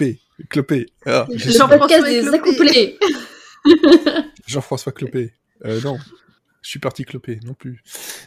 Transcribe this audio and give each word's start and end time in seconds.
je, 0.00 0.04
je- 0.08 0.10
copé, 0.10 0.20
clopé. 0.48 0.86
Ah, 1.06 1.26
je 1.34 1.50
Jean-François 1.50 1.98
Clopé. 2.38 2.98
Jean-François 4.46 4.92
Clopé. 4.92 5.32
Euh, 5.64 5.80
non, 5.82 5.98
je 6.62 6.68
suis 6.70 6.78
parti 6.80 7.04
clopé, 7.04 7.38
non 7.44 7.54
plus. 7.54 7.82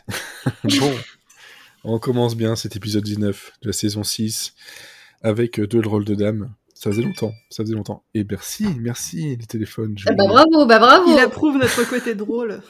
bon, 0.63 0.93
on 1.83 1.99
commence 1.99 2.35
bien 2.35 2.55
cet 2.55 2.75
épisode 2.75 3.03
19 3.03 3.53
de 3.61 3.67
la 3.67 3.73
saison 3.73 4.03
6 4.03 4.53
avec 5.21 5.59
deux 5.59 5.81
rôles 5.85 6.05
de 6.05 6.15
dames. 6.15 6.53
Ça 6.73 6.89
faisait 6.91 7.03
longtemps, 7.03 7.33
ça 7.49 7.63
faisait 7.63 7.75
longtemps. 7.75 8.03
Et 8.13 8.25
merci, 8.29 8.65
merci 8.79 9.35
les 9.37 9.45
téléphones. 9.45 9.95
je 9.97 10.05
Ah 10.09 10.13
bah 10.13 10.23
vais- 10.23 10.29
bravo, 10.29 10.65
bah 10.65 10.79
bravo. 10.79 11.11
Il 11.11 11.19
approuve 11.19 11.57
notre 11.57 11.83
côté 11.89 12.15
drôle. 12.15 12.61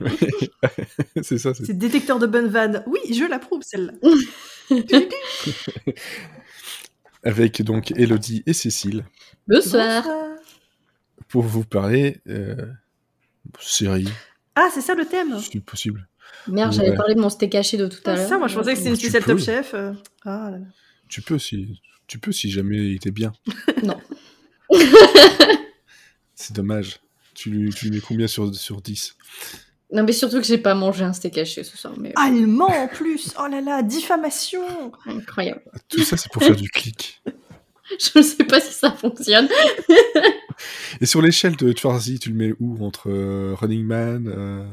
c'est 1.22 1.38
ça, 1.38 1.54
c'est 1.54 1.66
C'est 1.66 1.78
détecteur 1.78 2.18
de 2.18 2.26
bonnes 2.26 2.48
vannes. 2.48 2.82
Oui, 2.86 2.98
je 3.12 3.24
l'approuve 3.24 3.62
celle-là. 3.62 3.92
Avec 7.24 7.62
donc 7.62 7.90
Elodie 7.92 8.42
et 8.46 8.52
Cécile 8.52 9.04
Bonsoir. 9.48 10.04
Pour 11.28 11.42
vous 11.42 11.64
parler 11.64 12.20
euh, 12.28 12.54
série, 13.60 14.08
Ah, 14.54 14.68
c'est 14.72 14.80
ça 14.82 14.94
le 14.94 15.06
thème? 15.06 15.38
Si 15.40 15.60
possible. 15.60 16.06
Merde, 16.48 16.72
j'allais 16.72 16.90
Ouais. 16.90 16.96
parler 16.96 17.14
de 17.14 17.20
mon 17.20 17.30
steak 17.30 17.54
haché 17.54 17.76
de 17.76 17.86
tout 17.86 17.98
à 18.04 18.12
Ah, 18.12 18.16
l'heure. 18.16 18.28
ça, 18.28 18.38
moi 18.38 18.48
je 18.48 18.54
pensais 18.56 18.72
que 18.72 18.78
c'était 18.78 18.90
une 18.90 18.96
tu 18.96 19.08
spéciale 19.08 19.22
peux. 19.24 19.36
Top 19.36 19.44
Chef. 19.44 19.74
euh. 19.74 19.92
Ah, 20.24 20.50
là, 20.50 20.58
là. 20.58 20.66
Tu 21.08 21.22
peux 21.22 21.38
si 21.38 21.80
tu 22.06 22.18
peux 22.18 22.32
si 22.32 22.50
jamais 22.50 22.76
il 22.90 22.96
était 22.96 23.10
bien. 23.10 23.32
Non. 23.82 24.00
C'est 26.34 26.54
dommage. 26.54 27.00
Tu 27.34 27.50
lui, 27.50 27.70
tu 27.70 27.86
lui 27.86 27.92
mets 27.96 28.00
combien 28.00 28.26
sur, 28.26 28.54
sur 28.54 28.80
10 28.80 29.16
Non, 29.94 30.02
mais 30.02 30.12
surtout 30.12 30.38
que 30.38 30.46
j'ai 30.46 30.58
pas 30.58 30.74
mangé 30.74 31.04
un 31.04 31.12
steak 31.12 31.38
haché 31.38 31.62
ce 31.64 31.76
soir, 31.78 31.94
mais 31.98 32.12
Ah, 32.16 32.28
il 32.30 32.46
ment 32.46 32.66
en 32.66 32.88
plus 32.88 33.32
Oh 33.42 33.46
là 33.46 33.60
là, 33.60 33.82
diffamation 33.82 34.60
incroyable. 35.06 35.62
Tout 35.88 36.02
ça, 36.02 36.16
c'est 36.16 36.30
pour 36.32 36.42
faire 36.42 36.56
du 36.56 36.68
clic. 36.68 37.22
Je 38.00 38.18
ne 38.18 38.22
sais 38.24 38.44
pas 38.44 38.60
si 38.60 38.72
ça 38.72 38.90
fonctionne. 38.90 39.48
Et 41.00 41.06
sur 41.06 41.20
l'échelle 41.22 41.56
de 41.56 41.72
Twarzy, 41.72 42.18
tu 42.18 42.30
le 42.30 42.34
mets 42.34 42.54
où 42.60 42.84
Entre 42.84 43.10
euh, 43.10 43.54
Running 43.54 43.84
Man 43.84 44.32
euh, 44.34 44.64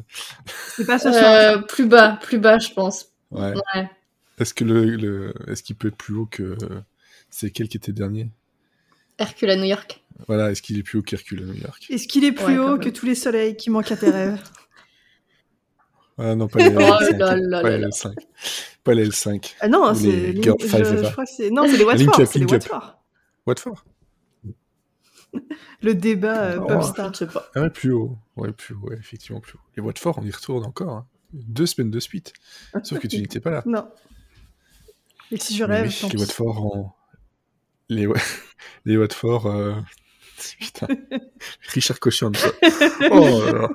C'est 0.76 0.86
pas 0.86 0.98
ce 0.98 1.12
soir. 1.12 1.24
Euh, 1.24 1.58
plus 1.60 1.86
bas, 1.88 2.18
plus 2.22 2.38
bas, 2.40 2.58
je 2.58 2.70
pense. 2.74 3.08
ouais. 3.32 3.54
Ouais. 3.76 3.90
Est-ce 4.40 4.54
que 4.54 4.64
le, 4.64 4.86
le- 4.96 5.34
est-ce 5.48 5.62
qu'il 5.62 5.76
peut 5.76 5.90
être 5.90 5.98
plus 5.98 6.16
haut 6.16 6.26
que 6.26 6.58
c'est 7.30 7.52
quel 7.52 7.68
qui 7.68 7.78
était 7.78 7.92
dernier? 7.92 8.30
Hercule 9.20 9.52
à 9.52 9.56
New 9.56 9.66
York. 9.66 10.02
Voilà, 10.28 10.50
est-ce 10.52 10.62
qu'il 10.64 10.80
est 10.80 10.84
plus 10.84 10.98
haut 11.00 11.04
qu'Hercule 11.04 11.44
à 11.44 11.46
New 11.46 11.62
York? 11.62 11.86
Est-ce 11.90 12.08
qu'il 12.08 12.24
est 12.24 12.32
plus 12.32 12.46
Ouais, 12.46 12.58
haut 12.58 12.78
que 12.80 12.90
tous 12.90 13.06
les 13.06 13.14
soleils 13.16 13.56
qui 13.56 13.70
manquent 13.70 13.92
à 13.92 13.98
tes 13.98 14.10
rêves? 14.10 14.42
Ah 16.24 16.36
non, 16.36 16.48
pas 16.48 16.59
les 16.59 16.76
Oh 16.76 16.80
L5. 16.80 17.18
là 17.18 17.36
là 17.36 17.62
pas 17.62 17.70
là 17.70 17.78
les 17.78 17.82
là. 17.84 17.88
L5. 17.90 18.14
Pas 18.84 18.94
les 18.94 19.09
L5. 19.09 19.54
Ah 19.59 19.68
non, 19.68 19.94
c'est. 19.96 20.08
les 20.08 20.42
Girl 20.44 20.58
je, 20.59 20.68
Five 20.68 20.86
je 20.86 20.94
Eva. 20.96 21.12
crois 21.12 21.26
que 21.26 21.32
c'est. 21.32 21.50
Non, 21.50 21.66
c'est 21.66 21.78
les 21.78 21.78
Link 21.80 21.88
Watford. 21.88 22.20
up, 22.22 22.28
C'est 22.32 22.40
les 22.40 22.46
link 22.46 22.54
up. 22.54 22.62
Watford. 22.72 22.98
Watford 23.48 23.84
Le 25.81 25.96
débat 25.96 26.42
euh, 26.52 26.60
Oh, 26.62 26.68
pop 26.68 27.10
Je 27.14 27.18
sais 27.18 27.28
pas. 27.28 27.50
Ah 27.56 27.62
ouais, 27.62 27.70
plus 27.70 27.92
haut. 27.94 28.18
Ouais, 28.36 28.52
plus 28.52 28.76
haut, 28.76 28.90
ouais, 28.90 28.98
effectivement 29.00 29.40
plus 29.40 29.56
haut. 29.56 29.62
Les 29.76 29.81
Watford, 29.81 30.20
on 30.20 30.24
y 30.26 30.31
retourne 30.31 30.66
encore. 30.66 30.90
hein. 30.98 31.08
Deux 31.34 31.66
semaines 31.66 31.92
de 31.92 32.00
suite. 32.00 32.34
Sauf 32.84 33.00
que 33.00 33.08
tu 33.08 33.18
n'étais 33.20 33.40
pas 33.40 33.50
là. 33.52 33.64
Non. 33.66 33.88
Et 35.31 35.38
si 35.38 35.56
je 35.56 35.64
rêve, 35.64 35.86
les. 36.14 36.20
Watford 36.20 36.66
en... 36.66 36.96
Les, 37.90 38.08
les 38.86 38.98
Watford... 38.98 39.46
euh, 39.48 39.76
Putain. 40.59 40.88
Richard 41.74 42.00
Cochon. 42.00 42.31
ça. 42.34 42.47
Oh 43.12 43.44
là 43.46 43.52
là. 43.53 43.69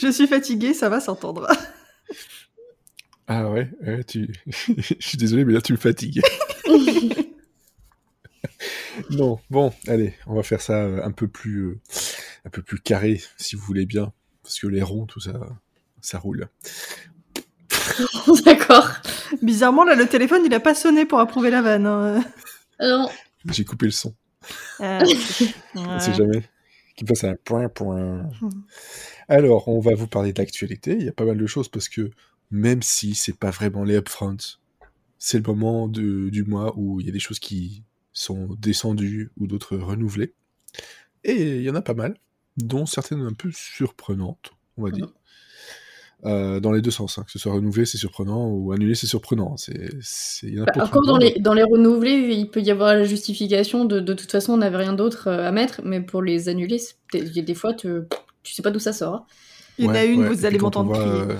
Je 0.00 0.10
suis 0.10 0.26
fatiguée, 0.26 0.74
ça 0.74 0.88
va 0.88 1.00
s'entendre. 1.00 1.46
Ah 3.26 3.50
ouais, 3.50 3.68
ouais, 3.86 4.04
tu... 4.04 4.28
je 4.46 4.94
suis 5.00 5.18
désolé, 5.18 5.44
mais 5.44 5.52
là 5.52 5.60
tu 5.60 5.72
me 5.72 5.78
fatigues. 5.78 6.22
non, 9.10 9.38
bon, 9.50 9.72
allez, 9.86 10.14
on 10.26 10.34
va 10.34 10.42
faire 10.42 10.60
ça 10.60 10.84
euh, 10.84 11.00
un 11.04 11.10
peu 11.12 11.28
plus, 11.28 11.66
euh, 11.66 11.80
un 12.46 12.50
peu 12.50 12.62
plus 12.62 12.78
carré, 12.80 13.20
si 13.36 13.56
vous 13.56 13.62
voulez 13.62 13.86
bien, 13.86 14.12
parce 14.42 14.58
que 14.58 14.66
les 14.66 14.82
ronds, 14.82 15.06
tout 15.06 15.20
ça, 15.20 15.32
ça 16.00 16.18
roule. 16.18 16.48
D'accord. 18.44 18.90
Bizarrement, 19.42 19.84
là, 19.84 19.94
le 19.94 20.06
téléphone, 20.06 20.42
il 20.44 20.54
a 20.54 20.60
pas 20.60 20.74
sonné 20.74 21.04
pour 21.04 21.20
approuver 21.20 21.50
la 21.50 21.62
vanne. 21.62 21.86
hein. 21.86 22.24
Non. 22.80 23.08
J'ai 23.50 23.64
coupé 23.64 23.86
le 23.86 23.92
son, 23.92 24.14
Euh, 24.80 25.00
on 25.74 25.98
sait 25.98 26.14
jamais. 26.14 26.42
Qui 26.96 27.04
passe 27.04 27.24
à 27.24 27.30
un 27.30 27.36
point, 27.36 27.68
point. 27.68 28.28
Mhm. 28.40 28.64
Alors, 29.28 29.68
on 29.68 29.80
va 29.80 29.94
vous 29.94 30.08
parler 30.08 30.32
de 30.32 30.40
l'actualité. 30.40 30.96
Il 30.98 31.04
y 31.04 31.08
a 31.08 31.12
pas 31.12 31.24
mal 31.24 31.38
de 31.38 31.46
choses 31.46 31.68
parce 31.68 31.88
que 31.88 32.10
même 32.50 32.82
si 32.82 33.14
c'est 33.14 33.36
pas 33.36 33.50
vraiment 33.50 33.84
les 33.84 33.96
upfronts, 33.96 34.58
c'est 35.18 35.38
le 35.38 35.44
moment 35.44 35.86
de- 35.88 36.28
du 36.30 36.44
mois 36.44 36.72
où 36.76 37.00
il 37.00 37.06
y 37.06 37.08
a 37.08 37.12
des 37.12 37.18
choses 37.20 37.38
qui 37.38 37.82
sont 38.12 38.48
descendues 38.58 39.30
ou 39.38 39.46
d'autres 39.46 39.76
renouvelées. 39.76 40.32
Et 41.24 41.56
il 41.56 41.62
y 41.62 41.70
en 41.70 41.74
a 41.74 41.82
pas 41.82 41.94
mal, 41.94 42.16
dont 42.56 42.86
certaines 42.86 43.20
un 43.20 43.32
peu 43.32 43.50
surprenantes, 43.52 44.52
on 44.76 44.82
va 44.82 44.90
dire. 44.90 45.12
Euh, 46.24 46.58
dans 46.58 46.72
les 46.72 46.82
deux 46.82 46.90
sens, 46.90 47.16
hein. 47.18 47.22
que 47.24 47.30
ce 47.30 47.38
soit 47.38 47.52
renouvelé, 47.52 47.86
c'est 47.86 47.96
surprenant, 47.96 48.48
ou 48.48 48.72
annulé, 48.72 48.96
c'est 48.96 49.06
surprenant. 49.06 49.56
C'est, 49.56 49.90
c'est... 50.02 50.48
il 50.48 50.54
y 50.54 50.60
en 50.60 50.64
a 50.64 50.72
Bah, 50.74 50.84
encore 50.84 51.06
dans 51.06 51.16
les, 51.16 51.34
dans 51.38 51.54
les 51.54 51.62
renouvelés, 51.62 52.34
il 52.34 52.50
peut 52.50 52.60
y 52.60 52.72
avoir 52.72 52.94
la 52.94 53.04
justification 53.04 53.84
de 53.84 54.00
de 54.00 54.14
toute 54.14 54.30
façon 54.32 54.54
on 54.54 54.56
n'avait 54.56 54.78
rien 54.78 54.94
d'autre 54.94 55.28
euh, 55.28 55.46
à 55.46 55.52
mettre, 55.52 55.80
mais 55.84 56.00
pour 56.00 56.20
les 56.22 56.48
annulés, 56.48 56.78
c'est- 56.80 56.96
il 57.14 57.32
y 57.36 57.38
a 57.38 57.42
des 57.42 57.54
fois 57.54 57.72
tu, 57.72 57.88
tu 58.42 58.52
sais 58.52 58.62
pas 58.62 58.70
d'où 58.72 58.80
ça 58.80 58.92
sort. 58.92 59.14
hein. 59.14 59.24
Il 59.78 59.84
y 59.84 59.88
en 59.88 59.94
a 59.94 60.04
une, 60.04 60.22
ouais, 60.22 60.28
vous 60.30 60.44
allez 60.44 60.58
m'entendre 60.58 60.92
crier. 60.92 61.22
euh, 61.22 61.36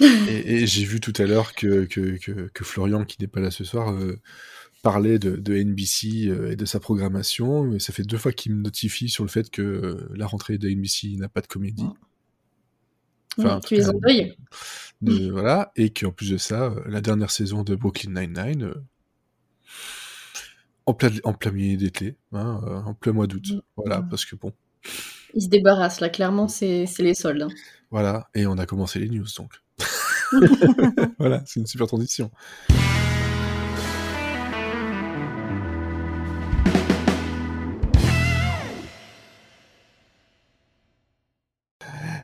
et 0.28 0.56
et 0.62 0.66
j'ai 0.66 0.84
vu 0.84 1.00
tout 1.00 1.14
à 1.16 1.24
l'heure 1.24 1.54
que, 1.54 1.84
que, 1.86 2.18
que, 2.18 2.48
que 2.52 2.64
Florian, 2.64 3.04
qui 3.06 3.16
n'est 3.20 3.28
pas 3.28 3.40
là 3.40 3.50
ce 3.50 3.64
soir, 3.64 3.92
euh, 3.92 4.18
parlait 4.82 5.18
de, 5.18 5.36
de 5.36 5.54
NBC 5.56 6.26
euh, 6.28 6.50
et 6.52 6.56
de 6.56 6.64
sa 6.66 6.80
programmation. 6.80 7.72
Et 7.74 7.78
ça 7.80 7.92
fait 7.92 8.02
deux 8.02 8.18
fois 8.18 8.32
qu'il 8.32 8.54
me 8.54 8.62
notifie 8.62 9.08
sur 9.08 9.24
le 9.24 9.30
fait 9.30 9.48
que 9.50 10.06
la 10.14 10.26
rentrée 10.26 10.58
de 10.58 10.68
NBC 10.68 11.16
n'a 11.16 11.28
pas 11.30 11.40
de 11.40 11.46
comédie. 11.46 11.86
Enfin, 13.44 13.56
Mm, 13.56 13.60
tu 13.66 13.74
les 13.74 13.88
endeuilles. 13.88 14.36
de- 15.02 15.30
voilà, 15.30 15.72
et 15.76 15.90
qu'en 15.90 16.10
plus 16.12 16.30
de 16.30 16.36
ça, 16.38 16.64
euh, 16.64 16.82
la 16.86 17.00
dernière 17.00 17.30
saison 17.30 17.62
de 17.62 17.74
Brooklyn 17.74 18.10
Nine-Nine, 18.20 18.64
euh, 18.64 18.74
en, 20.86 20.94
plein, 20.94 21.10
en 21.24 21.32
plein 21.32 21.50
milieu 21.52 21.76
d'été, 21.76 22.16
hein, 22.32 22.60
euh, 22.66 22.80
en 22.82 22.94
plein 22.94 23.12
mois 23.12 23.26
d'août. 23.26 23.44
Mm. 23.50 23.60
Voilà, 23.76 24.02
parce 24.02 24.24
que 24.24 24.36
bon, 24.36 24.52
Ils 25.34 25.42
se 25.42 25.48
débarrassent 25.48 26.00
là, 26.00 26.08
clairement 26.08 26.48
c'est 26.48 26.86
c'est 26.86 27.02
les 27.02 27.14
soldes. 27.14 27.42
hein. 27.42 27.48
voilà, 27.90 28.28
et 28.34 28.46
on 28.46 28.58
a 28.58 28.66
commencé 28.66 28.98
les 28.98 29.08
news 29.08 29.26
donc. 29.36 29.52
voilà, 31.18 31.42
c'est 31.46 31.60
une 31.60 31.66
super 31.66 31.86
transition. 31.86 32.30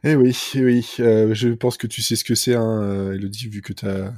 Eh 0.09 0.15
oui, 0.15 0.37
eh 0.55 0.65
oui, 0.65 0.87
euh, 1.01 1.35
je 1.35 1.49
pense 1.49 1.77
que 1.77 1.89
tu 1.89 2.01
sais 2.01 2.15
ce 2.15 2.23
que 2.23 2.37
c'est, 2.37 2.55
hein, 2.55 2.81
euh, 2.81 3.15
Elodie, 3.15 3.49
vu 3.49 3.61
que 3.61 3.73
tu, 3.73 3.87
as, 3.87 4.13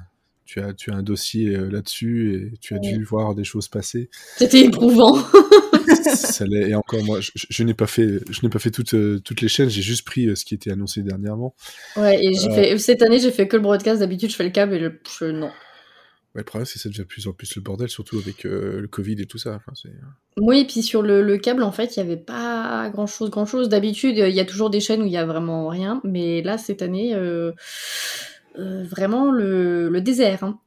tu 0.45 0.91
as 0.91 0.95
un 0.95 1.03
dossier 1.03 1.57
euh, 1.57 1.71
là-dessus 1.71 2.35
et 2.53 2.59
tu 2.61 2.75
as 2.75 2.79
dû 2.79 3.03
voir 3.05 3.35
des 3.35 3.45
choses 3.45 3.69
passer. 3.69 4.11
C'était 4.37 4.61
éprouvant. 4.67 5.17
Ça 6.15 6.45
l'est- 6.45 6.69
et 6.69 6.75
encore 6.75 7.03
moi, 7.05 7.21
je, 7.35 7.65
n'ai 7.65 7.73
pas 7.73 7.87
fait, 7.87 8.21
je 8.31 8.41
n'ai 8.43 8.51
pas 8.51 8.59
fait 8.59 8.71
toutes, 8.71 8.93
euh, 8.93 9.19
toutes 9.25 9.41
les 9.41 9.49
chaînes, 9.49 9.71
j'ai 9.71 9.81
juste 9.81 10.05
pris 10.05 10.29
ce 10.37 10.45
qui 10.45 10.55
était 10.55 10.71
annoncé 10.71 11.01
dernièrement. 11.03 11.55
Ouais, 11.97 12.23
et 12.23 12.35
j'ai 12.35 12.51
fait 12.51 12.77
cette 12.79 13.01
année 13.01 13.19
j'ai 13.19 13.31
fait 13.33 13.49
que 13.49 13.57
le 13.57 13.63
broadcast. 13.63 14.01
D'habitude 14.01 14.31
je 14.31 14.37
fais 14.37 14.45
le 14.45 14.51
câble 14.51 14.75
et 14.75 14.79
le 14.79 15.01
je- 15.19 15.25
non. 15.25 15.51
Ouais, 16.39 16.43
le 16.43 16.45
problème, 16.45 16.67
c'est 16.67 16.75
que 16.75 16.81
ça 16.81 16.89
devient 16.89 16.99
de 17.01 17.05
plus 17.05 17.27
en 17.27 17.33
plus 17.33 17.57
le 17.57 17.63
bordel, 17.63 17.89
surtout 17.89 18.19
avec 18.19 18.45
euh, 18.47 18.81
le 18.81 18.87
Covid 18.87 19.21
et 19.21 19.27
tout 19.27 19.39
ça. 19.39 19.55
Enfin, 19.57 19.73
c'est- 19.75 19.91
Oui, 20.37 20.61
et 20.61 20.65
puis 20.67 20.83
sur 20.83 21.03
le, 21.03 21.23
le 21.23 21.37
câble, 21.39 21.63
en 21.65 21.73
fait, 21.73 21.97
il 21.97 22.03
n'y 22.05 22.07
avait 22.13 22.21
pas 22.23 22.89
grand 22.91 23.07
chose, 23.07 23.31
grand 23.31 23.47
chose. 23.47 23.69
D'habitude, 23.69 24.17
il 24.17 24.35
y 24.35 24.41
a 24.41 24.45
toujours 24.45 24.71
des 24.71 24.81
chaînes 24.81 25.03
où 25.03 25.07
il 25.07 25.13
y 25.13 25.17
a 25.17 25.27
vraiment 25.27 25.67
rien, 25.69 26.01
mais 26.05 26.43
là, 26.43 26.57
cette 26.59 26.81
année, 26.83 27.15
euh, 27.15 27.53
euh, 28.59 28.85
vraiment 28.85 29.31
le, 29.33 29.89
le 29.89 30.01
désert. 30.01 30.45
hein. 30.45 30.61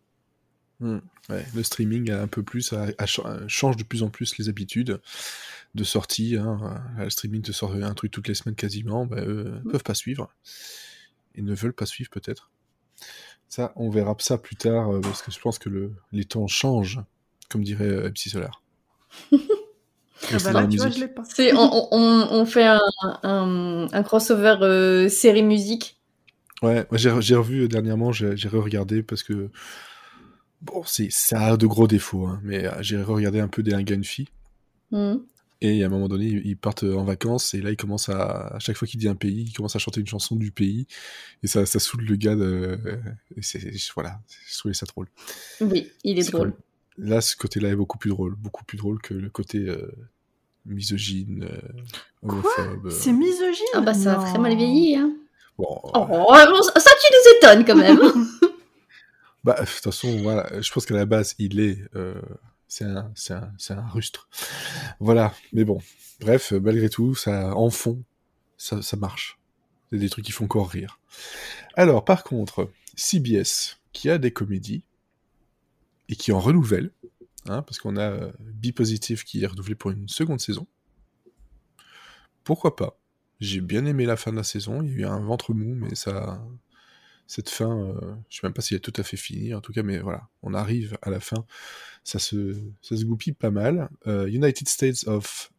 Ouais, 1.30 1.46
le 1.56 1.62
streaming 1.64 2.10
a 2.10 2.22
un 2.22 2.28
peu 2.28 2.42
plus, 2.44 2.74
a- 2.74 2.88
a 2.98 3.06
cha- 3.06 3.40
change 3.48 3.78
de 3.78 3.84
plus 3.84 4.02
en 4.04 4.10
plus 4.10 4.38
les 4.40 4.50
habitudes 4.50 5.00
de 5.76 5.84
sortie. 5.84 6.36
Hein. 6.36 6.82
Le 6.98 7.10
streaming 7.12 7.44
te 7.44 7.52
sort 7.52 7.74
un 7.76 7.94
truc 7.94 8.12
toutes 8.12 8.28
les 8.28 8.34
semaines 8.34 8.56
quasiment, 8.56 9.06
bah, 9.06 9.22
eux, 9.22 9.54
peuvent 9.72 9.84
pas 9.84 9.94
suivre. 9.94 10.34
Ils 11.36 11.46
ne 11.46 11.54
veulent 11.54 11.74
pas 11.74 11.86
suivre 11.86 12.10
peut-être. 12.10 12.50
Ça, 13.52 13.74
on 13.76 13.90
verra 13.90 14.16
ça 14.20 14.38
plus 14.38 14.56
tard, 14.56 14.94
euh, 14.94 15.02
parce 15.02 15.22
que 15.22 15.30
je 15.30 15.38
pense 15.38 15.60
que 15.60 15.68
le, 15.68 15.92
les 16.14 16.24
temps 16.24 16.48
changent, 16.48 17.02
comme 17.50 17.66
dirait 17.66 17.84
euh, 17.84 18.10
MC 18.10 18.30
Solar. 18.30 18.64
Ah 19.34 20.38
bah 20.42 20.54
là, 20.54 20.68
tu 20.68 20.78
vois, 20.78 20.90
je 20.90 21.04
pas. 21.08 21.24
On, 21.54 21.88
on, 21.92 22.28
on 22.32 22.46
fait 22.46 22.64
un, 22.64 22.80
un, 23.24 23.88
un 23.92 24.04
crossover 24.04 24.56
euh, 24.62 25.10
série 25.10 25.44
musique. 25.44 26.00
Ouais, 26.62 26.88
j'ai 26.94 27.36
revu 27.36 27.64
euh, 27.64 27.68
dernièrement, 27.68 28.14
j'ai 28.14 28.48
re-regardé 28.48 29.04
parce 29.04 29.22
que 29.22 29.50
bon, 30.62 30.84
c'est 30.86 31.12
ça 31.12 31.48
a 31.48 31.58
de 31.58 31.68
gros 31.68 31.88
défauts, 31.88 32.28
hein, 32.28 32.40
mais 32.44 32.70
j'ai 32.80 33.04
re-regardé 33.04 33.42
un 33.42 33.50
peu 33.50 33.64
des 33.64 33.74
fille. 34.06 34.30
Mhm. 34.92 35.26
Et 35.64 35.84
à 35.84 35.86
un 35.86 35.90
moment 35.90 36.08
donné, 36.08 36.26
ils 36.26 36.58
partent 36.58 36.84
en 36.84 37.04
vacances, 37.04 37.54
et 37.54 37.62
là, 37.62 37.70
il 37.70 37.78
commence 37.78 38.10
à, 38.10 38.48
à 38.56 38.60
chaque 38.60 38.76
fois 38.78 38.88
qu'il 38.88 39.00
dit 39.00 39.08
un 39.08 39.16
pays, 39.16 39.44
il 39.48 39.54
commence 39.54 39.76
à 39.76 39.80
chanter 39.80 40.00
une 40.02 40.08
chanson 40.08 40.36
du 40.36 40.52
pays, 40.52 40.88
et 41.44 41.48
ça, 41.48 41.68
ça 41.68 41.78
saoule 41.80 42.04
le 42.04 42.16
gars 42.16 42.36
de, 42.36 42.80
et 43.38 43.44
c'est, 43.44 43.72
voilà, 43.94 44.20
je 44.52 44.58
trouvais 44.58 44.74
ça 44.74 44.88
drôle. 44.88 45.08
Oui, 45.62 45.92
il 46.04 46.18
est 46.18 46.32
drôle. 46.32 46.54
Là, 46.98 47.22
ce 47.22 47.36
côté-là 47.36 47.70
est 47.70 47.76
beaucoup 47.76 48.00
plus 48.00 48.10
drôle, 48.10 48.36
beaucoup 48.36 48.66
plus 48.66 48.78
drôle 48.78 49.00
que 49.02 49.14
le 49.14 49.30
côté 49.30 49.60
euh, 49.60 49.92
misogyne, 50.66 51.48
euh, 51.50 51.72
homophobe. 52.24 52.88
euh. 52.88 52.90
C'est 52.90 53.14
misogyne? 53.14 53.66
Ah 53.76 53.82
bah 53.82 53.94
ça 53.94 54.20
a 54.20 54.26
très 54.30 54.40
mal 54.40 54.56
vieilli, 54.56 54.96
hein. 54.96 55.14
Bon, 55.58 55.68
Oh, 55.84 56.06
bon, 56.08 56.62
ça 56.64 56.90
tu 57.02 57.14
nous 57.14 57.38
étonnes 57.38 57.66
quand 57.66 57.76
même. 57.76 58.00
bah, 59.44 59.56
de 59.62 59.66
toute 59.66 59.84
façon, 59.84 60.22
voilà, 60.24 60.50
je 60.60 60.72
pense 60.72 60.86
qu'à 60.88 60.96
la 60.96 61.06
base, 61.06 61.36
il 61.40 61.60
est, 61.60 61.78
euh, 61.96 62.20
c'est 62.72 62.86
un, 62.86 63.12
un 63.70 63.88
rustre. 63.90 64.30
Voilà, 65.02 65.34
mais 65.52 65.66
bon, 65.66 65.82
bref, 66.22 66.54
malgré 66.54 66.90
tout, 66.90 67.16
ça, 67.16 67.54
en 67.54 67.70
fond, 67.70 68.02
ça, 68.58 68.82
ça 68.82 68.96
marche. 68.96 69.38
C'est 69.92 70.00
des 70.00 70.10
trucs 70.10 70.24
qui 70.24 70.32
font 70.32 70.46
encore 70.46 70.70
rire. 70.70 71.02
Alors, 71.76 72.06
par 72.06 72.24
contre, 72.24 72.72
CBS, 72.96 73.82
qui 73.92 74.10
a 74.10 74.18
des 74.18 74.32
comédies, 74.32 74.86
et 76.08 76.16
qui 76.16 76.32
en 76.32 76.40
renouvelle, 76.40 76.92
hein, 77.46 77.62
parce 77.62 77.80
qu'on 77.80 77.98
a 77.98 78.10
euh, 78.10 78.32
Be 78.40 78.72
Positive 78.72 79.26
qui 79.26 79.44
est 79.44 79.48
renouvelé 79.48 79.76
pour 79.76 79.92
une 79.92 80.08
seconde 80.08 80.40
saison. 80.40 80.66
Pourquoi 82.46 82.78
pas? 82.78 82.98
J'ai 83.42 83.60
bien 83.60 83.86
aimé 83.86 84.06
la 84.06 84.16
fin 84.16 84.32
de 84.32 84.38
la 84.38 84.44
saison, 84.44 84.82
il 84.82 84.92
y 84.92 84.94
a 84.94 84.98
eu 85.00 85.06
un 85.06 85.20
ventre 85.20 85.54
mou, 85.54 85.76
mais 85.76 85.96
ça... 85.96 86.42
Cette 87.34 87.50
fin, 87.50 87.72
euh, 87.82 87.94
je 88.30 88.40
sais 88.40 88.42
même 88.46 88.52
pas 88.54 88.62
si 88.62 88.74
elle 88.74 88.80
est 88.80 88.82
tout 88.82 88.92
à 88.98 89.04
fait 89.04 89.16
finie, 89.16 89.54
en 89.54 89.62
tout 89.62 89.72
cas, 89.72 89.84
mais 89.84 90.00
voilà, 90.00 90.24
on 90.44 90.54
arrive 90.54 90.98
à 91.02 91.10
la 91.10 91.22
fin, 91.22 91.46
ça 92.04 92.20
se, 92.20 92.58
ça 92.82 92.98
se 92.98 93.06
goupille 93.06 93.32
pas 93.32 93.52
mal. 93.52 93.88
Euh, 94.06 94.28
United 94.28 94.68
States 94.68 95.08
of... 95.08 95.50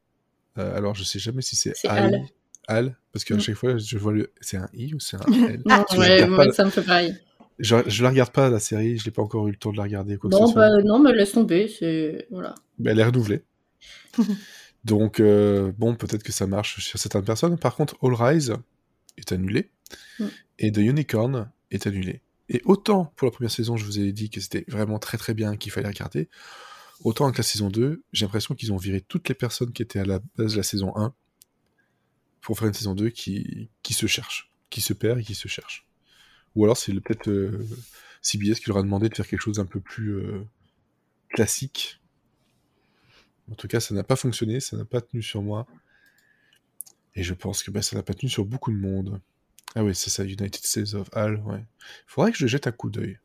euh, 0.59 0.77
alors, 0.77 0.95
je 0.95 1.03
sais 1.03 1.19
jamais 1.19 1.41
si 1.41 1.57
c'est 1.57 1.73
Al. 1.89 2.21
Al. 2.69 2.97
Parce 3.11 3.25
qu'à 3.25 3.37
Mm. 3.37 3.41
chaque 3.41 3.55
fois, 3.55 3.79
je 3.79 3.97
vois 3.97 4.13
le... 4.13 4.31
C'est 4.43 4.59
un 4.59 4.69
I 4.75 4.93
ou 4.93 5.01
c'est 5.01 5.17
un 5.17 5.33
L? 5.49 5.63
Non, 5.65 5.83
ouais, 5.97 6.27
pas- 6.37 6.53
ça 6.53 6.67
me 6.67 6.71
fait 6.71 6.83
pareil. 6.83 7.17
je, 7.59 7.77
je 7.87 8.03
la 8.03 8.11
regarde 8.11 8.33
pas, 8.33 8.51
la 8.51 8.61
série, 8.61 8.99
je 8.99 9.07
l'ai 9.07 9.11
pas 9.11 9.23
encore 9.23 9.49
eu 9.49 9.53
le 9.53 9.57
temps 9.57 9.73
de 9.73 9.79
la 9.79 9.85
regarder. 9.85 10.19
Quoi 10.19 10.29
Non, 10.29 10.53
bah, 10.53 10.69
non, 10.85 10.99
mais 10.99 11.13
laisse 11.15 11.33
tomber, 11.33 11.69
c'est... 11.69 12.27
Voilà. 12.31 12.55
Mais 12.79 12.91
elle 12.91 12.99
est 13.01 13.05
renouvelée. 13.05 13.45
Donc, 14.85 15.21
euh, 15.21 15.73
bon, 15.79 15.95
peut-être 15.95 16.23
que 16.23 16.33
ça 16.33 16.47
marche 16.47 16.81
chez 16.81 16.99
certaines 16.99 17.25
personnes. 17.25 17.57
Par 17.59 17.77
contre, 17.77 17.97
All 18.03 18.15
Rise 18.15 18.55
est 19.17 19.33
annulé. 19.33 19.71
Mm. 20.19 20.27
Et 20.59 20.73
The 20.73 20.79
Unicorn 20.79 21.51
annulé. 21.87 22.23
Et 22.49 22.61
autant 22.65 23.13
pour 23.17 23.27
la 23.27 23.31
première 23.31 23.51
saison, 23.51 23.77
je 23.77 23.85
vous 23.85 23.99
ai 23.99 24.13
dit 24.13 24.31
que 24.31 24.41
c'était 24.41 24.65
vraiment 24.69 24.99
très 24.99 25.19
très 25.19 25.35
bien, 25.35 25.57
qu'il 25.57 25.73
fallait 25.73 25.89
regarder, 25.89 26.29
autant 27.05 27.25
avec 27.25 27.39
la 27.39 27.45
saison 27.45 27.69
2, 27.69 28.03
j'ai 28.13 28.25
l'impression 28.25 28.55
qu'ils 28.55 28.73
ont 28.73 28.77
viré 28.77 29.01
toutes 29.01 29.29
les 29.29 29.35
personnes 29.35 29.73
qui 29.73 29.83
étaient 29.83 30.01
à 30.01 30.05
la 30.05 30.21
base 30.37 30.53
de 30.53 30.57
la 30.59 30.63
saison 30.63 30.93
1 30.97 31.15
pour 32.41 32.59
faire 32.59 32.69
une 32.69 32.75
saison 32.75 32.95
2 32.95 33.11
qui, 33.11 33.71
qui 33.83 33.95
se 33.95 34.07
cherche, 34.07 34.51
qui 34.71 34.81
se 34.81 34.93
perd 34.93 35.21
et 35.21 35.23
qui 35.23 35.35
se 35.35 35.49
cherche. 35.49 35.87
Ou 36.55 36.65
alors 36.65 36.77
c'est 36.77 36.93
peut-être 36.93 37.29
euh, 37.29 37.67
CBS 38.21 38.61
qui 38.61 38.69
leur 38.69 38.79
a 38.79 38.83
demandé 38.83 39.09
de 39.09 39.15
faire 39.15 39.27
quelque 39.27 39.41
chose 39.41 39.57
d'un 39.57 39.67
peu 39.67 39.81
plus 39.81 40.15
euh, 40.15 40.45
classique. 41.31 42.01
En 43.51 43.55
tout 43.55 43.69
cas, 43.69 43.81
ça 43.81 43.95
n'a 43.95 44.05
pas 44.05 44.17
fonctionné, 44.17 44.61
ça 44.61 44.77
n'a 44.77 44.85
pas 44.85 45.01
tenu 45.01 45.23
sur 45.23 45.43
moi. 45.43 45.67
Et 47.15 47.23
je 47.23 47.35
pense 47.35 47.63
que 47.63 47.71
bah, 47.71 47.83
ça 47.83 47.97
n'a 47.97 48.03
pas 48.03 48.15
tenu 48.15 48.31
sur 48.31 48.45
beaucoup 48.45 48.71
de 48.71 48.77
monde. 48.77 49.21
Ah 49.75 49.83
oui, 49.85 49.95
c'est 49.95 50.11
ça, 50.11 50.25
United 50.25 50.65
States 50.65 50.95
of 50.95 51.09
Al, 51.13 51.37
ouais. 51.47 51.65
Faudrait 52.07 52.33
que 52.33 52.39
je 52.39 52.47
jette 52.47 52.67
un 52.67 52.73
coup 52.73 52.91
d'œil. 52.91 53.19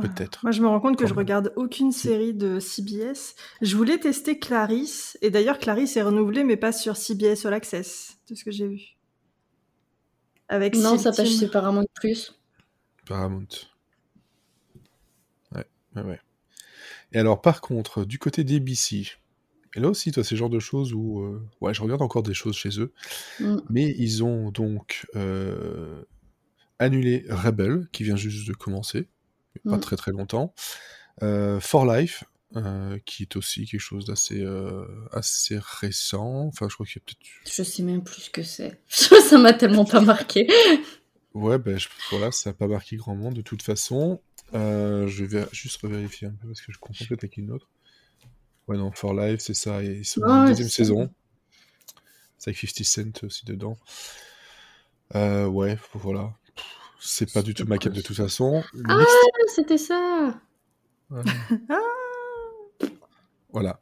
Peut-être. 0.00 0.44
Moi, 0.44 0.52
je 0.52 0.60
me 0.62 0.68
rends 0.68 0.78
compte 0.80 0.96
que 0.96 1.02
Quand 1.02 1.08
je 1.08 1.14
même. 1.14 1.18
regarde 1.18 1.52
aucune 1.56 1.90
série 1.90 2.32
de 2.32 2.60
CBS. 2.60 3.34
Je 3.62 3.76
voulais 3.76 3.98
tester 3.98 4.38
Clarisse, 4.38 5.18
et 5.22 5.30
d'ailleurs, 5.30 5.58
Clarisse 5.58 5.96
est 5.96 6.02
renouvelée, 6.02 6.44
mais 6.44 6.56
pas 6.56 6.70
sur 6.72 6.96
CBS 6.96 7.44
All 7.46 7.54
Access, 7.54 8.18
de 8.28 8.34
ce 8.36 8.44
que 8.44 8.52
j'ai 8.52 8.68
vu. 8.68 8.96
Avec 10.48 10.76
Non, 10.76 10.96
ça 10.98 11.10
passe 11.12 11.36
chez 11.38 11.48
Paramount 11.48 11.84
Plus. 11.94 12.32
Paramount. 13.06 13.46
Ouais, 15.54 15.66
ouais, 15.96 16.02
ouais. 16.02 16.20
Et 17.12 17.18
alors, 17.18 17.40
par 17.40 17.60
contre, 17.60 18.04
du 18.04 18.18
côté 18.18 18.44
d'ABC, 18.44 19.18
et 19.78 19.80
là 19.80 19.88
aussi, 19.88 20.10
toi, 20.12 20.24
c'est 20.24 20.34
le 20.34 20.38
genre 20.40 20.50
de 20.50 20.58
choses 20.58 20.92
où. 20.92 21.20
euh, 21.20 21.40
ouais, 21.60 21.72
je 21.72 21.80
regarde 21.82 22.02
encore 22.02 22.22
des 22.22 22.34
choses 22.34 22.56
chez 22.56 22.80
eux. 22.80 22.92
Mm. 23.40 23.56
Mais 23.70 23.94
ils 23.98 24.22
ont 24.24 24.50
donc 24.50 25.06
euh, 25.16 26.02
annulé 26.78 27.24
Rebel, 27.28 27.88
qui 27.92 28.02
vient 28.04 28.16
juste 28.16 28.46
de 28.48 28.52
commencer, 28.54 29.08
pas 29.64 29.76
Mm. 29.76 29.80
très 29.80 29.96
très 29.96 30.12
longtemps. 30.12 30.54
Euh, 31.22 31.58
For 31.60 31.84
Life, 31.86 32.24
euh, 32.56 32.98
qui 33.04 33.22
est 33.24 33.36
aussi 33.36 33.66
quelque 33.66 33.80
chose 33.80 34.04
d'assez 34.06 34.40
euh, 34.40 34.84
assez 35.12 35.58
récent. 35.60 36.46
Enfin, 36.46 36.68
je 36.68 36.74
crois 36.74 36.86
qu'il 36.86 36.96
y 37.00 37.02
a 37.02 37.04
peut-être. 37.04 37.54
Je 37.56 37.62
sais 37.62 37.82
même 37.82 38.02
plus 38.04 38.22
ce 38.22 38.30
que 38.30 38.42
c'est. 38.42 38.80
ça 38.88 39.38
m'a 39.38 39.52
tellement 39.52 39.84
pas 39.84 40.00
marqué. 40.00 40.46
Ouais, 41.34 41.58
ben 41.58 41.78
je- 41.78 41.88
voilà, 42.10 42.32
ça 42.32 42.50
n'a 42.50 42.54
pas 42.54 42.66
marqué 42.68 42.96
grand 42.96 43.14
monde 43.14 43.34
de 43.34 43.42
toute 43.42 43.62
façon. 43.62 44.20
Euh, 44.54 45.06
je 45.08 45.24
vais 45.24 45.44
juste 45.52 45.76
revérifier 45.82 46.26
un 46.28 46.32
peu 46.40 46.46
parce 46.48 46.62
que 46.62 46.72
je 46.72 46.78
confonds 46.78 47.04
peut-être 47.06 47.24
avec 47.24 47.36
une 47.36 47.50
autre. 47.50 47.68
Ouais, 48.68 48.76
non, 48.76 48.92
For 48.92 49.14
Life, 49.14 49.40
c'est 49.40 49.54
ça, 49.54 49.82
et 49.82 49.98
ils 50.00 50.04
sont 50.04 50.22
en 50.22 50.46
deuxième 50.46 50.68
saison. 50.68 51.10
C'est 52.36 52.50
avec 52.50 52.60
50 52.60 52.84
Cent 52.84 53.26
aussi 53.26 53.44
dedans. 53.46 53.78
Euh, 55.14 55.46
ouais, 55.46 55.78
voilà. 55.94 56.34
C'est 57.00 57.32
pas 57.32 57.42
du 57.42 57.54
tout 57.54 57.64
ma 57.66 57.78
cam 57.78 57.92
de 57.92 58.00
toute 58.00 58.16
façon. 58.16 58.62
Ah, 58.88 59.04
c'était 59.54 59.78
ça. 59.78 60.40
Ouais. 61.10 61.22
Ah 61.70 62.86
Voilà. 63.52 63.80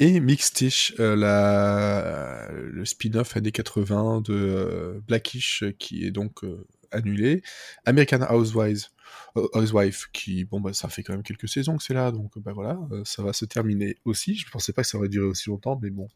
Et 0.00 0.18
Mixtish, 0.18 0.94
euh, 0.98 1.14
la... 1.14 2.50
le 2.52 2.84
spin-off 2.84 3.36
années 3.36 3.52
80 3.52 4.22
de 4.22 4.34
euh, 4.34 5.00
Blackish, 5.06 5.64
qui 5.78 6.04
est 6.04 6.10
donc 6.10 6.42
euh, 6.42 6.66
annulé. 6.90 7.42
American 7.84 8.22
Housewives, 8.28 8.88
Housewife, 9.34 10.08
qui, 10.12 10.44
bon, 10.44 10.60
bah, 10.60 10.72
ça 10.72 10.88
fait 10.88 11.02
quand 11.02 11.12
même 11.12 11.22
quelques 11.22 11.48
saisons 11.48 11.76
que 11.76 11.82
c'est 11.82 11.94
là, 11.94 12.10
donc 12.12 12.38
bah 12.38 12.52
voilà, 12.52 12.78
euh, 12.92 13.02
ça 13.04 13.22
va 13.22 13.32
se 13.32 13.44
terminer 13.44 13.96
aussi. 14.04 14.34
Je 14.36 14.48
pensais 14.50 14.72
pas 14.72 14.82
que 14.82 14.88
ça 14.88 14.98
aurait 14.98 15.08
duré 15.08 15.26
aussi 15.26 15.48
longtemps, 15.50 15.78
mais 15.82 15.90
bon, 15.90 16.08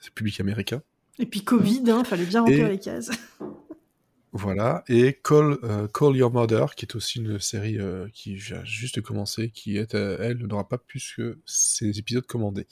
c'est 0.00 0.12
public 0.12 0.40
américain. 0.40 0.82
Et 1.18 1.26
puis 1.26 1.44
Covid, 1.44 1.82
hein, 1.88 2.02
fallait 2.04 2.26
bien 2.26 2.40
remplir 2.40 2.66
Et- 2.66 2.70
les 2.70 2.78
cases. 2.78 3.10
Voilà, 4.36 4.82
et 4.88 5.12
Call, 5.22 5.58
euh, 5.62 5.86
Call 5.86 6.16
Your 6.16 6.32
Mother, 6.32 6.74
qui 6.74 6.86
est 6.86 6.96
aussi 6.96 7.20
une 7.20 7.38
série 7.38 7.78
euh, 7.78 8.08
qui 8.12 8.34
vient 8.34 8.64
juste 8.64 8.96
de 8.96 9.00
commencer, 9.00 9.50
qui 9.50 9.76
est, 9.76 9.94
euh, 9.94 10.16
elle, 10.18 10.38
n'aura 10.38 10.68
pas 10.68 10.76
plus 10.76 11.14
que 11.16 11.38
ses 11.46 12.00
épisodes 12.00 12.26
commandés. 12.26 12.66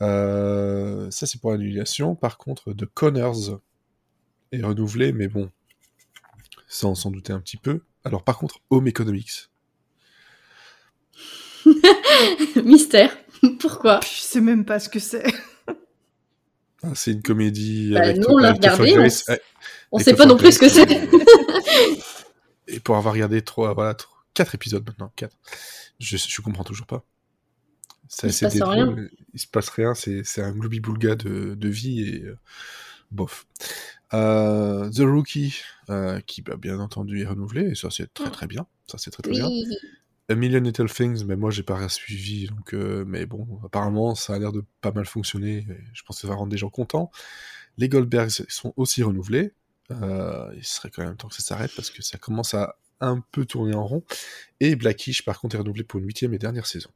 Euh, 0.00 1.10
ça, 1.10 1.26
c'est 1.26 1.38
pour 1.38 1.50
l'annulation. 1.52 2.14
Par 2.14 2.38
contre, 2.38 2.72
The 2.72 2.86
Connors 2.86 3.60
est 4.52 4.62
renouvelé, 4.62 5.12
mais 5.12 5.28
bon, 5.28 5.50
ça, 6.68 6.86
on 6.86 6.94
s'en 6.94 7.10
doutait 7.10 7.34
un 7.34 7.40
petit 7.40 7.58
peu. 7.58 7.82
Alors, 8.04 8.24
par 8.24 8.38
contre, 8.38 8.58
Home 8.70 8.86
Economics. 8.88 9.48
Mystère. 12.64 13.16
Pourquoi? 13.60 14.00
Je 14.02 14.20
sais 14.20 14.40
même 14.40 14.64
pas 14.64 14.78
ce 14.80 14.88
que 14.88 14.98
c'est. 14.98 15.24
Ah, 16.84 16.92
c'est 16.94 17.12
une 17.12 17.22
comédie 17.22 17.92
Bah, 17.94 18.00
avec 18.00 18.16
nous, 18.18 18.26
on 18.28 18.38
l'a 18.38 18.52
regardé, 18.52 18.92
on 18.92 18.96
Grace. 18.96 19.28
s- 19.28 19.40
On 19.92 19.98
sait 19.98 20.10
Topher 20.12 20.16
pas 20.16 20.26
non 20.26 20.36
plus 20.36 20.52
ce 20.52 20.58
que 20.58 20.68
c'est. 20.68 21.08
Et 22.66 22.80
pour 22.80 22.96
avoir 22.96 23.14
regardé 23.14 23.42
trois, 23.42 23.72
voilà, 23.74 23.94
trois- 23.94 24.24
quatre 24.34 24.54
épisodes 24.54 24.84
maintenant, 24.86 25.12
quatre, 25.14 25.36
je, 26.00 26.16
je 26.16 26.40
comprends 26.40 26.64
toujours 26.64 26.86
pas. 26.86 27.04
Ça, 28.08 28.26
Il 28.26 28.32
se 28.32 28.44
passe 28.46 28.60
rien. 28.62 28.96
Il 29.32 29.38
se 29.40 29.46
passe 29.46 29.68
rien, 29.68 29.94
c'est 29.94 30.22
c'est 30.24 30.42
un 30.42 30.50
gloubi-boulga 30.52 31.14
de, 31.14 31.54
de 31.54 31.68
vie 31.68 32.02
et 32.08 32.22
euh, 32.24 32.36
bof. 33.10 33.46
Euh, 34.14 34.90
The 34.90 35.00
Rookie, 35.00 35.60
euh, 35.90 36.20
qui 36.20 36.42
bah, 36.42 36.56
bien 36.56 36.78
entendu 36.80 37.22
est 37.22 37.26
renouvelé, 37.26 37.70
et 37.70 37.74
ça 37.74 37.90
c'est 37.90 38.12
très 38.12 38.30
très 38.30 38.46
bien. 38.46 38.66
Ça 38.86 38.98
c'est 38.98 39.10
très 39.10 39.22
très 39.22 39.32
bien. 39.32 39.48
A 40.28 40.34
Million 40.34 40.60
Little 40.60 40.90
Things, 40.90 41.24
mais 41.24 41.36
moi 41.36 41.50
j'ai 41.50 41.62
pas 41.62 41.88
suivi, 41.88 42.46
donc 42.46 42.74
euh, 42.74 43.04
mais 43.06 43.26
bon, 43.26 43.60
apparemment 43.64 44.14
ça 44.14 44.34
a 44.34 44.38
l'air 44.38 44.52
de 44.52 44.64
pas 44.80 44.92
mal 44.92 45.06
fonctionner. 45.06 45.66
je 45.92 46.02
pense 46.02 46.16
que 46.16 46.22
ça 46.22 46.28
va 46.28 46.34
rendre 46.34 46.50
des 46.50 46.58
gens 46.58 46.70
contents. 46.70 47.10
Les 47.78 47.88
Goldbergs 47.88 48.44
sont 48.48 48.72
aussi 48.76 49.02
renouvelés. 49.02 49.52
Il 49.90 50.64
serait 50.64 50.90
quand 50.90 51.04
même 51.04 51.16
temps 51.16 51.28
que 51.28 51.34
ça 51.34 51.42
s'arrête 51.42 51.72
parce 51.74 51.90
que 51.90 52.02
ça 52.02 52.16
commence 52.16 52.54
à 52.54 52.76
un 53.00 53.20
peu 53.32 53.44
tourner 53.44 53.74
en 53.74 53.84
rond. 53.84 54.04
Et 54.60 54.76
Blackish, 54.76 55.24
par 55.24 55.40
contre, 55.40 55.56
est 55.56 55.58
renouvelé 55.58 55.84
pour 55.84 56.00
une 56.00 56.06
huitième 56.06 56.32
et 56.32 56.38
dernière 56.38 56.66
saison. 56.66 56.90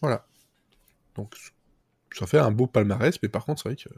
Voilà. 0.00 0.26
Donc 1.16 1.34
ça 2.18 2.26
fait 2.26 2.38
un 2.38 2.50
beau 2.50 2.66
palmarès, 2.66 3.16
mais 3.22 3.28
par 3.28 3.44
contre 3.44 3.62
c'est 3.62 3.68
vrai 3.70 3.76
que 3.76 3.88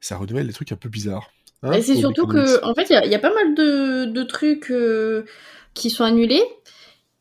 ça 0.00 0.16
renouvelle 0.16 0.46
des 0.46 0.52
trucs 0.52 0.72
un 0.72 0.76
peu 0.76 0.88
bizarres. 0.88 1.30
Hein, 1.62 1.78
Et 1.78 1.82
c'est 1.82 1.96
surtout 1.96 2.26
que, 2.26 2.64
en 2.64 2.74
fait, 2.74 2.84
il 2.90 2.92
y 2.92 2.96
a- 2.96 3.04
il 3.04 3.10
y, 3.10 3.14
a 3.14 3.18
pas 3.18 3.34
mal 3.34 3.54
de, 3.54 4.04
de 4.06 4.22
trucs 4.22 4.70
euh, 4.70 5.24
qui 5.74 5.90
sont 5.90 6.04
annulés. 6.04 6.42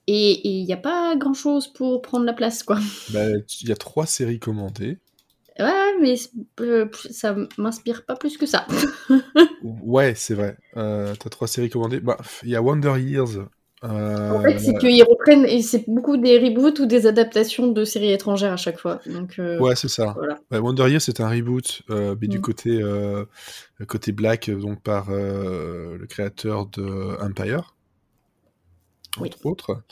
Et 0.07 0.47
il 0.47 0.65
n'y 0.65 0.73
a 0.73 0.77
pas 0.77 1.15
grand 1.15 1.33
chose 1.33 1.67
pour 1.67 2.01
prendre 2.01 2.25
la 2.25 2.33
place, 2.33 2.63
quoi. 2.63 2.79
Bah, 3.07 3.25
il 3.61 3.67
y 3.67 3.71
a 3.71 3.75
trois 3.75 4.05
séries 4.05 4.37
commandées. 4.39 4.99
Ouais, 5.57 5.93
mais 6.01 6.15
euh, 6.59 6.87
ça 7.11 7.35
m'inspire 7.57 8.05
pas 8.05 8.15
plus 8.15 8.37
que 8.37 8.45
ça. 8.45 8.67
Ouais, 9.61 10.13
c'est 10.15 10.35
vrai. 10.35 10.57
Euh, 10.77 11.15
T'as 11.15 11.29
trois 11.29 11.47
séries 11.47 11.69
commandées. 11.69 11.99
Bah, 11.99 12.17
il 12.43 12.49
y 12.49 12.55
a 12.55 12.61
Wonder 12.61 12.99
Years 12.99 13.47
En 13.91 14.41
fait, 14.41 14.57
c'est 14.59 14.73
qu'ils 14.77 15.03
reprennent, 15.03 15.45
et 15.45 15.61
c'est 15.61 15.85
beaucoup 15.87 16.17
des 16.17 16.37
reboots 16.39 16.79
ou 16.79 16.85
des 16.85 17.05
adaptations 17.07 17.67
de 17.71 17.85
séries 17.85 18.11
étrangères 18.11 18.53
à 18.53 18.57
chaque 18.57 18.79
fois. 18.79 18.99
Donc, 19.05 19.37
euh, 19.39 19.59
Ouais, 19.59 19.75
c'est 19.75 19.87
ça. 19.89 20.13
voilà. 20.15 20.39
Ouais, 20.51 20.57
Wonder 20.59 20.89
Years, 20.89 21.01
c'est 21.01 21.19
un 21.21 21.29
reboot, 21.29 21.81
euh, 21.89 22.15
mais 22.19 22.27
du 22.27 22.39
Mm. 22.39 22.41
côté, 22.41 22.81
euh, 22.81 23.25
côté 23.87 24.11
black, 24.11 24.49
euh, 24.49 24.55
donc 24.59 24.81
par 24.81 25.07
euh, 25.09 25.97
le 25.97 26.07
créateur 26.07 26.65
de 26.67 27.17
Empire, 27.21 27.75
Oui. 29.19 29.29
entre 29.29 29.45
autres. 29.45 29.83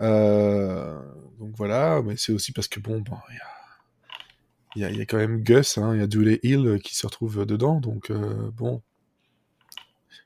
Euh, 0.00 1.00
donc 1.40 1.54
voilà, 1.56 2.00
mais 2.04 2.14
c'est 2.16 2.32
aussi 2.32 2.52
parce 2.52 2.68
que 2.68 2.78
bon, 2.80 3.00
bon, 3.00 3.16
il 3.30 3.34
y 3.34 3.38
a, 3.38 3.42
il 4.76 4.82
y 4.82 4.84
a- 4.84 4.90
il 4.90 4.98
y 4.98 5.00
a 5.00 5.06
quand 5.06 5.16
même 5.16 5.42
Gus, 5.42 5.76
hein, 5.78 5.92
il 5.94 6.00
y 6.00 6.02
a 6.02 6.06
Dooley 6.06 6.38
Hill 6.44 6.66
euh, 6.66 6.78
qui 6.78 6.94
se 6.94 7.06
retrouve 7.06 7.44
dedans, 7.46 7.80
donc 7.80 8.10
euh, 8.10 8.50
bon, 8.54 8.82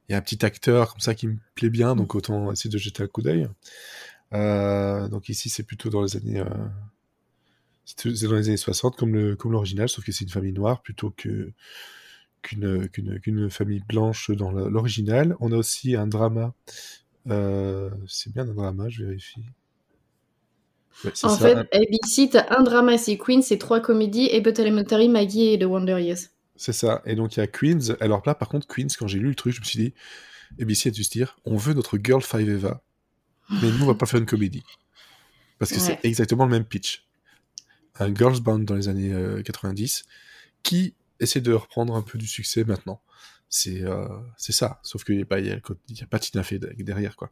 il 0.09 0.12
y 0.12 0.14
a 0.14 0.18
un 0.18 0.23
petit 0.23 0.44
acteur 0.44 0.92
comme 0.92 1.00
ça 1.00 1.14
qui 1.14 1.28
me 1.28 1.38
plaît 1.54 1.71
bien, 1.71 1.97
donc 1.97 2.14
autant 2.14 2.52
essayer 2.52 2.71
de 2.71 2.78
jeter 2.78 3.02
un 3.04 3.06
coup 3.09 3.23
d'œil. 3.23 3.49
Euh, 4.35 5.09
donc 5.09 5.28
ici, 5.28 5.50
c'est 5.50 5.64
plutôt 5.64 5.90
dans 5.90 6.02
les 6.02 6.16
années, 6.16 6.40
euh, 6.40 6.47
c'est 7.85 8.26
dans 8.28 8.35
les 8.35 8.49
années 8.49 8.56
60 8.56 8.97
comme 8.97 9.14
le 9.14 9.37
comme 9.37 9.52
l'original, 9.52 9.88
sauf 9.88 10.04
que 10.04 10.12
c'est 10.12 10.25
une 10.25 10.30
famille 10.30 10.52
noire 10.52 10.82
plutôt 10.82 11.11
que 11.11 11.52
qu'une 12.42 12.88
qu'une 12.90 13.50
famille 13.50 13.82
blanche 13.88 14.30
dans 14.32 14.52
l'original. 14.52 15.37
On 15.40 15.52
a 15.52 15.56
aussi 15.56 15.97
un 15.97 16.06
drama. 16.09 16.54
euh, 17.30 17.90
c'est 18.09 18.32
bien 18.32 18.44
un 18.44 18.54
drama, 18.54 18.88
je 18.88 19.04
vérifie. 19.04 19.44
Ouais, 21.04 21.12
En 21.23 21.37
ça, 21.37 21.38
fait, 21.38 21.66
ABC, 21.73 22.28
t'as 22.30 22.47
un 22.56 22.62
drama, 22.62 22.97
c'est 22.99 23.16
Queen, 23.18 23.42
c'est 23.42 23.59
trois 23.59 23.80
comédies, 23.80 24.30
Abbott 24.30 24.59
Elementary, 24.59 25.09
Maggie 25.09 25.49
et 25.54 25.59
The 25.59 25.64
Wonder 25.64 26.00
Years. 26.00 26.31
C'est 26.62 26.73
ça. 26.73 27.02
Et 27.04 27.14
donc 27.16 27.37
il 27.37 27.40
y 27.40 27.42
a 27.42 27.47
Queens. 27.49 27.97
Alors 28.00 28.23
là, 28.25 28.35
par 28.35 28.49
contre, 28.49 28.66
Queens, 28.69 28.87
quand 28.99 29.09
j'ai 29.09 29.19
lu 29.19 29.28
le 29.31 29.35
truc, 29.35 29.52
je 29.54 29.61
me 29.61 29.64
suis 29.64 29.78
dit, 29.78 29.95
ABC 30.61 30.88
a 30.90 30.92
dû 30.92 31.02
se 31.02 31.11
dire, 31.11 31.37
on 31.45 31.57
veut 31.57 31.75
notre 31.75 31.99
Girl 32.02 32.23
Five 32.23 32.49
Eva, 32.49 32.83
mais 33.50 33.71
nous, 33.71 33.83
on 33.83 33.87
va 33.87 33.95
pas 33.95 34.07
faire 34.07 34.21
une 34.21 34.26
comédie. 34.26 34.62
Parce 35.59 35.73
que 35.73 35.76
Ouais. 35.78 35.99
c'est 36.00 36.09
exactement 36.09 36.45
le 36.45 36.50
même 36.50 36.64
pitch. 36.64 37.04
Un 37.99 38.14
girls 38.14 38.40
band 38.40 38.61
dans 38.61 38.75
les 38.75 38.88
années 38.88 39.12
euh, 39.12 39.42
90 39.42 40.04
qui 40.62 40.95
essaie 41.21 41.40
de 41.40 41.52
reprendre 41.52 41.95
un 41.95 42.02
peu 42.02 42.16
du 42.19 42.26
succès 42.26 42.64
maintenant. 42.64 43.00
C'est 43.54 43.82
euh, 43.82 44.09
c'est 44.38 44.52
ça. 44.52 44.80
Sauf 44.82 45.04
qu'il 45.04 45.16
n'y 45.16 45.23
a, 45.23 45.26
pas- 45.26 45.38
il 45.38 45.47
y 45.47 45.50
a, 45.50 45.59
il 45.90 45.99
y 45.99 46.02
a 46.02 46.06
pas 46.06 46.18
Tina 46.18 46.42
Fey 46.42 46.59
derrière, 46.59 47.16
quoi. 47.16 47.30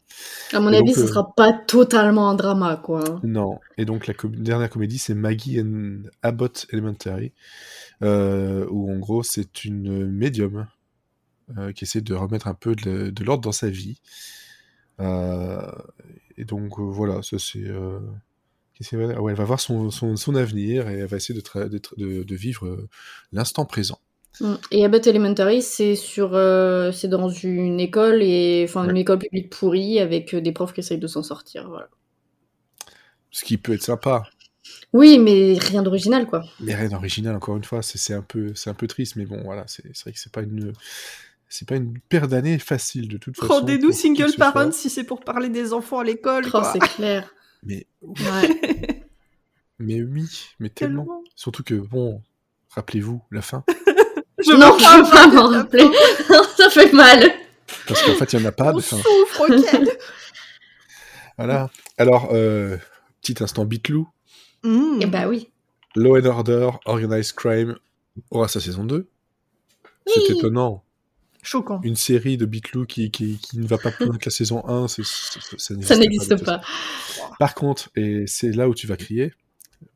À 0.53 0.61
mon 0.61 0.71
Et 0.71 0.77
avis, 0.77 0.89
donc, 0.89 0.97
ce 0.97 1.01
euh, 1.01 1.07
sera 1.07 1.35
pas 1.35 1.55
totalement 1.55 2.29
un 2.29 2.35
drama, 2.35 2.77
quoi. 2.77 3.09
hein. 3.09 3.21
Non. 3.25 3.59
Et 3.79 3.87
donc 3.87 4.07
la 4.07 4.13
com- 4.13 4.37
dernière 4.37 4.69
comédie, 4.69 4.99
c'est 4.99 5.15
Maggie 5.15 5.63
and 5.63 6.03
Abbott 6.21 6.67
Elementary, 6.73 7.33
euh, 8.03 8.67
où 8.69 8.93
en 8.93 8.99
gros 8.99 9.23
c'est 9.23 9.65
une 9.65 10.07
médium 10.11 10.67
qui 11.75 11.85
essaie 11.85 12.03
de 12.03 12.15
remettre 12.15 12.49
un 12.49 12.55
peu 12.55 12.77
de, 12.77 13.09
de 13.09 13.25
l'ordre 13.25 13.43
dans 13.43 13.51
sa 13.51 13.71
vie. 13.71 13.99
Et 15.01 16.45
donc 16.45 16.79
voilà, 16.79 17.23
ça 17.23 17.39
c'est. 17.39 17.65
ouais, 18.93 19.15
elle 19.31 19.35
va 19.37 19.45
voir 19.45 19.59
son, 19.59 19.91
son, 19.91 20.17
son 20.17 20.35
avenir 20.35 20.87
et 20.91 20.99
elle 20.99 21.07
va 21.07 21.17
essayer 21.17 21.41
de, 21.41 22.23
de, 22.23 22.35
vivre 22.37 22.87
l'instant 23.33 23.65
présent. 23.65 23.99
Mm. 24.41 24.55
Et 24.71 24.85
Abbott 24.85 25.07
Elementary, 25.07 25.63
c'est 25.63 25.97
sur, 25.97 26.35
euh, 26.35 26.93
c'est 26.93 27.09
dans 27.09 27.29
une 27.29 27.81
école 27.81 28.23
et, 28.23 28.65
enfin, 28.69 28.89
une 28.89 28.97
école 28.97 29.19
publique 29.19 29.51
pourrie 29.51 29.99
avec 29.99 30.35
euh, 30.35 30.41
des 30.41 30.53
profs 30.53 30.73
qui 30.73 30.81
essayent 30.81 30.99
de 30.99 31.07
s'en 31.07 31.23
sortir, 31.23 31.69
voilà. 31.69 31.89
Ce 33.31 33.45
qui 33.45 33.57
peut 33.59 33.75
être 33.75 33.83
sympa, 33.83 34.25
Oui, 34.93 35.19
mais 35.19 35.57
rien 35.59 35.83
d'original, 35.83 36.27
quoi. 36.27 36.45
mais 36.61 36.75
rien 36.75 36.89
d'original 36.89 37.37
encore 37.37 37.57
une 37.57 37.65
fois. 37.65 37.83
C'est 37.83 37.99
c'est 37.99 38.15
un 38.15 38.23
peu, 38.23 38.53
c'est 38.55 38.71
un 38.71 38.75
peu 38.75 38.87
triste, 38.87 39.17
mais 39.17 39.25
bon 39.27 39.41
voilà, 39.45 39.65
c'est 39.67 39.83
vrai 40.03 40.13
que 40.13 40.19
c'est 40.19 40.33
pas 40.33 40.43
une, 40.43 40.73
c'est 41.49 41.69
pas 41.69 41.77
une 41.77 41.99
paire 42.09 42.27
d'années 42.29 42.59
facile 42.59 43.09
de 43.09 43.19
toute 43.19 43.37
façon. 43.37 43.53
Rendez-nous 43.53 43.93
single 43.93 44.33
parents 44.37 44.73
si 44.73 44.91
c'est 44.91 45.05
pour 45.05 45.21
parler 45.21 45.49
des 45.49 45.73
enfants 45.73 45.99
à 46.01 46.05
l'école. 46.05 46.45
Oh, 46.55 46.63
c'est 46.73 46.79
clair. 46.81 47.33
Mais 47.63 47.87
Ouais. 48.03 49.05
Mais 49.79 50.03
oui, 50.03 50.27
mais 50.59 50.69
tellement. 50.71 51.05
Tellement. 51.05 51.25
Surtout 51.37 51.63
que, 51.63 51.75
bon, 51.75 52.21
rappelez-vous 52.71 53.23
la 53.31 53.43
fin. 53.43 53.65
Je 54.45 54.53
non, 54.53 54.77
je 54.79 54.97
veux 55.05 55.11
pas 55.11 55.27
m'en 55.29 55.49
rappeler. 55.49 55.89
Ça 56.57 56.71
fait 56.71 56.93
mal. 56.93 57.31
Parce 57.87 58.03
qu'en 58.03 58.15
fait, 58.15 58.33
il 58.33 58.39
n'y 58.41 58.45
en 58.47 58.49
a 58.49 58.53
pas 58.53 58.73
On 58.73 58.77
de 58.77 58.81
fin. 58.83 58.97
souffre, 58.97 59.47
ok. 59.49 59.89
Voilà. 61.39 61.71
Alors, 61.97 62.29
euh, 62.33 62.77
petit 63.23 63.43
instant 63.43 63.65
Bitlou. 63.65 64.07
Mm. 64.63 64.99
Eh 65.03 65.07
bah 65.07 65.27
oui. 65.27 65.49
Law 65.97 66.19
and 66.19 66.27
Order, 66.27 66.71
Organized 66.85 67.35
Crime 67.35 67.77
aura 68.31 68.47
sa 68.49 68.61
saison 68.61 68.85
2. 68.85 69.09
C'est 70.07 70.21
Oui. 70.21 70.37
étonnant. 70.39 70.85
Choquant. 71.43 71.81
Une 71.83 71.97
série 71.97 72.37
de 72.37 72.45
Bitlou 72.45 72.85
qui, 72.85 73.11
qui, 73.11 73.39
qui 73.39 73.59
ne 73.59 73.67
va 73.67 73.79
pas 73.79 73.91
plus 73.91 74.05
loin 74.05 74.19
que 74.19 74.27
la 74.27 74.31
saison 74.31 74.63
1, 74.69 74.89
c'est- 74.89 75.03
c'est- 75.57 75.83
ça 75.83 75.97
n'existe 75.97 76.37
pas. 76.45 76.59
façon. 76.61 77.23
Par 77.39 77.55
contre, 77.55 77.89
et 77.97 78.25
c'est 78.27 78.51
là 78.53 78.69
où 78.69 78.75
tu 78.75 78.87
vas 78.87 78.99
crier, 78.99 79.33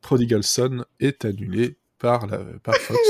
Prodigal 0.00 0.42
Son 0.42 0.86
est 1.00 1.26
annulé 1.26 1.76
par, 1.98 2.26
la, 2.26 2.38
par 2.62 2.74
Fox. 2.76 2.98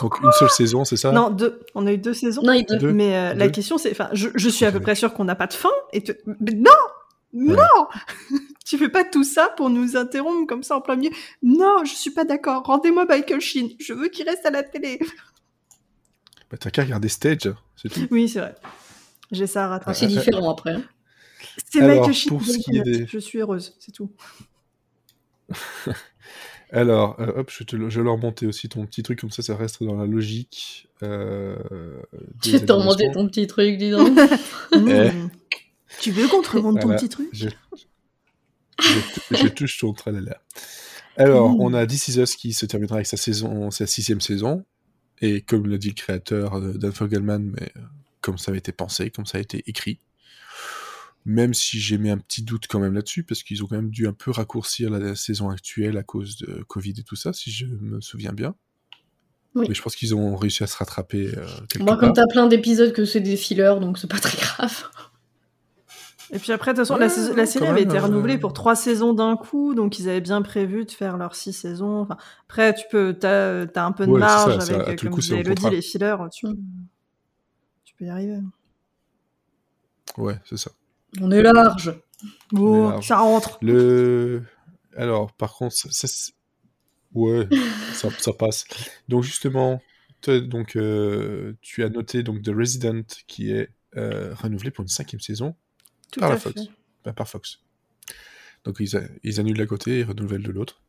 Donc 0.00 0.18
une 0.20 0.32
seule 0.32 0.50
saison, 0.50 0.84
c'est 0.84 0.96
ça? 0.96 1.12
Non, 1.12 1.30
deux. 1.30 1.60
On 1.74 1.86
a 1.86 1.92
eu 1.92 1.98
deux 1.98 2.14
saisons. 2.14 2.42
Non, 2.42 2.52
il 2.52 2.64
dit. 2.64 2.76
Deux. 2.78 2.92
Mais 2.92 3.16
euh, 3.16 3.34
la 3.34 3.46
Deux. 3.46 3.52
question, 3.52 3.78
c'est, 3.78 3.90
enfin, 3.92 4.08
je, 4.12 4.28
je 4.34 4.48
suis 4.48 4.64
à 4.64 4.72
peu 4.72 4.80
près 4.80 4.94
sûre 4.94 5.14
qu'on 5.14 5.24
n'a 5.24 5.36
pas 5.36 5.46
de 5.46 5.52
fin. 5.52 5.70
Et 5.92 6.02
te- 6.02 6.12
mais 6.40 6.52
non, 6.52 6.70
non, 7.32 7.86
tu 8.66 8.76
fais 8.76 8.88
pas 8.88 9.04
tout 9.04 9.22
ça 9.24 9.48
pour 9.56 9.70
nous 9.70 9.96
interrompre 9.96 10.46
comme 10.48 10.62
ça 10.64 10.76
en 10.76 10.80
plein 10.80 10.96
milieu. 10.96 11.12
Non, 11.42 11.84
je 11.84 11.92
suis 11.94 12.10
pas 12.10 12.24
d'accord. 12.24 12.64
Rendez-moi 12.64 13.04
Michael 13.04 13.40
Sheen. 13.40 13.70
Je 13.78 13.92
veux 13.92 14.08
qu'il 14.08 14.28
reste 14.28 14.44
à 14.46 14.50
la 14.50 14.62
télé. 14.64 14.98
bah, 16.50 16.56
T'as 16.58 16.70
qu'à 16.70 16.82
regarder 16.82 17.08
Stage, 17.08 17.52
c'est 17.76 17.88
tout. 17.88 18.08
Oui, 18.10 18.28
c'est 18.28 18.40
vrai. 18.40 18.54
J'ai 19.30 19.46
ça 19.46 19.66
à 19.66 19.68
rattraper. 19.68 19.96
C'est 19.98 20.06
différent 20.06 20.50
après. 20.52 20.72
hein. 20.72 20.82
C'est 21.70 21.80
Alors, 21.82 21.96
Michael 21.98 22.14
Sheen. 22.14 22.28
pour 22.30 22.42
ce 22.44 22.58
qui 22.58 22.76
est 22.78 22.82
des- 22.82 23.06
Je 23.06 23.18
suis 23.18 23.38
heureuse, 23.38 23.76
c'est 23.78 23.92
tout. 23.92 24.10
Alors, 26.70 27.18
euh, 27.20 27.32
hop, 27.40 27.50
je, 27.50 27.64
te, 27.64 27.76
le- 27.76 27.88
je 27.90 27.98
vais 28.00 28.04
leur 28.04 28.14
remonter 28.14 28.46
aussi 28.46 28.68
ton 28.68 28.84
petit 28.86 29.02
truc, 29.02 29.20
comme 29.20 29.30
ça, 29.30 29.42
ça 29.42 29.56
reste 29.56 29.82
dans 29.82 29.96
la 29.96 30.06
logique. 30.06 30.88
Euh, 31.02 31.56
Tu 32.42 32.50
vas 32.50 32.60
te 32.60 32.72
remonter 32.72 33.10
ton 33.12 33.26
petit 33.26 33.46
truc, 33.46 33.78
dis 33.78 33.90
donc. 33.90 34.08
Mm. 34.72 35.28
Tu 36.00 36.10
veux 36.10 36.28
qu'on 36.28 36.42
te 36.42 36.50
remonte 36.50 36.80
ton 36.80 36.88
petit 36.94 37.08
truc 37.08 37.28
Je, 37.32 37.48
je, 38.80 39.36
je 39.36 39.48
touche 39.48 39.78
ton 39.78 39.92
tralala. 39.94 40.40
Alors, 41.16 41.50
Mmh. 41.50 41.60
on 41.60 41.74
a 41.74 41.86
This 41.86 42.08
Is 42.08 42.20
Us 42.20 42.36
qui 42.36 42.52
se 42.52 42.66
terminera 42.66 42.96
avec 42.96 43.06
sa 43.06 43.16
saison, 43.16 43.70
sa 43.70 43.86
sixième 43.86 44.20
saison. 44.20 44.64
Et 45.20 45.40
comme 45.40 45.66
l'a 45.66 45.78
dit 45.78 45.88
le 45.88 45.94
créateur 45.94 46.54
euh, 46.58 46.74
Dan 46.74 46.92
Fogelman, 46.92 47.38
mais 47.58 47.72
euh, 47.76 47.80
comme 48.20 48.38
ça 48.38 48.50
avait 48.52 48.58
été 48.58 48.70
pensé, 48.72 49.10
comme 49.10 49.26
ça 49.26 49.38
a 49.38 49.40
été 49.40 49.64
écrit. 49.66 49.98
Même 51.24 51.52
si 51.52 51.78
j'ai 51.78 51.98
mis 51.98 52.08
un 52.10 52.16
petit 52.18 52.42
doute 52.42 52.66
quand 52.68 52.78
même 52.78 52.94
là-dessus, 52.94 53.22
parce 53.22 53.42
qu'ils 53.42 53.62
ont 53.62 53.66
quand 53.66 53.76
même 53.76 53.90
dû 53.90 54.06
un 54.06 54.12
peu 54.14 54.30
raccourcir 54.30 54.90
la 54.90 55.14
saison 55.14 55.50
actuelle 55.50 55.96
à 55.98 56.02
cause 56.02 56.36
de 56.38 56.62
Covid 56.64 56.94
et 56.98 57.02
tout 57.02 57.16
ça, 57.16 57.32
si 57.32 57.50
je 57.50 57.66
me 57.66 58.00
souviens 58.00 58.32
bien. 58.32 58.54
Oui. 59.54 59.66
Mais 59.68 59.74
je 59.74 59.82
pense 59.82 59.94
qu'ils 59.96 60.14
ont 60.14 60.36
réussi 60.36 60.62
à 60.62 60.66
se 60.66 60.76
rattraper 60.76 61.32
euh, 61.36 61.46
Moi, 61.80 61.96
comme 61.96 62.12
t'as 62.12 62.26
plein 62.28 62.46
d'épisodes 62.46 62.92
que 62.92 63.04
c'est 63.04 63.20
des 63.20 63.36
fillers, 63.36 63.76
donc 63.80 63.98
c'est 63.98 64.10
pas 64.10 64.18
très 64.20 64.38
grave. 64.38 64.84
Et 66.30 66.38
puis 66.38 66.52
après, 66.52 66.72
de 66.72 66.76
toute 66.76 66.86
façon, 66.86 66.98
la, 66.98 67.06
Ouais, 67.06 67.10
saison- 67.10 67.34
la 67.34 67.46
série 67.46 67.66
avait 67.66 67.80
même, 67.80 67.88
été 67.88 67.96
euh, 67.98 68.02
renouvelée 68.02 68.36
pour 68.36 68.52
trois 68.52 68.76
saisons 68.76 69.14
d'un 69.14 69.36
coup, 69.36 69.74
donc 69.74 69.98
ils 69.98 70.10
avaient 70.10 70.20
bien 70.20 70.42
prévu 70.42 70.84
de 70.84 70.90
faire 70.90 71.16
leurs 71.16 71.34
six 71.34 71.54
saisons. 71.54 72.00
Enfin, 72.00 72.18
après, 72.44 72.74
tu 72.74 72.84
peux, 72.90 73.14
t'as 73.18 73.62
as 73.64 73.84
un 73.84 73.92
peu 73.92 74.06
de 74.06 74.10
Ouais, 74.12 74.20
marge 74.20 74.58
ça, 74.58 74.62
avec, 74.62 74.88
euh, 74.88 75.08
comme 75.08 75.18
disait 75.18 75.40
Elodie, 75.40 75.70
les 75.70 75.80
fillers, 75.80 76.16
tu, 76.30 76.46
Mm. 76.46 76.56
tu 77.86 77.94
peux 77.94 78.04
y 78.04 78.08
arriver. 78.10 78.40
Ouais, 80.18 80.38
c'est 80.44 80.58
ça. 80.58 80.70
On 81.20 81.30
est 81.30 81.42
large. 81.42 81.94
Oh, 82.52 82.90
large. 82.90 83.06
ça 83.06 83.18
rentre. 83.18 83.58
Le. 83.62 84.42
Alors, 84.96 85.32
par 85.32 85.54
contre, 85.54 85.74
ça, 85.76 86.08
ouais, 87.14 87.48
ça, 87.94 88.08
ça 88.18 88.32
passe. 88.32 88.64
Donc 89.08 89.22
justement, 89.22 89.80
donc 90.26 90.76
euh, 90.76 91.54
tu 91.62 91.84
as 91.84 91.88
noté 91.88 92.22
donc 92.22 92.42
The 92.42 92.48
Resident 92.54 93.02
qui 93.26 93.52
est 93.52 93.70
euh, 93.96 94.34
renouvelé 94.34 94.70
pour 94.70 94.82
une 94.82 94.88
cinquième 94.88 95.20
saison 95.20 95.54
Tout 96.12 96.20
par 96.20 96.30
à 96.30 96.32
la 96.34 96.38
fait. 96.40 96.50
Fox, 96.52 96.68
pas 97.04 97.12
par 97.12 97.28
Fox. 97.28 97.60
Donc 98.64 98.76
ils, 98.80 98.96
a- 98.96 99.08
ils 99.22 99.38
annulent 99.40 99.56
d'un 99.58 99.66
côté 99.66 100.00
et 100.00 100.04
renouvellent 100.04 100.42
de 100.42 100.50
l'autre. 100.50 100.82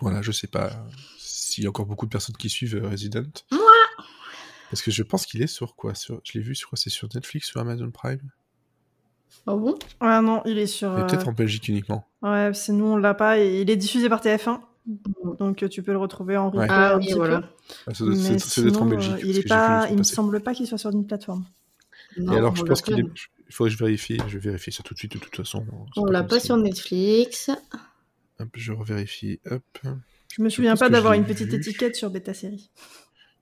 Voilà, 0.00 0.20
je 0.22 0.32
sais 0.32 0.48
pas 0.48 0.84
s'il 1.18 1.64
y 1.64 1.66
a 1.66 1.70
encore 1.70 1.86
beaucoup 1.86 2.06
de 2.06 2.10
personnes 2.10 2.36
qui 2.36 2.50
suivent 2.50 2.76
euh, 2.76 2.88
Resident. 2.88 3.22
Parce 4.70 4.82
que 4.82 4.90
je 4.90 5.02
pense 5.02 5.24
qu'il 5.24 5.40
est 5.40 5.46
sur 5.46 5.76
quoi? 5.76 5.94
Sur... 5.94 6.20
Je 6.24 6.36
l'ai 6.36 6.44
vu 6.44 6.54
sur 6.54 6.68
quoi 6.68 6.76
C'est 6.76 6.90
sur 6.90 7.08
Netflix, 7.14 7.46
sur 7.48 7.60
Amazon 7.60 7.90
Prime 7.90 8.20
Ah 9.46 9.54
bon? 9.56 9.78
Ah 10.00 10.20
non, 10.20 10.42
il 10.44 10.58
est 10.58 10.66
sur. 10.66 10.96
Et 10.96 11.00
euh, 11.02 11.06
peut-être 11.06 11.28
en 11.28 11.32
Belgique 11.32 11.68
uniquement. 11.68 12.06
Ouais, 12.22 12.50
c'est 12.54 12.72
nous, 12.72 12.84
on 12.86 12.96
l'a 12.96 13.14
pas. 13.14 13.38
Et 13.38 13.60
il 13.62 13.70
est 13.70 13.76
diffusé 13.76 14.08
par 14.08 14.20
TF1, 14.22 14.60
donc 15.38 15.68
tu 15.70 15.82
peux 15.82 15.92
le 15.92 15.98
retrouver 15.98 16.36
en 16.36 16.46
replay 16.50 16.60
Ouais. 16.60 16.66
Ah 16.70 16.96
oui, 16.98 17.08
peu. 17.10 17.16
voilà. 17.16 17.50
Ah, 17.86 17.94
ça 17.94 18.04
doit- 18.04 18.14
c'est- 18.16 18.60
Mais 18.62 18.68
être 18.68 18.82
en 18.82 18.86
Belgique. 18.86 19.10
euh, 19.10 19.14
parce 19.14 19.24
il 19.24 19.34
que 19.34 19.38
est 19.40 19.48
pas. 19.48 19.86
Il 19.90 19.96
me 19.98 20.02
semble 20.02 20.40
pas 20.40 20.54
qu'il 20.54 20.66
soit 20.66 20.78
sur 20.78 20.90
une 20.90 21.06
plateforme. 21.06 21.44
Non, 22.18 22.32
Et 22.32 22.36
alors, 22.36 22.52
on 22.52 22.54
je 22.56 22.62
l'a 22.62 22.68
pense 22.68 22.82
qu'il 22.82 22.94
pas. 22.94 23.00
est. 23.00 23.04
Il 23.48 23.54
faudrait 23.54 23.70
que 23.70 23.76
je 23.78 23.84
vérifie. 23.84 24.18
Je 24.26 24.38
vais 24.38 24.50
vérifier 24.50 24.72
ça 24.72 24.82
tout 24.82 24.92
de 24.94 24.98
suite, 24.98 25.12
de 25.12 25.18
toute 25.18 25.34
façon. 25.36 25.64
C'est 25.94 26.00
On 26.00 26.04
l'a 26.06 26.22
pas 26.22 26.38
si- 26.40 26.46
sur 26.46 26.56
Netflix. 26.56 27.50
Hop, 28.40 28.48
je 28.54 28.72
revérifie. 28.72 29.40
Hop. 29.50 29.62
Je 30.36 30.42
me 30.42 30.48
souviens 30.50 30.76
pas 30.76 30.88
que 30.88 30.92
d'avoir 30.92 31.14
une 31.14 31.24
petite 31.24 31.48
vu. 31.48 31.56
étiquette 31.56 31.96
sur 31.96 32.10
Beta 32.10 32.34
Série. 32.34 32.70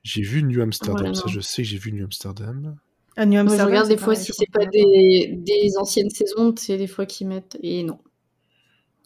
J'ai 0.04 0.22
vu 0.22 0.42
New 0.44 0.60
Amsterdam. 0.62 0.96
Voilà, 0.98 1.14
ça, 1.14 1.24
je 1.28 1.40
sais 1.40 1.62
que 1.62 1.68
j'ai 1.68 1.78
vu 1.78 1.92
New 1.92 2.04
Amsterdam. 2.04 2.76
Ah, 3.16 3.24
New 3.26 3.38
Amsterdam, 3.40 3.66
regarde 3.68 3.86
c'est 3.86 3.94
des 3.94 3.96
fois 4.00 4.12
pareil, 4.14 4.24
si 4.26 4.32
c'est 4.32 4.50
pas 4.50 4.66
des, 4.66 5.34
des 5.38 5.76
anciennes 5.78 6.10
saisons, 6.10 6.54
c'est 6.56 6.76
des 6.76 6.86
fois 6.86 7.06
qu'ils 7.06 7.26
mettent. 7.28 7.56
Et 7.62 7.82
non. 7.82 7.98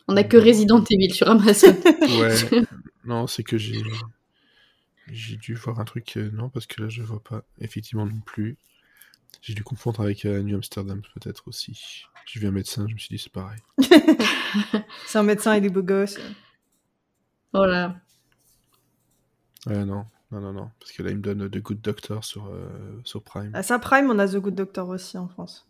On 0.09 0.17
a 0.17 0.25
que 0.25 0.37
Resident 0.37 0.83
Evil 0.90 1.12
sur 1.14 1.29
Amazon. 1.29 1.76
Ouais. 2.21 2.35
non, 3.05 3.26
c'est 3.29 3.45
que 3.45 3.57
j'ai. 3.59 3.83
J'ai 5.12 5.37
dû 5.37 5.55
voir 5.55 5.81
un 5.81 5.85
truc. 5.85 6.17
euh, 6.17 6.31
non, 6.33 6.49
parce 6.49 6.67
que 6.67 6.83
là, 6.83 6.88
je 6.88 7.02
vois 7.02 7.23
pas. 7.23 7.43
Effectivement, 7.61 8.07
non 8.07 8.21
plus. 8.25 8.57
J'ai 9.43 9.55
dû 9.55 9.62
confondre 9.64 10.00
avec 10.00 10.25
euh, 10.25 10.43
New 10.43 10.57
Amsterdam, 10.57 11.02
peut-être 11.14 11.47
aussi. 11.49 12.05
J'ai 12.26 12.40
vu 12.40 12.47
un 12.47 12.52
médecin, 12.52 12.87
je 12.88 12.95
me 12.95 12.99
suis 12.99 13.09
dit, 13.17 13.19
c'est 13.23 13.33
pareil. 13.33 13.59
C'est 15.07 15.19
un 15.19 15.23
médecin 15.23 15.55
et 15.55 15.61
des 15.61 15.69
beaux 15.69 15.83
gosses. 15.83 16.19
voilà. 17.52 17.97
Ouais, 19.67 19.85
non. 19.85 20.05
Non, 20.32 20.40
non, 20.40 20.52
non. 20.52 20.70
Parce 20.78 20.92
que 20.92 21.02
là, 21.02 21.10
il 21.10 21.16
me 21.16 21.22
donne 21.22 21.49
The 21.50 21.58
Good 21.58 21.80
Doctor 21.80 22.25
sur, 22.25 22.46
euh, 22.46 22.68
sur 23.04 23.22
Prime. 23.22 23.50
À 23.54 23.62
sa 23.62 23.78
prime, 23.78 24.10
on 24.10 24.18
a 24.18 24.28
The 24.28 24.37
Good 24.37 24.54
Doctor 24.54 24.88
aussi 24.88 25.18
en 25.18 25.28
France. 25.28 25.66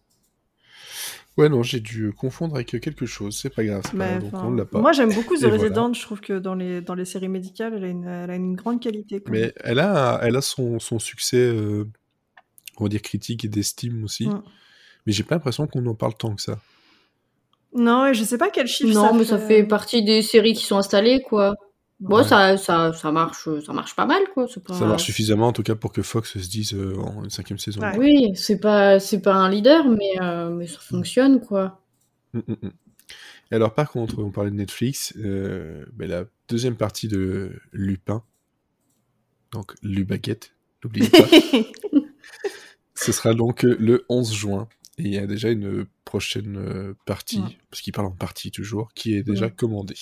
Ouais, 1.37 1.49
non, 1.49 1.63
j'ai 1.63 1.81
dû 1.81 2.13
confondre 2.13 2.57
avec 2.57 2.69
quelque 2.69 3.07
chose. 3.07 3.39
C'est 3.41 3.55
pas 3.55 3.65
grave. 3.65 3.83
c'est 3.85 3.97
pas 3.97 3.99
Mais, 3.99 4.11
grave, 4.11 4.23
donc 4.23 4.35
enfin, 4.35 4.47
on 4.47 4.55
l'a 4.55 4.65
pas. 4.67 4.81
Moi, 4.81 4.93
j'aime 4.93 5.15
beaucoup 5.15 5.37
The 5.37 5.41
voilà. 5.41 5.55
Resident. 5.55 5.93
Je 5.95 6.03
trouve 6.03 6.21
que 6.21 6.39
dans 6.39 6.55
les, 6.55 6.83
dans 6.83 6.95
les 6.95 7.05
séries 7.05 7.29
médicales, 7.29 7.75
elle 7.75 7.85
a 7.85 7.89
une, 7.89 8.05
elle 8.05 8.31
a 8.31 8.35
une 8.35 8.57
grande 8.57 8.81
qualité. 8.81 9.21
quand 9.21 9.33
même. 9.33 9.43
Mais 9.43 9.55
elle 9.65 9.79
a, 9.79 10.21
elle 10.23 10.37
a 10.37 10.43
son, 10.43 10.79
son 10.79 10.99
succès, 10.99 11.39
euh, 11.39 11.87
on 12.77 12.85
va 12.85 12.89
dire, 12.89 13.01
critique 13.01 13.45
et 13.45 13.49
d'estime 13.49 14.05
aussi. 14.05 14.29
Mm. 14.29 14.43
Mais 15.07 15.13
j'ai 15.13 15.23
pas 15.23 15.37
l'impression 15.37 15.67
qu'on 15.67 15.87
en 15.87 15.95
parle 15.95 16.15
tant 16.15 16.35
que 16.35 16.43
ça. 16.43 16.59
Non, 17.73 18.07
et 18.07 18.15
je 18.15 18.25
sais 18.25 18.37
pas 18.37 18.51
quel 18.51 18.67
chiffre 18.67 18.93
Non, 18.93 19.11
ça 19.11 19.13
mais 19.15 19.25
ça 19.25 19.39
fait 19.39 19.65
partie 19.65 20.03
des 20.03 20.23
séries 20.23 20.55
qui 20.55 20.65
sont 20.67 20.77
installées, 20.77 21.23
quoi. 21.23 21.55
Bon, 22.01 22.17
Ouais. 22.19 22.25
ça, 22.25 22.57
ça, 22.57 22.93
ça 22.95 23.13
marche, 23.13 23.47
ça 23.65 23.73
marche 23.75 23.95
pas 23.95 24.07
mal, 24.07 24.23
quoi. 24.33 24.47
Pas... 24.65 24.75
Ça 24.75 24.87
marche 24.87 25.05
suffisamment, 25.05 25.49
en 25.49 25.53
tout 25.53 25.63
cas, 25.63 25.75
pour 25.75 25.93
que 25.93 26.01
Fox 26.03 26.39
se 26.39 26.49
dise 26.49 26.73
euh, 26.75 26.97
en 26.97 27.25
une 27.25 27.31
cinquième 27.31 27.59
saison. 27.59 27.81
Ouais. 27.83 27.99
Oui, 27.99 28.33
c'est 28.35 28.59
pas, 28.59 28.99
c'est 28.99 29.21
pas 29.21 29.35
un 29.35 29.51
leader, 29.51 29.87
mais, 29.87 30.21
euh, 30.23 30.49
mais 30.51 30.67
ça 30.67 30.79
fonctionne, 30.79 31.41
quoi. 31.41 31.83
Mm, 32.33 32.39
mm, 32.39 32.57
mm. 32.63 32.71
Et 33.53 33.55
alors, 33.57 33.75
par 33.75 33.91
contre, 33.91 34.19
on 34.19 34.31
parlait 34.31 34.51
de 34.51 34.57
Netflix, 34.57 35.13
euh, 35.19 35.85
ben, 35.93 36.09
la 36.09 36.25
deuxième 36.49 36.77
partie 36.77 37.09
de 37.09 37.53
Lupin, 37.73 38.23
donc 39.53 39.75
Lubaguette, 39.83 40.55
n'oubliez 40.85 41.11
pas, 41.11 41.19
ce 42.95 43.13
sera 43.13 43.35
donc 43.35 43.65
euh, 43.65 43.77
le 43.79 44.05
11 44.09 44.33
juin. 44.33 44.69
Et 44.99 45.03
il 45.05 45.15
y 45.15 45.19
a 45.19 45.27
déjà 45.27 45.51
une 45.51 45.87
prochaine 46.05 46.57
euh, 46.59 46.95
partie, 47.07 47.41
Ouais. 47.41 47.57
parce 47.71 47.81
qu'il 47.83 47.93
parle 47.93 48.07
en 48.09 48.11
partie 48.13 48.51
toujours, 48.51 48.93
qui 48.95 49.15
est 49.15 49.23
déjà 49.23 49.47
Ouais. 49.47 49.53
commandée. 49.53 49.97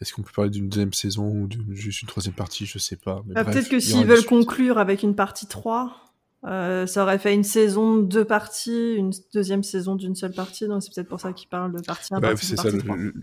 Est-ce 0.00 0.12
qu'on 0.14 0.22
peut 0.22 0.32
parler 0.34 0.50
d'une 0.50 0.68
deuxième 0.68 0.92
saison 0.94 1.28
ou 1.30 1.46
d'une 1.46 1.74
juste 1.74 2.02
une 2.02 2.08
troisième 2.08 2.34
partie? 2.34 2.64
Je 2.66 2.78
sais 2.78 2.96
pas. 2.96 3.22
Ah, 3.34 3.44
bref, 3.44 3.46
Peut-être 3.54 3.68
que 3.68 3.80
s'ils 3.80 4.06
veulent 4.06 4.24
conclure 4.24 4.78
avec 4.78 5.02
une 5.02 5.14
partie 5.14 5.46
3, 5.46 6.06
euh, 6.44 6.86
ça 6.86 7.02
aurait 7.02 7.18
fait 7.18 7.34
une 7.34 7.44
saison 7.44 7.96
de 7.96 8.06
deux 8.06 8.24
parties, 8.24 8.94
une 8.94 9.12
deuxième 9.34 9.62
saison 9.62 9.96
d'une 9.96 10.14
seule 10.14 10.32
partie. 10.32 10.66
Donc 10.66 10.82
c'est 10.82 10.94
peut-être 10.94 11.08
pour 11.08 11.20
ça 11.20 11.32
qu'ils 11.34 11.48
parlent 11.48 11.72
de 11.76 11.82
partie 11.82 12.14
1, 12.14 12.16
Ouais, 12.16 12.30
partie 12.30 12.46
c'est 12.46 12.56
2, 12.56 12.62
ça 12.62 12.70
le, 12.70 12.78
3. 12.78 12.96
le- 12.96 13.14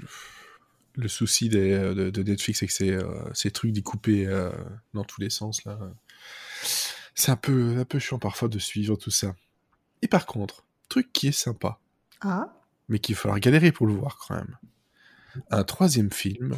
le 1.00 1.08
souci 1.08 1.48
des, 1.50 1.74
euh, 1.74 1.94
de, 1.94 2.10
de 2.10 2.24
Netflix, 2.24 2.60
c'est 2.60 2.68
que 2.68 2.84
euh, 2.92 3.34
ces 3.34 3.52
trucs 3.52 3.72
découpés 3.72 4.26
euh, 4.28 4.52
dans 4.94 5.04
tous 5.04 5.22
les 5.22 5.30
sens 5.30 5.64
là. 5.66 5.78
C'est 7.16 7.32
un 7.32 7.36
peu, 7.36 7.78
un 7.80 7.86
peu 7.86 8.00
chiant 8.00 8.20
parfois 8.20 8.48
de 8.48 8.60
suivre 8.60 8.96
tout 8.96 9.10
ça. 9.12 9.36
Et 10.04 10.08
par 10.08 10.26
contre, 10.28 10.64
truc 10.90 11.12
qui 11.14 11.28
est 11.28 11.32
sympa, 11.32 11.80
Ah, 12.22 12.54
mais 12.90 13.00
qu'il 13.00 13.16
va 13.16 13.22
falloir 13.22 13.40
galérer 13.40 13.72
pour 13.72 13.88
le 13.88 13.94
voir 13.94 14.18
quand 14.18 14.36
même. 14.36 14.58
Un 15.52 15.64
troisième 15.64 16.12
film, 16.12 16.56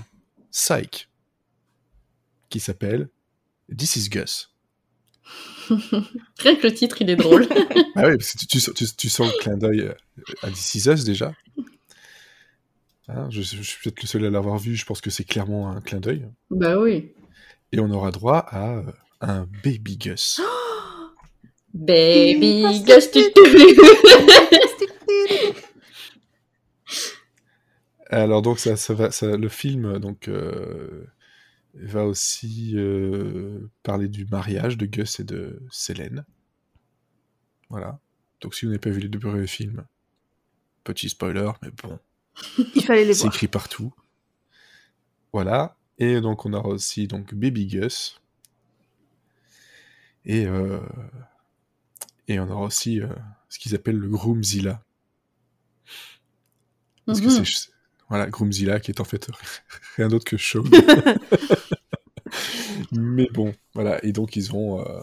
Psych, 0.51 1.09
qui 2.49 2.59
s'appelle 2.59 3.09
This 3.75 3.95
is 3.95 4.09
Gus. 4.09 4.53
Rien 5.69 6.55
que 6.55 6.65
le 6.67 6.73
titre, 6.73 7.01
il 7.01 7.09
est 7.11 7.15
drôle. 7.15 7.47
Ah 7.95 8.07
oui, 8.07 8.17
parce 8.17 8.33
que 8.33 8.39
tu, 8.39 8.47
tu 8.47 8.59
sens- 8.59 8.73
tu- 8.73 8.95
tu 8.97 9.09
sens 9.09 9.31
le 9.31 9.37
clin 9.39 9.57
d'œil 9.57 9.81
euh, 9.81 9.93
à 10.41 10.49
This 10.49 10.75
Is 10.75 10.89
Us 10.89 11.03
déjà. 11.03 11.33
Hein, 13.07 13.27
je, 13.29 13.41
je 13.41 13.61
suis 13.61 13.77
peut-être 13.83 14.01
le 14.01 14.07
seul 14.07 14.25
à 14.25 14.29
l'avoir 14.29 14.57
vu, 14.57 14.75
je 14.75 14.85
pense 14.85 15.01
que 15.01 15.09
c'est 15.09 15.23
clairement 15.23 15.69
un 15.69 15.81
clin 15.81 15.99
d'œil. 15.99 16.27
bah 16.49 16.79
oui. 16.79 17.11
Et 17.71 17.79
on 17.79 17.89
aura 17.91 18.09
droit 18.11 18.37
à 18.37 18.77
euh, 18.77 18.83
un 19.21 19.47
Baby 19.63 19.97
Gus. 19.97 20.41
Baby, 21.73 22.63
Gus, 22.85 23.11
tu 23.11 23.21
tu- 23.21 23.33
te- 23.33 23.39
Alors 28.09 28.41
donc 28.41 28.59
ça, 28.59 28.75
ça 28.75 28.93
va, 28.93 29.11
ça- 29.11 29.37
le 29.37 29.49
film 29.49 29.99
donc 29.99 30.27
euh, 30.27 31.05
va 31.75 32.05
aussi 32.05 32.73
euh, 32.75 33.69
parler 33.83 34.07
du 34.07 34.25
mariage 34.25 34.77
de 34.77 34.85
Gus 34.85 35.19
et 35.19 35.23
de 35.23 35.61
Selene. 35.71 36.25
Voilà. 37.69 37.99
Donc 38.41 38.55
si 38.55 38.65
vous 38.65 38.71
n'avez 38.71 38.79
pas 38.79 38.89
vu 38.89 38.99
les 39.01 39.09
deux 39.09 39.19
premiers 39.19 39.47
films, 39.47 39.85
petit 40.83 41.09
spoiler, 41.09 41.51
mais 41.61 41.69
bon, 41.83 41.99
il 42.75 42.83
fallait 42.83 43.05
les 43.05 43.13
c'est 43.13 43.21
voir. 43.21 43.33
écrit 43.33 43.47
partout. 43.47 43.93
Voilà. 45.33 45.75
Et 45.99 46.21
donc 46.21 46.45
on 46.45 46.53
aura 46.53 46.69
aussi 46.69 47.07
donc 47.07 47.35
Baby 47.35 47.67
Gus. 47.67 48.19
Et 50.25 50.45
euh, 50.47 50.79
et 52.27 52.39
on 52.39 52.49
aura 52.49 52.65
aussi 52.65 53.01
ce 53.49 53.59
qu'ils 53.59 53.75
appellent 53.75 53.97
le 53.97 54.09
Groomzilla. 54.09 54.83
Parce 57.05 57.21
que 57.21 57.25
Mhm. 57.27 57.45
c'est 57.45 57.71
voilà 58.09 58.27
Groomzilla 58.29 58.79
qui 58.79 58.91
est 58.91 58.99
en 58.99 59.03
fait 59.05 59.27
rien 59.97 60.07
d'autre 60.07 60.25
que 60.25 60.37
Shaun. 60.37 60.63
Mais 62.91 63.27
bon, 63.33 63.53
voilà. 63.73 64.03
Et 64.05 64.11
donc 64.11 64.35
ils 64.35 64.53
ont 64.55 64.81
euh, 64.81 65.01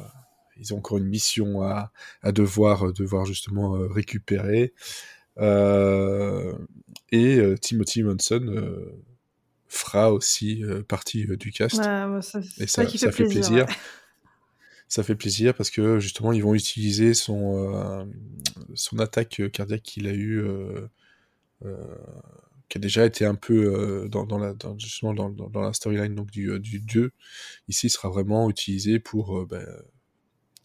ils 0.58 0.74
ont 0.74 0.78
encore 0.78 0.98
une 0.98 1.06
mission 1.06 1.62
à, 1.62 1.92
à 2.22 2.32
devoir 2.32 2.92
devoir 2.92 3.24
justement 3.26 3.76
euh, 3.76 3.86
récupérer. 3.88 4.72
Euh, 5.38 6.52
et 7.12 7.36
euh, 7.38 7.56
Timothy 7.56 8.02
Monson 8.02 8.40
euh, 8.48 8.92
fera 9.68 10.12
aussi 10.12 10.64
euh, 10.64 10.82
partie 10.82 11.26
euh, 11.28 11.36
du 11.36 11.52
cast. 11.52 11.76
Ouais, 11.78 12.22
ça, 12.22 12.40
Et 12.58 12.66
ça, 12.66 12.82
ça, 12.82 12.86
qui 12.86 12.98
ça 12.98 13.12
fait 13.12 13.26
plaisir. 13.26 13.66
ouais. 13.66 13.74
Ça 14.88 15.02
fait 15.02 15.16
plaisir 15.16 15.52
parce 15.54 15.70
que 15.70 15.98
justement 15.98 16.30
ils 16.30 16.44
vont 16.44 16.54
utiliser 16.54 17.12
son 17.12 17.74
euh, 17.74 18.04
son 18.76 19.00
attaque 19.00 19.42
cardiaque 19.52 19.82
qu'il 19.82 20.06
a 20.06 20.12
eu, 20.12 20.38
euh, 20.38 20.86
euh, 21.64 21.76
qui 22.68 22.78
a 22.78 22.80
déjà 22.80 23.04
été 23.06 23.24
un 23.24 23.34
peu 23.36 23.54
euh, 23.54 24.08
dans, 24.08 24.24
dans 24.26 24.38
la 24.38 24.52
dans, 24.54 24.76
justement 24.78 25.14
dans, 25.14 25.30
dans, 25.30 25.48
dans 25.48 25.60
la 25.60 25.72
storyline 25.72 26.14
donc 26.14 26.30
du 26.30 26.50
euh, 26.50 26.58
du 26.58 26.80
dieu. 26.80 27.12
Ici, 27.68 27.86
il 27.86 27.90
sera 27.90 28.08
vraiment 28.08 28.48
utilisé 28.50 28.98
pour 28.98 29.38
euh, 29.38 29.46
ben, 29.48 29.64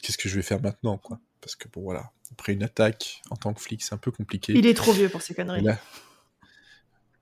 qu'est-ce 0.02 0.18
que 0.18 0.28
je 0.30 0.36
vais 0.36 0.42
faire 0.42 0.62
maintenant 0.62 0.98
quoi. 0.98 1.20
Parce 1.42 1.56
que 1.56 1.68
bon 1.70 1.82
voilà, 1.82 2.12
après 2.32 2.54
une 2.54 2.64
attaque 2.64 3.22
en 3.30 3.36
tant 3.36 3.54
que 3.54 3.62
flic, 3.62 3.84
c'est 3.84 3.94
un 3.94 3.98
peu 4.00 4.12
compliqué. 4.12 4.54
Il 4.56 4.66
est 4.68 4.74
trop 4.74 4.92
vieux 4.94 5.10
pour 5.10 5.22
ces 5.22 5.34
conneries. 5.34 5.62
là- 5.64 5.80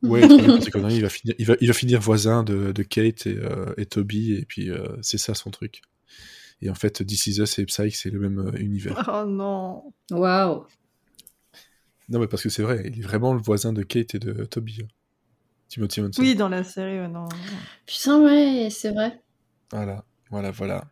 Ouais, 0.02 0.26
pour 0.26 0.64
ces 0.64 0.72
conneries, 0.72 0.96
il 0.96 1.02
va 1.02 1.10
finir, 1.10 1.36
il 1.40 1.46
va, 1.46 1.56
il 1.60 1.68
va 1.68 1.74
finir 1.74 2.00
voisin 2.00 2.44
de, 2.44 2.72
de 2.72 2.84
Kate 2.84 3.28
et, 3.28 3.36
euh, 3.36 3.74
et 3.76 3.86
Toby, 3.86 4.32
et 4.34 4.46
puis 4.46 4.70
euh, 4.70 4.96
c'est 5.02 5.18
ça 5.18 5.34
son 5.36 5.52
truc. 5.52 5.82
Et 6.62 6.70
en 6.70 6.74
fait, 6.76 7.06
This 7.06 7.28
Is 7.28 7.42
Us 7.42 7.60
et 7.60 7.66
Psyche, 7.66 7.98
c'est 8.02 8.10
le 8.10 8.20
même 8.20 8.40
euh, 8.40 8.58
univers. 8.60 9.10
Oh 9.14 9.26
non. 9.26 9.94
Waouh. 10.12 10.66
Non, 12.10 12.20
mais 12.20 12.28
parce 12.28 12.44
que 12.44 12.50
c'est 12.50 12.64
vrai, 12.64 12.84
il 12.86 13.00
est 13.00 13.04
vraiment 13.04 13.34
le 13.34 13.40
voisin 13.42 13.72
de 13.74 13.84
Kate 13.84 14.16
et 14.16 14.20
de 14.20 14.46
Toby. 14.46 14.80
hein. 14.84 14.88
Timothy 15.68 16.02
Monson. 16.02 16.22
Oui, 16.22 16.36
dans 16.36 16.50
la 16.50 16.64
série, 16.64 17.00
ouais, 17.00 17.08
non. 17.08 17.30
Putain, 17.86 18.22
ouais, 18.24 18.70
c'est 18.72 18.92
vrai. 18.92 19.22
Voilà, 19.72 20.04
voilà, 20.32 20.50
voilà. 20.50 20.92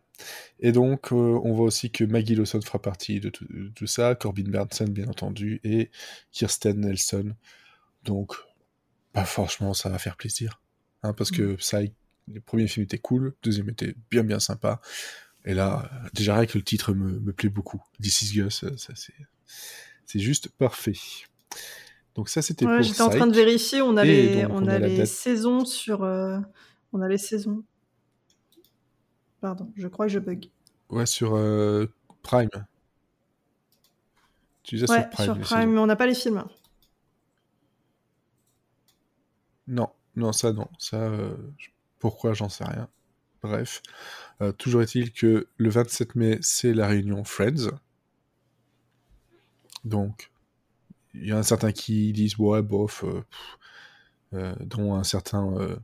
Et 0.60 0.70
donc, 0.72 1.12
euh, 1.12 1.40
on 1.42 1.52
voit 1.52 1.66
aussi 1.66 1.90
que 1.90 2.04
Maggie 2.04 2.36
Lawson 2.36 2.60
fera 2.60 2.80
partie 2.80 3.18
de 3.20 3.28
tout, 3.28 3.44
de 3.50 3.68
tout 3.74 3.86
ça, 3.88 4.14
Corbin 4.14 4.48
Bernsen, 4.48 4.88
bien 4.90 5.08
entendu, 5.08 5.60
et 5.64 5.90
Kirsten 6.30 6.80
Nelson. 6.80 7.34
Donc, 8.04 8.34
bah, 9.14 9.24
franchement, 9.24 9.74
ça 9.74 9.88
va 9.88 9.98
faire 9.98 10.16
plaisir. 10.16 10.60
Hein, 11.02 11.12
parce 11.12 11.30
que 11.30 11.56
ça, 11.60 11.80
le 12.28 12.40
premier 12.40 12.68
film 12.68 12.84
était 12.84 12.98
cool, 12.98 13.24
le 13.24 13.36
deuxième 13.42 13.68
était 13.70 13.94
bien, 14.10 14.22
bien 14.22 14.38
sympa. 14.40 14.80
Et 15.44 15.54
là, 15.54 15.90
déjà, 16.14 16.36
rien 16.36 16.46
que 16.46 16.58
le 16.58 16.64
titre 16.64 16.92
me, 16.92 17.18
me 17.20 17.32
plaît 17.32 17.48
beaucoup. 17.48 17.82
This 18.00 18.22
is 18.22 18.34
Gus, 18.34 18.64
ça, 18.76 18.92
c'est, 18.94 19.14
c'est 20.08 20.18
juste 20.18 20.48
parfait. 20.48 20.94
Donc, 22.14 22.28
ça, 22.28 22.42
c'était 22.42 22.66
Ouais, 22.66 22.82
j'étais 22.82 23.02
en 23.02 23.10
train 23.10 23.26
de 23.28 23.34
vérifier. 23.34 23.80
On 23.82 23.96
a 23.96 24.04
Et 24.04 24.08
les, 24.36 24.42
donc, 24.42 24.52
on 24.52 24.64
on 24.64 24.66
a 24.66 24.74
a 24.74 24.78
la 24.80 24.88
les 24.88 24.96
date. 24.98 25.06
saisons 25.06 25.64
sur. 25.64 26.02
euh, 26.02 26.38
On 26.92 27.00
a 27.00 27.08
les 27.08 27.18
saisons. 27.18 27.62
Pardon, 29.40 29.70
je 29.76 29.86
crois 29.86 30.06
que 30.06 30.12
je 30.12 30.18
bug. 30.18 30.46
Ouais, 30.90 31.06
sur 31.06 31.34
euh, 31.36 31.86
Prime. 32.22 32.48
Tu 34.64 34.76
disais 34.76 34.90
Ouais, 34.90 35.02
sur 35.02 35.38
Prime. 35.38 35.44
sur 35.44 35.56
mais 35.68 35.78
on 35.78 35.86
n'a 35.86 35.94
pas 35.94 36.06
les 36.06 36.14
films. 36.14 36.44
Non, 39.66 39.90
non, 40.16 40.32
ça 40.32 40.52
non. 40.52 40.68
Ça, 40.78 40.96
euh, 40.96 41.36
pourquoi, 41.98 42.32
j'en 42.32 42.48
sais 42.48 42.64
rien. 42.64 42.88
Bref. 43.42 43.82
Euh, 44.40 44.50
toujours 44.52 44.82
est-il 44.82 45.12
que 45.12 45.46
le 45.56 45.70
27 45.70 46.14
mai, 46.16 46.38
c'est 46.40 46.72
la 46.74 46.86
réunion 46.88 47.22
Friends. 47.24 47.70
Donc, 49.84 50.30
il 51.14 51.26
y 51.26 51.32
a 51.32 51.38
un 51.38 51.42
certain 51.42 51.72
qui 51.72 52.12
disent, 52.12 52.38
ouais, 52.38 52.62
bof, 52.62 53.04
euh, 53.04 53.22
euh, 54.34 54.54
dont 54.60 54.94
un 54.94 55.04
certain 55.04 55.56
euh, 55.58 55.76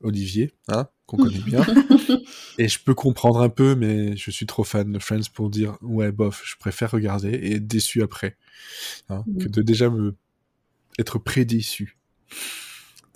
Olivier, 0.00 0.54
hein, 0.68 0.88
qu'on 1.06 1.16
connaît 1.16 1.40
bien. 1.40 1.64
et 2.58 2.68
je 2.68 2.78
peux 2.82 2.94
comprendre 2.94 3.40
un 3.40 3.48
peu, 3.48 3.74
mais 3.74 4.16
je 4.16 4.30
suis 4.30 4.46
trop 4.46 4.62
fan 4.62 4.92
de 4.92 4.98
Friends 4.98 5.30
pour 5.34 5.50
dire 5.50 5.76
ouais 5.82 6.12
bof, 6.12 6.42
je 6.44 6.56
préfère 6.56 6.92
regarder 6.92 7.30
et 7.30 7.56
être 7.56 7.66
déçu 7.66 8.02
après, 8.02 8.36
hein, 9.08 9.24
Mm. 9.26 9.38
que 9.38 9.48
de 9.48 9.62
déjà 9.62 9.90
me 9.90 10.14
être 10.98 11.18
prédéçu. 11.18 11.98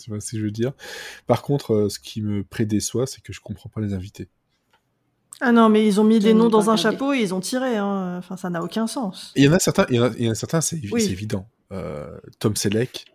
Tu 0.03 0.11
vois 0.11 0.21
ce 0.21 0.33
que 0.33 0.39
je 0.39 0.45
veux 0.45 0.51
dire? 0.51 0.73
Par 1.29 1.43
contre, 1.43 1.89
ce 1.89 2.01
qui 2.01 2.23
me 2.23 2.43
prédéçoit, 2.43 3.07
c'est 3.07 3.21
que 3.21 3.33
je 3.33 3.41
comprends 3.41 3.69
pas 3.69 3.81
les 3.81 3.95
invités. 3.95 4.29
Ah 5.45 5.51
non, 5.51 5.69
mais 5.69 5.85
ils 5.87 6.01
ont 6.01 6.05
mis 6.05 6.21
des 6.21 6.35
noms 6.35 6.49
dans 6.49 6.71
un 6.71 6.77
chapeau 6.77 7.13
et 7.13 7.19
ils 7.21 7.35
ont 7.35 7.41
tiré. 7.41 7.77
Hein. 7.77 8.17
Enfin, 8.19 8.37
ça 8.37 8.49
n'a 8.49 8.63
aucun 8.63 8.87
sens. 8.87 9.33
Il 9.35 9.45
y 9.45 9.49
en 9.49 9.53
a 9.53 9.59
certains, 9.59 9.87
il 9.91 9.97
y 9.97 10.01
en 10.01 10.05
a, 10.05 10.11
il 10.17 10.25
y 10.25 10.29
en 10.29 10.33
a 10.33 10.35
certains, 10.37 10.61
c'est 10.61 10.81
Oui. 10.93 11.03
c'est 11.03 11.11
évident. 11.11 11.49
Euh, 11.73 12.17
Tom 12.39 12.55
Selleck, 12.55 13.07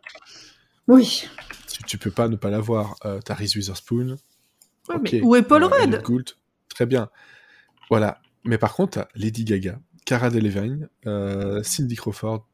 Oui. 0.88 1.24
tu, 1.72 1.84
tu 1.84 1.98
peux 1.98 2.12
pas 2.12 2.28
ne 2.28 2.36
pas 2.36 2.50
l'avoir. 2.50 2.96
Euh, 3.06 3.20
T'as 3.24 3.34
Reese 3.34 3.56
Witherspoon. 3.56 4.18
Ouais, 4.90 4.96
ok. 4.96 5.10
mais 5.14 5.22
où 5.22 5.36
est 5.36 5.44
Paul 5.44 5.64
Euh, 5.64 5.68
Rudd? 5.68 6.02
Gould, 6.04 6.30
très 6.70 6.86
bien. 6.86 7.10
Voilà. 7.90 8.20
Mais 8.44 8.58
par 8.58 8.74
contre, 8.74 9.00
t'as 9.00 9.08
Lady 9.16 9.44
Gaga, 9.46 9.80
Cara 10.06 10.30
Delevingne, 10.30 10.88
euh, 11.06 11.62
Cindy 11.64 11.96
Crawford, 11.96 12.46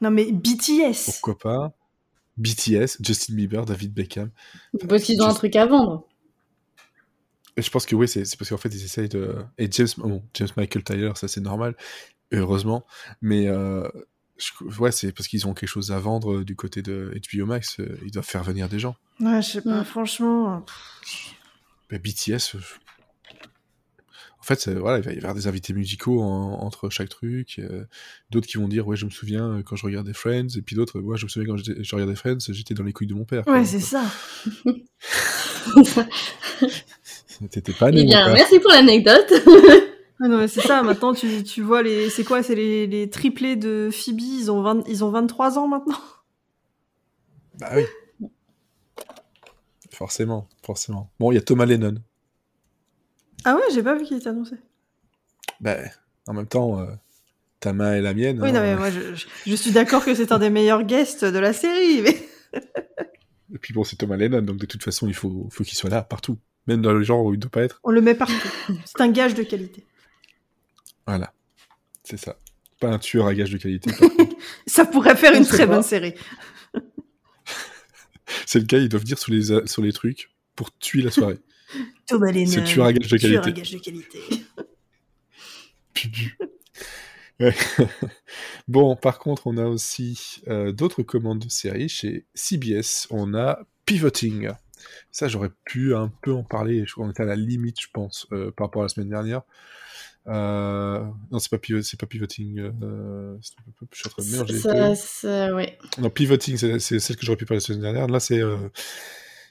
Non, 0.00 0.10
mais 0.10 0.30
BTS. 0.30 1.04
pourquoi 1.06 1.38
pas, 1.38 1.72
BTS, 2.36 2.98
Justin 3.00 3.34
Bieber, 3.34 3.64
David 3.64 3.92
Beckham. 3.94 4.30
Parce 4.88 5.02
qu'ils 5.04 5.20
ont 5.22 5.26
un 5.26 5.34
truc 5.34 5.56
à 5.56 5.66
vendre. 5.66 6.06
Et 7.56 7.62
je 7.62 7.70
pense 7.70 7.86
que 7.86 7.94
oui, 7.94 8.08
c'est 8.08 8.24
parce 8.36 8.48
qu'en 8.50 8.56
fait, 8.56 8.68
ils 8.70 8.84
essayent 8.84 9.08
de. 9.08 9.36
Et 9.58 9.68
James, 9.70 9.86
bon, 9.98 10.22
James 10.34 10.48
Michael 10.56 10.82
Tyler, 10.82 11.12
ça 11.14 11.28
c'est 11.28 11.40
normal, 11.40 11.76
heureusement. 12.32 12.84
Mais 13.22 13.46
euh, 13.48 13.88
je- 14.38 14.64
ouais, 14.80 14.90
c'est 14.90 15.12
parce 15.12 15.28
qu'ils 15.28 15.46
ont 15.46 15.54
quelque 15.54 15.68
chose 15.68 15.92
à 15.92 15.98
vendre 16.00 16.38
euh, 16.38 16.44
du 16.44 16.56
côté 16.56 16.82
de 16.82 17.14
HBO 17.32 17.46
Max. 17.46 17.78
euh, 17.80 17.96
Ils 18.04 18.10
doivent 18.10 18.24
faire 18.26 18.42
venir 18.42 18.68
des 18.68 18.78
gens. 18.80 18.96
Ouais, 19.20 19.40
je 19.40 19.50
sais 19.52 19.62
pas, 19.62 19.82
Mm. 19.82 19.84
franchement. 19.84 20.66
Mais 21.90 21.98
BTS. 22.00 22.56
Euh, 24.44 24.54
En 24.54 24.56
fait, 24.56 24.68
voilà, 24.70 24.98
il 24.98 25.04
va 25.04 25.12
y 25.12 25.16
avoir 25.16 25.34
des 25.34 25.46
invités 25.46 25.72
musicaux 25.72 26.20
en- 26.22 26.60
entre 26.62 26.90
chaque 26.90 27.08
truc. 27.08 27.56
euh, 27.58 27.84
d'autres 28.30 28.46
qui 28.46 28.58
vont 28.58 28.68
dire, 28.68 28.86
ouais, 28.86 28.96
je 28.96 29.04
me 29.06 29.10
souviens 29.10 29.58
euh, 29.58 29.62
quand 29.62 29.76
je 29.76 29.84
regardais 29.86 30.12
Friends. 30.12 30.48
Et 30.56 30.62
puis 30.62 30.76
d'autres, 30.76 31.00
ouais, 31.00 31.16
je 31.16 31.24
me 31.24 31.28
souviens 31.28 31.54
quand 31.54 31.62
je 31.62 31.94
regardais 31.94 32.14
Friends, 32.16 32.38
j'étais 32.50 32.74
dans 32.74 32.84
les 32.84 32.92
couilles 32.92 33.06
de 33.06 33.14
mon 33.14 33.24
père. 33.24 33.46
Ouais, 33.48 33.64
c'est 33.64 33.80
ça. 33.80 34.02
T'étais 37.50 37.72
pas 37.72 37.90
né, 37.90 38.00
Eh 38.02 38.04
bien, 38.04 38.32
merci 38.32 38.58
pour 38.60 38.70
l'anecdote. 38.70 39.32
Ah 40.20 40.28
non, 40.28 40.38
mais 40.38 40.46
c'est 40.46 40.60
ça. 40.60 40.84
Maintenant, 40.84 41.12
tu, 41.12 41.42
tu 41.42 41.60
vois 41.60 41.82
les. 41.82 42.08
C'est 42.08 42.22
quoi 42.22 42.44
C'est 42.44 42.54
les, 42.54 42.86
les 42.86 43.10
triplés 43.10 43.56
de 43.56 43.90
Phoebe. 43.92 44.20
Ils 44.20 44.48
ont, 44.48 44.62
20 44.62 44.84
ils 44.88 45.02
ont 45.02 45.10
23 45.10 45.58
ans 45.58 45.66
maintenant? 45.66 45.98
Bah 47.58 47.72
oui. 47.74 47.82
Forcément, 49.90 50.48
forcément. 50.64 51.10
Bon, 51.18 51.32
il 51.32 51.34
y 51.34 51.38
a 51.38 51.40
Thomas 51.40 51.66
Lennon. 51.66 51.96
Ah 53.44 53.56
ouais, 53.56 53.62
j'ai 53.72 53.82
pas 53.82 53.94
vu 53.94 54.04
qu'il 54.04 54.16
était 54.16 54.28
annoncé. 54.28 54.56
Bah, 55.60 55.76
en 56.26 56.32
même 56.34 56.46
temps, 56.46 56.80
euh, 56.80 56.86
ta 57.60 57.72
main 57.72 57.94
est 57.94 58.00
la 58.00 58.14
mienne. 58.14 58.40
Oui, 58.40 58.48
hein. 58.48 58.52
non, 58.52 58.60
mais 58.60 58.76
moi, 58.76 58.90
je, 58.90 59.14
je, 59.14 59.26
je 59.46 59.54
suis 59.54 59.70
d'accord 59.70 60.04
que 60.04 60.14
c'est 60.14 60.32
un 60.32 60.38
des 60.38 60.50
meilleurs 60.50 60.84
guests 60.84 61.24
de 61.24 61.38
la 61.38 61.52
série. 61.52 62.02
Mais... 62.02 62.28
Et 63.54 63.58
puis 63.58 63.72
bon, 63.72 63.84
c'est 63.84 63.96
Thomas 63.96 64.16
Lennon, 64.16 64.42
donc 64.42 64.56
de 64.56 64.66
toute 64.66 64.82
façon, 64.82 65.06
il 65.06 65.14
faut, 65.14 65.48
faut 65.50 65.64
qu'il 65.64 65.76
soit 65.76 65.90
là 65.90 66.02
partout. 66.02 66.38
Même 66.66 66.80
dans 66.80 66.92
le 66.92 67.02
genre 67.02 67.24
où 67.24 67.32
il 67.34 67.36
ne 67.36 67.42
doit 67.42 67.50
pas 67.50 67.62
être. 67.62 67.80
On 67.84 67.90
le 67.90 68.00
met 68.00 68.14
partout. 68.14 68.34
C'est 68.86 69.00
un 69.00 69.10
gage 69.10 69.34
de 69.34 69.42
qualité. 69.42 69.84
Voilà. 71.06 71.32
C'est 72.02 72.16
ça. 72.16 72.36
Pas 72.80 72.88
un 72.88 72.98
tueur 72.98 73.26
à 73.26 73.34
gage 73.34 73.50
de 73.50 73.58
qualité. 73.58 73.90
Ça 74.66 74.86
pourrait 74.86 75.14
faire 75.14 75.32
On 75.34 75.38
une 75.38 75.46
très 75.46 75.66
pas. 75.66 75.74
bonne 75.74 75.82
série. 75.82 76.14
c'est 78.46 78.58
le 78.60 78.64
cas, 78.64 78.78
ils 78.78 78.88
doivent 78.88 79.04
dire 79.04 79.18
sur 79.18 79.32
les, 79.32 79.66
sur 79.66 79.82
les 79.82 79.92
trucs 79.92 80.30
pour 80.56 80.76
tuer 80.78 81.02
la 81.02 81.10
soirée. 81.10 81.38
Thomas 82.06 82.30
Lennon. 82.32 82.50
C'est 82.52 82.64
tueur 82.64 82.86
à 82.86 82.92
gage 82.92 83.08
de 83.10 83.16
tueur 83.18 83.42
à 83.42 83.50
qualité. 83.50 83.60
gage 83.60 83.72
de 83.72 83.78
qualité. 83.78 84.18
Bon, 88.68 88.96
par 88.96 89.18
contre, 89.18 89.46
on 89.46 89.56
a 89.58 89.64
aussi 89.66 90.42
euh, 90.48 90.72
d'autres 90.72 91.02
commandes 91.02 91.40
de 91.40 91.48
séries. 91.48 91.88
Chez 91.88 92.26
CBS, 92.34 93.06
on 93.10 93.34
a 93.34 93.58
Pivoting. 93.86 94.50
Ça, 95.10 95.28
j'aurais 95.28 95.50
pu 95.64 95.94
un 95.94 96.12
peu 96.22 96.32
en 96.32 96.42
parler. 96.44 96.84
Je 96.86 96.92
crois 96.92 97.04
qu'on 97.04 97.10
était 97.10 97.22
à 97.22 97.26
la 97.26 97.36
limite, 97.36 97.80
je 97.80 97.88
pense, 97.92 98.26
euh, 98.32 98.50
par 98.52 98.68
rapport 98.68 98.82
à 98.82 98.84
la 98.86 98.88
semaine 98.88 99.08
dernière. 99.10 99.42
Euh, 100.26 101.04
non, 101.30 101.38
c'est 101.38 101.50
pas, 101.50 101.58
pivot, 101.58 101.82
c'est 101.82 101.98
pas 102.00 102.06
Pivoting. 102.06 102.58
Euh, 102.82 103.36
c'est- 103.42 103.54
je 103.92 103.98
suis 103.98 104.06
en 104.06 104.10
train 104.10 104.22
de 104.24 104.30
mélanger 104.30 104.58
Ça, 104.58 104.88
deux. 104.88 104.94
ça, 104.94 105.54
ouais. 105.54 105.78
Non, 105.98 106.08
Pivoting, 106.10 106.56
c'est 106.56 106.78
c'est 106.78 106.98
celle 107.00 107.16
que 107.16 107.26
j'aurais 107.26 107.36
pu 107.36 107.44
parler 107.44 107.58
la 107.60 107.66
semaine 107.66 107.82
dernière. 107.82 108.06
Là, 108.06 108.20
c'est 108.20 108.40
euh, 108.40 108.56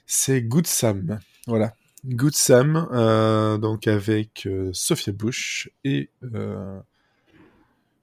c'est 0.06 0.42
Good 0.42 0.66
Sam. 0.66 1.20
Voilà. 1.46 1.74
Good 2.06 2.34
Sam, 2.34 2.86
euh, 2.92 3.56
donc 3.56 3.86
avec 3.88 4.46
euh, 4.46 4.70
Sophia 4.74 5.12
Bush 5.12 5.70
et 5.84 6.10
euh, 6.34 6.78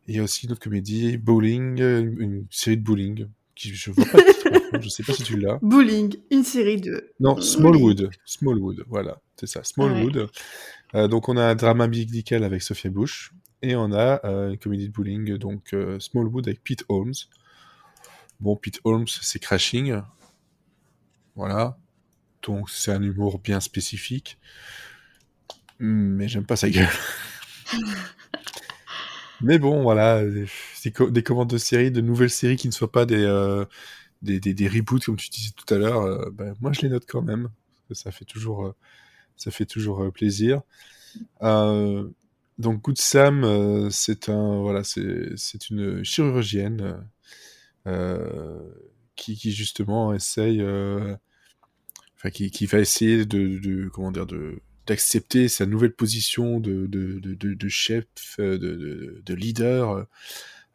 il 0.08 0.16
y 0.16 0.20
a 0.20 0.24
aussi 0.24 0.48
une 0.48 0.54
autre 0.54 0.62
comédie, 0.62 1.18
Bowling, 1.18 1.80
une, 1.80 2.48
série 2.50 2.78
de 2.78 2.84
bowling. 2.84 3.28
Qui, 3.54 3.76
je 3.76 3.92
vois 3.92 4.06
pas 4.06 4.18
je 4.82 4.90
sais 4.90 5.04
pas 5.04 5.14
si 5.14 5.22
tu 5.22 5.38
l'as. 5.38 5.60
Bowling, 5.62 6.16
une 6.32 6.44
série 6.44 6.82
de. 6.82 7.12
Non, 7.20 7.40
Smallwood. 7.40 8.10
Smallwood, 8.26 8.84
voilà, 8.88 9.22
c'est 9.36 9.46
ça, 9.46 9.64
Smallwood. 9.64 10.30
Euh, 10.96 11.08
donc 11.08 11.30
on 11.30 11.38
a 11.38 11.44
un 11.44 11.56
drama 11.56 11.88
médical 11.88 12.44
avec 12.44 12.64
Sophia 12.64 12.90
Bush 12.90 13.32
et 13.62 13.76
on 13.76 13.94
a 13.94 14.20
une 14.50 14.58
comédie 14.58 14.88
de 14.88 14.94
bowling, 14.94 15.38
donc 15.38 15.76
Smallwood 16.00 16.48
avec 16.48 16.64
Pete 16.64 16.84
Holmes. 16.90 17.14
Bon, 18.40 18.56
Pete 18.56 18.80
Holmes, 18.84 19.08
c'est 19.08 19.38
Crashing. 19.38 20.02
Voilà. 21.36 21.78
Donc 22.43 22.69
c'est 22.69 22.91
un 22.91 23.01
humour 23.01 23.39
bien 23.39 23.60
spécifique. 23.60 24.38
Mais 25.80 26.27
j'aime 26.27 26.45
pas 26.45 26.56
sa 26.56 26.69
gueule. 26.69 26.88
Mais 29.41 29.58
bon, 29.60 29.82
voilà, 29.84 30.23
des, 30.23 30.45
des 30.84 30.91
co- 30.91 31.10
des 31.10 31.23
commandes 31.23 31.49
de 31.49 31.58
séries, 31.58 31.91
de 31.91 32.01
nouvelles 32.01 32.30
séries 32.30 32.58
qui 32.58 32.67
ne 32.67 32.73
soient 32.73 32.91
pas 32.91 33.06
des, 33.06 33.23
euh, 33.23 33.65
des, 34.23 34.39
des, 34.39 34.54
des 34.56 34.67
reboots, 34.67 35.06
comme 35.06 35.17
tu 35.17 35.30
disais 35.30 35.51
tout 35.56 35.73
à 35.73 35.77
l'heure, 35.77 36.01
euh, 36.04 36.32
ben, 36.32 36.56
moi 36.62 36.73
je 36.73 36.82
les 36.82 36.89
note 36.89 37.06
quand 37.08 37.21
même. 37.23 37.49
Ça 37.91 38.12
fait 38.12 38.25
toujours, 38.25 38.65
euh, 38.67 38.75
ça 39.38 39.51
fait 39.51 39.65
toujours 39.67 40.12
plaisir. 40.13 40.62
Donc 42.58 42.82
Good 42.84 42.97
Sam, 42.99 43.89
c'est 43.91 44.30
un, 44.30 44.62
voilà, 44.62 44.84
c'est 44.84 45.69
une 45.69 46.04
chirurgienne 46.04 47.06
qui, 49.15 49.36
qui 49.38 49.51
justement 49.51 50.13
essaye, 50.13 50.62
enfin 52.22 52.30
qui, 52.30 52.52
qui 52.52 52.68
va 52.68 52.78
essayer 52.78 53.26
de, 53.26 53.58
de 53.58 53.90
comment 53.90 54.12
dire, 54.12 54.28
de 54.28 54.62
d'accepter 54.86 55.48
sa 55.48 55.66
nouvelle 55.66 55.94
position 55.94 56.60
de, 56.60 56.86
de, 56.86 57.20
de, 57.20 57.34
de, 57.34 57.54
de 57.54 57.70
chef, 57.70 58.06
euh, 58.40 58.58
de, 58.58 58.76
de, 58.76 59.22
de 59.26 59.34
leader, 59.34 60.06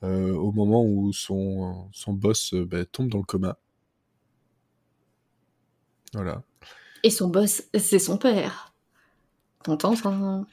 euh, 0.03 0.33
au 0.33 0.53
moment 0.53 0.85
où 0.85 1.13
son, 1.13 1.89
son 1.93 2.13
boss 2.13 2.55
euh, 2.55 2.65
bah, 2.65 2.85
tombe 2.85 3.09
dans 3.09 3.19
le 3.19 3.25
coma. 3.25 3.59
Voilà. 6.13 6.43
Et 7.03 7.11
son 7.11 7.29
boss, 7.29 7.65
c'est 7.75 7.99
son 7.99 8.17
père. 8.17 8.75
T'entends 9.65 9.97
ça? 9.97 10.47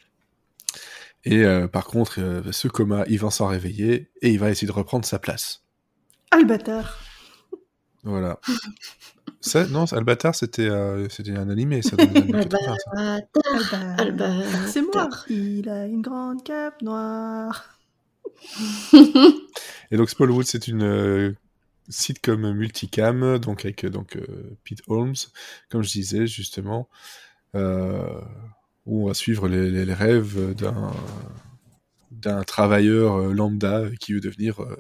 Et 1.24 1.44
euh, 1.46 1.68
par 1.68 1.86
contre, 1.86 2.20
euh, 2.20 2.52
ce 2.52 2.68
coma, 2.68 3.06
il 3.08 3.20
va 3.20 3.30
s'en 3.30 3.48
réveiller 3.48 4.10
et 4.22 4.32
il 4.32 4.40
va 4.40 4.50
essayer 4.50 4.68
de 4.68 4.74
reprendre 4.74 5.06
sa 5.06 5.20
place. 5.20 5.64
Ah, 6.32 6.38
le 6.38 6.46
bâtard. 6.46 7.03
Voilà. 8.04 8.39
Ça, 9.42 9.68
non, 9.68 9.84
Albatar, 9.92 10.34
c'était 10.36 10.70
euh, 10.70 11.10
c'était 11.10 11.32
un 11.36 11.50
animé, 11.50 11.82
ça. 11.82 11.98
dans 11.98 12.06
les 12.06 12.18
années 12.22 12.32
80, 12.32 12.76
ça. 12.86 13.16
Albert, 13.16 14.00
Albert. 14.00 14.68
C'est 14.68 14.82
moi. 14.82 15.10
Il 15.30 15.68
a 15.68 15.86
une 15.86 16.02
grande 16.02 16.44
cape 16.46 16.82
noire. 16.82 17.78
Et 19.92 19.98
donc 19.98 20.10
Smallwood, 20.10 20.46
c'est 20.46 20.68
une 20.70 20.84
euh, 20.84 21.34
sitcom 21.89 22.54
multicam, 22.54 23.38
donc 23.38 23.66
avec 23.66 23.84
euh, 23.84 23.89
donc 23.89 24.16
euh, 24.16 24.26
Pete 24.63 24.82
Holmes, 24.88 25.16
comme 25.70 25.84
je 25.84 25.92
disais 25.92 26.26
justement, 26.26 26.88
euh, 27.56 28.08
où 28.86 29.04
on 29.04 29.08
va 29.08 29.13
suivre 29.13 29.50
les, 29.50 29.70
les- 29.70 29.86
les 29.86 29.94
rêves 29.94 30.54
d'un 30.56 30.94
d'un 32.12 32.44
travailleur 32.44 33.18
lambda 33.34 33.88
qui 34.00 34.13
veut 34.13 34.22
devenir 34.22 34.62
euh, 34.62 34.76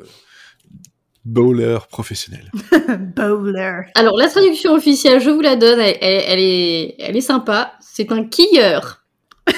bowler 1.25 1.77
professionnel. 1.89 2.51
Bowler. 3.15 3.81
Alors, 3.95 4.17
la 4.17 4.27
traduction 4.27 4.73
officielle, 4.73 5.19
je 5.21 5.29
vous 5.29 5.41
la 5.41 5.55
donne, 5.55 5.79
elle, 5.79 5.97
elle- 6.01 6.23
elle 6.27 6.39
est, 6.39 6.95
elle 6.99 7.15
est 7.17 7.21
sympa. 7.21 7.73
C'est 7.81 8.11
un 8.11 8.25
quilleur. 8.25 9.05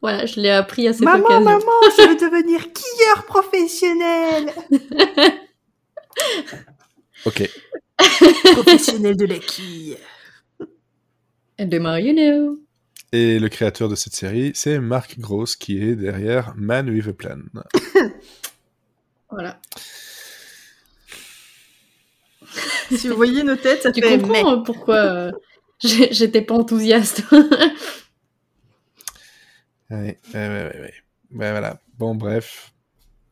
voilà, 0.00 0.24
je 0.26 0.40
l'ai 0.40 0.50
appris 0.50 0.88
à 0.88 0.92
cette 0.92 1.02
Maman, 1.02 1.24
occasion. 1.26 1.44
maman, 1.44 1.60
je 1.96 2.08
veux 2.08 2.16
devenir 2.16 2.60
skieur 2.60 3.24
professionnel. 3.26 4.50
Ok. 7.26 7.48
professionnel 8.52 9.14
de 9.16 9.26
la 9.26 9.38
quille. 9.38 9.96
The 11.58 11.74
more 11.78 11.98
you 11.98 12.14
know. 12.14 12.58
Et 13.12 13.38
le 13.38 13.48
créateur 13.48 13.88
de 13.90 13.94
cette 13.94 14.14
série, 14.14 14.52
c'est 14.54 14.78
Mark 14.78 15.18
Gross 15.18 15.54
qui 15.56 15.82
est 15.82 15.96
derrière 15.96 16.54
Man 16.56 16.88
with 16.88 17.08
a 17.08 17.12
Plan. 17.12 17.38
Voilà. 19.30 19.60
Si 22.90 23.08
vous 23.08 23.16
voyez 23.16 23.42
nos 23.42 23.56
têtes, 23.56 23.82
ça 23.82 23.92
Tu 23.92 24.00
fait 24.02 24.16
mais. 24.16 24.22
comprends 24.42 24.62
pourquoi 24.62 24.96
euh, 24.96 25.32
j'étais 25.82 26.42
pas 26.42 26.54
enthousiaste. 26.54 27.22
Ouais, 29.90 30.18
ouais, 30.34 30.48
ouais, 30.48 30.80
ouais. 30.80 30.94
Ouais, 31.32 31.50
voilà. 31.50 31.80
Bon, 31.98 32.14
bref. 32.14 32.72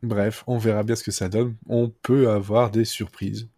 Bref, 0.03 0.43
on 0.49 0.59
verra 0.59 0.83
bien 0.83 0.97
ce 0.97 1.05
que 1.05 1.13
ça 1.13 1.29
donne. 1.29 1.57
On 1.69 1.89
peut 1.89 2.31
avoir 2.31 2.73
des 2.73 2.85
surprises, 2.85 3.49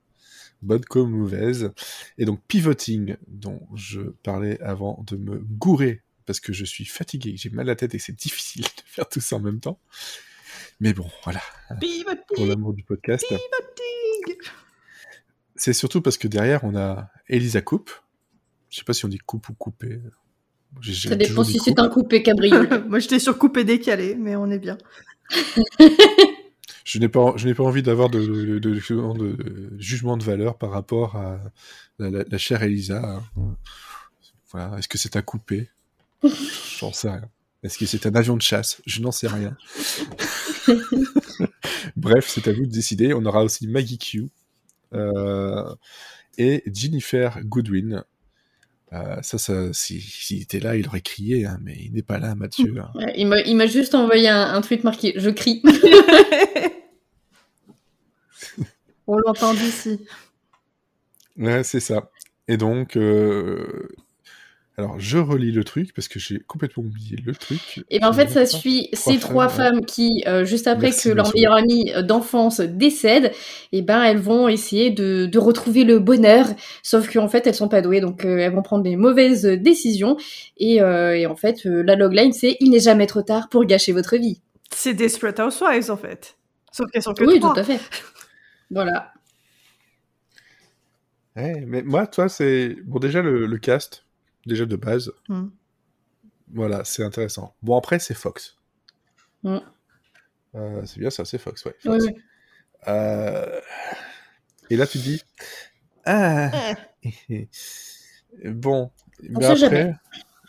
bonnes 0.60 0.84
comme 0.84 1.10
mauvaises. 1.10 1.72
Et 2.18 2.26
donc, 2.26 2.42
pivoting, 2.46 3.16
dont 3.26 3.66
je 3.74 4.02
parlais 4.22 4.60
avant 4.60 5.02
de 5.06 5.16
me 5.16 5.38
gourer, 5.38 6.02
parce 6.26 6.40
que 6.40 6.52
je 6.52 6.64
suis 6.66 6.84
fatigué, 6.84 7.34
j'ai 7.38 7.48
mal 7.48 7.68
à 7.68 7.72
la 7.72 7.76
tête 7.76 7.94
et 7.94 7.98
que 7.98 8.04
c'est 8.04 8.18
difficile 8.18 8.64
de 8.64 8.68
faire 8.84 9.08
tout 9.08 9.20
ça 9.20 9.36
en 9.36 9.40
même 9.40 9.60
temps. 9.60 9.78
Mais 10.80 10.92
bon, 10.94 11.06
voilà, 11.24 11.40
pour 12.34 12.46
l'amour 12.46 12.72
du 12.72 12.82
podcast. 12.84 13.24
pivoting. 13.28 14.36
C'est 15.56 15.74
surtout 15.74 16.00
parce 16.00 16.16
que 16.16 16.26
derrière, 16.26 16.64
on 16.64 16.74
a 16.74 17.10
Elisa 17.28 17.60
Coupe. 17.60 17.90
Je 18.70 18.78
sais 18.78 18.84
pas 18.84 18.92
si 18.94 19.04
on 19.04 19.08
dit 19.08 19.18
coupe 19.18 19.48
ou 19.50 19.54
coupé. 19.54 20.00
J'ai- 20.80 20.92
j'ai 20.94 21.08
Ça 21.10 21.16
dépend 21.16 21.44
si 21.44 21.58
c'est 21.58 21.70
coupe. 21.72 21.80
un 21.80 21.88
coupé 21.88 22.22
cabriolet. 22.22 22.80
Moi, 22.88 22.98
j'étais 23.00 23.18
sur 23.18 23.36
coupé 23.36 23.64
décalé, 23.64 24.14
mais 24.14 24.36
on 24.36 24.50
est 24.50 24.58
bien. 24.58 24.78
Je 26.84 26.98
n'ai 26.98 27.08
pas, 27.08 27.34
je 27.36 27.46
n'ai 27.46 27.54
pas 27.54 27.64
envie 27.64 27.82
d'avoir 27.82 28.08
de, 28.08 28.20
de, 28.20 28.58
de- 28.58 28.58
de- 28.58 28.78
de 28.78 29.76
jugement 29.78 30.16
de 30.16 30.24
valeur 30.24 30.56
par 30.56 30.70
rapport 30.70 31.16
à 31.16 31.40
la, 31.98 32.10
la- 32.10 32.24
la 32.26 32.38
chère 32.38 32.62
Elisa. 32.62 33.22
Voilà. 34.52 34.78
Est-ce 34.78 34.88
que 34.88 34.96
c'est 34.98 35.16
un 35.16 35.22
coupé? 35.22 35.68
J'en 36.78 36.92
sais 36.92 37.10
rien. 37.10 37.28
Est-ce 37.62 37.76
que 37.76 37.84
c'est 37.86 38.06
un 38.06 38.14
avion 38.14 38.36
de 38.36 38.42
chasse? 38.42 38.80
Je 38.86 39.02
n'en 39.02 39.12
sais 39.12 39.28
rien. 39.28 39.54
Bref, 41.96 42.26
c'est 42.28 42.48
à 42.48 42.52
vous 42.52 42.66
de 42.66 42.70
décider. 42.72 43.12
On 43.14 43.24
aura 43.24 43.42
aussi 43.44 43.66
Maggie 43.68 43.98
Q 43.98 44.28
euh, 44.94 45.74
et 46.38 46.62
Jennifer 46.72 47.38
Goodwin. 47.44 48.04
Euh, 48.92 49.22
ça, 49.22 49.38
ça, 49.38 49.72
si- 49.72 50.00
s'il 50.00 50.42
était 50.42 50.58
là, 50.58 50.74
il 50.76 50.86
aurait 50.88 51.00
crié, 51.00 51.46
hein, 51.46 51.58
mais 51.62 51.76
il 51.80 51.92
n'est 51.92 52.02
pas 52.02 52.18
là, 52.18 52.34
Mathieu. 52.34 52.74
hein. 52.78 52.90
Ouais, 52.96 53.12
il 53.16 53.26
m'a- 53.28 53.40
il 53.42 53.56
m'a 53.56 53.66
juste 53.66 53.94
envoyé 53.94 54.28
un, 54.28 54.52
un 54.54 54.60
tweet 54.62 54.82
marqué 54.84 55.12
Je 55.16 55.30
crie. 55.30 55.62
on 59.06 59.16
l'entend 59.18 59.54
d'ici. 59.54 60.04
Ouais, 61.36 61.62
c'est 61.62 61.80
ça. 61.80 62.10
Et 62.48 62.56
donc, 62.56 62.96
euh, 62.96 63.88
alors 64.80 64.98
je 64.98 65.18
relis 65.18 65.52
le 65.52 65.62
truc 65.62 65.92
parce 65.94 66.08
que 66.08 66.18
j'ai 66.18 66.40
complètement 66.40 66.82
oublié 66.82 67.16
le 67.24 67.34
truc. 67.34 67.84
Et 67.90 67.98
ben 68.00 68.08
en 68.08 68.12
fait, 68.12 68.28
ça 68.28 68.44
Trois 68.46 68.58
suit 68.60 68.88
ces 68.92 69.18
trois 69.18 69.48
femmes, 69.48 69.74
femmes 69.76 69.84
qui, 69.84 70.24
euh, 70.26 70.44
juste 70.44 70.66
après 70.66 70.86
Merci 70.88 71.10
que 71.10 71.14
leur 71.14 71.32
meilleure 71.34 71.54
amie 71.54 71.92
euh, 71.94 72.02
d'enfance 72.02 72.60
décède, 72.60 73.32
et 73.72 73.82
ben 73.82 74.02
elles 74.02 74.18
vont 74.18 74.48
essayer 74.48 74.90
de, 74.90 75.26
de 75.26 75.38
retrouver 75.38 75.84
le 75.84 75.98
bonheur. 75.98 76.46
Sauf 76.82 77.12
qu'en 77.12 77.28
fait, 77.28 77.46
elles 77.46 77.54
sont 77.54 77.68
pas 77.68 77.82
douées, 77.82 78.00
donc 78.00 78.24
euh, 78.24 78.38
elles 78.38 78.52
vont 78.52 78.62
prendre 78.62 78.82
des 78.82 78.96
mauvaises 78.96 79.44
décisions. 79.44 80.16
Et, 80.56 80.80
euh, 80.80 81.16
et 81.16 81.26
en 81.26 81.36
fait, 81.36 81.66
euh, 81.66 81.82
la 81.82 81.94
logline, 81.96 82.32
c'est 82.32 82.56
il 82.60 82.70
n'est 82.70 82.80
jamais 82.80 83.06
trop 83.06 83.22
tard 83.22 83.48
pour 83.50 83.64
gâcher 83.66 83.92
votre 83.92 84.16
vie. 84.16 84.40
C'est 84.72 84.94
Desperate 84.94 85.38
Housewives, 85.40 85.90
en 85.90 85.96
fait. 85.96 86.36
Sauf 86.72 86.90
qu'elles 86.90 87.02
sont 87.02 87.12
que 87.14 87.24
Oui, 87.24 87.38
trois. 87.40 87.52
tout 87.52 87.60
à 87.60 87.64
fait. 87.64 87.80
Voilà. 88.70 89.12
Ouais, 91.36 91.64
mais 91.66 91.82
moi, 91.82 92.06
toi, 92.06 92.28
c'est 92.28 92.76
bon 92.84 92.98
déjà 92.98 93.22
le, 93.22 93.46
le 93.46 93.58
cast, 93.58 94.04
déjà 94.50 94.66
de 94.66 94.76
base. 94.76 95.12
Hmm. 95.28 95.48
Voilà, 96.52 96.84
c'est 96.84 97.04
intéressant. 97.04 97.54
Bon 97.62 97.76
après, 97.78 97.98
c'est 97.98 98.14
Fox. 98.14 98.56
Hmm. 99.42 99.58
Euh, 100.56 100.82
c'est 100.84 100.98
bien 100.98 101.10
ça, 101.10 101.24
c'est 101.24 101.38
Fox, 101.38 101.64
ouais. 101.64 101.74
Oui, 101.84 101.92
Fox. 102.00 102.04
oui. 102.06 102.22
Euh, 102.88 103.60
Et 104.68 104.76
là, 104.76 104.86
tu 104.86 104.98
te 104.98 105.02
dis, 105.04 105.22
ah, 106.04 106.50
bon, 108.44 108.90
mais 109.22 109.44
sait 109.56 109.64
après, 109.64 109.94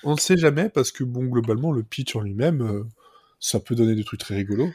on 0.03 0.13
ne 0.13 0.19
sait 0.19 0.37
jamais 0.37 0.69
parce 0.69 0.91
que 0.91 1.03
bon, 1.03 1.25
globalement, 1.25 1.71
le 1.71 1.83
pitch 1.83 2.15
en 2.15 2.21
lui-même, 2.21 2.61
euh, 2.61 2.83
ça 3.39 3.59
peut 3.59 3.75
donner 3.75 3.95
des 3.95 4.03
trucs 4.03 4.19
très 4.19 4.35
rigolos. 4.35 4.71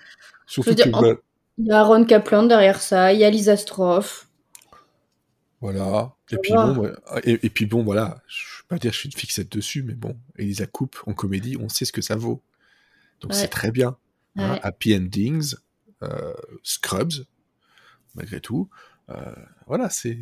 Surtout 0.47 0.75
dire, 0.75 0.87
que 0.87 0.91
en- 0.93 1.17
Il 1.59 1.67
y 1.67 1.73
a 1.73 1.81
Aaron 1.81 2.05
Kaplan 2.05 2.45
derrière 2.45 2.81
ça, 2.81 3.12
il 3.12 3.19
y 3.21 3.25
a 3.25 3.31
Lisa 3.31 3.57
Stroff. 3.57 4.29
Voilà. 5.61 6.15
Et 6.31 6.37
puis, 6.39 6.53
bon, 6.53 6.93
et, 7.25 7.47
et 7.47 7.51
puis 7.51 7.67
bon, 7.67 7.83
voilà, 7.83 8.21
je 8.29 8.56
pas 8.68 8.79
dire 8.79 8.90
que 8.90 8.94
je 8.94 9.00
suis 9.00 9.09
une 9.09 9.16
fixette 9.18 9.50
dessus, 9.52 9.83
mais 9.83 9.94
bon, 9.94 10.18
Elisa 10.37 10.66
Coupe 10.66 10.96
en 11.07 11.12
comédie, 11.14 11.57
on 11.61 11.68
sait 11.68 11.85
ce 11.85 11.92
que 11.92 12.02
ça 12.02 12.16
vaut. 12.16 12.42
Donc 13.20 13.33
Ouais. 13.33 13.38
c'est 13.38 13.48
très 13.48 13.70
bien. 13.70 13.96
hein. 14.37 14.52
Ouais. 14.55 14.61
Happy 14.62 14.94
Endings, 14.94 15.55
euh, 16.02 16.35
Scrubs, 16.62 17.24
malgré 18.14 18.40
tout. 18.40 18.68
Euh, 19.11 19.35
voilà, 19.66 19.88
c'est... 19.90 20.18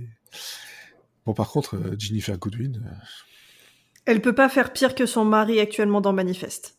Bon, 1.27 1.33
par 1.35 1.49
contre, 1.51 1.77
euh, 1.77 1.97
Jennifer 1.99 2.37
Goodwin, 2.39 2.83
euh, 2.87 2.91
Elle 4.05 4.21
peut 4.21 4.35
pas 4.35 4.49
faire 4.51 4.73
pire 4.73 4.95
que 4.95 5.07
son 5.07 5.25
mari 5.25 5.59
actuellement 5.61 6.01
dans 6.03 6.13
Manifeste. 6.13 6.77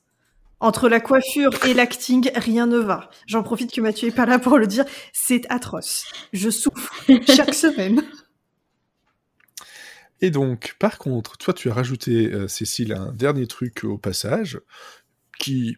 Entre 0.61 0.87
la 0.87 0.99
coiffure 1.01 1.51
et 1.65 1.73
l'acting, 1.73 2.29
rien 2.35 2.65
ne 2.67 2.77
va. 2.77 3.09
J'en 3.27 3.43
profite 3.43 3.73
que 3.73 3.81
Mathieu 3.81 4.07
est 4.07 4.15
pas 4.15 4.25
là 4.25 4.39
pour 4.39 4.57
le 4.57 4.67
dire. 4.67 4.85
C'est 5.11 5.45
atroce. 5.51 6.05
Je 6.31 6.49
souffre 6.49 6.93
chaque 7.27 7.53
semaine. 7.65 8.03
Et 10.21 10.31
donc, 10.31 10.75
par 10.79 10.97
contre, 10.97 11.37
toi, 11.37 11.53
tu 11.53 11.69
as 11.69 11.73
rajouté, 11.73 12.31
euh, 12.31 12.47
Cécile, 12.47 12.93
un 12.93 13.11
dernier 13.11 13.47
truc 13.47 13.83
au 13.83 13.97
passage, 13.97 14.59
qui, 15.39 15.77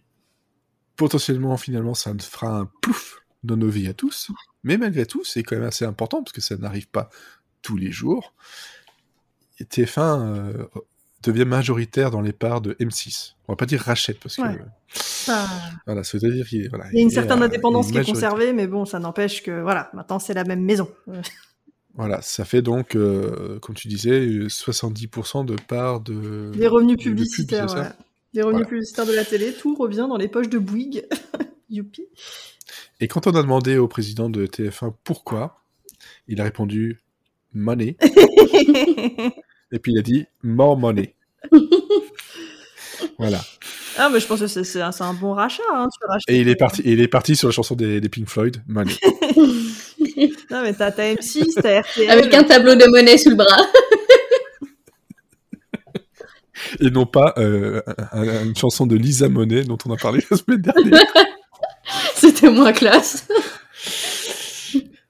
potentiellement, 0.96 1.58
finalement, 1.58 1.94
ça 1.94 2.14
ne 2.14 2.22
fera 2.22 2.50
un 2.60 2.70
plouf 2.82 3.20
dans 3.44 3.58
nos 3.58 3.70
vies 3.70 3.88
à 3.88 3.94
tous, 3.94 4.30
mais 4.64 4.78
malgré 4.78 5.06
tout, 5.06 5.24
c'est 5.24 5.44
quand 5.44 5.56
même 5.56 5.66
assez 5.68 5.86
important, 5.86 6.24
parce 6.24 6.34
que 6.34 6.42
ça 6.42 6.56
n'arrive 6.58 6.88
pas 6.88 7.10
tous 7.62 7.78
les 7.78 7.92
jours. 7.92 8.34
Et 9.60 9.64
TF1 9.64 10.22
euh, 10.22 10.68
devient 11.24 11.46
majoritaire 11.46 12.12
dans 12.12 12.22
les 12.22 12.34
parts 12.34 12.62
de 12.62 12.74
M6. 12.74 13.34
On 13.48 13.54
va 13.54 13.58
pas 13.58 13.66
dire 13.66 13.82
rachète, 13.82 14.20
parce 14.20 14.36
que... 14.36 14.42
Ouais. 14.44 14.60
Ah. 15.30 15.48
Voilà, 15.88 16.04
ça 16.04 16.18
veut 16.20 16.32
dire 16.32 16.48
qu'il 16.48 16.62
y 16.62 16.66
a- 16.66 16.70
voilà, 16.70 16.86
Il 16.92 16.98
y 16.98 17.00
a 17.00 17.02
une 17.04 17.10
certaine 17.10 17.42
euh, 17.42 17.46
indépendance 17.46 17.88
une 17.88 17.94
qui 17.94 17.98
est 18.00 18.06
conservée, 18.14 18.54
mais 18.54 18.68
bon, 18.68 18.86
ça 18.86 19.00
n'empêche 19.00 19.42
que, 19.44 19.62
voilà, 19.62 19.90
maintenant 19.94 20.20
c'est 20.20 20.34
la 20.36 20.44
même 20.44 20.62
maison. 20.64 20.90
Voilà, 21.98 22.22
ça 22.22 22.46
fait 22.46 22.62
donc, 22.62 22.96
euh, 22.96 23.58
comme 23.60 23.76
tu 23.76 23.88
disais, 23.88 24.12
euh, 24.20 24.48
70% 24.50 25.44
de 25.46 25.56
parts 25.68 26.00
de... 26.00 26.52
Des 26.56 26.68
revenus 26.68 26.96
de- 26.98 27.02
de 27.02 27.04
pub, 27.10 27.16
publicitaires, 27.18 27.74
ouais. 27.76 27.90
Des 28.34 28.42
revenus 28.44 28.62
Voilà. 28.62 28.66
publicitaires 28.68 29.06
de 29.08 29.14
la 29.14 29.26
télé, 29.26 29.52
tout 29.54 29.74
revient 29.76 30.06
dans 30.08 30.18
les 30.18 30.28
poches 30.28 30.50
de 30.50 30.60
Bouygues. 30.60 31.06
Youpi. 31.70 32.04
Et 33.00 33.08
quand 33.08 33.26
on 33.28 33.32
a 33.32 33.42
demandé 33.42 33.78
au 33.78 33.88
président 33.88 34.30
de 34.30 34.46
TF1 34.46 34.94
pourquoi, 35.04 35.62
il 36.28 36.40
a 36.40 36.44
répondu 36.44 37.00
money, 37.54 37.98
et 38.02 39.80
puis 39.80 39.92
il 39.94 39.98
a 40.00 40.02
dit 40.04 40.26
more 40.44 40.78
money. 40.78 41.16
voilà. 43.18 43.42
ah, 43.98 44.10
mais 44.12 44.20
je 44.20 44.28
pense 44.28 44.40
que 44.40 44.48
c'est 44.48 44.82
un, 44.82 45.14
bon 45.14 45.34
rachat. 45.34 45.64
Hein, 45.74 45.88
tu 45.92 46.08
rachètes- 46.08 46.30
Et 46.30 46.40
il 46.40 46.48
est 46.50 46.56
parti, 46.56 46.82
il 46.86 47.02
est 47.02 47.08
parti 47.08 47.36
sur 47.36 47.48
la 47.48 47.52
chanson 47.54 47.76
des, 47.76 48.00
des 48.02 48.10
Pink 48.10 48.28
Floyd, 48.30 48.62
money. 48.68 48.94
Non, 50.52 50.62
mais 50.64 50.74
t'as 50.74 50.92
t'as 50.92 51.14
M6, 51.16 51.62
t'as 51.62 51.82
RTL. 51.82 52.10
Avec 52.10 52.34
un 52.34 52.44
tableau 52.44 52.76
de 52.76 52.86
monnaie 52.86 53.18
sous 53.18 53.30
le 53.32 53.36
bras. 53.36 53.68
Et 56.80 56.90
non 56.90 57.06
pas 57.06 57.34
euh, 57.38 57.82
un- 58.12 58.28
un- 58.28 58.46
une 58.46 58.56
chanson 58.56 58.88
de 58.88 58.96
Lisa 58.96 59.30
Monet 59.30 59.64
dont 59.64 59.78
on 59.86 59.94
a 59.94 59.98
parlé 59.98 60.24
la 60.30 60.38
semaine 60.38 60.62
dernière. 60.62 61.02
C'était 62.16 62.50
moins 62.50 62.74
classe. 62.74 63.28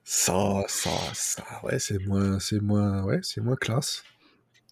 Ça, 0.03 0.63
ça, 0.67 0.89
ça, 1.13 1.43
ouais, 1.63 1.79
c'est 1.79 1.99
moins, 2.05 2.39
c'est 2.39 2.62
moins, 2.62 3.03
ouais, 3.03 3.19
c'est 3.23 3.41
moins 3.41 3.55
classe. 3.55 4.03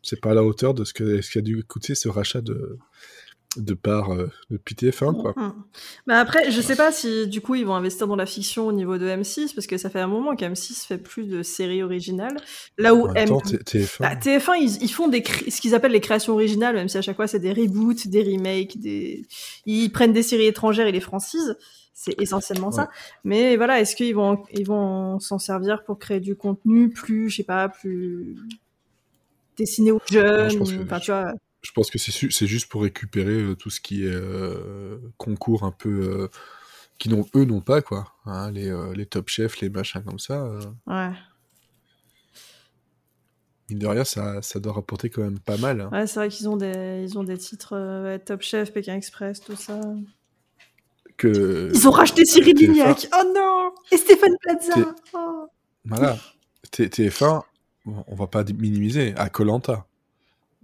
C'est 0.04 0.20
pas 0.22 0.32
à 0.32 0.34
la 0.34 0.44
hauteur 0.44 0.74
de 0.74 0.84
ce 0.84 0.94
que 0.94 1.22
ce 1.22 1.32
qu'a 1.32 1.42
dû 1.42 1.64
coûter 1.64 1.96
ce 1.96 2.10
rachat 2.10 2.42
de 2.42 2.78
de 3.58 3.74
part 3.74 4.14
euh, 4.14 4.30
de 4.50 4.58
TF1, 4.58 5.22
quoi. 5.22 5.34
Hmm. 5.36 5.54
Mais 6.08 6.14
après, 6.14 6.52
je 6.52 6.62
sais 6.62 6.76
pas 6.76 6.92
si 6.92 7.28
du 7.28 7.42
coup 7.42 7.56
ils 7.56 7.66
vont 7.66 7.76
investir 7.76 8.08
dans 8.08 8.16
la 8.16 8.26
fiction 8.26 8.68
au 8.68 8.72
niveau 8.72 8.98
de 8.98 9.08
M6 9.08 9.54
parce 9.54 9.68
que 9.68 9.78
ça 9.78 9.90
fait 9.90 10.00
un 10.00 10.08
moment 10.08 10.36
qu'M6 10.36 10.86
fait 10.86 10.98
plus 10.98 11.28
de 11.28 11.44
séries 11.44 11.84
originales. 11.84 12.36
Là 12.78 12.94
où 12.96 13.08
M... 13.16 13.28
temps, 13.30 13.40
T- 13.40 13.58
TF1. 13.58 14.00
Bah, 14.00 14.16
TF1 14.16 14.58
ils, 14.60 14.84
ils 14.84 14.92
font 14.92 15.08
des 15.08 15.24
ce 15.24 15.62
qu'ils 15.62 15.76
appellent 15.76 15.92
les 15.92 16.02
créations 16.02 16.34
originales, 16.34 16.76
même 16.76 16.90
si 16.90 16.98
à 16.98 17.02
chaque 17.02 17.16
fois 17.16 17.28
c'est 17.28 17.40
des 17.40 17.54
reboots, 17.54 18.08
des 18.08 18.24
remakes, 18.24 18.80
des 18.80 19.26
ils 19.66 19.90
prennent 19.90 20.14
des 20.14 20.24
séries 20.24 20.48
étrangères 20.48 20.88
et 20.88 20.92
les 20.92 21.02
francisent. 21.02 21.58
C'est 21.98 22.22
essentiellement 22.22 22.72
ça. 22.72 22.90
Mais 23.24 23.56
voilà, 23.56 23.80
est-ce 23.80 23.96
qu'ils 23.96 24.14
vont 24.16 24.44
ils 24.54 24.66
vont 24.68 25.20
s'en 25.20 25.40
servir 25.40 25.84
pour 25.86 25.98
créer 25.98 26.20
du 26.20 26.36
contenu 26.36 26.90
plus, 26.90 27.30
je 27.30 27.38
sais 27.38 27.44
pas, 27.44 27.70
plus 27.70 28.36
destiné 29.58 29.92
aux 29.92 30.02
jeunes, 30.12 30.62
enfin 30.84 31.00
tu 31.00 31.12
vois. 31.12 31.32
Je 31.66 31.72
pense 31.72 31.90
que 31.90 31.98
c'est 31.98 32.48
juste 32.48 32.68
pour 32.70 32.84
récupérer 32.84 33.42
euh, 33.42 33.56
tout 33.56 33.70
ce 33.72 33.80
qui 33.82 34.06
est 34.06 34.12
euh, 34.14 34.98
concours 35.18 35.64
un 35.64 35.72
peu 35.72 35.90
euh, 35.90 36.28
qui 37.00 37.10
n'ont 37.10 37.26
eux 37.36 37.44
n'ont 37.46 37.62
pas 37.62 37.82
quoi, 37.82 38.14
hein, 38.26 38.52
les, 38.52 38.70
euh, 38.70 38.94
les 38.94 39.06
top 39.08 39.30
chefs, 39.30 39.60
les 39.62 39.70
machins 39.70 40.04
comme 40.04 40.20
ça. 40.20 40.44
euh, 40.46 40.62
Ouais. 40.88 41.12
mine 43.70 43.80
de 43.80 43.88
rien, 43.88 44.04
ça, 44.04 44.42
ça 44.42 44.60
doit 44.60 44.74
rapporter 44.74 45.10
quand 45.10 45.24
même 45.24 45.40
pas 45.40 45.58
mal. 45.58 45.82
hein. 45.82 45.90
Ouais, 45.92 46.06
c'est 46.08 46.20
vrai 46.20 46.30
qu'ils 46.30 46.48
ont 46.48 46.56
des, 46.58 47.02
ils 47.04 47.18
ont 47.18 47.24
des 47.24 47.38
titres 47.38 47.76
euh, 47.76 48.18
Top 48.20 48.42
Chef, 48.42 48.72
Pékin 48.72 48.96
Express, 48.96 49.42
tout 49.42 49.56
ça. 49.56 49.80
Que 51.18 51.72
Ils 51.74 51.88
ont 51.88 51.92
racheté 51.92 52.26
Cyril 52.26 52.56
TF1 52.56 52.60
Lignac. 52.72 53.08
Oh 53.14 53.24
non 53.36 53.72
Et 53.92 53.98
Stéphane 53.98 54.36
Plaza. 54.42 54.94
Oh. 55.14 55.48
voilà, 55.86 56.18
T- 56.72 56.88
TF1 56.88 57.42
bon, 57.86 58.04
on 58.08 58.16
va 58.16 58.28
pas 58.28 58.44
minimiser, 58.44 59.14
à 59.16 59.30
Colanta. 59.30 59.88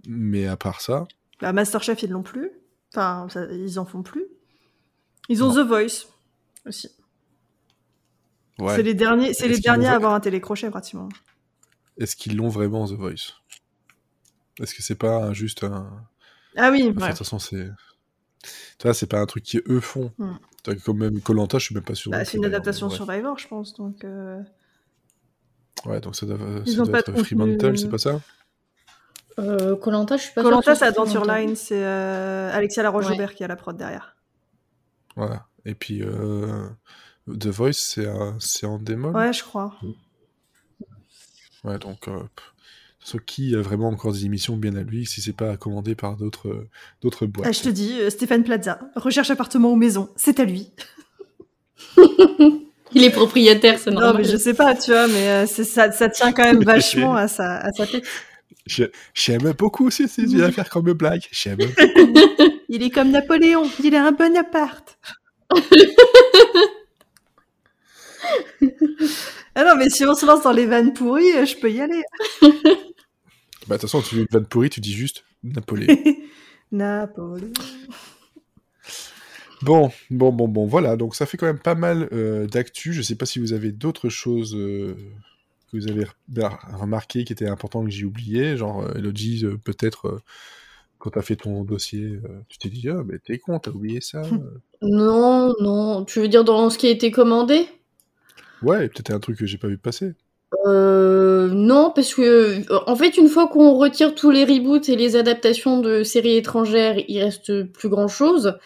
Mais 0.06 0.46
à 0.46 0.56
part 0.56 0.80
ça, 0.80 1.06
Bah, 1.40 1.52
Masterchef, 1.52 2.02
ils 2.02 2.10
l'ont 2.10 2.22
plus. 2.22 2.50
Enfin, 2.94 3.26
ça- 3.30 3.46
ils 3.52 3.78
en 3.78 3.84
font 3.84 4.02
plus. 4.02 4.26
Ils 5.28 5.42
ont 5.44 5.48
Non. 5.54 5.64
The 5.64 5.66
Voice 5.66 6.06
aussi. 6.66 6.90
ouais. 8.58 8.76
C'est 8.76 8.82
les 8.82 8.94
derniers, 8.94 9.32
c'est 9.34 9.48
les 9.48 9.58
derniers 9.58 9.86
à 9.86 9.94
avoir 9.94 10.14
un 10.14 10.20
télécrochet 10.20 10.70
pratiquement. 10.70 11.08
est-ce 11.98 12.16
qu'ils 12.16 12.36
l'ont 12.36 12.48
vraiment, 12.48 12.86
The 12.86 12.92
Voice? 12.92 13.34
Est-ce 14.60 14.74
que 14.74 14.82
c'est 14.82 14.94
pas 14.96 15.32
juste 15.32 15.64
un. 15.64 15.90
Ah 16.56 16.70
oui, 16.70 16.82
Enfin, 16.82 16.92
De 16.92 17.00
ouais. 17.02 17.08
toute 17.08 17.18
façon, 17.18 17.38
c'est. 17.38 17.68
Tu 18.78 18.82
vois, 18.84 18.94
c'est 18.94 19.06
pas 19.06 19.20
un 19.20 19.26
truc 19.26 19.44
qui 19.44 19.60
eux 19.68 19.80
font. 19.80 20.12
Comme 20.84 20.98
même 20.98 21.20
Colanta, 21.20 21.58
je 21.58 21.64
suis 21.66 21.74
même 21.74 21.84
pas 21.84 21.94
sûr. 21.94 22.10
Bah, 22.10 22.24
c'est 22.24 22.36
une 22.36 22.44
adaptation. 22.44 22.90
Survivor, 22.90 23.38
je 23.38 23.48
pense. 23.48 23.74
Donc, 23.74 24.04
euh, 24.04 24.40
Ouais, 25.86 26.00
donc 26.00 26.14
ça 26.14 26.26
doit, 26.26 26.38
Ils 26.66 26.72
ça 26.76 26.82
doit 26.84 26.92
pas 26.92 26.98
être 27.00 27.12
de. 27.12 27.22
Fremantle, 27.24 27.76
c'est 27.78 27.88
pas 27.88 27.98
ça? 27.98 28.20
Colanta, 29.36 30.16
je 30.16 30.22
suis 30.22 30.32
pas 30.34 30.42
Colanta, 30.42 30.74
c'est 30.74 30.80
ce 30.80 30.84
Adventure. 30.84 31.24
Line, 31.24 31.56
c'est 31.56 31.82
euh, 31.84 32.50
Alexia 32.52 32.82
Laroche-Joubert 32.82 33.28
Ouais. 33.30 33.34
qui 33.34 33.44
a 33.44 33.48
la 33.48 33.56
prod 33.56 33.76
derrière. 33.76 34.16
Voilà. 35.16 35.46
Et 35.64 35.74
puis, 35.74 36.02
euh, 36.02 36.66
The 37.28 37.46
Voice, 37.46 37.98
c'est 38.40 38.66
en 38.66 38.78
démol. 38.78 39.14
Ouais, 39.14 39.32
je 39.32 39.42
crois. 39.42 39.74
Ouais, 41.64 41.78
donc, 41.78 42.08
euh, 42.08 42.12
pff, 42.18 42.18
de 42.18 42.24
toute 42.24 43.04
façon, 43.04 43.18
qui 43.24 43.54
a 43.54 43.60
vraiment 43.62 43.88
encore 43.88 44.12
des 44.12 44.24
émissions 44.26 44.56
bien 44.56 44.74
à 44.76 44.82
lui 44.82 45.06
si 45.06 45.20
c'est 45.20 45.32
pas 45.36 45.56
commandé 45.56 45.94
par 45.94 46.16
d'autres 46.16 46.48
euh, 46.48 46.68
d'autres 47.02 47.26
boîtes 47.26 47.46
Ah, 47.48 47.52
je 47.52 47.62
te 47.62 47.68
dis, 47.68 48.00
euh, 48.00 48.10
Stéphane 48.10 48.42
Plaza, 48.42 48.80
recherche 48.96 49.30
appartement 49.30 49.70
ou 49.70 49.76
maison, 49.76 50.08
c'est 50.16 50.40
à 50.40 50.44
lui. 50.44 50.72
Il 52.94 53.04
est 53.04 53.10
propriétaire, 53.10 53.78
c'est 53.78 53.90
Non, 53.90 54.00
normal. 54.00 54.22
mais 54.22 54.28
je 54.28 54.36
sais 54.36 54.52
pas, 54.54 54.74
tu 54.74 54.90
vois, 54.90 55.06
mais 55.08 55.28
euh, 55.28 55.46
ça, 55.46 55.90
ça 55.92 56.08
tient 56.10 56.32
quand 56.32 56.44
même 56.44 56.62
vachement 56.64 57.14
à 57.14 57.26
sa, 57.28 57.56
à 57.58 57.72
sa 57.72 57.86
tête. 57.86 58.04
Je- 58.66 58.84
J'aime 59.14 59.52
beaucoup 59.58 59.90
ces, 59.90 60.06
ces 60.08 60.26
Mhm. 60.26 60.42
affaires 60.42 60.68
comme 60.70 60.92
blague. 60.92 61.22
J'aime. 61.32 61.58
Il 62.68 62.82
est 62.82 62.90
comme 62.90 63.10
Napoléon, 63.10 63.68
il 63.84 63.94
a 63.94 64.06
un 64.06 64.12
bon 64.12 64.34
appart. 64.36 64.98
ah 69.54 69.64
non, 69.64 69.76
mais 69.76 69.90
si 69.90 70.04
on 70.06 70.14
se 70.14 70.24
lance 70.24 70.42
dans 70.42 70.52
les 70.52 70.66
vannes 70.66 70.92
pourries, 70.94 71.46
je 71.46 71.56
peux 71.58 71.70
y 71.70 71.80
aller. 71.80 72.02
bah, 72.40 72.48
de 72.48 73.72
toute 73.72 73.80
façon, 73.82 74.00
tu 74.00 74.14
veux 74.14 74.20
une 74.22 74.26
vanne 74.30 74.46
pourrie, 74.46 74.70
tu 74.70 74.80
dis 74.80 74.92
juste 74.94 75.24
Napoléon. 75.42 75.94
Napoléon. 76.72 77.52
Bon, 79.62 79.90
bon, 80.10 80.32
bon, 80.32 80.48
bon, 80.48 80.66
voilà. 80.66 80.96
Donc 80.96 81.14
ça 81.14 81.26
fait 81.26 81.36
quand 81.36 81.46
même 81.46 81.58
pas 81.58 81.74
mal 81.74 82.08
euh, 82.12 82.46
d'actu. 82.46 82.92
Je 82.92 83.02
sais 83.02 83.14
pas 83.16 83.26
si 83.26 83.38
vous 83.38 83.52
avez 83.52 83.70
d'autres 83.70 84.08
choses 84.08 84.54
euh, 84.56 84.96
que 85.72 85.78
vous 85.78 85.88
avez 85.88 86.04
re- 86.04 86.76
remarqué 86.76 87.24
qui 87.24 87.32
étaient 87.32 87.48
importantes 87.48 87.86
que 87.86 87.90
j'ai 87.90 88.04
oublié. 88.04 88.56
Genre, 88.56 88.82
euh, 88.82 88.94
Elodie, 88.94 89.44
euh, 89.44 89.56
peut-être 89.64 90.06
euh, 90.06 90.20
quand 90.98 91.10
t'as 91.10 91.22
fait 91.22 91.36
ton 91.36 91.64
dossier, 91.64 92.20
tu 92.48 92.58
t'es 92.58 92.68
dit 92.68 92.88
ah 92.88 93.02
mais 93.04 93.18
t'es 93.18 93.38
con, 93.38 93.58
t'as 93.58 93.72
oublié 93.72 94.00
ça. 94.00 94.22
Non, 94.82 95.52
non. 95.60 96.04
Tu 96.04 96.20
veux 96.20 96.28
dire 96.28 96.44
dans 96.44 96.70
ce 96.70 96.78
qui 96.78 96.86
a 96.86 96.90
été 96.90 97.10
commandé? 97.10 97.66
Ouais, 98.62 98.88
peut-être 98.88 99.10
un 99.10 99.18
truc 99.18 99.36
que 99.36 99.46
j'ai 99.46 99.58
pas 99.58 99.66
vu 99.66 99.78
passer. 99.78 100.12
Euh, 100.66 101.48
non, 101.48 101.90
parce 101.92 102.14
que 102.14 102.62
en 102.88 102.94
fait, 102.94 103.16
une 103.16 103.26
fois 103.26 103.48
qu'on 103.48 103.76
retire 103.78 104.14
tous 104.14 104.30
les 104.30 104.44
reboots 104.44 104.88
et 104.88 104.94
les 104.94 105.16
adaptations 105.16 105.80
de 105.80 106.04
séries 106.04 106.36
étrangères, 106.36 106.96
il 107.08 107.20
reste 107.20 107.64
plus 107.64 107.88
grand 107.88 108.06
chose. 108.06 108.56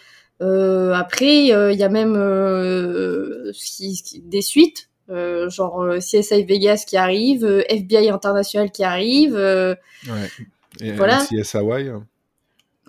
Euh, 0.41 0.93
après, 0.93 1.51
euh, 1.51 1.71
il 1.71 1.79
y 1.79 1.83
a 1.83 1.89
même 1.89 2.13
des 4.23 4.41
suites, 4.41 4.89
euh, 5.09 5.49
genre 5.49 5.81
euh, 5.81 5.97
CSI 5.99 6.43
Vegas 6.43 6.83
qui 6.87 6.97
arrive, 6.97 7.45
euh, 7.45 7.63
FBI 7.69 8.09
International 8.09 8.71
qui 8.71 8.83
arrive, 8.83 9.35
euh, 9.35 9.75
Ouais. 10.07 10.29
Et 10.81 10.91
Voilà. 10.91 11.23
NCIS 11.23 11.55
Hawaii, 11.57 11.89
hein, 11.89 12.05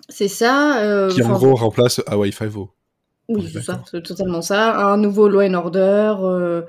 c'est 0.09 0.27
ça. 0.27 0.81
euh, 0.83 1.09
qui 1.11 1.23
en 1.23 1.33
gros 1.33 1.55
remplace 1.55 2.01
Hawaii 2.07 2.31
Five-O. 2.31 2.69
Oui, 3.29 3.45
est 3.45 3.49
c'est 3.53 3.61
ça, 3.61 3.83
c'est 3.89 4.01
totalement 4.03 4.41
ça. 4.41 4.75
Un 4.87 4.97
nouveau 4.97 5.27
Law 5.29 5.41
and 5.41 5.53
Order. 5.53 6.15
euh, 6.21 6.61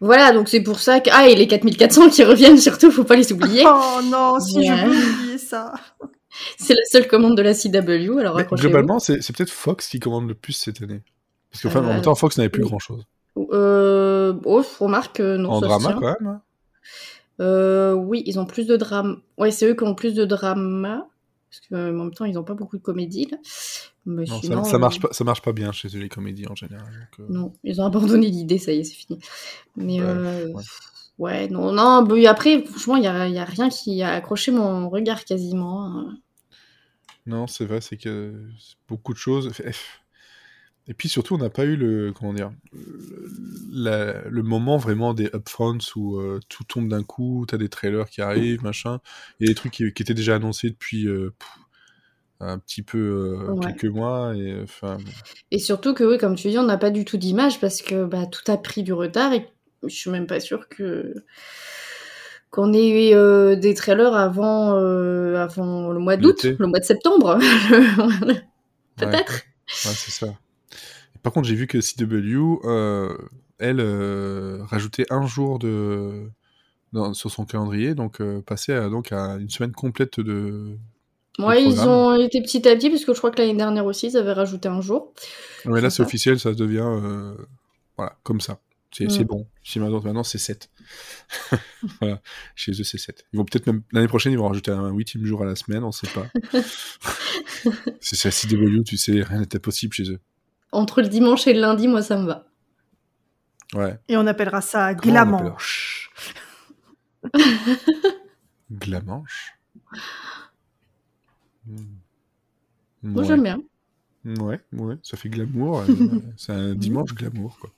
Voilà, 0.00 0.32
donc 0.32 0.48
c'est 0.48 0.60
pour 0.62 0.80
ça 0.80 1.00
que... 1.00 1.08
Ah, 1.12 1.28
et 1.28 1.34
les 1.34 1.46
4400 1.46 2.10
qui 2.10 2.24
reviennent 2.24 2.58
surtout, 2.58 2.90
faut 2.90 3.04
pas 3.04 3.16
les 3.16 3.32
oublier. 3.32 3.64
Oh 3.66 4.00
non, 4.04 4.38
si 4.40 4.58
Ouais. 4.58 4.64
je 4.66 4.72
veux 4.86 5.12
oublier 5.20 5.38
ça. 5.38 5.72
C'est 6.58 6.74
la 6.74 6.84
seule 6.90 7.06
commande 7.06 7.36
de 7.36 7.42
la 7.42 7.54
CW, 7.54 8.18
alors 8.18 8.42
globalement, 8.42 8.98
c'est 8.98 9.18
peut-être 9.32 9.50
Fox 9.50 9.86
qui 9.88 10.00
commande 10.00 10.26
le 10.28 10.34
plus 10.34 10.52
cette 10.52 10.82
année. 10.82 11.00
Parce 11.52 11.62
qu'en 11.62 11.80
Euh, 11.80 11.84
en 11.84 11.92
même 11.94 12.02
temps, 12.02 12.14
Fox 12.16 12.36
n'avait 12.38 12.48
plus 12.48 12.62
oui. 12.62 12.68
grand-chose. 12.68 13.04
Euh... 13.36 14.34
Oh, 14.44 14.62
je 14.62 14.82
remarque 14.84 15.16
que 15.16 15.36
non, 15.36 15.50
En 15.50 15.54
ça 15.54 15.60
se 15.60 15.66
drama, 15.66 15.88
tient. 15.90 16.00
quand 16.00 16.20
même. 16.20 16.28
hein. 16.28 16.42
Euh, 17.40 17.94
oui, 17.94 18.22
ils 18.26 18.38
ont 18.38 18.46
plus 18.46 18.66
de 18.66 18.76
drame. 18.76 19.20
Ouais, 19.38 19.50
c'est 19.50 19.66
eux 19.68 19.74
qui 19.74 19.84
ont 19.84 19.94
plus 19.94 20.14
de 20.14 20.24
drama. 20.24 21.08
Parce 21.50 21.60
que, 21.68 21.74
en 21.90 22.04
même 22.04 22.14
temps, 22.14 22.24
ils 22.24 22.38
ont 22.38 22.44
pas 22.44 22.54
beaucoup 22.54 22.76
de 22.76 22.82
comédie, 22.82 23.26
là. 23.30 23.38
Mais 24.06 24.24
Non, 24.26 24.40
ça- 24.40 24.40
sinon, 24.40 24.64
ça, 24.64 24.78
marche 24.78 24.98
euh, 24.98 25.02
pas, 25.08 25.12
ça 25.12 25.24
marche 25.24 25.42
pas 25.42 25.52
bien 25.52 25.72
chez 25.72 25.88
eux, 25.96 26.00
les 26.00 26.08
comédies 26.08 26.46
en 26.48 26.54
général. 26.54 26.86
donc, 26.86 27.20
euh, 27.20 27.32
Non, 27.32 27.52
ils 27.64 27.80
ont 27.80 27.86
abandonné 27.86 28.28
l'idée, 28.28 28.58
ça 28.58 28.72
y 28.72 28.80
est, 28.80 28.84
c'est 28.84 28.94
fini. 28.94 29.18
Mais 29.76 30.00
Ouais, 30.00 30.06
euh, 30.06 30.48
ouais. 30.52 30.62
ouais, 31.18 31.48
non, 31.48 31.72
non, 31.72 32.02
bah, 32.02 32.16
après, 32.28 32.64
franchement, 32.64 32.96
il 32.96 33.04
y 33.04 33.06
a, 33.08 33.28
y 33.28 33.38
a 33.38 33.44
rien 33.44 33.68
qui 33.68 34.02
a 34.02 34.14
accroché 34.14 34.52
mon 34.52 34.88
regard 34.90 35.24
quasiment. 35.24 35.86
hein. 35.86 36.18
Non, 37.26 37.46
c'est 37.46 37.64
vrai, 37.64 37.80
c'est 37.80 37.96
que 37.96 38.34
beaucoup 38.88 39.12
de 39.12 39.18
choses. 39.18 39.52
Et 40.86 40.94
puis 40.94 41.08
surtout, 41.08 41.34
on 41.34 41.38
n'a 41.38 41.50
pas 41.50 41.64
eu 41.64 41.76
le 41.76 42.12
comment 42.12 42.34
dire 42.34 42.52
le, 42.72 43.30
la- 43.72 44.22
le 44.28 44.42
moment 44.42 44.76
vraiment 44.76 45.14
des 45.14 45.26
upfronts 45.34 45.78
où 45.96 46.18
euh, 46.18 46.40
tout 46.48 46.64
tombe 46.64 46.88
d'un 46.88 47.02
coup, 47.02 47.44
t'as 47.48 47.56
des 47.56 47.68
trailers 47.70 48.08
qui 48.08 48.20
arrivent, 48.20 48.62
machin. 48.62 49.00
Il 49.40 49.46
y 49.46 49.50
a 49.50 49.52
des 49.52 49.54
trucs 49.54 49.72
qui, 49.72 49.92
qui 49.92 50.02
étaient 50.02 50.14
déjà 50.14 50.36
annoncés 50.36 50.68
depuis 50.70 51.08
euh, 51.08 51.34
un 52.40 52.58
petit 52.58 52.82
peu 52.82 52.98
euh, 52.98 53.54
Ouais. 53.54 53.72
quelques 53.72 53.84
mois 53.92 54.34
et 54.36 54.60
enfin 54.62 54.98
Et 55.50 55.58
surtout 55.58 55.94
que, 55.94 56.04
oui, 56.04 56.18
comme 56.18 56.34
tu 56.34 56.48
dis, 56.50 56.58
on 56.58 56.64
n'a 56.64 56.76
pas 56.78 56.90
du 56.90 57.04
tout 57.04 57.16
d'image 57.16 57.60
parce 57.60 57.82
que 57.82 58.04
bah, 58.04 58.26
tout 58.26 58.50
a 58.50 58.56
pris 58.56 58.82
du 58.82 58.92
retard 58.92 59.32
et 59.32 59.48
je 59.82 59.94
suis 59.94 60.10
même 60.10 60.26
pas 60.26 60.40
sûre 60.40 60.68
que 60.68 61.14
qu'on 62.50 62.72
ait 62.72 63.10
eu 63.10 63.14
euh, 63.14 63.56
des 63.56 63.74
trailers 63.74 64.14
avant, 64.14 64.76
euh, 64.76 65.36
avant 65.36 65.90
le 65.90 65.98
mois 65.98 66.16
d'août, 66.16 66.54
le 66.58 66.66
mois 66.68 66.78
de 66.78 66.84
septembre. 66.84 67.38
Peut-être. 68.96 69.46
Ouais, 69.84 69.94
c'est 69.94 70.10
ça. 70.10 70.26
Par 71.24 71.32
contre, 71.32 71.48
j'ai 71.48 71.56
vu 71.56 71.66
que 71.66 71.80
CW, 71.80 72.60
euh, 72.64 73.16
elle, 73.58 73.80
euh, 73.80 74.62
rajoutait 74.66 75.06
un 75.10 75.26
jour 75.26 75.58
de 75.58 76.30
dans- 76.92 77.12
sur 77.14 77.30
son 77.32 77.44
calendrier, 77.44 77.96
donc 77.96 78.20
euh, 78.20 78.40
passait 78.42 78.74
à, 78.74 78.88
donc 78.88 79.10
à 79.10 79.34
une 79.40 79.50
semaine 79.50 79.72
complète 79.72 80.20
de. 80.20 80.76
Ouais, 81.40 81.64
ils 81.64 81.80
ont 81.80 82.14
été 82.14 82.40
petit 82.40 82.68
à 82.68 82.76
petit 82.76 82.90
parce 82.90 83.04
que 83.04 83.12
je 83.12 83.18
crois 83.18 83.32
que 83.32 83.38
l'année 83.40 83.56
dernière 83.56 83.84
aussi, 83.86 84.06
ils 84.06 84.16
avaient 84.16 84.32
rajouté 84.34 84.68
un 84.68 84.80
jour. 84.80 85.12
Mais 85.64 85.80
là, 85.80 85.90
C'est 85.90 86.02
officiel, 86.02 86.38
ça 86.38 86.52
devient 86.54 86.84
euh, 86.86 87.34
voilà 87.96 88.16
comme 88.22 88.40
ça. 88.40 88.60
C'est 88.92 89.08
Mm. 89.08 89.24
bon. 89.24 89.48
Si 89.64 89.80
maintenant, 89.80 90.22
c'est 90.22 90.38
7. 90.38 90.70
voilà, 92.00 92.20
chez 92.54 92.70
eux 92.72 92.84
c'est 92.84 92.98
7. 92.98 93.24
Ils 93.32 93.38
vont 93.38 93.44
peut-être 93.44 93.66
même 93.66 93.82
l'année 93.90 94.06
prochaine, 94.06 94.30
ils 94.32 94.38
vont 94.38 94.46
rajouter 94.46 94.70
un 94.70 94.90
huitième 94.90 95.24
jour 95.24 95.42
à 95.42 95.46
la 95.46 95.56
semaine, 95.56 95.82
on 95.82 95.90
sait 95.90 96.06
pas. 96.14 96.28
c'est 98.00 98.24
la 98.24 98.30
CW, 98.30 98.84
tu 98.84 98.96
sais, 98.96 99.22
rien 99.22 99.40
n'est 99.40 99.56
impossible 99.56 99.92
chez 99.94 100.10
eux. 100.12 100.20
Entre 100.74 101.02
le 101.02 101.08
dimanche 101.08 101.46
et 101.46 101.54
le 101.54 101.60
lundi, 101.60 101.88
moi, 101.88 102.02
ça 102.02 102.16
me 102.18 102.26
va. 102.26 102.44
Ouais, 103.74 103.98
Et 104.08 104.16
on 104.16 104.26
appellera 104.26 104.60
ça 104.60 104.94
glamanche. 104.94 106.10
Glamanche. 108.70 109.54
Hmm. 111.66 111.76
Moi, 113.02 113.22
Ouais. 113.22 113.28
j'aime 113.28 113.42
bien. 113.42 113.60
Ouais, 114.24 114.60
ouais, 114.72 114.96
ça 115.02 115.16
fait 115.16 115.28
glamour. 115.28 115.80
euh, 115.80 115.86
c'est 116.36 116.52
un 116.52 116.74
dimanche 116.74 117.12
glamour, 117.14 117.58
quoi. 117.58 117.70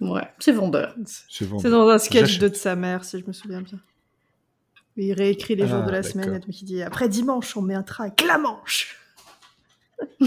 Ouais, 0.00 0.30
c'est 0.38 0.52
vendeur. 0.52 0.94
C'est 1.28 1.70
dans 1.70 1.88
un 1.88 1.98
sketch 1.98 2.38
de, 2.38 2.48
de 2.48 2.54
sa 2.54 2.76
mère, 2.76 3.04
si 3.04 3.18
je 3.18 3.24
me 3.26 3.32
souviens 3.32 3.62
bien. 3.62 3.78
Il 4.98 5.12
réécrit 5.14 5.56
les 5.56 5.66
jours 5.66 5.80
Ah, 5.82 5.86
de 5.86 5.90
la 5.90 6.02
d'accord. 6.02 6.12
semaine 6.22 6.34
et 6.34 6.38
donc 6.38 6.60
il 6.62 6.64
dit 6.64 6.82
après 6.82 7.08
dimanche, 7.08 7.56
on 7.56 7.62
met 7.62 7.74
un 7.74 7.82
track 7.82 8.18
glamanche. 8.18 8.98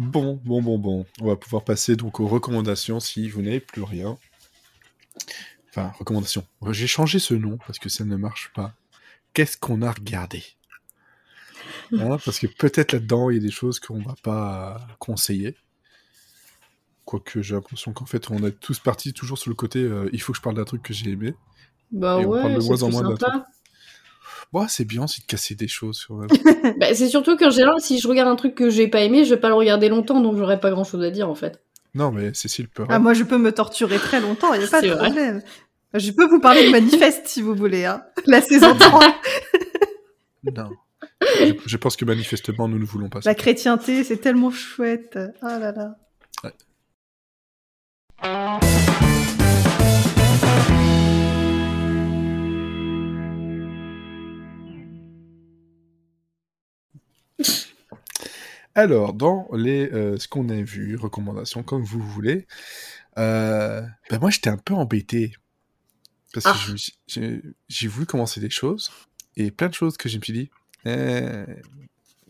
Bon, 0.00 0.40
bon, 0.42 0.62
bon, 0.62 0.78
bon. 0.78 1.06
On 1.20 1.26
va 1.26 1.36
pouvoir 1.36 1.62
passer 1.62 1.94
donc 1.94 2.20
aux 2.20 2.26
recommandations 2.26 3.00
si 3.00 3.28
vous 3.28 3.42
n'avez 3.42 3.60
plus 3.60 3.82
rien. 3.82 4.16
Enfin, 5.68 5.92
recommandations. 5.98 6.46
J'ai 6.70 6.86
changé 6.86 7.18
ce 7.18 7.34
nom 7.34 7.58
parce 7.66 7.78
que 7.78 7.90
ça 7.90 8.06
ne 8.06 8.16
marche 8.16 8.50
pas. 8.54 8.72
Qu'est-ce 9.34 9.58
qu'on 9.58 9.82
a 9.82 9.92
regardé? 9.92 10.42
Hein, 11.92 12.16
Parce 12.24 12.38
que 12.38 12.46
peut-être 12.46 12.92
là-dedans, 12.92 13.28
il 13.28 13.36
y 13.36 13.40
a 13.40 13.42
des 13.42 13.50
choses 13.50 13.78
qu'on 13.78 14.00
va 14.00 14.14
pas 14.22 14.80
conseiller. 14.98 15.54
Quoique 17.04 17.42
j'ai 17.42 17.54
l'impression 17.54 17.92
qu'en 17.92 18.06
fait, 18.06 18.30
on 18.30 18.42
est 18.42 18.58
tous 18.58 18.78
partis 18.78 19.12
toujours 19.12 19.36
sur 19.36 19.50
le 19.50 19.54
côté 19.54 19.80
euh, 19.80 20.08
il 20.14 20.22
faut 20.22 20.32
que 20.32 20.38
je 20.38 20.42
parle 20.42 20.56
d'un 20.56 20.64
truc 20.64 20.82
que 20.82 20.94
j'ai 20.94 21.10
aimé. 21.10 21.34
Bah 21.92 22.20
Et 22.22 22.24
on 22.24 22.30
parle 22.30 22.52
ouais, 22.52 22.58
de 22.58 22.64
moins 22.64 22.82
en 22.84 22.90
moins 22.90 23.14
d'un. 23.16 23.44
Bon, 24.52 24.66
c'est 24.68 24.84
bien 24.84 25.04
aussi 25.04 25.20
de 25.20 25.26
casser 25.26 25.54
des 25.54 25.68
choses. 25.68 26.04
Quand 26.08 26.16
même. 26.16 26.28
Bah, 26.78 26.94
c'est 26.94 27.08
surtout 27.08 27.36
qu'en 27.36 27.50
général, 27.50 27.74
si 27.80 27.98
je 27.98 28.06
regarde 28.08 28.28
un 28.28 28.36
truc 28.36 28.54
que 28.54 28.70
j'ai 28.70 28.88
pas 28.88 29.00
aimé, 29.00 29.24
je 29.24 29.34
vais 29.34 29.40
pas 29.40 29.48
le 29.48 29.54
regarder 29.54 29.88
longtemps, 29.88 30.20
donc 30.20 30.36
j'aurai 30.36 30.60
pas 30.60 30.70
grand 30.70 30.84
chose 30.84 31.02
à 31.02 31.10
dire 31.10 31.28
en 31.28 31.34
fait. 31.34 31.60
non, 31.94 32.10
mais 32.12 32.32
Cécile 32.34 32.68
peut. 32.68 32.84
Ah, 32.88 32.98
moi 32.98 33.14
je 33.14 33.24
peux 33.24 33.38
me 33.38 33.52
torturer 33.52 33.98
très 33.98 34.20
longtemps, 34.20 34.52
il 34.54 34.60
n'y 34.60 34.64
a 34.66 34.68
pas 34.68 34.80
de 34.82 34.88
vrai. 34.88 34.96
problème. 35.04 35.42
Je 35.94 36.10
peux 36.12 36.26
vous 36.28 36.38
parler 36.40 36.66
de 36.66 36.70
Manifeste 36.70 37.26
si 37.26 37.42
vous 37.42 37.54
voulez, 37.54 37.84
hein. 37.84 38.02
La 38.26 38.40
saison 38.40 38.74
3. 38.78 39.14
Non. 40.56 40.70
Je, 41.22 41.52
je 41.66 41.76
pense 41.76 41.96
que 41.96 42.04
manifestement, 42.04 42.68
nous 42.68 42.78
ne 42.78 42.84
voulons 42.84 43.08
pas 43.08 43.20
ça. 43.22 43.30
La 43.30 43.34
chrétienté, 43.34 44.04
c'est 44.04 44.18
tellement 44.18 44.50
chouette. 44.50 45.18
Ah 45.42 45.58
là 45.58 45.72
là. 45.72 45.96
Alors, 58.74 59.14
dans 59.14 59.48
les 59.52 59.90
euh, 59.92 60.18
ce 60.18 60.28
qu'on 60.28 60.48
a 60.48 60.60
vu, 60.62 60.96
recommandations, 60.96 61.62
comme 61.62 61.82
vous 61.82 62.00
voulez, 62.00 62.46
euh, 63.18 63.82
ben 64.10 64.18
moi 64.20 64.30
j'étais 64.30 64.50
un 64.50 64.56
peu 64.56 64.74
embêté. 64.74 65.32
Parce 66.32 66.46
que 66.46 66.74
Ah. 66.76 67.42
j'ai 67.68 67.88
voulu 67.88 68.06
commencer 68.06 68.40
des 68.40 68.50
choses, 68.50 68.90
et 69.36 69.50
plein 69.50 69.68
de 69.68 69.74
choses 69.74 69.96
que 69.96 70.08
je 70.08 70.18
me 70.18 70.22
suis 70.22 70.32
dit, 70.32 70.50
eh, 70.84 71.44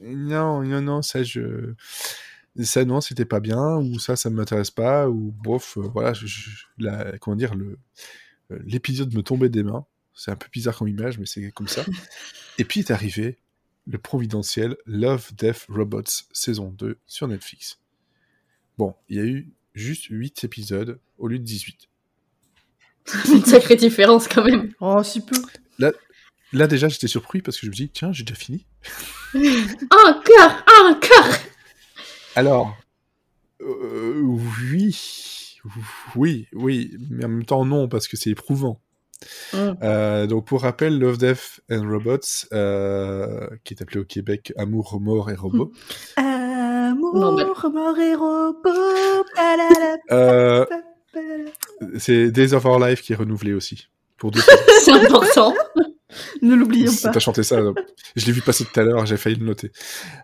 non, 0.01 0.63
non, 0.63 0.81
non, 0.81 1.03
ça 1.03 1.23
je. 1.23 1.75
Ça 2.63 2.85
non, 2.85 3.01
c'était 3.01 3.27
pas 3.27 3.39
bien, 3.41 3.77
ou 3.77 3.99
ça, 4.01 4.17
ça 4.17 4.29
ne 4.29 4.35
m'intéresse 4.35 4.71
pas, 4.73 5.09
ou 5.09 5.31
bof, 5.45 5.77
euh, 5.77 5.83
voilà, 5.83 6.13
je, 6.15 6.27
je- 6.27 6.65
la- 6.79 7.17
comment 7.19 7.37
dire, 7.37 7.55
le 7.55 7.79
l'épisode 8.65 9.15
me 9.15 9.23
tombait 9.23 9.49
des 9.51 9.63
mains. 9.63 9.85
C'est 10.15 10.33
un 10.33 10.37
peu 10.37 10.49
bizarre 10.53 10.77
comme 10.77 10.89
image, 10.89 11.19
mais 11.19 11.27
c'est 11.27 11.53
comme 11.53 11.69
ça. 11.69 11.85
Et 12.59 12.65
puis 12.65 12.81
est 12.81 12.91
arrivé 12.91 13.39
le 13.91 13.99
providentiel 13.99 14.77
Love, 14.87 15.31
Death, 15.37 15.67
Robots 15.69 16.25
saison 16.33 16.71
2 16.71 16.99
sur 17.07 17.27
Netflix. 17.27 17.81
Bon, 18.79 18.95
il 19.09 19.17
y 19.17 19.21
a 19.21 19.25
eu 19.25 19.53
juste 19.75 20.07
8 20.11 20.45
épisodes 20.45 21.01
au 21.19 21.27
lieu 21.27 21.39
de 21.39 21.45
18. 21.45 21.89
C'est 23.05 23.29
une 23.33 23.45
sacrée 23.45 23.77
différence 23.77 24.29
quand 24.29 24.45
même. 24.45 24.73
Oh, 24.81 25.03
si 25.03 25.21
peu. 25.21 25.37
Là 26.53 26.67
déjà 26.67 26.89
j'étais 26.89 27.07
surpris 27.07 27.43
parce 27.43 27.59
que 27.59 27.67
je 27.67 27.71
me 27.71 27.75
suis 27.75 27.85
dit 27.87 27.91
tiens 27.93 28.13
j'ai 28.13 28.25
déjà 28.25 28.35
fini. 28.35 28.67
Encore, 29.35 30.65
encore. 30.91 31.37
Alors 32.35 32.77
euh, 33.61 34.21
oui 34.21 35.61
oui 36.17 36.49
oui 36.53 36.97
mais 37.09 37.25
en 37.25 37.29
même 37.29 37.45
temps 37.45 37.65
non 37.65 37.89
parce 37.89 38.09
que 38.09 38.17
c'est 38.17 38.31
éprouvant. 38.31 38.81
Mm. 39.53 39.59
Euh, 39.83 40.27
donc 40.27 40.47
pour 40.47 40.63
rappel 40.63 40.99
Love, 40.99 41.19
Death 41.19 41.61
and 41.71 41.89
Robots 41.89 42.47
euh, 42.53 43.49
qui 43.65 43.75
est 43.75 43.83
appelé 43.83 44.01
au 44.01 44.05
Québec 44.05 44.53
Amour, 44.57 44.99
Mort 45.01 45.31
et 45.31 45.35
Robots. 45.35 45.73
Amour, 46.17 47.15
Normal. 47.17 47.47
mort 47.73 47.99
et 47.99 48.15
robot. 48.15 49.25
palala, 49.35 49.97
Euh, 50.11 50.65
c'est 51.99 52.31
Days 52.31 52.55
of 52.55 52.65
Our 52.65 52.79
Life 52.85 53.03
qui 53.03 53.13
est 53.13 53.17
renouvelé 53.17 53.53
aussi 53.53 53.89
pour 54.17 54.31
C'est 54.85 54.93
important. 54.93 55.55
Ne 56.43 56.57
l'oublions 56.57 56.91
Si 56.91 57.03
pas. 57.05 57.11
t'as 57.11 57.21
chanté 57.21 57.45
ça, 57.45 57.63
donc. 57.63 57.79
je 58.17 58.27
l'ai 58.27 58.33
vu 58.33 58.41
passer 58.43 58.65
tout 58.65 58.81
à 58.81 58.83
l'heure, 58.83 59.07
j'ai 59.07 59.17
failli 59.17 59.37
le 59.37 59.47
noter. 59.47 59.71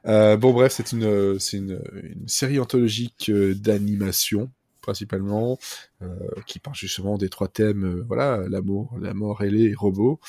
Euh, 0.07 0.36
bon, 0.36 0.53
bref, 0.53 0.72
c'est 0.76 0.90
une, 0.90 1.38
c'est 1.38 1.59
une, 1.59 1.80
une 2.03 2.26
série 2.26 2.59
anthologique 2.59 3.30
d'animation, 3.30 4.51
principalement, 4.87 5.59
euh, 6.03 6.07
qui 6.47 6.59
parle 6.61 6.76
justement 6.76 7.18
des 7.18 7.28
trois 7.28 7.49
thèmes, 7.49 7.84
euh, 7.84 8.05
voilà, 8.07 8.47
l'amour, 8.49 8.97
la 9.01 9.14
mort 9.14 9.43
et 9.43 9.51
les 9.51 9.74
robots, 9.74 10.20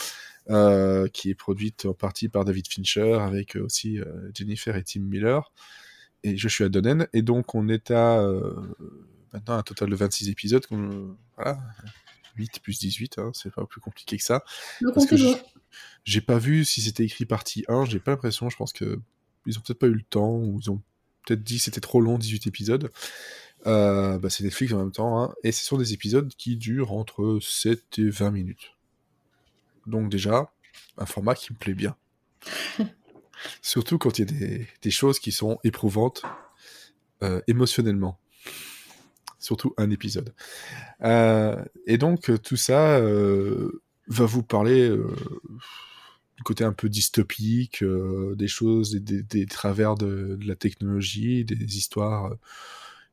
euh, 0.50 1.08
qui 1.10 1.30
est 1.30 1.36
produite 1.36 1.86
en 1.86 1.94
partie 1.94 2.28
par 2.28 2.44
David 2.44 2.68
Fincher, 2.68 3.14
avec 3.22 3.56
euh, 3.56 3.66
aussi 3.66 4.00
euh, 4.00 4.32
Jennifer 4.34 4.76
et 4.76 4.84
Tim 4.84 5.02
Miller, 5.02 5.52
et 6.24 6.36
Joshua 6.36 6.70
Donen. 6.70 7.08
Et 7.14 7.22
donc, 7.22 7.54
on 7.54 7.70
est 7.70 7.92
à 7.92 8.28
maintenant 9.34 9.58
un 9.58 9.64
total 9.64 9.90
de 9.90 9.96
26 9.96 10.30
épisodes, 10.30 10.66
qu'on- 10.66 11.16
voilà, 11.36 11.60
8 12.38 12.60
plus 12.62 12.80
18, 12.80 13.20
hein, 13.20 13.32
c'est 13.34 13.54
pas 13.54 13.66
plus 13.66 13.82
compliqué 13.82 14.18
que 14.18 14.24
ça. 14.24 14.44
Le 14.82 14.92
Parce 14.94 15.06
que 15.06 15.16
je- 15.18 15.38
j'ai 16.06 16.22
pas 16.22 16.38
vu 16.40 16.66
si 16.66 16.82
c'était 16.82 17.04
écrit 17.04 17.26
partie 17.26 17.64
1, 17.68 17.86
j'ai 17.86 18.00
pas 18.00 18.12
l'impression, 18.12 18.50
je 18.50 18.58
pense 18.58 18.74
que 18.74 19.00
ils 19.46 19.58
ont 19.58 19.62
peut-être 19.62 19.80
pas 19.80 19.88
eu 19.88 19.94
le 19.94 20.02
temps, 20.10 20.36
ou 20.38 20.60
ils 20.62 20.72
ont 20.72 20.82
peut-être 21.26 21.44
dit 21.44 21.58
que 21.58 21.64
c'était 21.64 21.82
trop 21.82 22.00
long, 22.02 22.18
18 22.18 22.48
épisodes. 22.48 22.90
Euh, 23.66 24.18
bah, 24.20 24.30
c'est 24.30 24.44
Netflix 24.44 24.72
en 24.74 24.78
même 24.78 24.92
temps, 24.92 25.22
hein, 25.22 25.34
et 25.44 25.52
ce 25.52 25.66
sont 25.66 25.78
des 25.78 25.94
épisodes 25.94 26.30
qui 26.38 26.56
durent 26.56 26.94
entre 26.94 27.40
7 27.42 28.00
et 28.00 28.10
20 28.10 28.32
minutes. 28.32 28.76
Donc 29.88 30.10
déjà, 30.10 30.52
un 30.98 31.06
format 31.06 31.36
qui 31.36 31.52
me 31.54 31.58
plaît 31.58 31.74
bien. 31.74 31.96
Surtout 33.62 33.98
quand 33.98 34.20
il 34.20 34.30
y 34.32 34.36
a 34.36 34.38
des, 34.40 34.68
des 34.82 34.92
choses 34.92 35.20
qui 35.20 35.32
sont 35.32 35.60
éprouvantes 35.64 36.24
euh, 37.24 37.42
émotionnellement. 37.48 38.20
Surtout 39.40 39.74
un 39.78 39.90
épisode. 39.92 40.34
Euh, 41.04 41.64
et 41.86 41.98
donc 41.98 42.32
tout 42.42 42.58
ça 42.58 43.00
va 43.00 44.26
vous 44.26 44.44
parler 44.44 44.90
du 44.90 46.44
côté 46.44 46.64
un 46.64 46.74
peu 46.74 46.90
dystopique, 46.90 47.84
des 47.84 48.48
choses, 48.48 48.92
des, 48.92 49.00
des- 49.00 49.24
des 49.24 49.46
travers 49.46 49.96
de, 49.96 50.38
de 50.40 50.48
la 50.48 50.56
technologie, 50.56 51.46
des 51.46 51.78
histoires, 51.78 52.32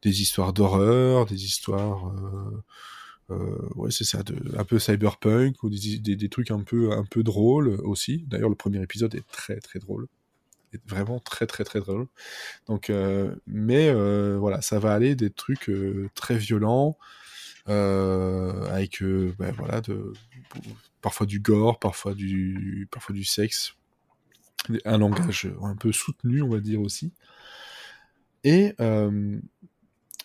des 0.04 0.20
histoires 0.20 0.52
d'horreur, 0.52 1.24
des 1.26 1.44
histoires, 1.44 2.08
euh, 2.08 2.62
euh, 3.30 3.68
ouais 3.74 3.90
c'est 3.90 4.04
ça, 4.04 4.22
de, 4.22 4.36
un 4.56 4.64
peu 4.64 4.78
cyberpunk 4.78 5.62
ou 5.62 5.70
des, 5.70 5.98
des, 5.98 6.14
des 6.14 6.28
trucs 6.28 6.50
un 6.50 6.62
peu 6.62 6.92
un 6.92 7.04
peu 7.04 7.22
drôles 7.22 7.68
aussi. 7.82 8.24
D'ailleurs 8.28 8.50
le 8.50 8.54
premier 8.54 8.82
épisode 8.82 9.14
est 9.14 9.26
très 9.32 9.58
très 9.60 9.78
drôle, 9.78 10.06
vraiment 10.86 11.20
très 11.20 11.46
très 11.46 11.64
très 11.64 11.80
drôle. 11.80 12.06
Donc, 12.66 12.90
euh, 12.90 13.34
mais 13.46 13.92
voilà, 14.36 14.60
ça 14.60 14.78
va 14.78 14.92
aller 14.92 15.16
des 15.16 15.30
trucs 15.30 15.70
très 16.14 16.36
violents, 16.36 16.98
avec 17.66 19.02
ben, 19.02 19.52
voilà, 19.56 19.80
de, 19.80 20.12
parfois 21.00 21.26
du 21.26 21.40
gore, 21.40 21.78
parfois 21.78 22.12
du, 22.14 22.88
parfois 22.90 23.14
du 23.14 23.24
sexe, 23.24 23.74
un 24.84 24.98
langage 24.98 25.48
un 25.62 25.76
peu 25.76 25.92
soutenu, 25.92 26.42
on 26.42 26.50
va 26.50 26.60
dire 26.60 26.82
aussi. 26.82 27.12
Et, 28.44 28.74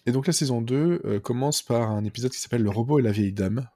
et 0.05 0.11
donc 0.11 0.27
la 0.27 0.33
saison 0.33 0.61
2 0.61 1.01
euh, 1.05 1.19
commence 1.19 1.61
par 1.61 1.91
un 1.91 2.03
épisode 2.05 2.31
qui 2.31 2.39
s'appelle 2.39 2.63
Le 2.63 2.69
robot 2.69 2.99
et 2.99 3.01
la 3.01 3.11
vieille 3.11 3.33
dame. 3.33 3.67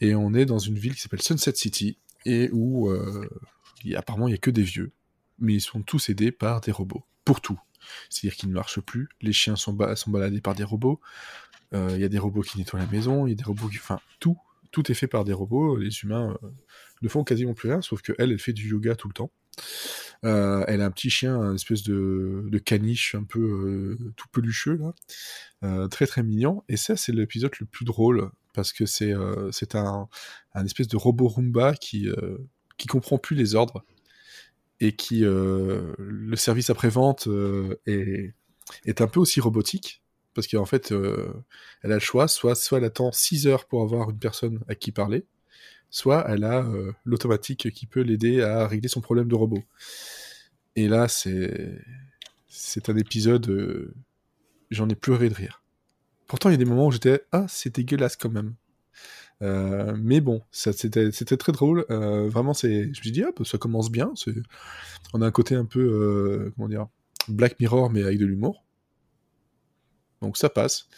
Et 0.00 0.14
on 0.14 0.34
est 0.34 0.44
dans 0.46 0.58
une 0.58 0.78
ville 0.78 0.94
qui 0.94 1.00
s'appelle 1.00 1.22
Sunset 1.22 1.54
City, 1.54 1.98
et 2.26 2.50
où 2.52 2.88
euh, 2.90 3.28
il 3.84 3.90
y 3.92 3.94
a- 3.94 4.00
apparemment 4.00 4.26
il 4.28 4.32
n'y 4.32 4.36
a 4.36 4.38
que 4.38 4.50
des 4.50 4.62
vieux, 4.62 4.92
mais 5.38 5.54
ils 5.54 5.60
sont 5.60 5.82
tous 5.82 6.08
aidés 6.08 6.32
par 6.32 6.60
des 6.60 6.72
robots, 6.72 7.04
pour 7.24 7.40
tout. 7.40 7.58
C'est-à-dire 8.08 8.36
qu'ils 8.36 8.48
ne 8.48 8.54
marchent 8.54 8.80
plus, 8.80 9.08
les 9.20 9.32
chiens 9.32 9.56
sont, 9.56 9.72
ba- 9.72 9.94
sont 9.96 10.10
baladés 10.10 10.40
par 10.40 10.54
des 10.54 10.64
robots, 10.64 11.00
euh, 11.74 11.90
il 11.94 12.00
y 12.00 12.04
a 12.04 12.08
des 12.08 12.18
robots 12.18 12.42
qui 12.42 12.58
nettoient 12.58 12.80
la 12.80 12.86
maison, 12.86 13.26
il 13.26 13.30
y 13.30 13.32
a 13.32 13.36
des 13.36 13.44
robots 13.44 13.68
qui... 13.68 13.76
Enfin, 13.76 14.00
tout, 14.20 14.36
tout 14.70 14.90
est 14.90 14.94
fait 14.94 15.06
par 15.06 15.24
des 15.24 15.32
robots, 15.32 15.76
les 15.76 15.90
humains 16.02 16.36
ne 17.02 17.08
font 17.08 17.22
quasiment 17.24 17.54
plus 17.54 17.68
rien, 17.70 17.82
sauf 17.82 18.02
que 18.02 18.12
elle, 18.18 18.32
elle 18.32 18.38
fait 18.40 18.52
du 18.52 18.68
yoga 18.68 18.96
tout 18.96 19.08
le 19.08 19.14
temps. 19.14 19.30
Euh, 20.24 20.64
elle 20.68 20.80
a 20.80 20.86
un 20.86 20.90
petit 20.90 21.10
chien, 21.10 21.38
un 21.38 21.54
espèce 21.54 21.82
de, 21.82 22.58
caniche 22.64 23.14
un 23.14 23.24
peu 23.24 23.40
euh, 23.40 24.12
tout 24.16 24.28
pelucheux, 24.32 24.76
là. 24.76 24.94
Euh, 25.64 25.88
très 25.88 26.06
très 26.06 26.22
mignon. 26.22 26.64
Et 26.68 26.76
ça, 26.76 26.96
c'est 26.96 27.12
l'épisode 27.12 27.52
le 27.60 27.66
plus 27.66 27.84
drôle, 27.84 28.30
parce 28.54 28.72
que 28.72 28.86
c'est 28.86 29.14
c'est 29.52 29.74
un, 29.74 30.08
un 30.54 30.64
espèce 30.64 30.88
de 30.88 30.96
robot 30.96 31.28
Roomba 31.28 31.74
qui, 31.74 32.08
qui 32.78 32.86
comprend 32.86 33.18
plus 33.18 33.36
les 33.36 33.54
ordres, 33.54 33.84
et 34.80 34.92
qui... 34.92 35.20
le 35.20 36.36
service 36.36 36.70
après-vente 36.70 37.28
est, 37.86 38.34
est 38.84 39.00
un 39.00 39.06
peu 39.06 39.20
aussi 39.20 39.40
robotique, 39.40 40.02
parce 40.34 40.46
qu'en 40.46 40.64
fait, 40.66 40.92
elle 41.82 41.92
a 41.92 41.94
le 41.94 42.00
choix, 42.00 42.28
soit, 42.28 42.54
soit 42.54 42.78
elle 42.78 42.84
attend 42.84 43.12
6 43.12 43.46
heures 43.46 43.66
pour 43.66 43.82
avoir 43.82 44.10
une 44.10 44.18
personne 44.18 44.60
à 44.68 44.74
qui 44.74 44.92
parler, 44.92 45.26
soit 45.94 46.24
elle 46.28 46.42
a 46.42 46.64
euh, 46.64 46.92
l'automatique 47.04 47.70
qui 47.70 47.86
peut 47.86 48.00
l'aider 48.00 48.42
à 48.42 48.66
régler 48.66 48.88
son 48.88 49.00
problème 49.00 49.28
de 49.28 49.34
robot. 49.36 49.62
Et 50.74 50.88
là, 50.88 51.06
c'est 51.06 51.80
c'est 52.48 52.88
un 52.88 52.96
épisode, 52.96 53.48
euh, 53.48 53.94
j'en 54.70 54.88
ai 54.88 54.96
pleuré 54.96 55.28
de 55.28 55.34
rire. 55.34 55.62
Pourtant, 56.26 56.48
il 56.48 56.52
y 56.52 56.54
a 56.56 56.58
des 56.58 56.64
moments 56.64 56.88
où 56.88 56.90
j'étais 56.90 57.22
ah 57.30 57.46
c'est 57.48 57.76
dégueulasse 57.76 58.16
quand 58.16 58.30
même. 58.30 58.54
Euh, 59.42 59.96
mais 59.96 60.20
bon, 60.20 60.42
c'était 60.50 61.12
très 61.36 61.52
drôle. 61.52 61.86
Vraiment, 61.88 62.54
c'est 62.54 62.84
je 62.84 62.88
me 62.88 62.94
suis 62.94 63.12
dit 63.12 63.22
ah 63.22 63.30
bah, 63.36 63.44
ça 63.44 63.58
commence 63.58 63.90
bien. 63.90 64.12
On 65.12 65.22
a 65.22 65.26
un 65.26 65.30
côté 65.30 65.54
un 65.54 65.64
peu 65.64 66.52
comment 66.56 66.68
dire 66.68 66.88
Black 67.28 67.60
Mirror 67.60 67.90
mais 67.90 68.02
avec 68.02 68.18
de 68.18 68.26
l'humour. 68.26 68.64
Donc 70.22 70.36
ça 70.38 70.48
passe. 70.48 70.88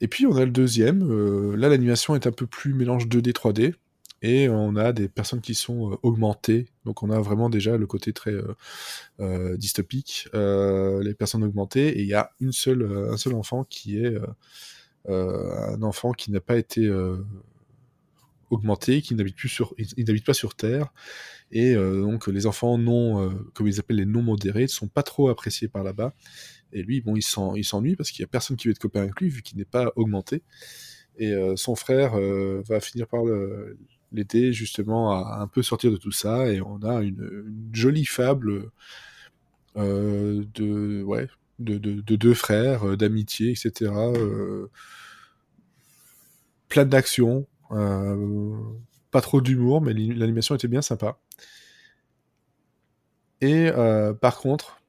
Et 0.00 0.06
puis 0.06 0.26
on 0.26 0.36
a 0.36 0.44
le 0.44 0.52
deuxième. 0.52 1.56
là, 1.56 1.68
l'animation 1.68 2.14
est 2.14 2.28
un 2.28 2.32
peu 2.32 2.46
plus 2.46 2.72
mélange 2.72 3.08
2D 3.08 3.32
3D 3.32 3.74
et 4.22 4.48
on 4.48 4.76
a 4.76 4.92
des 4.92 5.08
personnes 5.08 5.40
qui 5.40 5.54
sont 5.54 5.92
euh, 5.92 5.96
augmentées. 6.02 6.68
Donc 6.84 7.02
on 7.02 7.10
a 7.10 7.20
vraiment 7.20 7.50
déjà 7.50 7.76
le 7.76 7.86
côté 7.86 8.12
très 8.12 8.30
euh, 8.32 8.54
euh, 9.20 9.56
dystopique, 9.56 10.28
les 10.32 11.14
personnes 11.14 11.44
augmentées, 11.44 11.88
et 11.88 12.00
il 12.02 12.06
y 12.08 12.14
a 12.14 12.30
une 12.40 12.52
seule, 12.52 13.08
un 13.10 13.16
seul 13.16 13.34
enfant 13.34 13.64
qui 13.64 13.98
est 13.98 14.16
un 15.08 15.82
enfant 15.82 16.12
qui 16.12 16.30
n'a 16.30 16.40
pas 16.40 16.56
été 16.56 16.90
augmenté, 18.50 19.02
qui 19.02 19.14
n'habite 19.14 19.36
plus 19.36 19.48
sur, 19.48 19.74
il, 19.78 19.88
il 19.96 20.04
n'habite 20.06 20.24
pas 20.24 20.34
sur 20.34 20.54
Terre, 20.54 20.92
et 21.50 21.74
donc 21.74 22.28
les 22.28 22.46
enfants 22.46 22.78
non, 22.78 23.34
comme 23.54 23.68
ils 23.68 23.80
appellent 23.80 23.96
les 23.96 24.06
non 24.06 24.22
modérés, 24.22 24.62
ne 24.62 24.66
sont 24.68 24.88
pas 24.88 25.02
trop 25.02 25.28
appréciés 25.28 25.68
par 25.68 25.82
là-bas. 25.84 26.14
Et 26.72 26.82
lui, 26.82 27.00
bon, 27.00 27.16
il 27.16 27.22
s'en- 27.22 27.54
il 27.54 27.64
s'ennuie 27.64 27.96
parce 27.96 28.10
qu'il 28.10 28.22
y 28.22 28.24
a 28.24 28.28
personne 28.28 28.56
qui 28.56 28.68
veut 28.68 28.72
être 28.72 28.78
copain 28.78 29.02
avec 29.02 29.20
lui 29.20 29.28
vu 29.28 29.42
qu'il 29.42 29.58
n'est 29.58 29.64
pas 29.64 29.92
augmenté. 29.96 30.42
Et 31.18 31.34
son 31.56 31.74
frère 31.74 32.14
va 32.16 32.80
finir 32.80 33.06
par 33.06 33.22
l'aider 34.12 34.52
justement 34.52 35.12
à 35.12 35.40
un 35.40 35.46
peu 35.46 35.62
sortir 35.62 35.90
de 35.90 35.96
tout 35.96 36.12
ça. 36.12 36.48
Et 36.50 36.60
on 36.60 36.82
a 36.82 37.02
une, 37.02 37.70
jolie 37.72 38.04
fable 38.04 38.70
de, 39.76 41.02
ouais, 41.02 41.28
de, 41.58 41.76
deux 42.16 42.34
frères, 42.34 42.96
d'amitié, 42.96 43.50
etc. 43.50 43.92
plein 46.68 46.84
d'action. 46.84 47.46
pas 47.68 49.20
trop 49.20 49.40
d'humour, 49.40 49.80
mais 49.80 49.92
l'animation 49.94 50.54
était 50.54 50.68
bien 50.68 50.82
sympa. 50.82 51.18
Et 53.40 53.70
par 54.20 54.38
contre, 54.38 54.82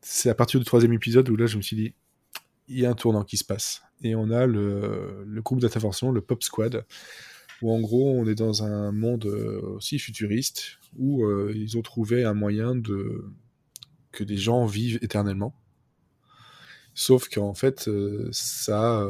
c'est 0.00 0.30
à 0.30 0.34
partir 0.34 0.60
du 0.60 0.66
troisième 0.66 0.92
épisode 0.92 1.28
où 1.28 1.36
là, 1.36 1.46
je 1.46 1.56
me 1.56 1.62
suis 1.62 1.76
dit, 1.76 1.94
il 2.68 2.78
y 2.78 2.86
a 2.86 2.90
un 2.90 2.94
tournant 2.94 3.24
qui 3.24 3.36
se 3.36 3.44
passe. 3.44 3.82
Et 4.02 4.14
on 4.14 4.30
a 4.30 4.46
le, 4.46 5.26
groupe 5.38 5.60
d'intervention, 5.60 6.12
le 6.12 6.20
Pop 6.20 6.42
Squad, 6.42 6.84
où 7.62 7.72
en 7.72 7.80
gros, 7.80 8.10
on 8.10 8.26
est 8.26 8.34
dans 8.34 8.62
un 8.62 8.92
monde 8.92 9.26
euh, 9.26 9.60
aussi 9.76 9.98
futuriste, 9.98 10.78
où 10.98 11.24
euh, 11.24 11.52
ils 11.54 11.76
ont 11.78 11.82
trouvé 11.82 12.24
un 12.24 12.34
moyen 12.34 12.74
de 12.74 13.24
que 14.12 14.24
des 14.24 14.36
gens 14.36 14.66
vivent 14.66 14.98
éternellement. 15.02 15.54
Sauf 16.94 17.28
qu'en 17.28 17.54
fait, 17.54 17.88
euh, 17.88 18.28
ça, 18.32 19.06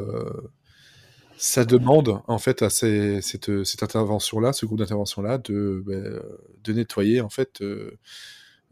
ça 1.36 1.64
demande 1.64 2.20
en 2.26 2.38
fait 2.38 2.62
à 2.62 2.70
cette, 2.70 3.64
cette 3.64 3.82
intervention-là, 3.82 4.53
ce 4.53 4.66
groupe 4.66 4.78
d'intervention-là, 4.78 5.38
de, 5.38 5.82
ben, 5.86 6.20
de 6.64 6.72
nettoyer 6.72 7.20
en 7.20 7.28
fait 7.28 7.62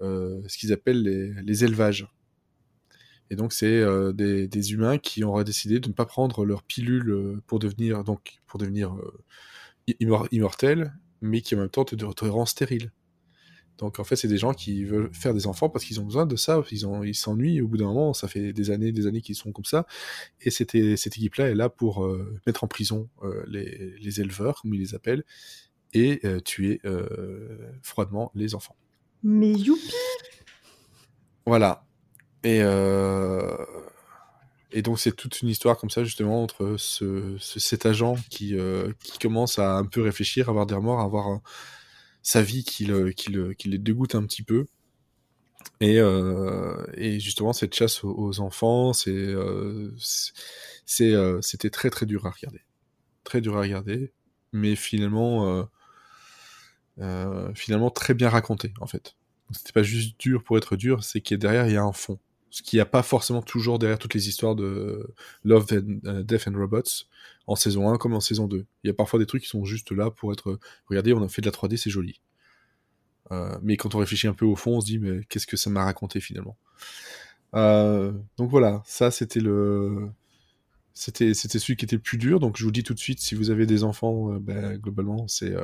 ce 0.00 0.58
qu'ils 0.58 0.72
appellent 0.72 1.02
les, 1.02 1.32
les 1.42 1.64
élevages. 1.64 2.08
Et 3.30 3.36
donc, 3.36 3.52
c'est 3.52 3.84
des, 4.12 4.72
humains 4.72 4.98
qui 4.98 5.22
auraient 5.22 5.44
décidé 5.44 5.78
de 5.78 5.88
ne 5.88 5.94
pas 5.94 6.06
prendre 6.06 6.44
leur 6.44 6.64
pilule 6.64 7.40
pour 7.46 7.60
devenir, 7.60 8.02
donc, 8.02 8.40
pour 8.48 8.58
devenir 8.58 8.96
immortels, 10.30 10.92
mais 11.20 11.40
qui 11.40 11.54
en 11.54 11.58
même 11.58 11.68
temps 11.68 11.84
te, 11.84 11.94
te 11.94 12.24
rendent 12.24 12.48
stérile. 12.48 12.92
Donc, 13.78 13.98
en 13.98 14.04
fait, 14.04 14.14
c'est 14.14 14.28
des 14.28 14.38
gens 14.38 14.54
qui 14.54 14.84
veulent 14.84 15.12
faire 15.12 15.34
des 15.34 15.48
enfants 15.48 15.68
parce 15.68 15.84
qu'ils 15.84 16.00
ont 16.00 16.04
besoin 16.04 16.26
de 16.26 16.36
ça, 16.36 16.62
ils, 16.70 16.86
ont, 16.86 17.02
ils 17.02 17.14
s'ennuient 17.14 17.60
au 17.60 17.66
bout 17.66 17.76
d'un 17.76 17.86
moment, 17.86 18.14
ça 18.14 18.28
fait 18.28 18.52
des 18.52 18.70
années 18.70 18.92
des 18.92 19.06
années 19.08 19.20
qu'ils 19.20 19.34
sont 19.34 19.50
comme 19.50 19.64
ça. 19.64 19.84
Et 20.40 20.50
cette, 20.50 20.72
cette 20.96 21.16
équipe-là 21.16 21.50
est 21.50 21.56
là 21.56 21.68
pour 21.68 22.08
mettre 22.46 22.62
en 22.62 22.68
prison 22.68 23.08
les, 23.48 23.96
les, 23.98 24.20
éleveurs, 24.20 24.62
comme 24.62 24.74
ils 24.74 24.80
les 24.80 24.94
appellent, 24.94 25.24
et 25.92 26.20
tuer 26.44 26.80
froidement 27.82 28.30
les 28.36 28.54
enfants. 28.54 28.76
Mais 29.24 29.52
youpi 29.52 29.94
Voilà. 31.46 31.86
Et, 32.44 32.60
euh, 32.62 33.56
et 34.74 34.82
donc 34.82 34.98
c'est 34.98 35.12
toute 35.12 35.40
une 35.40 35.48
histoire 35.48 35.78
comme 35.78 35.88
ça 35.88 36.02
justement 36.02 36.42
entre 36.42 36.74
ce, 36.78 37.36
cet 37.38 37.86
agent 37.86 38.16
qui, 38.28 38.58
euh, 38.58 38.92
qui 39.04 39.18
commence 39.20 39.60
à 39.60 39.76
un 39.76 39.84
peu 39.84 40.02
réfléchir, 40.02 40.48
à 40.48 40.50
avoir 40.50 40.66
des 40.66 40.74
remords, 40.74 40.98
à 40.98 41.04
avoir 41.04 41.28
euh, 41.28 41.38
sa 42.22 42.42
vie 42.42 42.64
qui 42.64 42.84
le, 42.84 43.12
qui, 43.12 43.30
le, 43.30 43.54
qui 43.54 43.68
les 43.68 43.78
dégoûte 43.78 44.16
un 44.16 44.24
petit 44.24 44.42
peu. 44.42 44.66
Et, 45.80 45.96
et 46.94 47.20
justement 47.20 47.52
cette 47.52 47.74
chasse 47.74 48.04
aux, 48.04 48.40
enfants, 48.40 48.92
c'est 48.92 49.34
c'était 49.96 51.70
très 51.70 51.90
très 51.90 52.04
dur 52.04 52.26
à 52.26 52.30
regarder, 52.30 52.60
très 53.24 53.40
dur 53.40 53.56
à 53.56 53.60
regarder, 53.60 54.12
mais 54.52 54.76
finalement 54.76 55.66
finalement 57.54 57.90
très 57.90 58.14
bien 58.14 58.28
raconté 58.28 58.74
en 58.80 58.86
fait. 58.86 59.16
C'était 59.52 59.72
pas 59.72 59.82
juste 59.82 60.18
dur 60.18 60.42
pour 60.44 60.58
être 60.58 60.76
dur, 60.76 61.02
c'est 61.02 61.20
qu'il 61.20 61.38
derrière 61.38 61.66
il 61.66 61.72
y 61.72 61.76
a 61.76 61.82
un 61.82 61.92
fond 61.92 62.18
ce 62.54 62.62
qui 62.62 62.76
n'y 62.76 62.80
a 62.80 62.86
pas 62.86 63.02
forcément 63.02 63.42
toujours 63.42 63.80
derrière 63.80 63.98
toutes 63.98 64.14
les 64.14 64.28
histoires 64.28 64.54
de 64.54 65.12
Love 65.42 65.66
and 65.72 66.08
euh, 66.08 66.22
Death 66.22 66.46
and 66.46 66.56
Robots 66.56 67.08
en 67.48 67.56
saison 67.56 67.90
1 67.90 67.98
comme 67.98 68.14
en 68.14 68.20
saison 68.20 68.46
2. 68.46 68.64
Il 68.84 68.86
y 68.86 68.90
a 68.90 68.94
parfois 68.94 69.18
des 69.18 69.26
trucs 69.26 69.42
qui 69.42 69.48
sont 69.48 69.64
juste 69.64 69.90
là 69.90 70.12
pour 70.12 70.30
être 70.30 70.60
regardez, 70.86 71.12
on 71.12 71.22
a 71.24 71.28
fait 71.28 71.42
de 71.42 71.46
la 71.46 71.52
3D, 71.52 71.76
c'est 71.76 71.90
joli. 71.90 72.20
Euh, 73.32 73.58
mais 73.60 73.76
quand 73.76 73.96
on 73.96 73.98
réfléchit 73.98 74.28
un 74.28 74.34
peu 74.34 74.46
au 74.46 74.54
fond, 74.54 74.76
on 74.76 74.80
se 74.80 74.86
dit 74.86 75.00
mais 75.00 75.24
qu'est-ce 75.28 75.48
que 75.48 75.56
ça 75.56 75.68
m'a 75.68 75.84
raconté 75.84 76.20
finalement? 76.20 76.56
Euh, 77.56 78.12
Donc 78.38 78.50
voilà, 78.50 78.84
ça 78.86 79.10
c'était 79.10 79.40
le 79.40 80.10
c'était 80.92 81.34
c'était 81.34 81.58
celui 81.58 81.74
qui 81.74 81.86
était 81.86 81.96
le 81.96 82.02
plus 82.02 82.18
dur. 82.18 82.38
Donc 82.38 82.56
je 82.56 82.64
vous 82.64 82.70
dis 82.70 82.84
tout 82.84 82.94
de 82.94 83.00
suite, 83.00 83.18
si 83.18 83.34
vous 83.34 83.50
avez 83.50 83.66
des 83.66 83.82
enfants, 83.82 84.30
ben, 84.34 84.76
globalement 84.78 85.26
c'est 85.26 85.56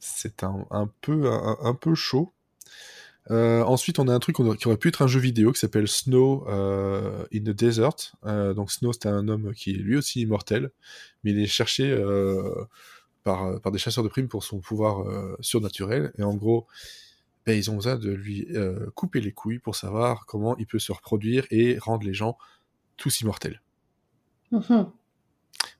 c'est 0.00 0.44
un, 0.44 0.66
un, 0.70 0.90
peu 1.00 1.30
un 1.32 1.74
peu 1.74 1.94
chaud 1.94 2.30
euh, 3.30 3.62
ensuite, 3.62 3.98
on 3.98 4.08
a 4.08 4.14
un 4.14 4.18
truc 4.18 4.36
qui 4.36 4.68
aurait 4.68 4.76
pu 4.76 4.88
être 4.88 5.02
un 5.02 5.06
jeu 5.06 5.20
vidéo 5.20 5.52
qui 5.52 5.60
s'appelle 5.60 5.88
Snow 5.88 6.46
euh, 6.48 7.26
in 7.34 7.40
the 7.40 7.50
Desert. 7.50 8.14
Euh, 8.24 8.54
donc 8.54 8.70
Snow, 8.70 8.92
c'était 8.92 9.08
un 9.08 9.28
homme 9.28 9.52
qui 9.54 9.70
est 9.70 9.78
lui 9.78 9.96
aussi 9.96 10.22
immortel, 10.22 10.70
mais 11.24 11.32
il 11.32 11.38
est 11.38 11.46
cherché 11.46 11.94
par, 13.24 13.60
par 13.60 13.72
des 13.72 13.78
chasseurs 13.78 14.04
de 14.04 14.08
primes 14.08 14.28
pour 14.28 14.44
son 14.44 14.60
pouvoir 14.60 15.04
surnaturel. 15.40 16.12
Et 16.18 16.22
en 16.22 16.34
gros, 16.34 16.66
ben, 17.44 17.56
ils 17.56 17.70
ont 17.70 17.76
besoin 17.76 17.96
de 17.96 18.10
lui 18.10 18.48
couper 18.94 19.20
les 19.20 19.32
couilles 19.32 19.58
pour 19.58 19.76
savoir 19.76 20.24
comment 20.26 20.56
il 20.56 20.66
peut 20.66 20.78
se 20.78 20.92
reproduire 20.92 21.46
et 21.50 21.78
rendre 21.78 22.06
les 22.06 22.14
gens 22.14 22.38
tous 22.96 23.20
immortels. 23.20 23.60
Mm-hmm. 24.52 24.90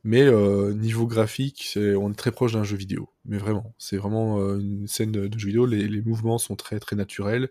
Mais 0.05 0.23
euh, 0.23 0.73
niveau 0.75 1.07
graphique, 1.07 1.77
on 1.77 2.13
est 2.13 2.15
très 2.15 2.33
proche 2.33 2.53
d'un 2.53 2.65
jeu 2.65 2.77
vidéo. 2.77 3.11
Mais 3.25 3.37
vraiment, 3.39 3.75
c'est 3.79 3.97
vraiment 3.97 4.41
euh, 4.41 4.59
une 4.59 4.87
scène 4.87 5.13
de, 5.13 5.39
jeu 5.39 5.49
vidéo. 5.49 5.67
Les, 5.67 6.03
mouvements 6.03 6.39
sont 6.39 6.57
très 6.57 6.79
très 6.79 6.97
naturels. 6.97 7.51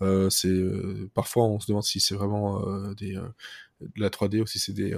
Euh, 0.00 0.30
c'est 0.30 0.52
parfois 1.14 1.44
on 1.44 1.60
se 1.60 1.66
demande 1.66 1.84
si 1.84 2.00
c'est 2.00 2.14
vraiment 2.14 2.60
de 2.60 3.30
la 3.96 4.10
3D 4.10 4.40
ou 4.40 4.46
si 4.46 4.58
c'est 4.58 4.72
des, 4.72 4.96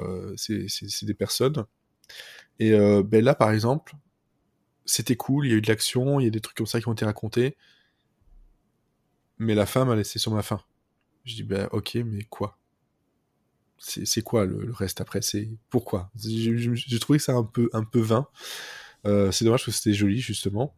des 1.03 1.14
personnes. 1.14 1.64
Et 2.61 2.72
ben 3.03 3.25
là, 3.25 3.35
par 3.35 3.51
exemple, 3.51 3.95
c'était 4.87 5.16
cool. 5.16 5.47
Il 5.47 5.51
y 5.51 5.55
a 5.55 5.57
eu 5.57 5.62
de 5.62 5.68
l'action, 5.68 6.20
il 6.20 6.25
y 6.25 6.27
a 6.27 6.31
des 6.31 6.41
trucs 6.41 6.57
comme 6.57 6.66
ça 6.66 6.81
qui 6.81 6.89
ont 6.89 6.93
été 6.93 7.05
racontés. 7.05 7.57
Mais 9.39 9.55
la 9.55 9.66
fin 9.66 9.85
m'a 9.85 9.97
laissé 9.97 10.18
sur 10.18 10.33
ma 10.33 10.43
faim. 10.43 10.61
Je 11.25 11.35
dis 11.35 11.43
ben 11.43 11.68
ok, 11.72 11.97
mais 11.97 12.22
quoi? 12.25 12.59
C'est 13.79 14.22
quoi 14.22 14.47
le, 14.47 14.72
reste 14.72 15.01
après? 15.01 15.22
C'est 15.22 15.49
pourquoi? 15.70 16.11
J'ai 16.16 16.99
trouvé 16.99 17.18
c'est 17.18 17.33
un 17.33 17.45
peu, 17.45 17.68
un 17.72 17.85
peu 17.85 18.01
vain. 18.01 18.27
Euh, 19.07 19.31
c'est 19.31 19.45
dommage 19.45 19.64
que 19.64 19.70
c'était 19.70 19.95
joli, 19.95 20.20
justement. 20.20 20.75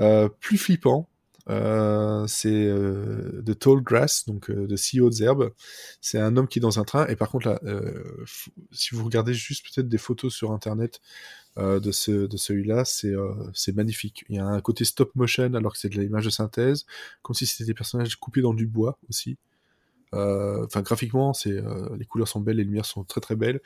Euh, 0.00 0.28
plus 0.28 0.58
flippant, 0.58 1.08
euh, 1.50 2.26
c'est 2.26 2.72
The 3.44 3.58
Tall 3.58 3.82
Grass, 3.82 4.26
donc 4.26 4.50
de 4.50 4.76
si 4.76 5.00
hautes 5.00 5.20
herbes. 5.20 5.52
C'est 6.00 6.18
un 6.18 6.36
homme 6.36 6.48
qui 6.48 6.58
est 6.58 6.62
dans 6.62 6.78
un 6.78 6.84
train, 6.84 7.06
et 7.06 7.16
par 7.16 7.30
contre, 7.30 7.48
là, 7.48 7.60
si 8.72 8.94
vous 8.94 9.04
regardez 9.04 9.34
juste 9.34 9.64
peut-être 9.66 9.88
des 9.88 9.98
photos 9.98 10.34
sur 10.34 10.52
internet 10.52 11.00
de, 11.56 11.90
ce, 11.90 12.26
de 12.26 12.36
celui-là, 12.36 12.84
c'est 12.84 13.74
magnifique. 13.74 14.24
Il 14.28 14.36
y 14.36 14.38
a 14.38 14.46
un 14.46 14.60
côté 14.60 14.84
stop 14.84 15.14
motion 15.16 15.52
alors 15.54 15.72
que 15.72 15.78
c'est 15.78 15.88
de 15.88 16.00
l'image 16.00 16.24
de 16.24 16.30
synthèse, 16.30 16.86
comme 17.22 17.34
si 17.34 17.46
c'était 17.46 17.64
des 17.64 17.74
personnages 17.74 18.16
coupés 18.16 18.42
dans 18.42 18.54
du 18.54 18.66
bois 18.66 18.98
aussi. 19.08 19.38
Euh, 20.14 20.64
enfin, 20.66 20.82
graphiquement, 20.82 21.32
c'est 21.32 21.52
euh, 21.52 21.94
les 21.96 22.04
couleurs 22.04 22.28
sont 22.28 22.40
belles, 22.40 22.56
les 22.56 22.64
lumières 22.64 22.86
sont 22.86 23.04
très 23.04 23.20
très 23.20 23.36
belles. 23.36 23.60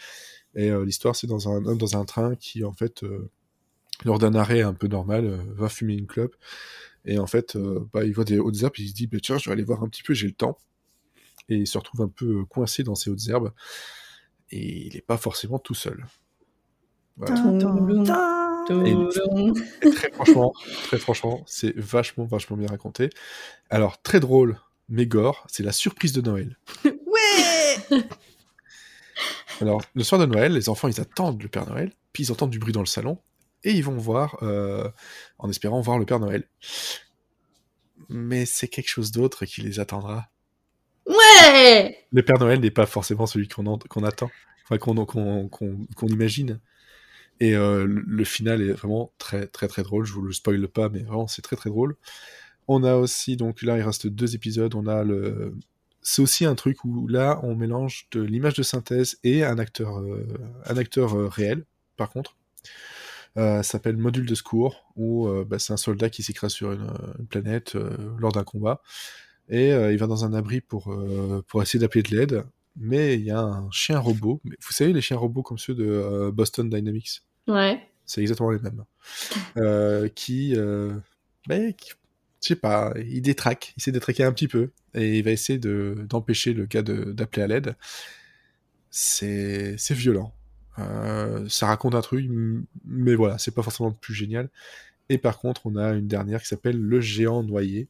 Et 0.55 0.70
euh, 0.70 0.84
l'histoire, 0.84 1.16
c'est 1.16 1.26
dans 1.26 1.49
un 1.49 1.61
dans 1.61 1.97
un 1.97 2.05
train 2.05 2.34
qui, 2.36 2.64
en 2.64 2.72
fait, 2.72 3.05
lors 4.05 4.18
d'un 4.18 4.34
arrêt 4.34 4.62
un 4.62 4.74
peu 4.74 4.88
normal, 4.88 5.40
va 5.55 5.68
fumer 5.68 5.95
une 5.95 6.07
clope. 6.07 6.36
Et 7.05 7.18
en 7.18 7.26
fait, 7.26 7.57
bah, 7.93 8.05
il 8.05 8.12
voit 8.12 8.24
des 8.24 8.38
hautes 8.38 8.62
herbes, 8.62 8.78
il 8.78 8.88
se 8.88 8.95
dit, 8.95 9.07
bah, 9.07 9.18
tiens, 9.22 9.38
je 9.38 9.49
vais 9.49 9.53
aller 9.53 9.64
voir 9.64 9.82
un 9.82 9.88
petit 9.88 10.03
peu, 10.03 10.14
j'ai 10.14 10.26
le 10.26 10.34
temps. 10.34 10.59
Et 11.49 11.57
il 11.57 11.66
se 11.66 11.76
retrouve 11.78 12.03
un 12.03 12.09
peu 12.09 12.45
coincé 12.45 12.82
dans 12.82 12.95
ces 12.95 13.11
hautes 13.11 13.28
herbes. 13.28 13.53
Et 14.51 14.86
il 14.86 14.95
n'est 14.95 15.01
pas 15.01 15.16
forcément 15.16 15.59
tout 15.59 15.74
seul. 15.74 16.07
très 19.80 20.11
franchement, 20.12 20.53
très 20.84 20.99
franchement, 20.99 21.43
c'est 21.47 21.76
vachement, 21.76 22.24
vachement 22.24 22.57
bien 22.57 22.68
raconté. 22.68 23.11
Alors, 23.70 24.01
très 24.03 24.20
drôle, 24.20 24.59
mais 24.93 25.07
gore, 25.07 25.47
c'est 25.49 25.62
la 25.62 25.72
surprise 25.72 26.12
de 26.12 26.20
Noël. 26.20 26.59
ouais 26.84 28.05
Alors, 29.62 29.82
le 29.95 30.05
soir 30.05 30.20
de 30.20 30.26
Noël, 30.26 30.53
les 30.53 30.68
enfants, 30.68 30.86
ils 30.86 31.01
attendent 31.01 31.43
le 31.43 31.49
Père 31.49 31.66
Noël, 31.66 31.93
puis 32.12 32.24
ils 32.24 32.30
entendent 32.30 32.51
du 32.51 32.59
bruit 32.59 32.74
dans 32.74 32.80
le 32.80 32.86
salon, 32.86 33.18
et 33.64 33.72
ils 33.72 33.82
vont 33.82 33.97
voir, 33.97 34.36
euh, 34.43 34.90
en 35.38 35.49
espérant 35.49 35.80
voir 35.80 35.99
le 35.99 36.05
Père 36.05 36.20
Noël. 36.20 36.47
Mais 38.11 38.45
c'est 38.45 38.68
quelque 38.68 38.90
chose 38.90 39.12
d'autre 39.12 39.47
qui 39.47 39.62
les 39.62 39.80
attendra. 39.80 40.28
Ouais 41.07 42.07
Le 42.12 42.22
Père 42.22 42.38
Noël 42.38 42.61
n'est 42.61 42.70
pas 42.70 42.84
forcément 42.84 43.24
celui 43.24 43.49
qu'on 43.49 43.64
attend, 44.05 44.30
enfin 44.64 44.76
qu'on 44.76 46.09
imagine. 46.09 46.61
Et 47.40 47.57
euh, 47.57 47.86
le 47.88 48.24
final 48.24 48.61
est 48.61 48.72
vraiment 48.72 49.11
très 49.16 49.47
très 49.47 49.68
très 49.68 49.82
drôle. 49.82 50.05
Je 50.05 50.12
vous 50.12 50.22
le 50.22 50.32
spoil 50.32 50.68
pas, 50.68 50.90
mais 50.90 51.01
vraiment 51.01 51.26
c'est 51.26 51.43
très 51.43 51.57
très 51.57 51.70
drôle. 51.70 51.97
On 52.68 52.84
a 52.84 52.94
aussi, 52.96 53.36
donc 53.36 53.62
là, 53.62 53.76
il 53.78 53.82
reste 53.82 54.06
deux 54.06 54.34
épisodes. 54.34 54.74
On 54.74 54.86
a 54.86 55.04
le. 55.04 55.54
C'est 56.02 56.22
aussi 56.22 56.44
un 56.44 56.54
truc 56.54 56.84
où 56.84 57.06
là, 57.06 57.38
on 57.42 57.54
mélange 57.54 58.08
de 58.10 58.20
l'image 58.20 58.54
de 58.54 58.62
synthèse 58.62 59.18
et 59.22 59.44
un 59.44 59.58
acteur, 59.58 60.00
euh, 60.00 60.26
un 60.66 60.76
acteur 60.76 61.16
euh, 61.16 61.28
réel, 61.28 61.64
par 61.96 62.10
contre. 62.10 62.36
Euh, 63.38 63.58
ça 63.58 63.62
s'appelle 63.62 63.96
Module 63.96 64.26
de 64.26 64.34
secours, 64.34 64.92
où 64.96 65.28
bah, 65.46 65.58
c'est 65.58 65.72
un 65.72 65.76
soldat 65.76 66.10
qui 66.10 66.22
s'écrase 66.22 66.52
sur 66.52 66.72
une, 66.72 66.92
planète 67.30 67.76
lors 68.18 68.32
d'un 68.32 68.44
combat. 68.44 68.82
Et 69.48 69.70
il 69.70 69.96
va 69.98 70.06
dans 70.06 70.24
un 70.24 70.34
abri 70.34 70.60
pour, 70.60 70.94
pour 71.48 71.62
essayer 71.62 71.80
d'appeler 71.80 72.02
de 72.02 72.16
l'aide. 72.16 72.44
mais 72.76 73.14
il 73.14 73.22
y 73.22 73.30
a 73.30 73.40
un 73.40 73.70
chien 73.70 73.98
robot. 73.98 74.40
Vous 74.44 74.72
savez, 74.72 74.92
les 74.92 75.00
chiens 75.00 75.16
robots 75.16 75.42
comme 75.42 75.58
ceux 75.58 75.74
de 75.74 75.86
euh, 75.86 76.30
Boston 76.32 76.68
Dynamics? 76.68 77.22
Ouais. 77.48 77.80
C'est 78.06 78.20
exactement 78.20 78.50
les 78.50 78.58
mêmes. 78.58 78.84
Euh, 79.56 80.08
qui, 80.08 80.54
euh, 80.56 80.94
ben, 81.46 81.72
qui- 81.72 81.92
je 82.43 82.49
sais 82.49 82.57
pas, 82.57 82.93
il 82.97 83.22
détraque, 83.22 83.72
il 83.76 83.80
essaie 83.80 83.93
de 83.93 83.99
détraquer 83.99 84.24
un 84.24 84.32
petit 84.32 84.49
peu, 84.49 84.70
et 84.95 85.18
il 85.18 85.24
va 85.24 85.30
essayer 85.30 85.59
de 85.59 86.07
d'empêcher 86.09 86.53
le 86.55 86.66
gars 86.66 86.82
d'appeler 86.82 87.43
à 87.43 87.47
l'aide. 87.47 87.76
C'est 88.90 89.76
violent. 89.90 90.34
Euh, 90.78 91.49
ça 91.49 91.66
raconte 91.66 91.95
un 91.95 92.01
truc, 92.03 92.28
mais 92.84 93.14
voilà, 93.14 93.38
c'est 93.38 93.55
pas 93.55 93.62
forcément 93.62 93.90
le 93.90 93.95
plus 93.95 94.14
génial. 94.14 94.51
Et 95.09 95.18
par 95.18 95.38
contre, 95.38 95.66
on 95.66 95.76
a 95.76 95.93
une 95.93 96.09
dernière 96.09 96.43
qui 96.43 96.49
s'appelle 96.49 96.78
Le 96.80 97.01
géant 97.01 97.43
noyé. 97.43 97.88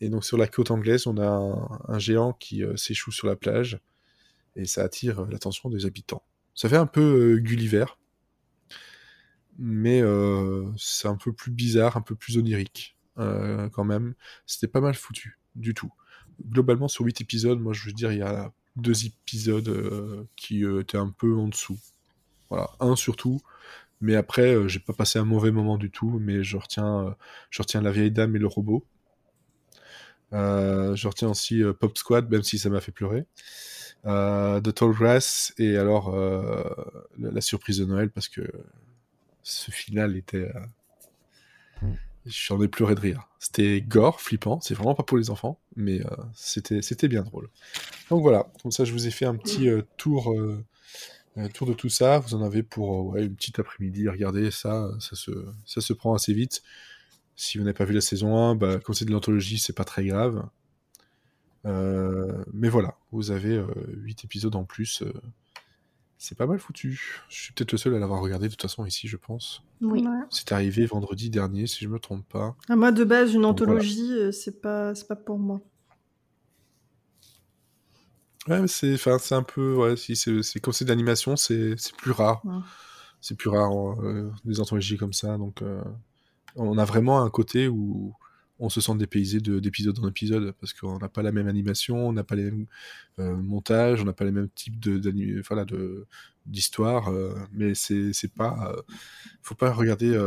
Et 0.00 0.08
donc 0.08 0.24
sur 0.24 0.38
la 0.38 0.46
côte 0.46 0.70
anglaise, 0.70 1.06
on 1.06 1.18
a 1.18 1.28
un, 1.88 1.98
géant 1.98 2.32
qui 2.32 2.64
euh, 2.64 2.76
s'échoue 2.76 3.12
sur 3.12 3.26
la 3.26 3.36
plage, 3.36 3.80
et 4.56 4.64
ça 4.66 4.82
attire 4.84 5.20
euh, 5.20 5.26
l'attention 5.30 5.70
des 5.70 5.86
habitants. 5.86 6.22
Ça 6.54 6.68
fait 6.68 6.76
un 6.76 6.86
peu 6.86 7.38
Gulliver, 7.38 7.86
mais 9.58 10.02
c'est 10.76 11.08
un 11.08 11.16
peu 11.16 11.32
plus 11.32 11.52
bizarre, 11.52 11.96
un 11.96 12.00
peu 12.00 12.14
plus 12.16 12.38
onirique 12.38 12.97
euh, 13.18 13.68
quand 13.70 13.84
même. 13.84 14.14
C'était 14.46 14.68
pas 14.68 14.80
mal 14.80 14.94
foutu, 14.94 15.38
du 15.54 15.74
tout. 15.74 15.92
Globalement, 16.48 16.88
sur 16.88 17.04
8 17.04 17.20
épisodes, 17.20 17.60
moi 17.60 17.72
je 17.72 17.86
veux 17.86 17.92
dire, 17.92 18.12
il 18.12 18.18
y 18.18 18.22
a 18.22 18.52
deux 18.76 19.06
épisodes 19.06 19.68
euh, 19.68 20.24
qui 20.36 20.64
euh, 20.64 20.80
étaient 20.80 20.98
un 20.98 21.10
peu 21.10 21.34
en 21.36 21.48
dessous. 21.48 21.78
Voilà, 22.48 22.70
un 22.80 22.96
surtout. 22.96 23.40
Mais 24.00 24.14
après, 24.14 24.68
j'ai 24.68 24.78
pas 24.78 24.92
passé 24.92 25.18
un 25.18 25.24
mauvais 25.24 25.50
moment 25.50 25.76
du 25.76 25.90
tout, 25.90 26.18
mais 26.20 26.44
je 26.44 26.56
retiens, 26.56 27.16
je 27.50 27.62
retiens 27.62 27.82
La 27.82 27.90
vieille 27.90 28.12
dame 28.12 28.36
et 28.36 28.38
le 28.38 28.46
robot. 28.46 28.84
Je 30.32 31.08
retiens 31.08 31.30
aussi 31.30 31.62
Pop 31.80 31.98
Squad, 31.98 32.30
même 32.30 32.44
si 32.44 32.58
ça 32.58 32.70
m'a 32.70 32.80
fait 32.80 32.92
pleurer. 32.92 33.26
The 34.04 34.72
Tall 34.72 34.92
Grass, 34.92 35.52
et 35.58 35.76
alors 35.76 36.16
la, 37.18 37.40
surprise 37.40 37.78
de 37.78 37.86
Noël, 37.86 38.10
parce 38.10 38.28
que 38.28 38.42
ce 39.42 39.70
final 39.72 40.16
était. 40.16 40.48
euh, 41.82 41.88
J'en 42.28 42.60
ai 42.60 42.68
pleuré 42.68 42.94
de 42.94 43.00
rire. 43.00 43.26
C'était 43.38 43.80
gore, 43.80 44.20
flippant, 44.20 44.60
c'est 44.60 44.74
vraiment 44.74 44.94
pas 44.94 45.02
pour 45.02 45.16
les 45.16 45.30
enfants, 45.30 45.58
mais 45.76 46.04
euh, 46.04 46.10
c'était 46.34 46.82
c'était 46.82 47.08
bien 47.08 47.22
drôle. 47.22 47.48
Donc 48.10 48.20
voilà, 48.20 48.46
comme 48.62 48.70
ça 48.70 48.84
je 48.84 48.92
vous 48.92 49.06
ai 49.06 49.10
fait 49.10 49.24
un 49.24 49.36
petit 49.36 49.68
euh, 49.68 49.82
tour, 49.96 50.34
euh, 50.34 50.62
tour 51.54 51.66
de 51.66 51.72
tout 51.72 51.88
ça. 51.88 52.18
Vous 52.18 52.34
en 52.34 52.42
avez 52.42 52.62
pour 52.62 53.16
une 53.16 53.34
petite 53.34 53.58
après-midi. 53.58 54.08
Regardez 54.08 54.50
ça, 54.50 54.90
ça 55.00 55.16
se, 55.16 55.30
ça 55.64 55.80
se 55.80 55.92
prend 55.94 56.14
assez 56.14 56.34
vite. 56.34 56.62
Si 57.34 57.56
vous 57.56 57.64
n'avez 57.64 57.74
pas 57.74 57.84
vu 57.84 57.94
la 57.94 58.00
saison 58.02 58.36
1, 58.36 58.56
bah, 58.56 58.78
comme 58.80 58.94
c'est 58.94 59.04
de 59.06 59.12
l'anthologie, 59.12 59.58
c'est 59.58 59.72
pas 59.72 59.84
très 59.84 60.04
grave. 60.04 60.44
Mais 61.64 62.70
voilà, 62.70 62.96
vous 63.12 63.30
avez 63.30 63.62
8 63.88 64.24
épisodes 64.24 64.56
en 64.56 64.64
plus. 64.64 65.04
C'est 66.18 66.36
pas 66.36 66.46
mal 66.46 66.58
foutu. 66.58 67.00
Je 67.28 67.42
suis 67.42 67.52
peut-être 67.52 67.72
le 67.72 67.78
seul 67.78 67.94
à 67.94 67.98
l'avoir 67.98 68.20
regardé 68.20 68.46
de 68.48 68.52
toute 68.52 68.62
façon 68.62 68.84
ici, 68.84 69.06
je 69.08 69.16
pense. 69.16 69.62
Oui. 69.80 70.00
Ouais. 70.04 70.18
C'est 70.30 70.50
arrivé 70.52 70.84
vendredi 70.84 71.30
dernier, 71.30 71.66
si 71.68 71.84
je 71.84 71.88
me 71.88 71.98
trompe 72.00 72.28
pas. 72.28 72.56
Ah, 72.68 72.76
moi, 72.76 72.90
de 72.92 73.04
base, 73.04 73.32
une 73.34 73.42
Donc, 73.42 73.58
voilà. 73.58 73.72
anthologie, 73.72 74.12
euh, 74.12 74.32
c'est 74.32 74.60
pas, 74.60 74.94
c'est 74.96 75.06
pas 75.06 75.16
pour 75.16 75.38
moi. 75.38 75.60
Ouais, 78.48 78.60
mais 78.60 78.68
c'est, 78.68 78.94
enfin, 78.94 79.18
c'est 79.18 79.34
un 79.34 79.42
peu, 79.42 79.74
ouais, 79.74 79.96
si 79.96 80.16
c'est, 80.16 80.42
c'est 80.42 80.58
comme 80.58 80.72
c'est 80.72 80.84
d'animation, 80.84 81.36
c'est, 81.36 81.74
c'est 81.76 81.94
plus 81.94 82.12
rare. 82.12 82.44
Ouais. 82.44 82.58
C'est 83.20 83.36
plus 83.36 83.50
rare 83.50 83.72
euh, 84.02 84.32
des 84.44 84.60
anthologies 84.60 84.96
comme 84.96 85.12
ça, 85.12 85.36
donc 85.38 85.62
euh, 85.62 85.82
on 86.56 86.78
a 86.78 86.84
vraiment 86.84 87.22
un 87.22 87.30
côté 87.30 87.68
où 87.68 88.14
on 88.58 88.68
se 88.68 88.80
sent 88.80 88.94
dépaysé 88.96 89.40
de, 89.40 89.60
d'épisode 89.60 89.98
en 90.00 90.08
épisode 90.08 90.52
parce 90.60 90.72
qu'on 90.72 90.98
n'a 90.98 91.08
pas 91.08 91.22
la 91.22 91.32
même 91.32 91.48
animation, 91.48 92.08
on 92.08 92.12
n'a 92.12 92.24
pas 92.24 92.34
les 92.34 92.44
mêmes 92.44 92.66
euh, 93.18 93.36
montages, 93.36 94.02
on 94.02 94.04
n'a 94.04 94.12
pas 94.12 94.24
les 94.24 94.32
mêmes 94.32 94.48
types 94.54 94.78
de, 94.80 94.98
d'ani- 94.98 95.40
voilà, 95.46 95.64
de 95.64 96.06
d'histoire, 96.46 97.08
euh, 97.08 97.34
mais 97.52 97.74
c'est, 97.74 98.12
pas, 98.34 98.72
euh, 98.72 98.80
faut 99.42 99.54
pas 99.54 99.70
regarder 99.70 100.18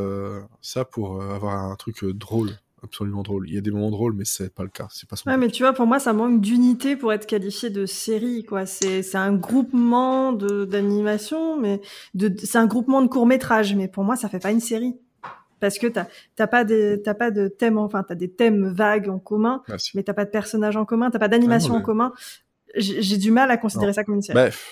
ça 0.62 0.86
pour 0.86 1.22
avoir 1.24 1.56
un 1.56 1.76
truc 1.76 2.06
drôle, 2.06 2.52
absolument 2.84 3.24
drôle. 3.24 3.48
Il 3.48 3.56
y 3.56 3.58
a 3.58 3.62
des 3.62 3.72
moments 3.72 3.90
drôles, 3.90 4.14
mais 4.14 4.26
c'est 4.26 4.54
pas 4.54 4.64
le 4.64 4.70
cas, 4.70 4.88
c'est 4.92 5.10
pas 5.10 5.16
son 5.16 5.30
Ouais, 5.30 5.38
mais 5.38 5.50
tu 5.50 5.64
vois, 5.64 5.74
pour 5.74 5.88
moi, 5.88 6.00
ça 6.00 6.14
manque 6.14 6.42
d'unité 6.42 6.96
pour 6.96 7.12
être 7.14 7.26
qualifié 7.26 7.70
de 7.70 7.86
série, 7.86 8.44
quoi. 8.44 8.66
C'est, 8.66 9.16
un 9.16 9.34
groupement 9.34 10.32
de, 10.32 10.66
d'animation, 10.66 11.60
mais 11.60 11.82
de, 12.14 12.34
c'est 12.38 12.58
un 12.58 12.68
groupement 12.68 13.02
de 13.02 13.08
courts-métrages, 13.08 13.76
mais 13.76 13.88
pour 13.88 14.04
moi, 14.04 14.16
ça 14.16 14.30
fait 14.30 14.40
pas 14.40 14.52
une 14.52 14.60
série. 14.60 14.96
Parce 15.62 15.78
que 15.80 15.88
t'as, 15.88 16.08
t'as 16.36 16.48
pas 16.48 16.66
des, 16.66 17.02
t'as 17.02 17.14
pas 17.14 17.32
de 17.32 17.48
thème, 17.48 17.78
enfin, 17.78 18.04
t'as 18.04 18.16
des 18.16 18.30
thèmes 18.30 18.68
vagues 18.74 19.08
en 19.08 19.20
commun, 19.20 19.64
Merci. 19.70 19.92
mais 19.96 20.04
t'as 20.04 20.14
pas 20.14 20.26
de 20.26 20.30
personnages 20.32 20.76
en 20.76 20.84
commun, 20.84 21.10
t'as 21.12 21.20
pas 21.20 21.30
d'animation 21.30 21.70
Ah 21.74 21.78
non, 21.78 21.82
en 21.82 21.86
commun. 21.86 22.14
J'ai, 22.76 23.18
du 23.18 23.32
mal 23.32 23.50
à 23.52 23.58
considérer 23.58 23.88
Non. 23.88 23.94
ça 23.94 24.04
comme 24.04 24.16
une 24.16 24.22
série. 24.22 24.34
Bref, 24.36 24.70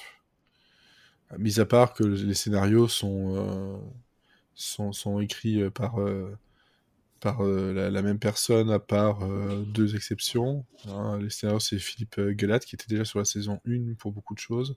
mis 1.38 1.60
à 1.60 1.66
part 1.66 1.94
que 1.94 2.04
les 2.04 2.34
scénarios 2.34 2.88
sont, 2.88 3.36
euh, 3.38 3.78
sont, 4.56 4.92
sont 4.92 5.20
écrits 5.20 5.62
euh, 5.62 5.70
par, 5.70 6.00
euh, 6.02 6.36
par 7.20 7.46
euh, 7.46 7.72
la, 7.74 7.92
la 7.92 8.02
même 8.02 8.18
personne, 8.20 8.72
à 8.72 8.80
part 8.80 9.24
euh, 9.24 9.64
deux 9.68 9.96
exceptions. 9.96 10.66
hein. 10.88 11.20
les 11.22 11.30
scénarios, 11.30 11.60
c'est 11.60 11.78
Philippe 11.78 12.20
Guelat, 12.20 12.60
qui 12.60 12.76
était 12.76 12.88
déjà 12.88 13.06
sur 13.06 13.20
la 13.20 13.26
saison 13.26 13.60
1 13.68 13.94
pour 14.00 14.12
beaucoup 14.12 14.34
de 14.34 14.40
choses. 14.40 14.76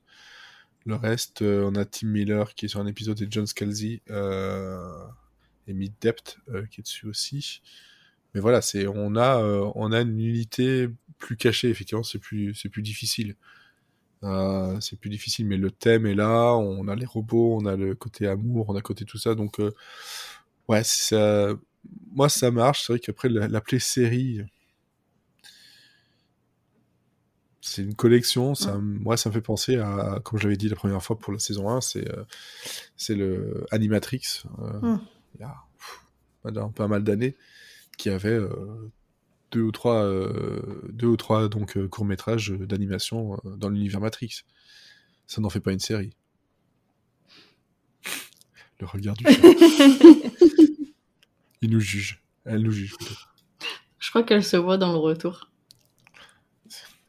Le 0.84 0.96
reste, 0.96 1.42
euh, 1.42 1.64
on 1.70 1.74
a 1.76 1.84
Tim 1.84 2.08
Miller, 2.08 2.54
qui 2.54 2.66
est 2.66 2.68
sur 2.68 2.80
un 2.80 2.86
épisode, 2.86 3.22
et 3.22 3.28
John 3.30 3.46
Scalzi, 3.46 4.02
et 5.66 5.72
Mid 5.74 5.92
Depth, 6.00 6.38
euh, 6.48 6.64
qui 6.66 6.80
est 6.80 6.84
dessus 6.84 7.06
aussi. 7.06 7.62
Mais 8.34 8.40
voilà, 8.40 8.62
c'est 8.62 8.86
on 8.86 9.14
a 9.16 9.40
euh, 9.42 9.70
on 9.74 9.92
a 9.92 10.00
une 10.00 10.18
unité 10.20 10.88
plus 11.18 11.36
cachée. 11.36 11.68
Effectivement, 11.70 12.02
c'est 12.02 12.18
plus 12.18 12.54
c'est 12.54 12.68
plus 12.68 12.82
difficile. 12.82 13.36
Euh, 14.24 14.78
c'est 14.80 14.98
plus 14.98 15.10
difficile, 15.10 15.46
mais 15.46 15.56
le 15.56 15.70
thème 15.70 16.06
est 16.06 16.14
là. 16.14 16.54
On 16.54 16.86
a 16.88 16.94
les 16.96 17.06
robots, 17.06 17.58
on 17.60 17.66
a 17.66 17.76
le 17.76 17.94
côté 17.94 18.26
amour, 18.26 18.66
on 18.68 18.72
a 18.74 18.78
le 18.78 18.82
côté 18.82 19.04
tout 19.04 19.18
ça. 19.18 19.34
Donc 19.34 19.60
euh, 19.60 19.72
ouais, 20.68 20.82
ça, 20.84 21.54
moi 22.12 22.28
ça 22.28 22.50
marche. 22.50 22.86
C'est 22.86 22.92
vrai 22.94 23.00
qu'après 23.00 23.28
la- 23.28 23.48
l'appeler 23.48 23.78
série, 23.80 24.42
c'est 27.60 27.82
une 27.82 27.94
collection. 27.94 28.54
Ça, 28.54 28.78
moi, 28.78 29.16
ça 29.16 29.28
me 29.28 29.34
fait 29.34 29.40
penser 29.40 29.76
à, 29.76 30.20
comme 30.24 30.38
je 30.38 30.44
l'avais 30.44 30.56
dit 30.56 30.68
la 30.68 30.76
première 30.76 31.02
fois 31.02 31.18
pour 31.18 31.32
la 31.32 31.38
saison 31.38 31.68
1, 31.68 31.80
c'est 31.80 32.08
euh, 32.10 32.24
c'est 32.96 33.14
le 33.14 33.64
Animatrix. 33.70 34.42
Y 35.42 35.44
a 35.44 35.54
pff, 35.78 36.74
pas 36.74 36.88
mal 36.88 37.04
d'années 37.04 37.36
qui 37.96 38.10
avait 38.10 38.30
euh, 38.30 38.90
deux 39.50 39.62
ou 39.62 39.72
trois, 39.72 40.02
euh, 40.02 40.88
deux 40.92 41.06
ou 41.06 41.16
trois 41.16 41.48
donc 41.48 41.76
euh, 41.76 41.88
courts 41.88 42.04
métrages 42.04 42.50
d'animation 42.50 43.38
dans 43.44 43.68
l'univers 43.68 44.00
Matrix. 44.00 44.42
Ça 45.26 45.40
n'en 45.40 45.50
fait 45.50 45.60
pas 45.60 45.72
une 45.72 45.78
série. 45.78 46.14
Le 48.80 48.86
regard 48.86 49.14
du 49.14 49.24
chat. 49.24 49.32
Il 51.62 51.70
nous 51.70 51.80
juge. 51.80 52.22
Elle 52.44 52.62
nous 52.62 52.72
juge. 52.72 52.96
Je 54.00 54.10
crois 54.10 54.24
qu'elle 54.24 54.42
se 54.42 54.56
voit 54.56 54.78
dans 54.78 54.90
le 54.90 54.98
retour. 54.98 55.48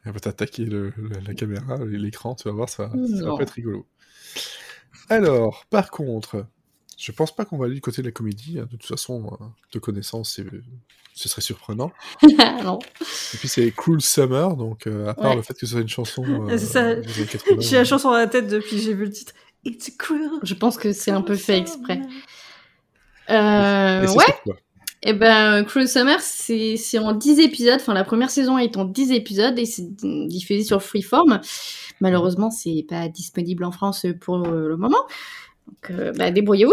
Elle 0.06 0.12
va 0.12 0.20
t'attaquer 0.20 0.68
la 0.68 1.34
caméra, 1.34 1.84
l'écran, 1.86 2.36
tu 2.36 2.44
vas 2.44 2.54
voir, 2.54 2.70
ça, 2.70 2.92
ça 2.92 3.26
va 3.26 3.38
pas 3.38 3.44
être 3.44 3.52
rigolo. 3.52 3.88
Alors, 5.10 5.66
par 5.70 5.90
contre, 5.90 6.46
je 7.04 7.12
pense 7.12 7.36
pas 7.36 7.44
qu'on 7.46 7.58
va 7.58 7.66
aller 7.66 7.76
du 7.76 7.82
côté 7.82 8.02
de 8.02 8.08
la 8.08 8.12
comédie. 8.12 8.60
hein. 8.60 8.66
De 8.72 8.78
toute 8.78 8.86
façon, 8.86 9.38
euh, 9.42 9.46
de 9.74 9.80
connaissance, 9.80 10.34
c'est- 10.36 10.46
ce 11.16 11.30
serait 11.30 11.42
surprenant. 11.42 11.92
non. 12.64 12.80
Et 13.34 13.38
puis 13.38 13.48
c'est 13.48 13.70
Cruel 13.72 14.02
Summer, 14.02 14.56
donc 14.56 14.88
euh, 14.88 15.10
à 15.10 15.14
part 15.14 15.32
Ouais. 15.32 15.36
le 15.36 15.42
fait 15.42 15.54
que 15.54 15.60
ce 15.62 15.68
soit 15.74 15.82
une 15.82 15.88
chanson 15.90 16.24
euh, 16.50 16.58
C'est 16.58 16.66
ça. 16.66 16.96
des 16.96 17.18
années 17.18 17.28
80, 17.30 17.56
J'ai 17.60 17.76
la 17.76 17.86
chanson 17.86 18.10
dans 18.12 18.18
la 18.18 18.28
tête 18.28 18.48
depuis 18.48 18.78
que 18.78 18.82
j'ai 18.82 18.94
vu 18.94 19.06
le 19.06 19.12
titre. 19.12 19.34
It's 19.66 19.90
a 19.90 19.92
cruel. 19.98 20.30
Je 20.44 20.54
pense 20.56 20.78
que 20.78 20.92
c'est 20.92 21.12
un 21.12 21.22
peu 21.22 21.36
fait 21.36 21.58
exprès. 21.58 22.02
Euh, 23.30 24.04
Et 24.04 24.10
ouais. 24.10 24.54
Et 25.06 25.14
ben, 25.14 25.64
Cruel 25.66 25.88
Summer, 25.90 26.20
c'est 26.22 26.78
c'est 26.78 26.98
en 26.98 27.12
10 27.14 27.40
épisodes. 27.40 27.76
Enfin, 27.80 27.94
la 27.94 28.04
première 28.06 28.30
saison 28.30 28.58
est 28.58 28.78
en 28.78 28.86
10 28.86 29.12
épisodes 29.12 29.58
et 29.60 29.66
c'est 29.66 29.86
diffusé 30.28 30.64
sur 30.64 30.82
Freeform. 30.82 31.42
Malheureusement, 32.00 32.50
c'est 32.52 32.86
pas 32.88 33.08
disponible 33.10 33.66
en 33.66 33.72
France 33.72 34.06
pour 34.22 34.38
le 34.38 34.78
moment. 34.78 35.04
Donc, 35.68 35.92
euh, 35.92 36.12
bah, 36.14 36.32
débrouillez-vous. 36.32 36.72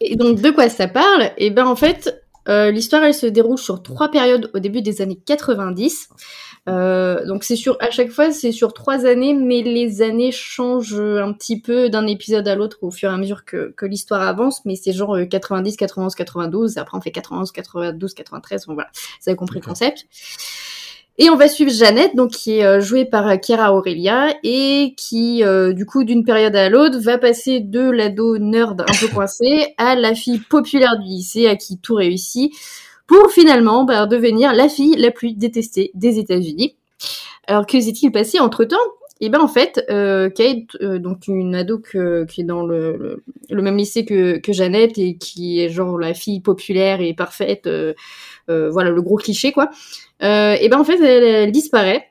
Et 0.00 0.16
donc, 0.16 0.40
de 0.40 0.50
quoi 0.50 0.68
ça 0.68 0.88
parle? 0.88 1.30
Et 1.36 1.50
ben, 1.50 1.66
en 1.66 1.76
fait, 1.76 2.22
euh, 2.48 2.70
l'histoire, 2.70 3.04
elle 3.04 3.14
se 3.14 3.26
déroule 3.26 3.58
sur 3.58 3.82
trois 3.82 4.10
périodes 4.10 4.50
au 4.54 4.58
début 4.58 4.82
des 4.82 5.02
années 5.02 5.18
90. 5.24 6.08
Euh, 6.68 7.24
donc 7.24 7.44
c'est 7.44 7.56
sur 7.56 7.78
à 7.80 7.90
chaque 7.90 8.10
fois 8.10 8.30
c'est 8.30 8.52
sur 8.52 8.74
trois 8.74 9.06
années, 9.06 9.32
mais 9.32 9.62
les 9.62 10.02
années 10.02 10.32
changent 10.32 11.00
un 11.00 11.32
petit 11.32 11.60
peu 11.60 11.88
d'un 11.88 12.06
épisode 12.06 12.46
à 12.46 12.54
l'autre 12.54 12.78
au 12.82 12.90
fur 12.90 13.10
et 13.10 13.14
à 13.14 13.16
mesure 13.16 13.44
que, 13.46 13.72
que 13.76 13.86
l'histoire 13.86 14.22
avance. 14.22 14.64
Mais 14.64 14.76
c'est 14.76 14.92
genre 14.92 15.16
euh, 15.16 15.24
90, 15.24 15.76
91, 15.76 16.14
92. 16.14 16.76
Et 16.76 16.80
après 16.80 16.98
on 16.98 17.00
fait 17.00 17.10
91, 17.10 17.52
92, 17.52 18.14
93. 18.14 18.66
Bon 18.66 18.74
voilà, 18.74 18.90
vous 18.94 19.30
avez 19.30 19.36
compris 19.36 19.60
le 19.60 19.64
concept. 19.66 20.06
Et 21.20 21.30
on 21.30 21.36
va 21.36 21.48
suivre 21.48 21.72
Jeannette, 21.72 22.14
donc 22.14 22.30
qui 22.30 22.58
est 22.58 22.64
euh, 22.64 22.80
jouée 22.80 23.04
par 23.04 23.26
euh, 23.26 23.34
Chiara 23.44 23.74
Aurelia 23.74 24.28
et 24.44 24.94
qui, 24.96 25.42
euh, 25.42 25.72
du 25.72 25.84
coup, 25.84 26.04
d'une 26.04 26.24
période 26.24 26.54
à 26.54 26.68
l'autre, 26.68 26.98
va 27.00 27.18
passer 27.18 27.58
de 27.58 27.90
l'ado 27.90 28.38
nerd 28.38 28.80
un 28.82 28.94
peu 29.00 29.08
coincé 29.12 29.74
à 29.78 29.96
la 29.96 30.14
fille 30.14 30.38
populaire 30.38 30.96
du 30.96 31.08
lycée 31.08 31.48
à 31.48 31.56
qui 31.56 31.78
tout 31.78 31.96
réussit, 31.96 32.52
pour 33.08 33.32
finalement 33.32 33.84
bah, 33.84 34.06
devenir 34.06 34.52
la 34.52 34.68
fille 34.68 34.94
la 34.96 35.10
plus 35.10 35.32
détestée 35.32 35.90
des 35.94 36.20
États-Unis. 36.20 36.76
Alors 37.48 37.66
que 37.66 37.80
s'est-il 37.80 38.12
passé 38.12 38.38
entre 38.38 38.64
temps 38.64 38.76
et 39.20 39.30
ben 39.30 39.40
en 39.40 39.48
fait, 39.48 39.84
euh, 39.90 40.30
Kate, 40.30 40.76
euh, 40.80 41.00
donc 41.00 41.26
une 41.26 41.54
ado 41.56 41.78
que, 41.78 42.24
qui 42.24 42.42
est 42.42 42.44
dans 42.44 42.64
le, 42.64 43.22
le, 43.50 43.62
même 43.62 43.76
lycée 43.76 44.04
que, 44.04 44.38
que 44.38 44.52
Jeannette 44.52 44.96
et 44.96 45.16
qui 45.16 45.60
est 45.60 45.70
genre 45.70 45.98
la 45.98 46.14
fille 46.14 46.40
populaire 46.40 47.00
et 47.00 47.14
parfaite, 47.14 47.66
euh, 47.66 47.94
euh 48.48 48.70
voilà 48.70 48.90
le 48.90 49.02
gros 49.02 49.16
cliché 49.16 49.50
quoi. 49.50 49.70
Et 50.20 50.68
ben 50.68 50.78
en 50.78 50.84
fait, 50.84 51.00
elle, 51.00 51.24
elle 51.24 51.52
disparaît. 51.52 52.06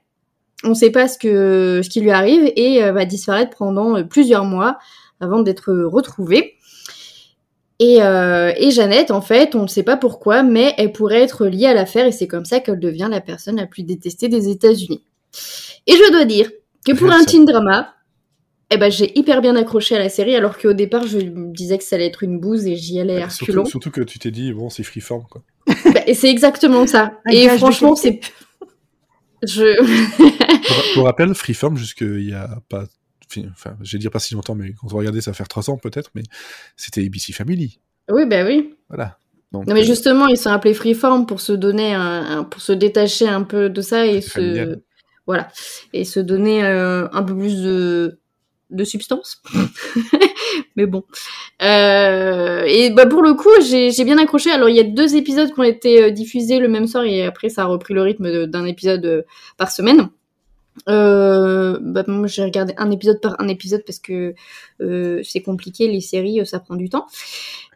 On 0.63 0.69
ne 0.69 0.73
sait 0.73 0.91
pas 0.91 1.07
ce 1.07 1.17
que 1.17 1.81
ce 1.83 1.89
qui 1.89 2.01
lui 2.01 2.11
arrive 2.11 2.51
et 2.55 2.81
va 2.91 3.05
disparaître 3.05 3.55
pendant 3.57 4.03
plusieurs 4.05 4.45
mois 4.45 4.77
avant 5.19 5.41
d'être 5.41 5.73
retrouvée. 5.73 6.57
Et, 7.79 8.01
euh, 8.01 8.51
et, 8.57 8.71
Jeannette, 8.71 9.11
en 9.11 9.21
fait, 9.21 9.53
on 9.53 9.63
ne 9.63 9.67
sait 9.67 9.83
pas 9.83 9.97
pourquoi, 9.97 10.41
mais 10.41 10.73
elle 10.77 10.91
pourrait 10.91 11.21
être 11.21 11.45
liée 11.45 11.67
à 11.67 11.73
l'affaire 11.75 12.07
et 12.07 12.11
c'est 12.11 12.27
comme 12.27 12.45
ça 12.45 12.59
qu'elle 12.59 12.79
devient 12.79 13.07
la 13.09 13.21
personne 13.21 13.57
la 13.57 13.67
plus 13.67 13.83
détestée 13.83 14.29
des 14.29 14.49
États-Unis. 14.49 15.03
Et 15.85 15.93
je 15.93 16.11
dois 16.11 16.25
dire 16.25 16.49
que 16.85 16.93
pour 16.93 17.11
un 17.11 17.23
teen 17.23 17.45
drama, 17.45 17.93
eh 18.69 18.77
ben, 18.77 18.91
j'ai 18.91 19.17
hyper 19.17 19.41
bien 19.41 19.55
accroché 19.55 19.95
à 19.95 19.99
la 19.99 20.09
série, 20.09 20.35
alors 20.35 20.57
qu'au 20.57 20.73
départ, 20.73 21.07
je 21.07 21.19
me 21.19 21.53
disais 21.53 21.77
que 21.77 21.83
ça 21.83 21.95
allait 21.95 22.07
être 22.07 22.23
une 22.23 22.39
bouse 22.39 22.65
et 22.67 22.75
j'y 22.75 22.99
allais 22.99 23.21
à 23.21 23.29
surtout, 23.29 23.65
surtout, 23.65 23.91
que 23.91 24.01
tu 24.01 24.19
t'es 24.19 24.31
dit, 24.31 24.51
bon, 24.51 24.69
c'est 24.69 24.83
freeform, 24.83 25.23
quoi. 25.29 25.43
bah, 25.67 26.01
et 26.05 26.13
c'est 26.13 26.29
exactement 26.29 26.85
ça. 26.85 27.19
et 27.31 27.47
franchement, 27.57 27.95
c'est. 27.95 28.19
Je. 29.43 29.77
pour, 30.67 30.93
pour, 30.93 31.03
rappel, 31.05 31.33
freeform, 31.33 31.77
jusqu'il 31.77 32.29
y 32.29 32.33
a 32.33 32.59
pas 32.69 32.85
enfin, 33.53 33.75
je 33.81 33.91
vais 33.93 33.99
dire 33.99 34.11
pas 34.11 34.19
si 34.19 34.33
longtemps, 34.33 34.55
mais 34.55 34.73
quand 34.73 34.93
on 34.93 34.97
regardait, 34.97 35.21
ça 35.21 35.31
va 35.31 35.35
faire 35.35 35.47
trois 35.47 35.69
ans 35.69 35.77
peut-être, 35.77 36.11
mais 36.15 36.23
c'était 36.75 37.05
ABC 37.05 37.33
Family. 37.33 37.79
Oui, 38.09 38.25
ben 38.25 38.45
oui. 38.47 38.75
Voilà. 38.89 39.17
non, 39.51 39.63
mais 39.67 39.81
euh, 39.81 39.83
justement, 39.83 40.27
ils 40.27 40.37
sont 40.37 40.49
appelés 40.49 40.73
Freeform 40.73 41.25
pour 41.25 41.41
se 41.41 41.53
donner, 41.53 41.93
un, 41.93 42.43
pour 42.43 42.61
se 42.61 42.71
détacher 42.71 43.27
un 43.27 43.43
peu 43.43 43.69
de 43.69 43.81
ça 43.81 44.05
et 44.05 44.21
se, 44.21 44.79
voilà, 45.25 45.49
et 45.93 46.05
se 46.05 46.19
donner 46.19 46.63
euh, 46.63 47.07
un 47.11 47.23
peu 47.23 47.37
plus 47.37 47.61
de, 47.61 48.19
de 48.69 48.83
substance. 48.83 49.41
mais 50.75 50.85
bon. 50.85 51.03
Euh, 51.61 52.63
et 52.65 52.89
bah 52.91 53.05
pour 53.05 53.21
le 53.21 53.33
coup, 53.33 53.49
j'ai 53.61 54.03
bien 54.03 54.17
accroché. 54.17 54.51
Alors 54.51 54.69
il 54.69 54.75
y 54.75 54.79
a 54.79 54.83
deux 54.83 55.15
épisodes 55.15 55.53
qui 55.53 55.59
ont 55.59 55.63
été 55.63 56.11
diffusés 56.11 56.59
le 56.59 56.67
même 56.67 56.87
soir 56.87 57.03
et 57.03 57.25
après 57.25 57.49
ça 57.49 57.63
a 57.63 57.65
repris 57.65 57.93
le 57.93 58.01
rythme 58.01 58.45
d'un 58.45 58.65
épisode 58.65 59.25
par 59.57 59.71
semaine. 59.71 60.09
Euh, 60.89 61.77
bah, 61.81 62.03
j'ai 62.25 62.43
regardé 62.43 62.73
un 62.77 62.91
épisode 62.91 63.19
par 63.21 63.35
un 63.39 63.47
épisode 63.47 63.83
parce 63.85 63.99
que 63.99 64.35
euh, 64.81 65.21
c'est 65.23 65.41
compliqué 65.41 65.87
les 65.87 66.01
séries, 66.01 66.41
euh, 66.41 66.45
ça 66.45 66.59
prend 66.59 66.75
du 66.75 66.89
temps. 66.89 67.07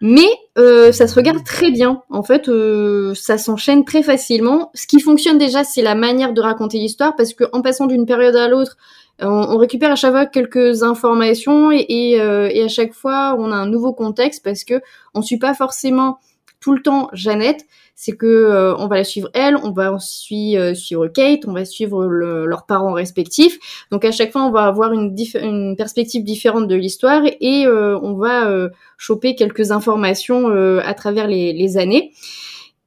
Mais 0.01 0.29
euh, 0.57 0.91
ça 0.91 1.07
se 1.07 1.15
regarde 1.15 1.43
très 1.43 1.71
bien. 1.71 2.03
En 2.09 2.23
fait, 2.23 2.47
euh, 2.47 3.13
ça 3.15 3.37
s'enchaîne 3.37 3.85
très 3.85 4.03
facilement. 4.03 4.71
Ce 4.73 4.87
qui 4.87 4.99
fonctionne 4.99 5.37
déjà, 5.37 5.63
c'est 5.63 5.81
la 5.81 5.95
manière 5.95 6.33
de 6.33 6.41
raconter 6.41 6.77
l'histoire 6.79 7.15
parce 7.15 7.33
que 7.33 7.45
en 7.53 7.61
passant 7.61 7.85
d'une 7.85 8.05
période 8.05 8.35
à 8.35 8.47
l'autre, 8.47 8.77
on, 9.21 9.57
récupère 9.57 9.91
à 9.91 9.95
chaque 9.95 10.11
fois 10.11 10.25
quelques 10.25 10.83
informations 10.83 11.71
et, 11.71 11.85
et, 11.87 12.11
et, 12.13 12.63
à 12.63 12.67
chaque 12.67 12.93
fois 12.93 13.35
on 13.37 13.51
a 13.51 13.55
un 13.55 13.67
nouveau 13.67 13.93
contexte 13.93 14.43
parce 14.43 14.63
que 14.63 14.81
on 15.13 15.21
suit 15.21 15.37
pas 15.37 15.53
forcément 15.53 16.19
tout 16.61 16.73
le 16.73 16.81
temps 16.81 17.09
Jeannette, 17.11 17.65
c'est 17.95 18.15
que 18.15 18.25
euh, 18.25 18.75
on 18.77 18.87
va 18.87 18.97
la 18.97 19.03
suivre 19.03 19.29
elle, 19.33 19.57
on 19.57 19.71
va 19.71 19.91
aussi 19.91 20.57
euh, 20.57 20.73
suivre 20.73 21.07
Kate, 21.07 21.41
on 21.47 21.53
va 21.53 21.65
suivre 21.65 22.05
leurs 22.05 22.65
parents 22.65 22.93
respectifs. 22.93 23.59
Donc 23.91 24.05
à 24.05 24.11
chaque 24.11 24.31
fois, 24.31 24.43
on 24.43 24.51
va 24.51 24.63
avoir 24.63 24.93
une, 24.93 25.15
une 25.41 25.75
perspective 25.75 26.23
différente 26.23 26.67
de 26.67 26.75
l'histoire 26.75 27.23
et 27.25 27.65
euh, 27.67 27.99
on 28.01 28.13
va 28.13 28.49
choper 28.97 29.35
quelques 29.35 29.71
informations 29.71 30.47
à 30.79 30.93
travers 30.93 31.27
les, 31.27 31.53
les 31.53 31.77
années. 31.77 32.13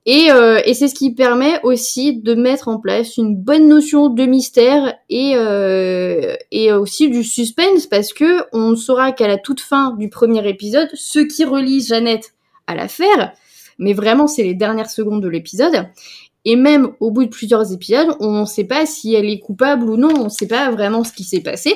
Et, 0.07 0.29
et 0.67 0.75
c'est 0.75 0.89
ce 0.89 0.95
qui 0.95 1.15
permet 1.15 1.61
aussi 1.63 2.21
de 2.21 2.35
mettre 2.35 2.69
en 2.69 2.79
place 2.79 3.17
une 3.17 3.37
bonne 3.37 3.69
notion 3.69 4.11
de 4.11 4.27
mystère 4.27 4.95
et, 5.09 5.33
et 6.51 6.73
aussi 6.73 7.09
du 7.09 7.25
suspense 7.25 7.87
parce 7.87 8.13
que 8.13 8.45
on 8.53 8.73
ne 8.73 8.77
saura 8.77 9.13
qu'à 9.13 9.29
la 9.29 9.39
toute 9.39 9.61
fin 9.61 9.97
du 9.97 10.11
premier 10.11 10.47
épisode 10.47 10.89
ce 10.93 11.21
qui 11.21 11.47
relie 11.47 11.83
Jeannette 11.83 12.35
à 12.67 12.75
l'affaire 12.75 13.33
mais 13.79 13.93
vraiment 13.93 14.27
c'est 14.27 14.43
les 14.43 14.55
dernières 14.55 14.91
secondes 14.91 15.23
de 15.23 15.29
l'épisode. 15.29 15.87
Et 16.45 16.57
même 16.57 16.91
au 17.01 17.11
bout 17.11 17.25
de 17.25 17.31
plusieurs 17.31 17.73
épisodes, 17.73 18.17
on 18.21 18.43
ne 18.43 18.47
sait 18.47 18.65
pas 18.65 18.85
si 18.87 19.15
elle 19.15 19.27
est 19.27 19.39
coupable 19.39 19.89
ou 19.89 19.97
non, 19.97 20.13
on 20.15 20.25
ne 20.25 20.29
sait 20.29 20.47
pas 20.47 20.71
vraiment 20.71 21.03
ce 21.03 21.13
qui 21.13 21.25
s'est 21.25 21.41
passé. 21.41 21.75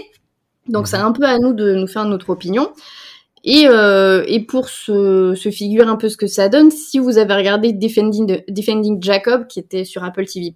Donc 0.67 0.89
c'est 0.89 0.97
un 0.97 1.13
peu 1.13 1.25
à 1.25 1.39
nous 1.39 1.55
de 1.55 1.75
nous 1.75 1.87
faire 1.87 2.05
notre 2.05 2.31
opinion. 2.31 2.71
Et, 3.51 3.67
euh, 3.67 4.25
et 4.27 4.41
pour 4.41 4.69
se, 4.69 5.35
se 5.35 5.51
figurer 5.51 5.89
un 5.89 5.97
peu 5.97 6.11
ce 6.11 6.19
que 6.19 6.27
ça 6.27 6.51
donne, 6.51 6.71
si 6.71 6.99
vous 6.99 7.17
avez 7.17 7.33
regardé 7.33 7.73
Defending, 7.73 8.43
Defending 8.47 9.03
Jacob, 9.03 9.47
qui 9.47 9.59
était 9.59 9.87
sur 9.87 10.05
Apple 10.05 10.27
TV+, 10.27 10.53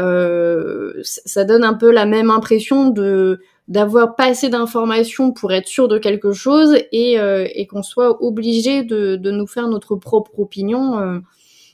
euh, 0.00 0.92
ça 1.04 1.44
donne 1.44 1.62
un 1.62 1.74
peu 1.74 1.92
la 1.92 2.06
même 2.06 2.30
impression 2.30 2.90
de 2.90 3.40
d'avoir 3.68 4.16
pas 4.16 4.24
assez 4.24 4.48
d'informations 4.48 5.30
pour 5.30 5.52
être 5.52 5.68
sûr 5.68 5.86
de 5.86 5.98
quelque 5.98 6.32
chose 6.32 6.76
et, 6.90 7.20
euh, 7.20 7.46
et 7.54 7.68
qu'on 7.68 7.84
soit 7.84 8.20
obligé 8.20 8.82
de, 8.82 9.14
de, 9.14 9.30
nous 9.30 9.46
faire 9.46 9.68
notre 9.68 9.94
propre 9.94 10.40
opinion 10.40 10.98
euh, 10.98 11.20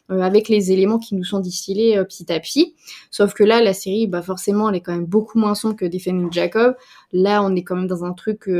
avec 0.08 0.48
les 0.48 0.72
éléments 0.72 0.98
qui 0.98 1.14
nous 1.14 1.24
sont 1.24 1.40
distillés 1.40 1.98
euh, 1.98 2.04
petit 2.04 2.32
à 2.32 2.38
petit. 2.40 2.74
Sauf 3.10 3.34
que 3.34 3.44
là, 3.44 3.62
la 3.62 3.74
série, 3.74 4.06
bah 4.06 4.22
forcément, 4.22 4.68
elle 4.68 4.76
est 4.76 4.80
quand 4.80 4.92
même 4.92 5.06
beaucoup 5.06 5.38
moins 5.38 5.54
sombre 5.54 5.76
que 5.76 5.84
Defending 5.84 6.32
Jacob. 6.32 6.76
Là, 7.12 7.42
on 7.42 7.54
est 7.56 7.62
quand 7.62 7.76
même 7.76 7.86
dans 7.86 8.04
un 8.04 8.12
truc, 8.12 8.50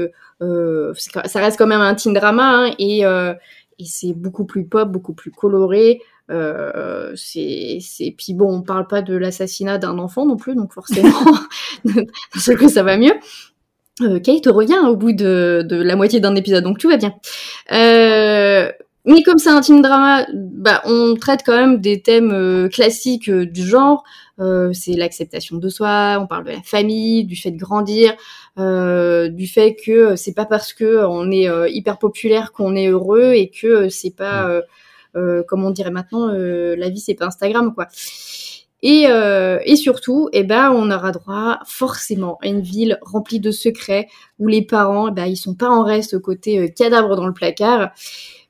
ça 0.41 1.41
reste 1.41 1.59
quand 1.59 1.67
même 1.67 1.81
un 1.81 1.95
teen 1.95 2.13
drama 2.13 2.67
hein, 2.67 2.75
et, 2.79 3.01
et 3.01 3.85
c'est 3.85 4.13
beaucoup 4.13 4.45
plus 4.45 4.67
pop, 4.67 4.91
beaucoup 4.91 5.15
plus 5.15 5.31
coloré. 5.31 6.01
Euh, 6.31 7.13
c'est, 7.15 7.79
puis 8.17 8.35
bon, 8.35 8.57
on 8.57 8.63
parle 8.63 8.87
pas 8.87 9.03
de 9.03 9.17
l'assassinat 9.17 9.79
d'un 9.79 9.99
enfant 9.99 10.27
non 10.27 10.37
plus, 10.37 10.55
donc 10.55 10.73
forcément, 10.73 11.09
c'est 12.37 12.57
que 12.57 12.69
ça 12.69 12.83
va 12.83 12.97
mieux. 12.97 13.15
Euh, 14.03 14.21
Kate 14.21 14.47
revient 14.47 14.79
au 14.87 14.97
bout 14.97 15.13
de, 15.13 15.65
de 15.67 15.77
la 15.77 15.97
moitié 15.97 16.21
d'un 16.21 16.35
épisode, 16.35 16.65
donc 16.65 16.79
tout 16.79 16.89
va 16.89 16.97
bien. 16.97 17.15
Euh, 17.73 18.71
mais 19.07 19.23
comme 19.23 19.39
c'est 19.39 19.51
un 19.51 19.61
team 19.61 19.83
drama, 19.83 20.27
bah, 20.35 20.83
on 20.85 21.15
traite 21.15 21.43
quand 21.47 21.57
même 21.57 21.81
des 21.81 22.03
thèmes 22.03 22.33
euh, 22.33 22.69
classiques 22.69 23.29
euh, 23.29 23.47
du 23.47 23.63
genre. 23.63 24.03
Euh, 24.41 24.73
c'est 24.73 24.93
l'acceptation 24.93 25.57
de 25.57 25.69
soi, 25.69 26.19
on 26.21 26.27
parle 26.27 26.45
de 26.45 26.51
la 26.51 26.63
famille, 26.63 27.25
du 27.25 27.37
fait 27.37 27.53
de 27.53 27.59
grandir, 27.59 28.15
du 28.59 29.47
fait 29.47 29.77
que 29.77 30.17
c'est 30.17 30.35
pas 30.35 30.45
parce 30.45 30.73
que 30.73 31.05
on 31.07 31.31
est 31.31 31.49
hyper 31.73 31.99
populaire 31.99 32.53
qu'on 32.53 32.77
est 32.77 32.89
heureux 32.89 33.33
et 33.33 33.49
que 33.49 33.89
c'est 33.89 34.15
pas 34.15 34.61
euh, 35.17 35.43
comme 35.45 35.65
on 35.65 35.71
dirait 35.71 35.91
maintenant, 35.91 36.27
la 36.27 36.89
vie 36.91 37.01
c'est 37.01 37.15
pas 37.15 37.27
Instagram 37.27 37.75
quoi. 37.75 37.89
Et, 38.83 39.07
euh, 39.09 39.59
et, 39.65 39.75
surtout, 39.75 40.29
eh 40.33 40.45
ben, 40.45 40.71
on 40.71 40.91
aura 40.91 41.11
droit 41.11 41.59
forcément 41.65 42.39
à 42.43 42.47
une 42.47 42.61
ville 42.61 42.99
remplie 43.01 43.41
de 43.41 43.51
secrets 43.51 44.07
où 44.39 44.49
les 44.49 44.63
parents, 44.63 45.09
eh 45.09 45.13
ben, 45.13 45.25
ils 45.25 45.37
sont 45.37 45.55
pas 45.55 45.71
en 45.71 45.83
reste 45.83 46.19
côté 46.21 46.73
cadavre 46.73 47.17
dans 47.17 47.27
le 47.27 47.33
placard. 47.33 47.91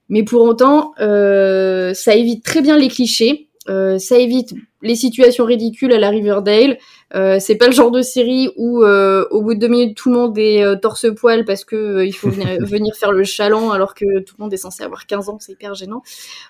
Mais 0.08 0.22
pour 0.22 0.42
autant, 0.42 0.92
ça 0.98 2.14
évite 2.14 2.44
très 2.44 2.62
bien 2.62 2.76
les 2.76 2.88
clichés. 2.88 3.46
Euh, 3.68 3.98
ça 3.98 4.16
évite 4.16 4.54
les 4.82 4.94
situations 4.94 5.44
ridicules 5.44 5.92
à 5.92 5.98
la 5.98 6.10
Riverdale. 6.10 6.78
Euh, 7.14 7.38
c'est 7.40 7.56
pas 7.56 7.66
le 7.66 7.72
genre 7.72 7.90
de 7.90 8.02
série 8.02 8.50
où 8.56 8.82
euh, 8.82 9.24
au 9.30 9.42
bout 9.42 9.54
de 9.54 9.60
deux 9.60 9.68
minutes 9.68 9.96
tout 9.96 10.10
le 10.10 10.16
monde 10.16 10.38
est 10.38 10.62
euh, 10.62 10.76
torse 10.76 11.06
poil 11.14 11.44
parce 11.44 11.64
que 11.64 12.04
il 12.04 12.12
faut 12.12 12.28
venir, 12.30 12.48
venir, 12.60 12.94
faire 12.94 13.12
le 13.12 13.24
chaland 13.24 13.70
alors 13.70 13.94
que 13.94 14.20
tout 14.20 14.34
le 14.38 14.44
monde 14.44 14.52
est 14.52 14.58
censé 14.58 14.82
avoir 14.82 15.06
15 15.06 15.28
ans, 15.28 15.38
c'est 15.40 15.52
hyper 15.52 15.74
gênant. 15.74 16.02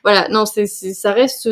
Voilà, 0.03 0.29
non, 0.29 0.45
c'est, 0.47 0.67
ça 0.67 1.13
reste 1.13 1.49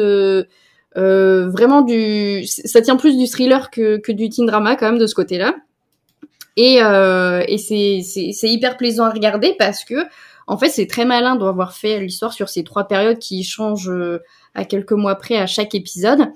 vraiment 0.96 1.82
du, 1.82 2.44
ça 2.46 2.80
tient 2.80 2.96
plus 2.96 3.16
du 3.16 3.26
thriller 3.26 3.70
que, 3.70 3.96
que 3.98 4.12
du 4.12 4.28
teen 4.28 4.46
drama 4.46 4.76
quand 4.76 4.86
même 4.86 4.98
de 4.98 5.06
ce 5.06 5.14
côté-là. 5.14 5.54
Et, 6.56 6.76
et 6.76 7.58
c'est, 7.58 8.00
c'est, 8.04 8.30
c'est 8.32 8.48
hyper 8.48 8.76
plaisant 8.76 9.04
à 9.04 9.10
regarder 9.10 9.54
parce 9.58 9.84
que 9.84 9.96
en 10.46 10.58
fait 10.58 10.68
c'est 10.68 10.86
très 10.86 11.04
malin 11.04 11.36
d'avoir 11.36 11.72
fait 11.72 12.00
l'histoire 12.00 12.32
sur 12.32 12.48
ces 12.48 12.64
trois 12.64 12.84
périodes 12.84 13.18
qui 13.18 13.42
changent 13.44 13.92
à 14.54 14.64
quelques 14.64 14.92
mois 14.92 15.14
près 15.14 15.36
à 15.36 15.46
chaque 15.46 15.74
épisode 15.74 16.28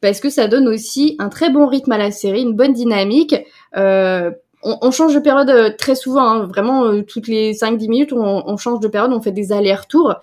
parce 0.00 0.20
que 0.20 0.30
ça 0.30 0.48
donne 0.48 0.68
aussi 0.68 1.16
un 1.18 1.28
très 1.28 1.50
bon 1.50 1.66
rythme 1.66 1.92
à 1.92 1.98
la 1.98 2.10
série, 2.10 2.42
une 2.42 2.54
bonne 2.54 2.72
dynamique. 2.72 3.34
Euh, 3.76 4.30
on, 4.62 4.90
change 4.90 5.14
de 5.14 5.20
période 5.20 5.50
euh, 5.50 5.70
très 5.76 5.94
souvent, 5.94 6.28
hein, 6.28 6.46
vraiment 6.46 6.84
euh, 6.84 7.02
toutes 7.02 7.28
les 7.28 7.52
5-10 7.52 7.88
minutes, 7.88 8.12
on, 8.12 8.56
change 8.56 8.80
de 8.80 8.88
période, 8.88 9.12
on 9.12 9.20
fait 9.20 9.32
des 9.32 9.52
allers-retours 9.52 10.16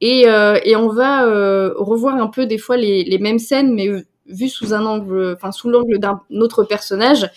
et, 0.00 0.26
euh, 0.26 0.58
on 0.76 0.88
va 0.88 1.26
euh, 1.26 1.74
revoir 1.76 2.16
un 2.16 2.28
peu 2.28 2.46
des 2.46 2.58
fois 2.58 2.76
les, 2.76 3.04
les 3.04 3.18
mêmes 3.18 3.38
scènes, 3.38 3.74
mais 3.74 3.88
vues 4.26 4.48
sous 4.48 4.72
un 4.72 4.86
angle, 4.86 5.34
enfin 5.36 5.52
sous 5.52 5.68
l'angle 5.68 5.98
d'un 5.98 6.20
autre 6.40 6.64
personnage. 6.64 7.30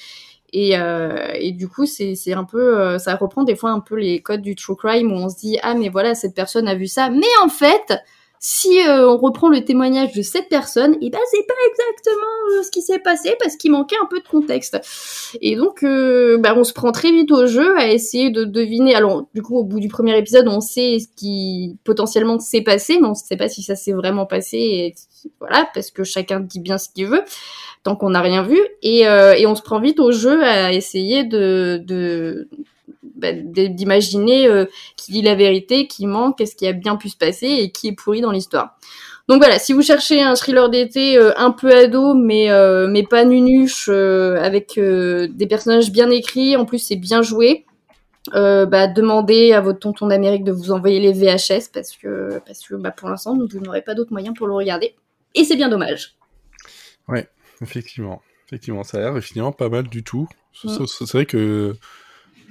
Et, 0.54 0.76
et, 1.40 1.52
du 1.52 1.68
coup, 1.68 1.86
c'est 1.86 2.34
un 2.34 2.46
peu, 2.46 2.98
ça 3.00 3.16
reprend 3.16 3.44
des 3.44 3.56
fois 3.56 3.72
un 3.72 3.82
peu 3.82 3.96
les 3.96 4.22
codes 4.22 4.42
du 4.42 4.56
true 4.56 4.76
crime 4.76 5.12
où 5.12 5.16
on 5.16 5.30
se 5.30 5.38
dit 5.38 5.58
ah 5.62 5.74
mais 5.74 5.90
voilà 5.90 6.16
cette 6.16 6.34
personne 6.34 6.68
a 6.68 6.76
vu 6.76 6.88
ça, 6.88 7.10
mais 7.10 7.28
en 7.44 7.50
fait 7.50 8.00
si 8.40 8.80
euh, 8.80 9.10
on 9.10 9.18
reprend 9.18 9.50
le 9.50 9.64
témoignage 9.64 10.14
de 10.14 10.22
cette 10.22 10.50
personne, 10.50 10.94
et 10.96 11.08
eh 11.08 11.10
ben 11.10 11.20
c'est 11.32 11.46
pas 11.48 11.54
exactement 11.70 12.60
euh, 12.60 12.64
ce 12.64 12.72
qui 12.72 12.82
s'est 12.82 13.00
passé 13.00 13.36
parce 13.40 13.56
qu'il 13.56 13.72
manquait 13.72 13.96
un 14.02 14.06
peu 14.06 14.20
de 14.20 14.28
contexte. 14.28 14.80
Et 15.42 15.56
donc, 15.56 15.84
euh, 15.84 16.38
bah, 16.38 16.54
on 16.56 16.64
se 16.64 16.74
prend 16.74 16.92
très 16.92 17.12
vite 17.12 17.32
au 17.32 17.48
jeu 17.48 17.78
à 17.78 17.88
essayer 17.88 18.30
de 18.30 18.44
deviner. 18.44 18.96
Alors, 18.96 19.28
du 19.34 19.42
coup, 19.42 19.58
au 19.58 19.64
bout 19.64 19.80
du 19.80 19.88
premier 19.88 20.18
épisode, 20.18 20.48
on 20.48 20.62
sait 20.62 21.00
ce 21.00 21.08
qui 21.16 21.78
potentiellement 21.84 22.40
s'est 22.40 22.62
passé, 22.62 22.98
mais 23.02 23.08
on 23.08 23.12
ne 23.12 23.16
sait 23.16 23.38
pas 23.38 23.50
si 23.50 23.64
ça 23.64 23.76
s'est 23.76 23.94
vraiment 23.94 24.26
passé. 24.26 24.94
Voilà, 25.40 25.68
parce 25.74 25.92
que 25.92 26.04
chacun 26.04 26.40
dit 26.40 26.60
bien 26.60 26.78
ce 26.78 26.90
qu'il 26.90 27.08
veut. 27.08 27.24
Tant 27.88 27.96
qu'on 27.96 28.10
n'a 28.10 28.22
rien 28.22 28.44
vu, 28.44 28.60
et, 28.84 29.08
euh, 29.08 29.34
et 29.34 29.48
on 29.48 29.56
se 29.56 29.62
prend 29.62 29.80
vite 29.80 30.02
au 30.02 30.12
jeu 30.12 30.44
à 30.44 30.74
essayer 30.74 31.24
bah, 31.24 33.32
d'imaginer 33.32 34.46
euh, 34.46 34.66
qui 34.98 35.14
dit 35.14 35.22
la 35.22 35.36
vérité, 35.36 35.88
qui 35.88 36.06
ment, 36.06 36.34
qu'est-ce 36.34 36.58
qui 36.58 36.68
a 36.68 36.74
bien 36.74 36.98
pu 36.98 37.08
se 37.08 37.16
passer 37.16 37.48
et 37.48 37.72
qui 37.72 37.88
est 37.88 37.94
pourri 37.94 38.20
dans 38.20 38.32
l'histoire. 38.32 38.78
Donc 39.30 39.38
voilà, 39.38 39.58
si 39.58 39.72
vous 39.72 39.82
cherchez 39.82 40.22
un 40.22 40.36
thriller 40.36 40.70
d'été 40.70 41.18
euh, 41.18 41.32
un 41.38 41.52
peu 41.52 41.74
ado, 41.74 42.14
mais 42.14 42.50
mais 42.90 43.04
pas 43.04 43.24
nunuche, 43.24 43.88
avec 43.88 44.78
des 44.78 45.48
personnages 45.48 45.90
bien 45.90 46.10
écrits, 46.10 46.58
en 46.58 46.66
plus 46.66 46.80
c'est 46.80 46.98
bien 46.98 47.22
joué, 47.22 47.66
bah, 48.34 48.88
demandez 48.88 49.54
à 49.54 49.62
votre 49.62 49.80
tonton 49.80 50.08
d'Amérique 50.08 50.44
de 50.44 50.52
vous 50.52 50.72
envoyer 50.72 51.00
les 51.00 51.14
VHS 51.14 51.70
parce 51.74 51.96
que 51.96 52.42
parce 52.46 52.68
que 52.68 52.76
bah, 52.76 52.92
pour 52.92 53.08
l'instant 53.08 53.38
vous 53.38 53.60
n'aurez 53.62 53.82
pas 53.82 53.94
d'autres 53.94 54.12
moyens 54.12 54.36
pour 54.36 54.48
le 54.48 54.56
regarder 54.56 54.94
et 55.36 55.46
c'est 55.46 55.56
bien 55.56 55.70
dommage. 55.70 56.18
Ouais, 57.08 57.30
effectivement, 57.62 58.22
effectivement, 58.48 58.84
ça 58.84 58.98
a 58.98 59.12
l'air 59.12 59.24
finalement 59.24 59.52
pas 59.52 59.70
mal 59.70 59.88
du 59.88 60.04
tout. 60.04 60.28
Mm. 60.64 60.86
C'est 60.86 61.12
vrai 61.12 61.26
que 61.26 61.76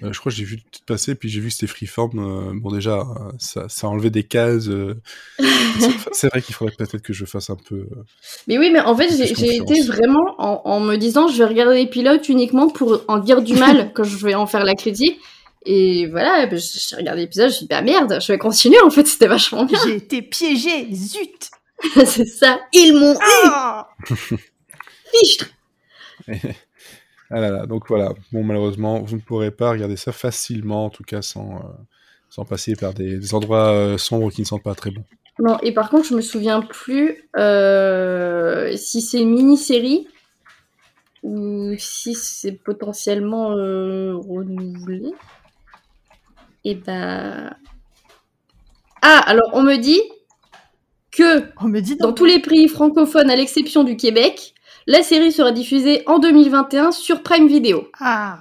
euh, 0.03 0.13
je 0.13 0.21
crois 0.21 0.31
que 0.31 0.37
j'ai 0.37 0.45
vu 0.45 0.59
tout 0.59 0.81
passer, 0.87 1.15
puis 1.15 1.29
j'ai 1.29 1.41
vu 1.41 1.49
que 1.49 1.55
c'était 1.55 1.67
Freeform. 1.67 2.19
Euh, 2.19 2.53
bon, 2.55 2.71
déjà, 2.71 2.99
euh, 2.99 3.33
ça, 3.39 3.69
ça 3.69 3.87
a 3.87 3.91
enlevé 3.91 4.11
des 4.11 4.25
cases. 4.25 4.69
c'est 6.13 6.29
vrai 6.29 6.43
qu'il 6.43 6.55
faudrait 6.55 6.75
peut-être 6.77 7.03
que 7.03 7.13
je 7.13 7.25
fasse 7.25 7.51
un 7.51 7.57
peu. 7.57 7.87
mais 8.47 8.59
oui, 8.59 8.71
mais 8.71 8.81
en 8.81 8.95
fait, 8.97 9.09
j'ai 9.09 9.57
été 9.57 9.83
vraiment 9.83 10.35
en, 10.39 10.61
en, 10.65 10.81
me 10.81 10.97
disant, 10.97 11.29
je 11.29 11.39
vais 11.39 11.47
regarder 11.47 11.77
les 11.77 11.87
pilotes 11.87 12.29
uniquement 12.29 12.69
pour 12.69 13.05
en 13.09 13.19
dire 13.19 13.43
du 13.43 13.55
mal 13.55 13.93
quand 13.95 14.05
je 14.05 14.17
vais 14.25 14.35
en 14.35 14.47
faire 14.47 14.65
la 14.65 14.75
critique. 14.75 15.19
Et 15.65 16.07
voilà, 16.07 16.47
ben, 16.47 16.59
j'ai 16.59 16.97
regardé 16.97 17.23
l'épisode, 17.23 17.49
je 17.49 17.55
me 17.55 17.57
suis 17.57 17.67
dit, 17.67 17.69
bah 17.71 17.83
merde, 17.83 18.19
je 18.21 18.33
vais 18.33 18.39
continuer, 18.39 18.81
en 18.83 18.91
fait, 18.91 19.07
c'était 19.07 19.27
vachement 19.27 19.65
bien. 19.65 19.81
J'ai 19.85 19.97
été 19.97 20.23
piégé, 20.23 20.89
zut 20.95 21.51
C'est 22.07 22.27
ça, 22.27 22.61
ils 22.73 22.93
m'ont 22.93 23.15
eu 23.15 23.49
ah 23.53 23.89
Fichtre 25.19 25.51
ah 27.31 27.41
là 27.41 27.51
là, 27.51 27.67
donc 27.67 27.89
voilà. 27.89 28.14
Bon, 28.33 28.43
malheureusement, 28.43 29.01
vous 29.01 29.17
ne 29.17 29.21
pourrez 29.21 29.51
pas 29.51 29.71
regarder 29.71 29.97
ça 29.97 30.12
facilement, 30.12 30.87
en 30.87 30.91
tout 30.91 31.05
cas 31.05 31.23
sans, 31.23 31.57
euh, 31.57 31.69
sans 32.31 32.45
passer 32.45 32.75
par 32.75 32.95
des, 32.95 33.35
endroits 33.35 33.71
euh, 33.71 33.99
sombres 33.99 34.31
qui 34.31 34.41
ne 34.41 34.47
sentent 34.47 34.62
pas 34.62 34.75
très 34.75 34.91
bon. 34.91 35.05
Non, 35.39 35.59
et 35.62 35.73
par 35.73 35.91
contre, 35.91 36.09
je 36.09 36.14
me 36.14 36.23
souviens 36.23 36.62
plus 36.62 37.29
euh, 37.37 38.75
si 38.77 39.03
c'est 39.03 39.21
une 39.21 39.35
mini-série 39.35 40.09
ou 41.23 41.75
si 41.79 42.14
c'est 42.14 42.53
potentiellement 42.53 43.49
renouvelé. 43.49 45.12
Et 46.64 46.75
ben. 46.75 47.55
Ah, 49.03 49.21
alors 49.27 49.51
on 49.53 49.62
me 49.62 49.77
dit 49.77 50.01
que 51.12 51.45
on 51.61 51.69
me 51.69 51.81
dit 51.81 51.97
dans 51.97 52.12
tous 52.12 52.25
les 52.25 52.41
pays 52.41 52.69
francophones, 52.69 53.31
à 53.31 53.37
l'exception 53.37 53.85
du 53.85 53.97
Québec, 53.97 54.55
la 54.87 55.03
série 55.03 55.32
sera 55.32 55.53
diffusée 55.53 56.03
en 56.07 56.18
2021 56.18 56.93
sur 56.93 57.22
Prime 57.22 57.49
Video. 57.49 57.89
Ah. 57.99 58.39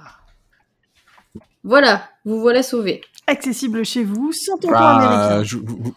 Voilà, 1.64 2.08
vous 2.24 2.40
voilà 2.40 2.62
sauvé. 2.62 3.00
Accessible 3.26 3.84
chez 3.84 4.04
vous, 4.04 4.32
sans 4.32 4.56
ton 4.56 4.70
bah, 4.70 4.96
américain. 4.96 5.60
vous, 5.64 5.94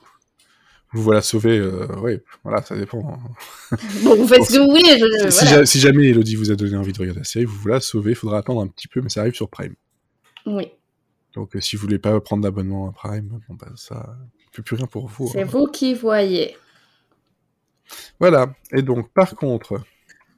voilà 0.91 1.21
sauvé, 1.21 1.59
euh, 1.59 1.85
oui, 2.01 2.17
voilà, 2.43 2.63
ça 2.63 2.75
dépend. 2.75 3.19
Bon, 4.03 4.15
vous 4.15 4.27
faites 4.27 4.43
ce 4.43 4.53
que 4.53 4.57
vous 4.57 4.71
voulez. 4.71 5.65
si, 5.65 5.79
jamais 5.79 6.07
Elodie 6.07 6.35
vous 6.35 6.49
a 6.49 6.55
donné 6.55 6.75
envie 6.75 6.93
de 6.93 6.97
regarder 6.97 7.19
la 7.19 7.25
série, 7.25 7.45
vous 7.45 7.59
voilà 7.61 7.79
sauvé, 7.79 8.11
il 8.11 8.15
faudra 8.15 8.39
attendre 8.39 8.61
un 8.61 8.67
petit 8.67 8.87
peu, 8.87 9.01
mais 9.01 9.09
ça 9.09 9.21
arrive 9.21 9.35
sur 9.35 9.49
Prime. 9.49 9.75
Oui. 10.47 10.71
Donc 11.35 11.55
euh, 11.55 11.61
si 11.61 11.75
vous 11.75 11.83
voulez 11.83 11.99
pas 11.99 12.19
prendre 12.19 12.41
d'abonnement 12.41 12.89
à 12.89 12.91
Prime, 12.91 13.39
bon, 13.47 13.53
bah, 13.53 13.67
ça 13.75 14.17
ne 14.17 14.55
fait 14.55 14.63
plus 14.63 14.75
rien 14.75 14.87
pour 14.87 15.07
vous. 15.07 15.29
C'est 15.31 15.43
hein. 15.43 15.45
vous 15.45 15.67
qui 15.67 15.93
voyez. 15.93 16.57
Voilà, 18.19 18.55
et 18.71 18.81
donc 18.81 19.13
par 19.13 19.35
contre, 19.35 19.81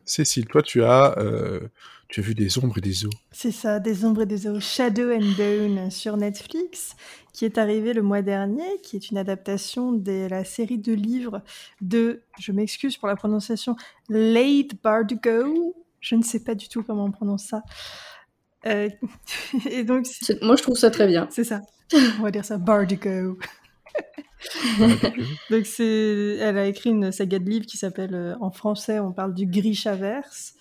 Cécile, 0.06 0.45
toi, 0.45 0.62
tu 0.62 0.84
as, 0.84 1.18
euh, 1.18 1.60
tu 2.08 2.20
as 2.20 2.24
vu 2.24 2.36
des 2.36 2.58
ombres 2.58 2.78
et 2.78 2.82
des 2.82 3.06
eaux. 3.06 3.12
C'est 3.32 3.52
ça, 3.52 3.80
des 3.80 4.06
ombres 4.06 4.24
et 4.24 4.26
des 4.26 4.47
eaux. 4.47 4.60
Shadow 4.60 5.12
and 5.12 5.34
Bone 5.38 5.91
sur 5.91 6.18
Netflix, 6.18 6.95
qui 7.34 7.45
est 7.45 7.58
arrivé 7.58 7.93
le 7.93 8.02
mois 8.02 8.22
dernier, 8.22 8.80
qui 8.84 8.95
est 8.95 9.12
une 9.12 9.18
adaptation 9.18 9.91
de 9.93 10.28
la 10.30 10.43
série 10.43 10.78
de 10.78 10.93
livres 10.93 11.41
de, 11.82 12.22
je 12.39 12.52
m'excuse 12.52 12.97
pour 12.97 13.08
la 13.08 13.16
prononciation, 13.16 13.76
Late 14.10 14.82
Bardugo. 14.84 15.76
Je 15.99 16.16
ne 16.16 16.24
sais 16.24 16.43
pas 16.43 16.56
du 16.56 16.68
tout 16.68 16.84
comment 16.84 17.06
on 17.06 17.12
prononce 17.12 17.43
ça. 17.43 17.64
Euh, 18.66 18.89
et 19.70 19.84
donc, 19.84 20.06
moi, 20.41 20.56
je 20.56 20.64
trouve 20.64 20.78
ça 20.78 20.91
très 20.91 21.08
bien. 21.08 21.28
C'est 21.32 21.43
ça. 21.43 21.62
On 22.20 22.24
va 22.24 22.32
dire 22.32 22.45
ça, 22.45 22.58
Bardugo. 22.58 23.38
Donc 25.50 25.66
c'est, 25.66 26.38
elle 26.39 26.58
a 26.58 26.66
écrit 26.66 26.89
une 26.89 27.12
saga 27.12 27.39
de 27.39 27.50
livres 27.50 27.66
qui 27.66 27.78
s'appelle, 27.78 28.16
euh, 28.16 28.36
en 28.42 28.52
français, 28.52 29.00
on 29.00 29.12
parle 29.12 29.34
du 29.34 29.46
Grishaverse. 29.46 30.54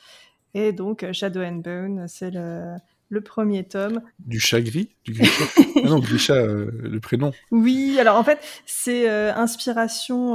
Et 0.55 0.73
donc 0.73 1.03
euh, 1.03 1.13
Shadow 1.13 1.43
and 1.43 1.57
Bone, 1.57 2.07
c'est 2.09 2.31
le, 2.31 2.75
le 3.09 3.21
premier 3.21 3.65
tome. 3.65 4.01
Du 4.19 4.41
chat 4.41 4.61
gris? 4.61 4.91
Du 5.05 5.13
Grisha 5.13 5.45
Ah 5.77 5.89
non, 5.89 5.99
Grisha, 6.01 6.35
euh, 6.35 6.71
le 6.83 7.01
prénom. 7.01 7.33
Oui, 7.51 7.97
alors 8.01 8.17
en 8.17 8.25
fait, 8.25 8.41
c'est 8.67 9.09
inspiration 9.09 10.35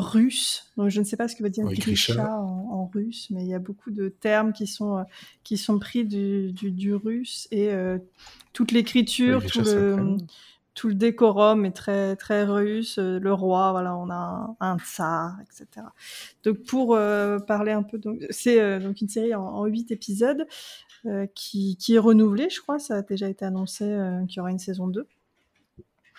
russe. 0.00 0.72
Donc 0.76 0.90
je 0.90 0.98
ne 0.98 1.04
sais 1.04 1.16
pas 1.16 1.28
ce 1.28 1.36
que 1.36 1.42
veut 1.42 1.50
dire 1.50 1.64
Grisha, 1.66 2.30
en, 2.30 2.90
russe, 2.92 3.28
mais 3.30 3.42
il 3.42 3.48
y 3.48 3.54
a 3.54 3.58
beaucoup 3.58 3.90
de 3.90 4.08
termes 4.08 4.52
qui 4.52 4.66
sont, 4.66 5.04
qui 5.44 5.56
sont 5.56 5.78
pris 5.78 6.04
du, 6.04 6.52
du, 6.52 6.70
du 6.70 6.94
russe 6.94 7.48
et 7.50 7.70
toute 8.52 8.72
l'écriture, 8.72 9.44
tout 9.46 9.62
le 9.62 10.16
tout 10.74 10.88
le 10.88 10.94
décorum 10.94 11.64
est 11.64 11.72
très 11.72 12.16
très 12.16 12.44
russe. 12.44 12.98
Euh, 12.98 13.18
le 13.18 13.32
roi, 13.32 13.70
voilà, 13.70 13.96
on 13.96 14.10
a 14.10 14.56
un, 14.60 14.78
tsar, 14.78 15.36
etc. 15.42 15.86
Donc 16.42 16.64
pour 16.64 16.94
euh, 16.94 17.38
parler 17.38 17.72
un 17.72 17.82
peu, 17.82 17.98
donc 17.98 18.24
c'est 18.30 18.60
euh, 18.60 18.80
donc 18.80 19.00
une 19.00 19.08
série 19.08 19.34
en 19.34 19.64
huit 19.64 19.90
épisodes 19.90 20.46
qui, 21.34 21.76
qui 21.76 21.96
est 21.96 21.98
renouvelée, 21.98 22.48
je 22.48 22.62
crois. 22.62 22.78
Ça 22.78 22.96
a 22.96 23.02
déjà 23.02 23.28
été 23.28 23.44
annoncé 23.44 23.84
qu'il 24.26 24.38
y 24.38 24.40
aura 24.40 24.50
une 24.50 24.58
saison 24.58 24.86
2. 24.88 25.06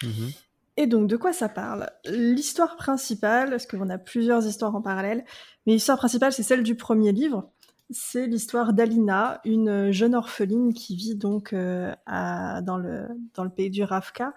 Mhm. 0.04 0.32
Et 0.78 0.88
donc, 0.88 1.08
de 1.08 1.16
quoi 1.16 1.34
ça 1.34 1.50
parle? 1.50 1.90
L'histoire 2.06 2.76
principale, 2.76 3.50
parce 3.50 3.66
qu'on 3.66 3.90
a 3.90 3.98
plusieurs 3.98 4.46
histoires 4.46 4.76
en 4.76 4.82
parallèle, 4.82 5.24
mais 5.66 5.74
l'histoire 5.74 5.98
principale, 5.98 6.34
c'est 6.34 6.44
celle 6.44 6.64
du 6.64 6.76
premier 6.76 7.14
livre, 7.14 7.50
c'est 7.90 8.28
l'histoire 8.28 8.74
d'Alina, 8.74 9.42
une 9.46 9.92
jeune 9.92 10.16
orpheline 10.16 10.74
qui 10.74 10.96
vit 10.96 11.16
donc 11.16 11.54
euh, 11.54 11.94
dans, 12.08 12.78
le, 12.78 13.08
dans 13.34 13.44
le 13.44 13.50
pays 13.50 13.70
du 13.70 13.84
Ravka, 13.84 14.34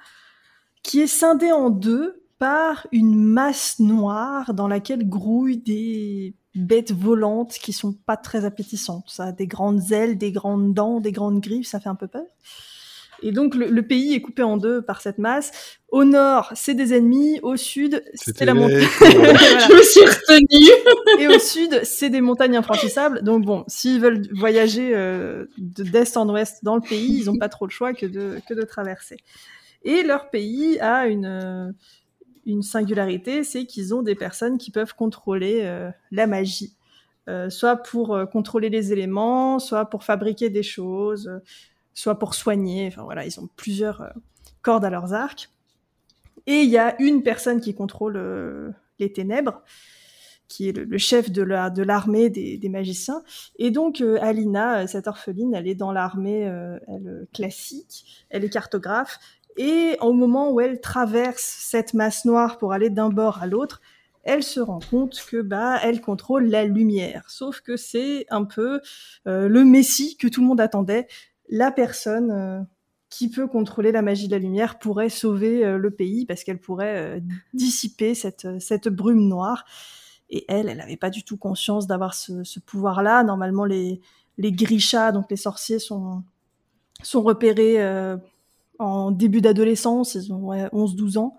qui 0.83 1.01
est 1.01 1.07
scindée 1.07 1.53
en 1.53 1.71
deux 1.71 2.23
par 2.39 2.87
une 2.93 3.17
masse 3.17 3.81
noire 3.81 4.55
dans 4.55 4.69
laquelle 4.69 5.09
grouillent 5.09 5.59
des 5.59 6.35
bêtes 6.55 6.93
volantes 6.93 7.55
qui 7.55 7.73
sont 7.73 7.93
pas 7.93 8.17
très 8.17 8.45
appétissantes. 8.45 9.09
Ça 9.09 9.25
a 9.25 9.33
des 9.33 9.47
grandes 9.47 9.93
ailes, 9.93 10.19
des 10.19 10.33
grandes 10.33 10.75
dents, 10.75 11.01
des 11.01 11.13
grandes 11.13 11.41
griffes, 11.41 11.69
ça 11.69 11.81
fait 11.81 11.89
un 11.89 11.95
peu 11.95 12.07
peur. 12.07 12.27
Et 13.23 13.33
donc 13.33 13.55
le, 13.55 13.83
pays 13.83 14.15
est 14.15 14.21
coupé 14.21 14.43
en 14.43 14.57
deux 14.57 14.83
par 14.83 15.01
cette 15.01 15.19
masse. 15.19 15.79
Au 15.91 16.05
nord, 16.05 16.53
c'est 16.55 16.75
des 16.75 16.95
ennemis. 16.95 17.41
Au 17.43 17.57
sud, 17.57 18.03
c'est 18.15 18.45
la 18.45 18.55
montagne. 18.55 18.81
Je 19.01 19.75
me 19.75 19.83
suis 19.83 20.01
retenue. 20.01 21.23
Et 21.23 21.29
au 21.29 21.39
sud, 21.39 21.81
c'est 21.83 22.11
des 22.11 22.21
montagnes 22.21 22.57
infranchissables. 22.57 23.23
Donc 23.23 23.45
bon, 23.45 23.65
s'ils 23.67 24.01
veulent 24.01 24.29
voyager 24.35 24.95
euh, 24.95 25.47
d'est 25.59 26.17
en 26.17 26.29
ouest 26.29 26.63
dans 26.63 26.77
le 26.77 26.83
pays, 26.83 27.21
ils 27.21 27.27
n'ont 27.27 27.39
pas 27.39 27.49
trop 27.49 27.67
le 27.67 27.71
choix 27.71 27.93
que 27.93 28.07
de, 28.07 28.41
que 28.49 28.55
de 28.55 28.63
traverser. 28.63 29.17
Et 29.85 30.03
leur 30.03 30.31
pays 30.31 30.79
a 30.81 31.07
une, 31.07 31.27
euh, 31.27 31.73
une 32.47 32.63
singularité, 32.63 33.45
c'est 33.45 33.65
qu'ils 33.65 33.95
ont 33.95 34.03
des 34.03 34.15
personnes 34.15 34.59
qui 34.59 34.71
peuvent 34.71 34.95
contrôler 34.95 35.61
euh, 35.63 35.91
la 36.11 36.27
magie. 36.27 36.75
Euh, 37.29 37.51
soit 37.51 37.77
pour 37.77 38.19
contrôler 38.33 38.71
les 38.71 38.93
éléments, 38.93 39.59
soit 39.59 39.85
pour 39.85 40.03
fabriquer 40.03 40.49
des 40.49 40.63
choses, 40.63 41.31
soit 41.99 42.19
pour 42.19 42.35
soigner. 42.35 42.87
Enfin 42.87 43.03
voilà, 43.03 43.27
ils 43.27 43.41
ont 43.41 43.49
plusieurs 43.57 44.03
euh, 44.03 44.11
cordes 44.63 44.85
à 44.85 44.91
leurs 44.91 45.15
arcs. 45.15 45.51
Et 46.47 46.63
il 46.63 46.71
y 46.71 46.79
a 46.79 47.01
une 47.03 47.23
personne 47.23 47.61
qui 47.61 47.75
contrôle 47.75 48.17
euh, 48.17 48.71
les 49.01 49.13
ténèbres, 49.13 49.63
qui 50.47 50.69
est 50.69 50.73
le, 50.73 50.99
chef 50.99 51.31
de 51.31 51.43
la 51.43 51.71
de 51.71 51.83
l'armée 51.83 52.31
des, 52.31 52.69
magiciens. 52.69 53.23
Et 53.59 53.71
donc 53.71 54.01
euh, 54.01 54.17
Alina, 54.23 54.87
cette 54.87 55.09
orpheline, 55.09 55.55
elle 55.55 55.67
est 55.67 55.75
dans 55.75 55.93
l'armée 55.93 56.51
classique, 57.35 58.27
elle 58.31 58.45
est 58.45 58.49
cartographe. 58.49 59.19
Et 59.57 59.97
au 60.01 60.13
moment 60.13 60.53
où 60.53 60.61
elle 60.61 60.81
traverse 60.81 61.43
cette 61.43 61.93
masse 61.93 62.25
noire 62.25 62.59
pour 62.59 62.73
aller 62.73 62.91
d'un 62.91 63.11
bord 63.11 63.43
à 63.43 63.49
l'autre, 63.49 63.83
elle 64.23 64.45
se 64.45 64.61
rend 64.61 64.79
compte 64.79 65.21
que 65.29 65.43
bah 65.43 65.79
elle 65.83 66.01
contrôle 66.01 66.47
la 66.47 66.65
lumière. 66.65 67.25
Sauf 67.29 67.61
que 67.61 67.77
c'est 67.77 68.25
un 68.31 68.45
peu 68.45 68.81
le 69.27 69.65
messie 69.65 70.17
que 70.17 70.29
tout 70.29 70.41
le 70.41 70.47
monde 70.47 70.61
attendait 70.61 71.09
la 71.49 71.71
personne 71.71 72.31
euh, 72.31 72.61
qui 73.11 73.31
peut 73.31 73.47
contrôler 73.47 73.93
la 73.93 74.03
magie 74.03 74.27
de 74.27 74.33
la 74.33 74.39
lumière 74.39 74.79
pourrait 74.79 75.09
sauver 75.09 75.65
euh, 75.65 75.79
le 75.79 75.91
pays 75.91 76.27
parce 76.27 76.45
qu'elle 76.45 76.61
pourrait 76.61 76.97
euh, 76.97 77.21
dissiper 77.55 78.15
cette, 78.15 78.61
cette 78.61 78.89
brume 78.89 79.27
noire. 79.27 79.65
Et 80.31 80.45
elle, 80.49 80.69
elle 80.69 80.79
n'avait 80.79 80.97
pas 80.97 81.11
du 81.11 81.25
tout 81.25 81.39
conscience 81.39 81.87
d'avoir 81.87 82.15
ce, 82.15 82.61
pouvoir-là. 82.61 83.23
Normalement, 83.25 83.65
les, 83.65 84.01
les 84.37 84.53
grishas, 84.53 85.13
donc 85.13 85.31
les 85.31 85.37
sorciers, 85.37 85.79
sont, 85.79 86.23
sont 87.03 87.23
repérés 87.23 87.79
en 88.79 89.11
début 89.11 89.41
d'adolescence, 89.41 90.17
ils 90.17 90.31
ont 90.31 90.53
11-12 90.53 91.17
ans. 91.17 91.39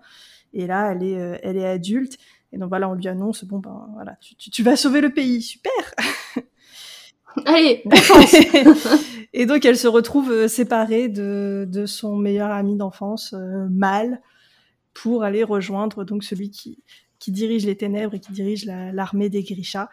Et 0.54 0.66
là, 0.66 0.90
elle 0.90 1.04
est, 1.04 1.40
elle 1.44 1.56
est 1.56 1.68
adulte. 1.68 2.18
Et 2.52 2.58
donc 2.58 2.68
voilà, 2.68 2.88
on 2.88 2.94
lui 2.94 3.06
annonce, 3.06 3.44
bon 3.44 3.60
ben 3.60 3.88
voilà, 3.94 4.16
tu 4.20 4.64
vas 4.64 4.74
sauver 4.74 5.00
le 5.00 5.10
pays, 5.14 5.40
super 5.40 5.70
Allez, 7.46 7.82
et 9.32 9.46
donc 9.46 9.64
elle 9.64 9.76
se 9.76 9.88
retrouve 9.88 10.30
euh, 10.30 10.48
séparée 10.48 11.08
de, 11.08 11.66
de 11.68 11.86
son 11.86 12.16
meilleur 12.16 12.50
ami 12.50 12.76
d'enfance, 12.76 13.34
euh, 13.34 13.66
Mal, 13.70 14.20
pour 14.94 15.22
aller 15.24 15.44
rejoindre 15.44 16.04
donc 16.04 16.24
celui 16.24 16.50
qui, 16.50 16.82
qui 17.18 17.30
dirige 17.32 17.66
les 17.66 17.76
ténèbres 17.76 18.14
et 18.14 18.20
qui 18.20 18.32
dirige 18.32 18.64
la- 18.66 18.92
l'armée 18.92 19.28
des 19.28 19.42
Grishas, 19.42 19.88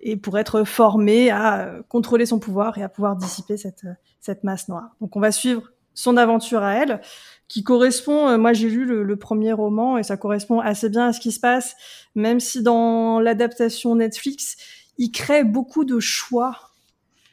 et 0.00 0.16
pour 0.16 0.38
être 0.38 0.64
formée 0.64 1.30
à 1.30 1.60
euh, 1.66 1.82
contrôler 1.88 2.26
son 2.26 2.38
pouvoir 2.38 2.78
et 2.78 2.82
à 2.82 2.88
pouvoir 2.88 3.16
dissiper 3.16 3.56
cette, 3.56 3.84
cette 4.20 4.44
masse 4.44 4.68
noire. 4.68 4.90
Donc 5.00 5.16
on 5.16 5.20
va 5.20 5.32
suivre 5.32 5.62
son 5.94 6.16
aventure 6.16 6.62
à 6.62 6.74
elle, 6.74 7.00
qui 7.48 7.64
correspond, 7.64 8.28
euh, 8.28 8.38
moi 8.38 8.52
j'ai 8.52 8.68
lu 8.68 8.84
le, 8.84 9.02
le 9.02 9.16
premier 9.16 9.52
roman, 9.52 9.98
et 9.98 10.02
ça 10.04 10.16
correspond 10.16 10.60
assez 10.60 10.88
bien 10.88 11.06
à 11.08 11.12
ce 11.12 11.18
qui 11.20 11.32
se 11.32 11.40
passe, 11.40 11.74
même 12.14 12.38
si 12.40 12.62
dans 12.62 13.18
l'adaptation 13.20 13.96
Netflix, 13.96 14.56
il 14.98 15.10
crée 15.10 15.44
beaucoup 15.44 15.84
de 15.84 16.00
choix 16.00 16.72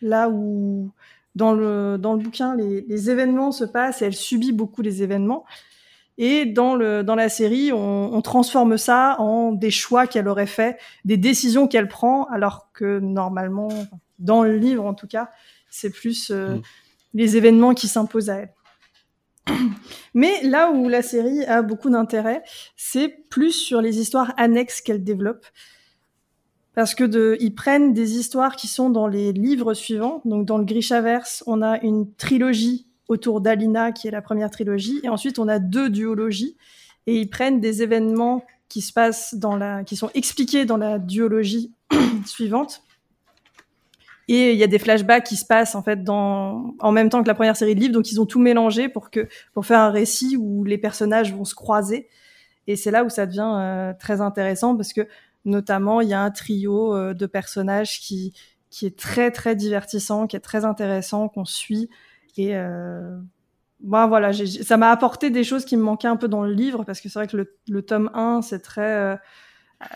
là 0.02 0.30
où 0.30 0.92
dans 1.36 1.54
le 1.54 1.98
dans 1.98 2.14
le 2.14 2.20
bouquin 2.20 2.56
les, 2.56 2.82
les 2.88 3.10
événements 3.10 3.52
se 3.52 3.66
passent 3.66 4.02
et 4.02 4.06
elle 4.06 4.16
subit 4.16 4.52
beaucoup 4.52 4.82
les 4.82 5.04
événements. 5.04 5.46
Et 6.18 6.46
dans 6.46 6.76
le 6.76 7.04
dans 7.04 7.16
la 7.16 7.28
série 7.28 7.74
on, 7.74 8.14
on 8.14 8.22
transforme 8.22 8.78
ça 8.78 9.18
en 9.20 9.52
des 9.52 9.72
choix 9.72 10.08
qu'elle 10.08 10.30
aurait 10.30 10.46
fait 10.46 10.78
des 11.04 11.18
décisions 11.18 11.68
qu'elle 11.68 11.90
prend 11.90 12.24
alors 12.26 12.70
que 12.74 13.00
normalement 13.00 13.68
dans 14.20 14.44
le 14.44 14.56
livre 14.56 14.86
en 14.86 14.94
tout 14.94 15.08
cas 15.08 15.30
c'est 15.70 15.90
plus 15.90 16.32
euh, 16.32 16.56
Mm. 16.56 16.62
les 17.14 17.38
événements 17.38 17.74
qui 17.74 17.88
s'imposent 17.88 18.30
à 18.30 18.36
elle. 18.36 18.54
Mais 20.14 20.42
là 20.44 20.72
où 20.72 20.90
la 20.90 21.02
série 21.02 21.44
a 21.46 21.62
beaucoup 21.62 21.90
d'intérêt 21.90 22.44
c'est 22.76 23.10
plus 23.30 23.52
sur 23.52 23.82
les 23.82 24.00
histoires 24.00 24.34
annexes 24.38 24.82
qu'elle 24.82 25.04
développe 25.04 25.46
parce 26.76 26.94
que 26.94 27.38
ils 27.42 27.56
prennent 27.56 27.94
des 27.94 28.18
histoires 28.18 28.56
qui 28.56 28.68
sont 28.68 28.90
dans 28.90 29.08
les 29.08 29.32
livres 29.32 29.74
suivants. 29.74 30.22
Donc 30.26 30.46
dans 30.46 30.58
le 30.58 30.66
Grishaverse, 30.66 31.44
on 31.48 31.62
a 31.62 31.80
une 31.82 32.14
trilogie 32.16 32.86
autour 33.08 33.40
d'Alina 33.40 33.92
qui 33.92 34.08
est 34.08 34.12
la 34.12 34.22
première 34.22 34.50
trilogie, 34.50 35.00
et 35.04 35.10
ensuite 35.10 35.40
on 35.40 35.48
a 35.48 35.60
deux 35.60 35.90
duologies, 35.90 36.58
et 37.08 37.18
ils 37.20 37.30
prennent 37.30 37.62
des 37.62 37.82
événements 37.82 38.44
qui 38.68 38.82
se 38.82 38.92
passent 38.92 39.36
dans 39.36 39.56
la, 39.56 39.84
qui 39.84 39.96
sont 39.96 40.10
expliqués 40.16 40.66
dans 40.66 40.78
la 40.78 41.00
duologie 41.00 41.72
suivante. 42.26 42.82
Et 44.28 44.54
il 44.54 44.58
y 44.58 44.64
a 44.64 44.68
des 44.68 44.80
flashbacks 44.80 45.24
qui 45.24 45.36
se 45.36 45.46
passent 45.46 45.76
en 45.76 45.84
fait 45.84 46.04
dans 46.04 46.74
en 46.80 46.92
même 46.92 47.10
temps 47.10 47.22
que 47.22 47.28
la 47.28 47.36
première 47.36 47.56
série 47.56 47.76
de 47.76 47.80
livres, 47.80 47.94
donc 47.94 48.12
ils 48.12 48.20
ont 48.20 48.26
tout 48.26 48.40
mélangé 48.40 48.90
pour 48.90 49.12
que 49.12 49.30
pour 49.54 49.66
faire 49.68 49.80
un 49.80 49.92
récit 49.92 50.36
où 50.36 50.64
les 50.64 50.80
personnages 50.80 51.34
vont 51.34 51.46
se 51.46 51.54
croiser. 51.54 52.10
Et 52.68 52.76
c'est 52.76 52.90
là 52.90 53.04
où 53.04 53.10
ça 53.10 53.28
devient 53.28 53.54
euh, 53.56 53.94
très 54.00 54.22
intéressant 54.22 54.76
parce 54.76 54.94
que 54.94 55.08
notamment 55.46 56.02
il 56.02 56.10
y 56.10 56.14
a 56.14 56.22
un 56.22 56.32
trio 56.32 56.96
euh, 56.96 57.14
de 57.14 57.26
personnages 57.26 58.00
qui 58.00 58.34
qui 58.70 58.86
est 58.86 58.98
très 58.98 59.32
très 59.32 59.56
divertissant, 59.56 60.28
qui 60.28 60.36
est 60.36 60.42
très 60.42 60.66
intéressant, 60.66 61.30
qu'on 61.30 61.46
suit 61.46 61.90
et 62.38 62.56
euh, 62.56 63.18
ben 63.82 64.08
voilà, 64.08 64.32
ça 64.34 64.78
m'a 64.78 64.90
apporté 64.90 65.30
des 65.30 65.44
choses 65.44 65.66
qui 65.66 65.78
me 65.78 65.84
manquaient 65.84 66.08
un 66.08 66.16
peu 66.16 66.28
dans 66.28 66.44
le 66.44 66.54
livre 66.54 66.84
parce 66.84 67.02
que 67.02 67.10
c'est 67.10 67.20
vrai 67.20 67.28
que 67.28 67.38
le, 67.38 67.56
le 67.68 67.82
tome 67.82 68.10
1 68.14 68.42
c'est 68.42 68.60
très 68.60 68.82
euh, 68.82 69.16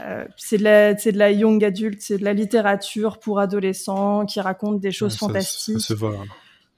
euh, 0.01 0.25
c'est 0.37 0.57
de 0.57 0.63
la 0.63 0.97
c'est 0.97 1.11
de 1.11 1.17
la 1.17 1.31
young 1.31 1.63
adulte, 1.63 2.01
c'est 2.01 2.17
de 2.17 2.25
la 2.25 2.33
littérature 2.33 3.19
pour 3.19 3.39
adolescents 3.39 4.25
qui 4.25 4.39
raconte 4.41 4.79
des 4.79 4.91
choses 4.91 5.13
Ouais, 5.13 5.27
fantastiques. 5.27 5.81
Ça, 5.81 5.95
voit. 5.95 6.23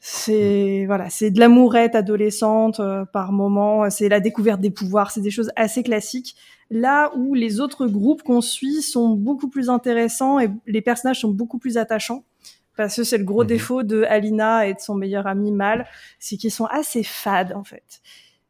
C'est 0.04 0.86
voilà, 0.88 1.12
c'est 1.12 1.30
de 1.30 1.39
l'amourette 1.39 1.93
adolescente 1.93 2.80
euh, 2.80 3.06
par 3.06 3.32
moment, 3.32 3.88
c'est 3.91 4.10
la 4.10 4.20
découverte 4.20 4.60
des 4.60 4.72
pouvoirs, 4.72 5.12
c'est 5.12 5.22
des 5.22 5.30
choses 5.30 5.52
assez 5.56 5.84
classiques. 5.84 6.36
Là 6.72 7.12
où 7.16 7.36
les 7.36 7.60
autres 7.60 7.86
groupes 7.86 8.24
qu'on 8.24 8.41
suit 8.41 8.82
sont 8.82 9.10
beaucoup 9.10 9.47
plus 9.47 9.70
intéressants 9.70 10.39
et 10.39 10.49
les 10.66 10.82
personnages 10.82 11.20
sont 11.22 11.30
beaucoup 11.30 11.60
plus 11.60 11.78
attachants. 11.78 12.24
Parce 12.76 12.95
que 12.95 13.04
c'est 13.04 13.20
le 13.20 13.26
gros 13.26 13.43
Mhm. 13.43 13.47
défaut 13.47 13.84
de 13.84 14.02
Alina 14.04 14.66
et 14.66 14.74
de 14.74 14.80
son 14.80 14.95
meilleur 14.95 15.28
ami 15.28 15.52
Mal, 15.52 15.86
c'est 16.18 16.38
qu'ils 16.38 16.52
sont 16.52 16.66
assez 16.66 17.04
fades 17.04 17.54
en 17.54 17.64
fait. 17.64 18.02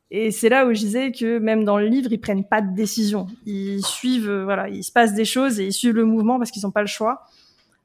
Et 0.09 0.31
c'est 0.31 0.47
là 0.47 0.65
où 0.65 0.73
je 0.73 0.79
disais 0.79 1.11
que 1.11 1.37
même 1.39 1.65
dans 1.65 1.77
le 1.79 1.87
livre, 1.87 2.13
ils 2.13 2.19
prennent 2.21 2.45
pas 2.45 2.61
de 2.61 2.73
décision. 2.73 3.27
Ils 3.45 3.83
suivent, 3.85 4.29
euh, 4.29 4.43
voilà, 4.45 4.69
il 4.69 4.83
se 4.83 4.91
passe 4.91 5.13
des 5.15 5.25
choses 5.25 5.59
et 5.59 5.65
ils 5.65 5.73
suivent 5.73 5.95
le 5.95 6.05
mouvement 6.05 6.37
parce 6.37 6.51
qu'ils 6.51 6.63
n'ont 6.63 6.71
pas 6.71 6.81
le 6.81 6.87
choix. 6.87 7.23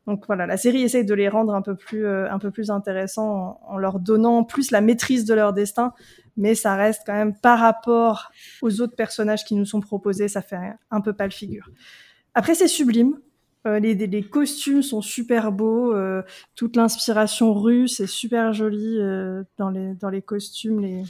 Donc 0.07 0.25
voilà, 0.27 0.47
la 0.47 0.57
série 0.57 0.83
essaye 0.83 1.05
de 1.05 1.15
les 1.15 1.29
rendre 1.29 1.55
un 1.55 1.63
peu 1.63 1.75
plus, 1.75 2.07
euh, 2.07 2.31
un 2.31 2.39
peu 2.39 2.51
plus 2.51 2.71
intéressants 2.71 3.61
en, 3.67 3.77
leur 3.77 3.99
donnant 3.99 4.45
plus 4.45 4.71
la 4.71 4.81
maîtrise 4.81 5.25
de 5.25 5.35
leur 5.35 5.53
destin, 5.53 5.93
mais 6.37 6.55
ça 6.55 6.77
reste 6.77 7.03
quand 7.05 7.13
même 7.13 7.35
par 7.35 7.59
rapport 7.59 8.31
aux 8.63 8.81
autres 8.81 8.95
personnages 8.95 9.45
qui 9.45 9.57
nous 9.57 9.65
sont 9.65 9.81
proposés, 9.81 10.29
ça 10.29 10.43
fait 10.43 10.59
un 10.91 11.01
peu 11.01 11.13
pas 11.13 11.25
le 11.25 11.33
figure. 11.33 11.69
Après, 12.35 12.55
c'est 12.55 12.69
sublime. 12.69 13.19
Euh, 13.67 13.81
les, 13.81 14.23
costumes 14.23 14.83
sont 14.83 15.03
super 15.03 15.51
beaux, 15.51 15.93
euh, 15.93 16.23
toute 16.55 16.77
l'inspiration 16.77 17.53
russe 17.53 17.99
est 17.99 18.07
super 18.07 18.53
jolie 18.53 18.99
dans 19.57 19.71
les 19.71 19.95
dans 19.95 20.09
les 20.09 20.23
costumes, 20.23 20.81
les 20.81 21.03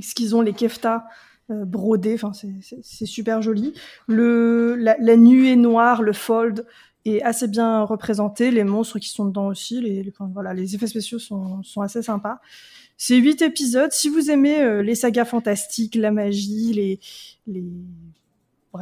ce 0.00 0.14
qu'ils 0.14 0.34
ont 0.34 0.40
les 0.40 0.54
keftas 0.54 1.04
brodés, 1.50 2.16
c'est- 2.62 3.06
super 3.06 3.42
joli. 3.42 3.74
Le 4.06 4.76
la 4.76 5.16
nuée 5.16 5.56
noire, 5.56 6.00
le 6.00 6.14
fold 6.14 6.64
est 7.16 7.22
assez 7.22 7.48
bien 7.48 7.82
représenté, 7.82 8.50
les 8.50 8.64
monstres 8.64 8.98
qui 8.98 9.08
sont 9.08 9.26
dedans 9.26 9.48
aussi, 9.48 9.80
les, 9.80 10.12
voilà, 10.32 10.54
les 10.54 10.74
effets 10.74 10.86
spéciaux 10.86 11.18
sont, 11.18 11.62
sont 11.62 11.80
assez 11.80 12.02
sympas. 12.02 12.40
C'est 12.96 13.16
huit 13.16 13.42
épisodes. 13.42 13.92
Si 13.92 14.08
vous 14.08 14.30
aimez 14.30 14.60
euh, 14.60 14.82
les 14.82 14.96
sagas 14.96 15.24
fantastiques, 15.24 15.94
la 15.94 16.10
magie, 16.10 16.72
les 16.72 17.00
les 17.46 17.64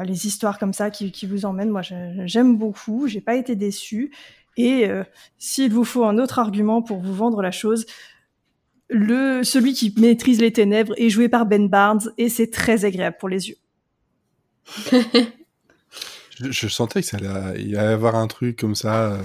les 0.05 0.27
histoires 0.27 0.59
comme 0.59 0.73
ça 0.75 0.91
qui, 0.91 1.11
qui 1.11 1.27
vous 1.27 1.47
emmènent, 1.47 1.71
moi 1.71 1.83
j'aime 1.83 2.57
beaucoup. 2.57 3.07
J'ai 3.07 3.21
pas 3.21 3.37
été 3.37 3.57
déçue. 3.57 4.11
Et 4.57 4.89
euh, 4.89 5.05
s'il 5.39 5.73
vous 5.73 5.85
faut 5.85 6.05
un 6.05 6.19
autre 6.19 6.39
argument 6.39 6.83
pour 6.83 7.01
vous 7.01 7.15
vendre 7.15 7.43
la 7.43 7.51
chose, 7.51 7.87
le 8.89 9.43
celui 9.43 9.75
qui 9.75 9.95
maîtrise 9.99 10.41
les 10.41 10.53
ténèbres 10.53 10.95
est 10.97 11.11
joué 11.11 11.29
par 11.29 11.47
Ben 11.47 11.69
Barnes 11.69 12.11
et 12.19 12.29
c'est 12.29 12.51
très 12.51 12.85
agréable 12.85 13.17
pour 13.19 13.29
les 13.29 13.49
yeux. 13.49 13.57
Je, 16.39 16.51
je 16.51 16.69
sentais 16.69 17.01
que 17.03 17.07
ça 17.07 17.17
allait, 17.17 17.63
il 17.63 17.77
allait 17.77 17.91
y 17.91 17.93
avoir 17.93 18.15
un 18.17 18.27
truc 18.27 18.59
comme 18.59 18.75
ça. 18.75 19.13
euh, 19.13 19.19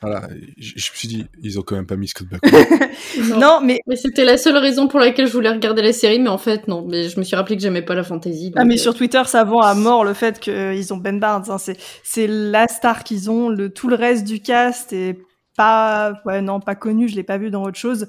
voilà. 0.00 0.28
Je, 0.58 0.72
je 0.76 0.90
me 0.90 0.96
suis 0.96 1.08
dit, 1.08 1.26
ils 1.42 1.58
ont 1.58 1.62
quand 1.62 1.76
même 1.76 1.86
pas 1.86 1.96
mis 1.96 2.08
Scott 2.08 2.26
Bakula. 2.28 2.58
Non. 3.28 3.38
Non, 3.38 3.60
mais 3.62 3.80
Mais 3.86 3.96
c'était 3.96 4.24
la 4.24 4.36
seule 4.36 4.56
raison 4.56 4.88
pour 4.88 4.98
laquelle 4.98 5.26
je 5.28 5.32
voulais 5.32 5.50
regarder 5.50 5.82
la 5.82 5.92
série, 5.92 6.18
mais 6.18 6.28
en 6.28 6.38
fait, 6.38 6.66
non. 6.68 6.84
Mais 6.88 7.08
je 7.08 7.18
me 7.18 7.24
suis 7.24 7.36
rappelé 7.36 7.56
que 7.56 7.62
j'aimais 7.62 7.82
pas 7.82 7.94
la 7.94 8.02
fantasy. 8.02 8.52
Ah 8.56 8.64
mais 8.64 8.74
euh, 8.74 8.78
sur 8.78 8.94
Twitter, 8.94 9.22
ça 9.26 9.44
vend 9.44 9.60
à 9.60 9.74
mort 9.74 10.04
le 10.04 10.14
fait 10.14 10.40
qu'ils 10.40 10.92
ont 10.92 10.96
Ben 10.96 11.20
Barnes. 11.20 11.44
Hein. 11.48 11.58
C'est 11.58 11.76
c'est 12.02 12.26
la 12.26 12.66
star 12.66 13.04
qu'ils 13.04 13.30
ont. 13.30 13.48
Le 13.50 13.70
tout 13.70 13.88
le 13.88 13.94
reste 13.94 14.24
du 14.24 14.40
cast 14.40 14.92
est 14.92 15.18
pas 15.56 16.14
ouais 16.24 16.42
non 16.42 16.58
pas 16.60 16.74
connu. 16.74 17.08
Je 17.08 17.14
l'ai 17.14 17.22
pas 17.22 17.38
vu 17.38 17.50
dans 17.50 17.62
autre 17.62 17.78
chose. 17.78 18.06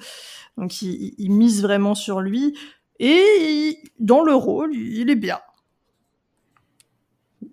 Donc 0.58 0.82
ils 0.82 1.14
il 1.20 1.32
misent 1.32 1.62
vraiment 1.62 1.94
sur 1.94 2.20
lui 2.22 2.58
et 3.00 3.22
il- 3.40 3.78
dans 4.00 4.24
le 4.24 4.34
rôle, 4.34 4.74
il 4.74 5.10
est 5.12 5.16
bien. 5.16 5.40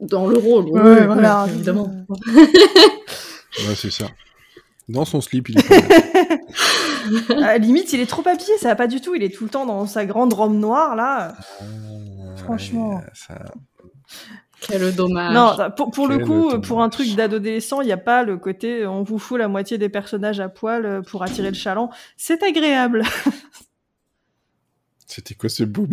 Dans 0.02 0.26
le 0.26 0.36
rôle, 0.36 0.64
Ouais, 0.70 1.06
voilà. 1.06 1.46
évidemment. 1.48 1.90
ouais, 2.28 3.74
c'est 3.76 3.90
ça. 3.92 4.06
Dans 4.88 5.04
son 5.04 5.20
slip, 5.20 5.48
il 5.48 5.58
est. 5.58 5.62
À 7.30 7.34
la 7.34 7.58
limite, 7.58 7.92
il 7.92 8.00
est 8.00 8.06
trop 8.06 8.26
habillé. 8.26 8.56
Ça 8.58 8.68
va 8.68 8.76
pas 8.76 8.86
du 8.86 9.00
tout. 9.00 9.14
Il 9.14 9.22
est 9.22 9.34
tout 9.34 9.44
le 9.44 9.50
temps 9.50 9.66
dans 9.66 9.86
sa 9.86 10.04
grande 10.06 10.32
robe 10.32 10.54
noire 10.54 10.94
là. 10.96 11.34
Franchement. 12.36 12.96
Ouais, 12.96 13.02
ça- 13.12 13.44
Quel 14.60 14.94
dommage. 14.94 15.34
Non, 15.34 15.70
pour, 15.76 15.90
pour 15.90 16.06
le 16.08 16.18
coup, 16.20 16.50
dommage. 16.50 16.66
pour 16.66 16.80
un 16.82 16.88
truc 16.88 17.14
d'adolescent, 17.16 17.80
il 17.80 17.86
n'y 17.86 17.92
a 17.92 17.96
pas 17.96 18.22
le 18.22 18.36
côté 18.38 18.82
euh, 18.82 18.90
on 18.90 19.02
vous 19.02 19.18
fout 19.18 19.38
la 19.38 19.48
moitié 19.48 19.78
des 19.78 19.88
personnages 19.88 20.38
à 20.40 20.48
poil 20.48 20.86
euh, 20.86 21.00
pour 21.02 21.22
attirer 21.24 21.48
le 21.48 21.56
chaland. 21.56 21.90
C'est 22.16 22.42
agréable. 22.44 23.02
C'était 25.06 25.34
quoi 25.34 25.48
ce 25.48 25.64
boom 25.64 25.90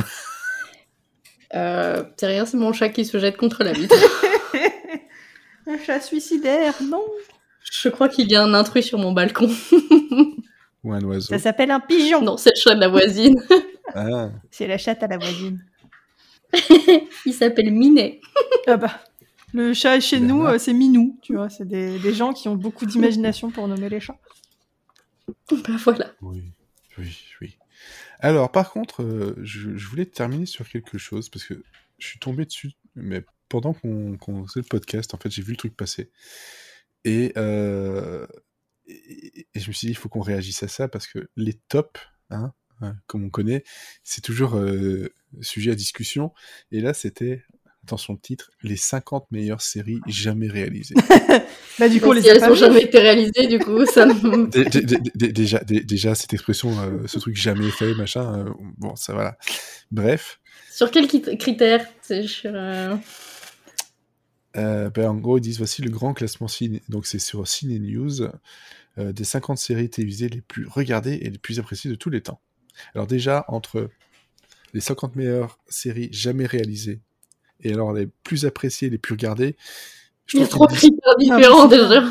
Euh, 1.56 2.04
c'est 2.18 2.28
rien, 2.28 2.46
c'est 2.46 2.58
mon 2.58 2.74
chat 2.74 2.90
qui 2.90 3.06
se 3.06 3.18
jette 3.20 3.38
contre 3.38 3.64
la 3.64 3.74
vitre. 3.74 3.96
Un 5.68 5.78
chat 5.78 6.00
suicidaire, 6.00 6.74
non 6.84 7.04
je 7.72 7.90
crois 7.90 8.10
qu'il 8.10 8.30
y 8.32 8.36
a 8.36 8.44
un 8.44 8.54
intrus 8.54 8.86
sur 8.86 8.98
mon 8.98 9.12
balcon. 9.12 9.50
Ou 10.84 10.94
un 10.94 11.04
oiseau 11.04 11.28
Ça 11.28 11.40
s'appelle 11.40 11.72
un 11.72 11.80
pigeon. 11.80 12.22
non, 12.22 12.38
c'est 12.38 12.52
le 12.56 12.60
chat 12.60 12.76
de 12.76 12.80
la 12.80 12.88
voisine. 12.88 13.42
Ah, 13.96 14.30
C'est 14.52 14.68
la 14.68 14.78
chatte 14.78 15.02
à 15.02 15.08
la 15.08 15.18
voisine. 15.18 15.66
Il 17.26 17.34
s'appelle 17.34 17.72
Minet. 17.72 18.22
Ah 18.68 18.78
bah, 18.78 19.00
le 19.52 19.74
chat 19.74 20.00
chez 20.00 20.20
nous, 20.20 20.46
euh, 20.46 20.60
c'est 20.60 20.74
Minou, 20.74 21.18
tu 21.24 21.34
vois. 21.34 21.50
C'est 21.50 21.68
des, 21.68 21.98
des 21.98 22.14
gens 22.14 22.32
qui 22.32 22.48
ont 22.50 22.56
beaucoup 22.56 22.86
d'imagination 22.86 23.50
pour 23.50 23.68
nommer 23.68 23.90
les 23.90 24.00
chats. 24.00 24.20
Bah 25.50 25.58
voilà. 25.84 26.12
oui, 26.22 26.44
oui, 27.00 27.18
oui. 27.42 27.58
Alors, 28.20 28.52
par 28.52 28.72
contre, 28.72 29.02
euh, 29.04 29.36
je, 29.42 29.70
voulais 29.88 30.06
terminer 30.06 30.46
sur 30.46 30.68
quelque 30.68 30.98
chose 30.98 31.30
parce 31.30 31.46
que 31.46 31.64
je 31.98 32.08
suis 32.08 32.20
tombé 32.20 32.46
dessus, 32.46 32.74
mais 32.96 33.24
pendant 33.48 33.74
qu'on 33.74 34.18
qu'on 34.18 34.46
faisait 34.46 34.62
le 34.62 34.68
podcast, 34.68 35.14
en 35.14 35.18
fait, 35.18 35.32
j'ai 35.32 35.42
vu 35.42 35.52
le 35.52 35.58
truc 35.58 35.76
passer. 35.76 36.12
Et, 37.06 37.34
euh, 37.38 38.28
et 38.88 39.48
je 39.56 39.68
me 39.70 39.74
suis 39.74 39.88
dit, 39.88 39.92
il 39.92 39.98
faut 39.98 40.10
qu'on 40.10 40.22
réagisse 40.22 40.64
à 40.64 40.68
ça 40.68 40.88
parce 40.88 41.08
que 41.08 41.30
les 41.38 41.54
tops, 41.54 42.00
hein, 42.30 42.54
hein, 42.82 42.96
comme 43.08 43.24
on 43.26 43.30
connaît, 43.30 43.64
c'est 44.04 44.22
toujours 44.22 44.56
euh, 44.58 45.14
sujet 45.42 45.72
à 45.72 45.76
discussion. 45.76 46.34
Et 46.72 46.82
là, 46.82 46.94
c'était. 46.94 47.44
Attention 47.90 48.14
le 48.14 48.20
titre, 48.20 48.52
les 48.64 48.76
50 48.78 49.32
meilleures 49.32 49.62
séries 49.62 50.00
jamais 50.08 50.48
réalisées. 50.48 50.96
Bah, 51.80 51.88
du 51.88 52.02
coup, 52.02 52.12
les 52.12 52.28
a 52.30 52.34
elles 52.34 52.40
pas 52.42 52.50
ont 52.50 52.54
vues. 52.54 52.60
jamais 52.60 52.82
été 52.82 53.00
réalisées, 53.00 53.48
du 53.48 53.58
coup, 53.58 53.86
ça 53.86 54.06
me- 54.08 54.48
Dé- 54.50 54.66
dé- 54.66 54.82
dé- 54.82 54.98
dé- 55.16 55.32
déjà, 55.32 55.60
dé- 55.60 55.80
déjà, 55.82 56.14
cette 56.14 56.34
expression, 56.34 56.78
euh, 56.78 57.08
ce 57.08 57.20
truc 57.20 57.38
jamais 57.38 57.70
fait, 57.72 57.94
machin, 57.96 58.46
euh, 58.48 58.50
bon, 58.78 58.98
ça 58.98 59.14
voilà. 59.14 59.38
Bref, 59.90 60.42
Sur 60.70 60.92
quels 60.92 61.08
crit- 61.08 61.38
critères 61.38 61.86
C'est 62.02 62.28
sur, 62.28 62.52
euh, 62.54 62.96
euh, 64.58 64.90
ben, 64.90 65.08
en 65.10 65.16
gros, 65.16 65.38
ils 65.38 65.42
disent 65.42 65.58
voici 65.60 65.82
le 65.82 65.90
grand 65.90 66.14
classement 66.14 66.48
ciné, 66.50 66.82
donc 66.90 67.06
c'est 67.06 67.20
sur 67.20 67.48
Ciné 67.48 67.80
News, 67.80 68.24
euh, 68.98 69.14
des 69.14 69.24
50 69.24 69.58
séries 69.58 69.90
télévisées 69.90 70.28
les 70.30 70.42
plus 70.42 70.68
regardées 70.68 71.14
et 71.22 71.30
les 71.30 71.38
plus 71.38 71.60
appréciées 71.60 71.90
de 71.90 71.96
tous 71.96 72.10
les 72.10 72.22
temps. 72.22 72.42
Alors, 72.94 73.08
déjà, 73.08 73.46
entre 73.48 73.90
les 74.74 74.82
50 74.82 75.16
meilleures 75.16 75.60
séries 75.70 76.10
jamais 76.12 76.46
réalisées 76.46 77.00
et 77.64 77.74
alors 77.74 77.94
les 77.94 78.08
plus 78.24 78.46
appréciées, 78.46 78.90
les 78.90 78.98
plus 78.98 79.14
regardées, 79.14 79.56
je 80.26 80.38
Il 80.38 80.42
y 80.42 80.44
a 80.44 80.48
trouve 80.48 80.68
trop 80.68 80.74
de 80.74 80.78
critères 80.78 81.14
mais 81.18 81.26
différents 81.26 81.68
déjà. 81.68 82.10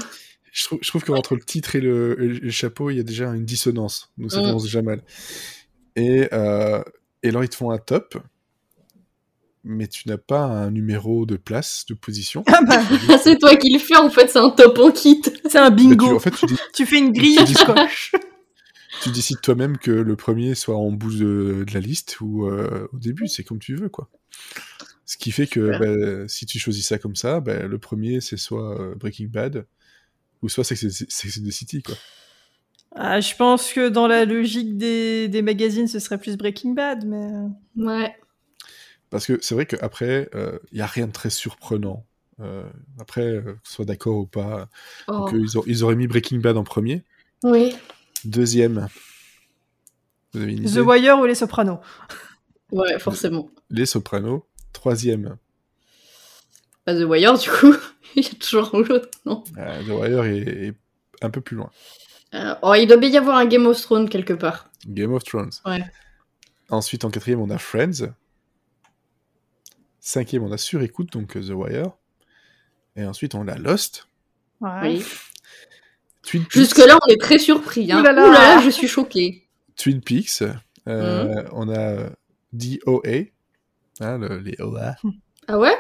je 0.53 0.65
trouve, 0.65 0.79
je 0.83 0.89
trouve 0.89 1.05
qu'entre 1.05 1.35
le 1.37 1.43
titre 1.43 1.77
et 1.77 1.81
le, 1.81 2.17
et 2.23 2.29
le 2.29 2.51
chapeau, 2.51 2.91
il 2.91 2.97
y 2.97 3.01
a 3.01 3.05
déjà 3.05 3.27
une 3.35 3.45
dissonance. 3.45 4.11
Donc 4.19 4.33
ça 4.33 4.41
Mm. 4.41 4.45
commence 4.45 4.65
déjà 4.65 4.83
mal. 4.83 5.03
Et, 5.97 6.29
euh, 6.33 6.83
et 7.23 7.29
alors, 7.31 7.43
ils 7.45 7.49
te 7.49 7.57
font 7.57 7.71
un 7.71 7.79
top, 7.79 8.19
mais 9.65 9.87
tu 9.89 10.09
n'as 10.09 10.17
pas 10.19 10.43
un 10.45 10.71
numéro 10.71 11.27
de 11.27 11.37
place, 11.37 11.85
de 11.89 11.95
position. 11.95 12.45
Ah 12.47 12.61
bah, 12.67 12.81
Ah, 13.09 13.19
c'est 13.19 13.37
toi 13.39 13.57
qui 13.57 13.71
le 13.73 13.79
fais, 13.79 13.97
en 13.97 14.09
fait, 14.11 14.29
c'est 14.29 14.39
un 14.39 14.51
top 14.51 14.79
en 14.79 14.91
kit. 14.93 15.21
c'est 15.49 15.59
un 15.59 15.71
Mais 15.71 15.77
tu, 15.77 15.89
bingo. 15.89 16.17
en 16.17 16.21
fait, 16.21 16.31
tu, 16.31 16.47
dis- 16.47 16.57
Tu 16.75 16.87
fais 16.87 16.99
une 16.99 17.13
grille, 17.13 17.37
tu 17.39 17.45
tu 17.47 17.53
dis- 17.55 17.65
coches. 17.65 18.13
tu 19.03 19.11
décides 19.11 19.41
toi-même 19.43 19.77
que 19.79 19.91
le 19.91 20.17
premier 20.17 20.55
soit 20.55 20.77
en 20.77 20.91
bout 20.91 21.15
de, 21.17 21.65
de 21.67 21.75
la 21.75 21.81
liste 21.81 22.21
ou 22.21 22.47
euh, 22.47 22.89
au 22.93 22.99
début, 22.99 23.29
c'est 23.29 23.45
comme 23.45 23.59
tu 23.59 23.75
veux, 23.77 23.89
quoi. 23.89 24.09
Ce 25.11 25.17
qui 25.17 25.31
fait 25.33 25.47
que 25.47 25.79
bah, 25.79 26.29
si 26.29 26.45
tu 26.45 26.59
choisis 26.59 26.87
ça 26.87 26.99
comme 26.99 27.17
ça, 27.17 27.41
bah, 27.41 27.63
le 27.67 27.79
premier, 27.79 28.21
c'est 28.21 28.37
soit 28.37 28.79
euh, 28.79 28.95
Breaking 28.95 29.29
Bad, 29.29 29.65
ou 30.43 30.51
soit 30.51 30.65
Sex 30.65 30.85
and- 30.85 31.47
the 31.47 31.51
City, 31.51 31.83
quoi. 31.83 31.95
Ah, 32.95 33.19
je 33.19 33.35
pense 33.35 33.73
que 33.73 33.89
dans 33.89 34.07
la 34.07 34.27
logique 34.27 34.77
des, 34.77 35.29
des 35.29 35.41
magazines, 35.41 35.89
ce 35.89 35.99
serait 35.99 36.19
plus 36.19 36.37
Breaking 36.37 36.75
Bad, 36.75 37.07
mais... 37.07 37.31
Ouais. 37.83 38.15
Parce 39.09 39.25
que 39.27 39.39
c'est 39.41 39.55
vrai 39.55 39.65
qu'après, 39.65 40.29
il 40.35 40.75
n'y 40.75 40.83
a 40.83 40.87
rien 40.87 41.07
de 41.07 41.13
très 41.13 41.31
surprenant. 41.31 42.05
Euh, 42.41 42.69
après, 43.01 43.23
euh, 43.23 43.41
que 43.41 43.57
ce 43.65 43.73
soit 43.77 43.85
d'accord 43.87 44.19
ou 44.19 44.27
pas. 44.27 44.69
Oh. 45.09 45.13
Donc, 45.13 45.33
euh, 45.33 45.41
ils, 45.41 45.59
ont- 45.59 45.65
ils 45.67 45.85
auraient 45.85 45.97
mis 45.97 46.07
Breaking 46.07 46.39
Bad 46.41 46.59
en 46.59 46.65
premier. 46.65 47.03
Oui. 47.45 47.75
Deuxième. 48.27 48.89
Vous 50.35 50.43
avez 50.43 50.53
une 50.53 50.65
The 50.67 50.71
idée? 50.73 50.81
Wire 50.81 51.19
ou 51.19 51.25
Les 51.25 51.35
Sopranos? 51.35 51.81
Ouais, 52.73 52.99
forcément. 52.99 53.51
Les 53.71 53.87
Sopranos. 53.87 54.45
Troisième. 54.73 55.37
Pas 56.85 56.95
The 56.95 57.05
Wire, 57.05 57.39
du 57.39 57.51
coup. 57.51 57.75
Il 58.16 58.25
y 58.25 58.27
a 58.27 58.35
toujours 58.39 58.75
l'autre, 58.79 59.11
non 59.27 59.45
Euh, 59.59 59.83
The 59.83 59.89
Wire 59.89 60.25
est, 60.25 60.66
est 60.69 60.75
un 61.23 61.31
peu 61.31 61.41
plus 61.41 61.57
loin. 61.57 61.71
Euh, 62.35 62.55
Oh, 62.62 62.75
il 62.75 62.87
doit 62.87 62.97
bien 62.97 63.11
y 63.11 63.16
avoir 63.16 63.37
un 63.37 63.47
Game 63.47 63.66
of 63.66 63.81
Thrones 63.81 64.09
quelque 64.09 64.33
part. 64.35 64.71
Game 64.87 65.12
of 65.12 65.25
Thrones. 65.25 65.51
Ouais. 65.66 65.85
Ensuite, 66.71 67.05
en 67.05 67.11
quatrième, 67.11 67.41
on 67.41 67.51
a 67.51 67.59
Friends. 67.59 68.12
Cinquième, 70.01 70.43
on 70.45 70.53
a 70.53 70.59
Sur-Écoute, 70.59 71.12
donc 71.12 71.37
euh, 71.37 71.41
The 71.43 71.51
Wire. 71.51 71.91
Et 72.97 73.05
ensuite, 73.05 73.35
on 73.35 73.47
a 73.49 73.57
Lost. 73.57 74.09
Ouais. 74.61 75.01
Twin. 76.23 76.45
Jusque-là, 76.51 76.99
on 77.07 77.12
est 77.12 77.21
très 77.21 77.39
surpris. 77.39 77.91
Hein. 77.93 78.01
Ouh 78.01 78.03
là 78.05 78.12
là. 78.12 78.29
Ouh 78.29 78.33
là 78.33 78.57
là, 78.57 78.61
je 78.62 78.71
suis 78.71 78.89
choquée. 78.89 79.49
Twin 79.77 80.01
Peaks. 80.01 80.43
Euh, 80.43 80.55
Mhm. 81.43 81.49
On 81.53 81.69
a 81.69 82.11
DOA. 82.53 83.27
Hein, 84.01 84.19
le- 84.19 84.39
les 84.39 84.57
OA. 84.61 84.97
Ah 85.49 85.59
ouais? 85.59 85.75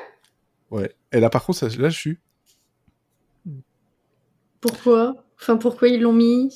Ouais. 0.70 0.94
Et 1.12 1.20
là, 1.20 1.30
par 1.30 1.44
contre, 1.44 1.58
ça, 1.58 1.68
là, 1.68 1.88
je 1.88 1.96
suis. 1.98 2.18
Pourquoi? 4.60 5.24
Enfin, 5.40 5.56
pourquoi 5.56 5.88
ils 5.88 6.00
l'ont 6.00 6.12
mis? 6.12 6.52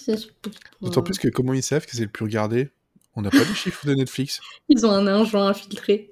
D'autant 0.81 1.03
plus 1.03 1.19
que 1.19 1.29
comment 1.29 1.53
ils 1.55 1.63
savent 1.63 1.87
que 1.87 1.93
c'est 1.93 2.03
le 2.03 2.09
plus 2.09 2.25
regardé 2.25 2.71
On 3.15 3.23
n'a 3.23 3.31
pas 3.31 3.39
les 3.39 3.55
chiffres 3.55 3.87
de 3.87 3.95
Netflix. 3.95 4.41
Ils 4.69 4.85
ont 4.85 4.91
un 4.91 5.07
argent 5.07 5.43
infiltré. 5.47 6.11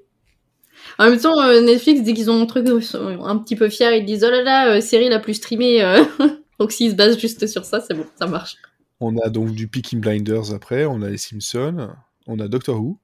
En 0.99 1.11
même 1.11 1.19
temps, 1.21 1.39
euh, 1.43 1.61
Netflix, 1.61 2.03
dès 2.03 2.15
qu'ils 2.15 2.31
ont 2.31 2.41
un 2.41 2.47
truc 2.47 2.67
sont 2.83 3.25
un 3.25 3.37
petit 3.39 3.57
peu 3.57 3.69
fiers, 3.69 3.99
ils 3.99 4.05
disent 4.07 4.25
Oh 4.25 4.31
là 4.31 4.43
là, 4.43 4.77
euh, 4.77 4.81
série 4.81 5.09
la 5.09 5.19
plus 5.19 5.35
streamée. 5.35 5.83
euh. 5.83 6.05
Donc 6.59 6.73
s'ils 6.73 6.93
se 6.93 6.97
basent 6.97 7.19
juste 7.19 7.47
sur 7.47 7.65
ça, 7.65 7.81
c'est 7.81 7.95
bon, 7.95 8.07
ça 8.19 8.27
marche. 8.27 8.57
On 9.01 9.17
a 9.19 9.31
donc 9.31 9.53
du 9.53 9.67
Peaky 9.67 9.97
Blinders 9.97 10.53
après, 10.53 10.85
on 10.85 11.01
a 11.01 11.09
les 11.09 11.17
Simpsons, 11.17 11.89
on 12.27 12.39
a 12.39 12.49
Doctor 12.49 12.79
Who, 12.79 12.99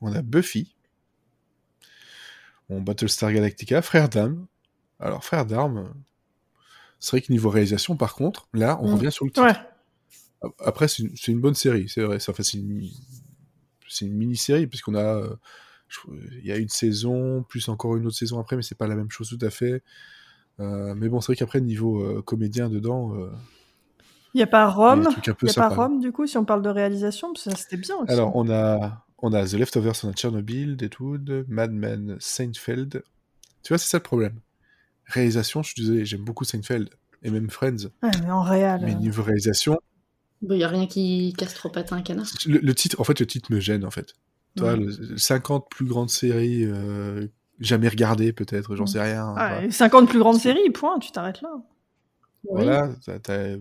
on 0.00 0.12
a 0.12 0.20
Buffy, 0.20 0.74
on 2.68 2.80
Battlestar 2.80 3.32
Galactica, 3.32 3.82
Frères 3.82 4.08
d'armes. 4.08 4.46
Alors, 5.00 5.24
Frères 5.24 5.46
d'armes, 5.46 5.92
c'est 7.00 7.12
vrai 7.12 7.20
que 7.22 7.32
niveau 7.32 7.50
réalisation, 7.50 7.96
par 7.96 8.14
contre, 8.14 8.48
là, 8.52 8.78
on 8.82 8.88
Mm. 8.88 8.94
revient 8.94 9.12
sur 9.12 9.24
le 9.24 9.30
titre. 9.30 9.46
Ouais. 9.46 10.50
Après, 10.64 10.86
c'est 10.88 11.28
une, 11.28 11.40
bonne 11.40 11.54
série, 11.54 11.88
c'est 11.88 12.02
vrai. 12.02 12.20
C'est 12.20 12.30
enfin, 12.30 12.42
c'est 12.42 12.58
une, 12.58 12.90
mini-série, 14.14 14.66
puisqu'on 14.66 14.94
a. 14.94 15.02
euh, 15.16 15.36
Il 16.40 16.46
y 16.46 16.52
a 16.52 16.56
une 16.58 16.68
saison, 16.68 17.42
plus 17.48 17.68
encore 17.68 17.96
une 17.96 18.06
autre 18.06 18.16
saison 18.16 18.38
après, 18.38 18.56
mais 18.56 18.62
c'est 18.62 18.76
pas 18.76 18.86
la 18.86 18.94
même 18.94 19.10
chose 19.10 19.30
tout 19.30 19.44
à 19.44 19.50
fait. 19.50 19.82
Euh, 20.60 20.94
mais 20.94 21.08
bon, 21.08 21.20
c'est 21.20 21.26
vrai 21.32 21.36
qu'après, 21.36 21.60
niveau 21.60 22.02
euh, 22.02 22.20
comédien 22.22 22.68
dedans, 22.68 23.14
euh, 23.14 23.30
Il 24.34 24.38
n'y 24.38 24.42
a 24.42 24.46
pas 24.46 24.58
y 24.58 24.62
a 24.62 24.68
Rome 24.68 25.08
Il 25.16 25.22
n'y 25.22 25.30
a 25.30 25.34
pas 25.34 25.48
sympas. 25.48 25.68
Rome, 25.74 26.00
du 26.00 26.12
coup, 26.12 26.26
si 26.26 26.36
on 26.36 26.44
parle 26.44 26.62
de 26.62 26.68
réalisation 26.68 27.32
Parce 27.32 27.44
que 27.44 27.56
c'était 27.56 27.76
bien 27.76 27.96
aussi. 27.96 28.12
Alors, 28.12 28.36
on 28.36 28.50
a, 28.50 29.06
on 29.18 29.32
a 29.32 29.44
The 29.46 29.54
Leftovers, 29.54 30.04
on 30.04 30.10
a 30.10 30.14
Chernobyl, 30.14 30.76
Deadwood, 30.76 31.44
Mad 31.48 31.72
Men, 31.72 32.16
Seinfeld. 32.20 33.02
Tu 33.62 33.68
vois, 33.68 33.78
c'est 33.78 33.88
ça 33.88 33.98
le 33.98 34.02
problème. 34.02 34.40
Réalisation, 35.06 35.62
je 35.62 35.72
suis 35.72 35.82
désolé, 35.82 36.04
j'aime 36.04 36.24
beaucoup 36.24 36.44
Seinfeld 36.44 36.90
et 37.22 37.30
même 37.30 37.50
Friends. 37.50 37.88
Ouais, 38.02 38.10
mais 38.22 38.30
en 38.30 38.42
réel... 38.42 38.80
Mais 38.84 38.92
euh, 38.94 38.98
niveau 38.98 39.22
réalisation, 39.22 39.78
Il 40.42 40.48
n'y 40.50 40.62
a 40.64 40.68
rien 40.68 40.86
qui 40.86 41.34
casse 41.36 41.54
trop 41.54 41.68
patin 41.68 41.96
un 41.96 42.02
canard. 42.02 42.26
le, 42.46 42.58
le 42.58 42.74
titre, 42.74 43.00
en 43.00 43.04
fait, 43.04 43.18
le 43.18 43.26
titre 43.26 43.52
me 43.52 43.58
gêne, 43.60 43.84
en 43.84 43.90
fait. 43.90 44.12
Tu 44.56 44.62
vois, 44.62 44.74
Ouais. 44.74 44.78
le- 44.80 45.16
50 45.18 45.68
plus 45.70 45.86
grandes 45.86 46.10
séries 46.10 46.64
euh, 46.64 47.26
jamais 47.58 47.88
regardées, 47.88 48.32
peut-être, 48.32 48.76
j'en 48.76 48.84
Mm. 48.84 48.88
sais 48.88 49.00
rien. 49.02 49.34
ah, 49.36 49.56
Enfin, 49.56 49.62
et 49.66 49.70
50 49.72 50.08
plus 50.08 50.18
grandes 50.20 50.38
séries, 50.38 50.70
point, 50.70 50.98
tu 51.00 51.10
t'arrêtes 51.10 51.42
là. 51.42 51.50
Voilà, 52.44 52.90
t'as- 53.04 53.18
t'as 53.18 53.56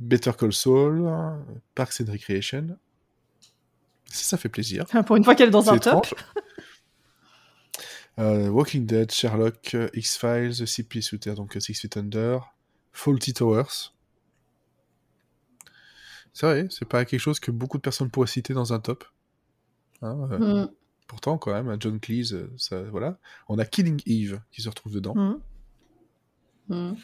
Better 0.00 0.32
Call 0.38 0.52
Saul, 0.52 1.08
Parks 1.74 2.00
and 2.02 2.12
Recreation. 2.12 2.76
Ça, 4.10 4.24
ça 4.24 4.36
fait 4.36 4.48
plaisir. 4.48 4.84
Pour 5.06 5.16
une 5.16 5.24
fois 5.24 5.34
qu'elle 5.34 5.48
est 5.48 5.52
dans 5.52 5.70
un 5.70 5.78
top. 5.78 6.06
Euh, 8.18 8.48
Walking 8.48 8.84
Dead, 8.84 9.12
Sherlock, 9.12 9.74
euh, 9.74 9.88
X-Files, 9.94 10.66
CP 10.66 11.00
Shooter, 11.00 11.34
donc 11.34 11.56
euh, 11.56 11.60
Six 11.60 11.74
Feet 11.74 11.96
Under, 11.96 12.52
Faulty 12.92 13.32
Towers. 13.32 13.92
C'est 16.32 16.46
vrai, 16.46 16.66
c'est 16.70 16.88
pas 16.88 17.04
quelque 17.04 17.20
chose 17.20 17.38
que 17.38 17.50
beaucoup 17.50 17.76
de 17.76 17.82
personnes 17.82 18.10
pourraient 18.10 18.26
citer 18.26 18.54
dans 18.54 18.72
un 18.72 18.80
top. 18.80 19.04
Hein, 20.02 20.28
euh, 20.32 20.64
Mm. 20.64 20.70
Pourtant, 21.06 21.38
quand 21.38 21.52
même, 21.52 21.68
un 21.68 21.78
John 21.80 21.98
Cleese, 22.00 22.48
ça, 22.58 22.82
voilà. 22.82 23.18
On 23.48 23.58
a 23.58 23.64
Killing 23.64 24.02
Eve 24.04 24.40
qui 24.50 24.60
se 24.62 24.68
retrouve 24.68 24.92
dedans. 24.92 25.14
Mm. 26.68 26.94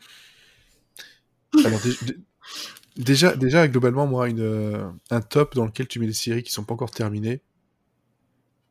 Alors, 1.65 1.81
déjà, 2.97 3.37
déjà, 3.37 3.67
globalement, 3.69 4.07
moi, 4.07 4.29
une, 4.29 4.41
euh, 4.41 4.89
un 5.11 5.21
top 5.21 5.55
dans 5.55 5.65
lequel 5.67 5.87
tu 5.89 5.99
mets 6.01 6.07
des 6.07 6.13
séries 6.13 6.43
qui 6.43 6.53
sont 6.53 6.65
pas 6.65 6.75
encore 6.75 6.91
terminées, 6.91 7.41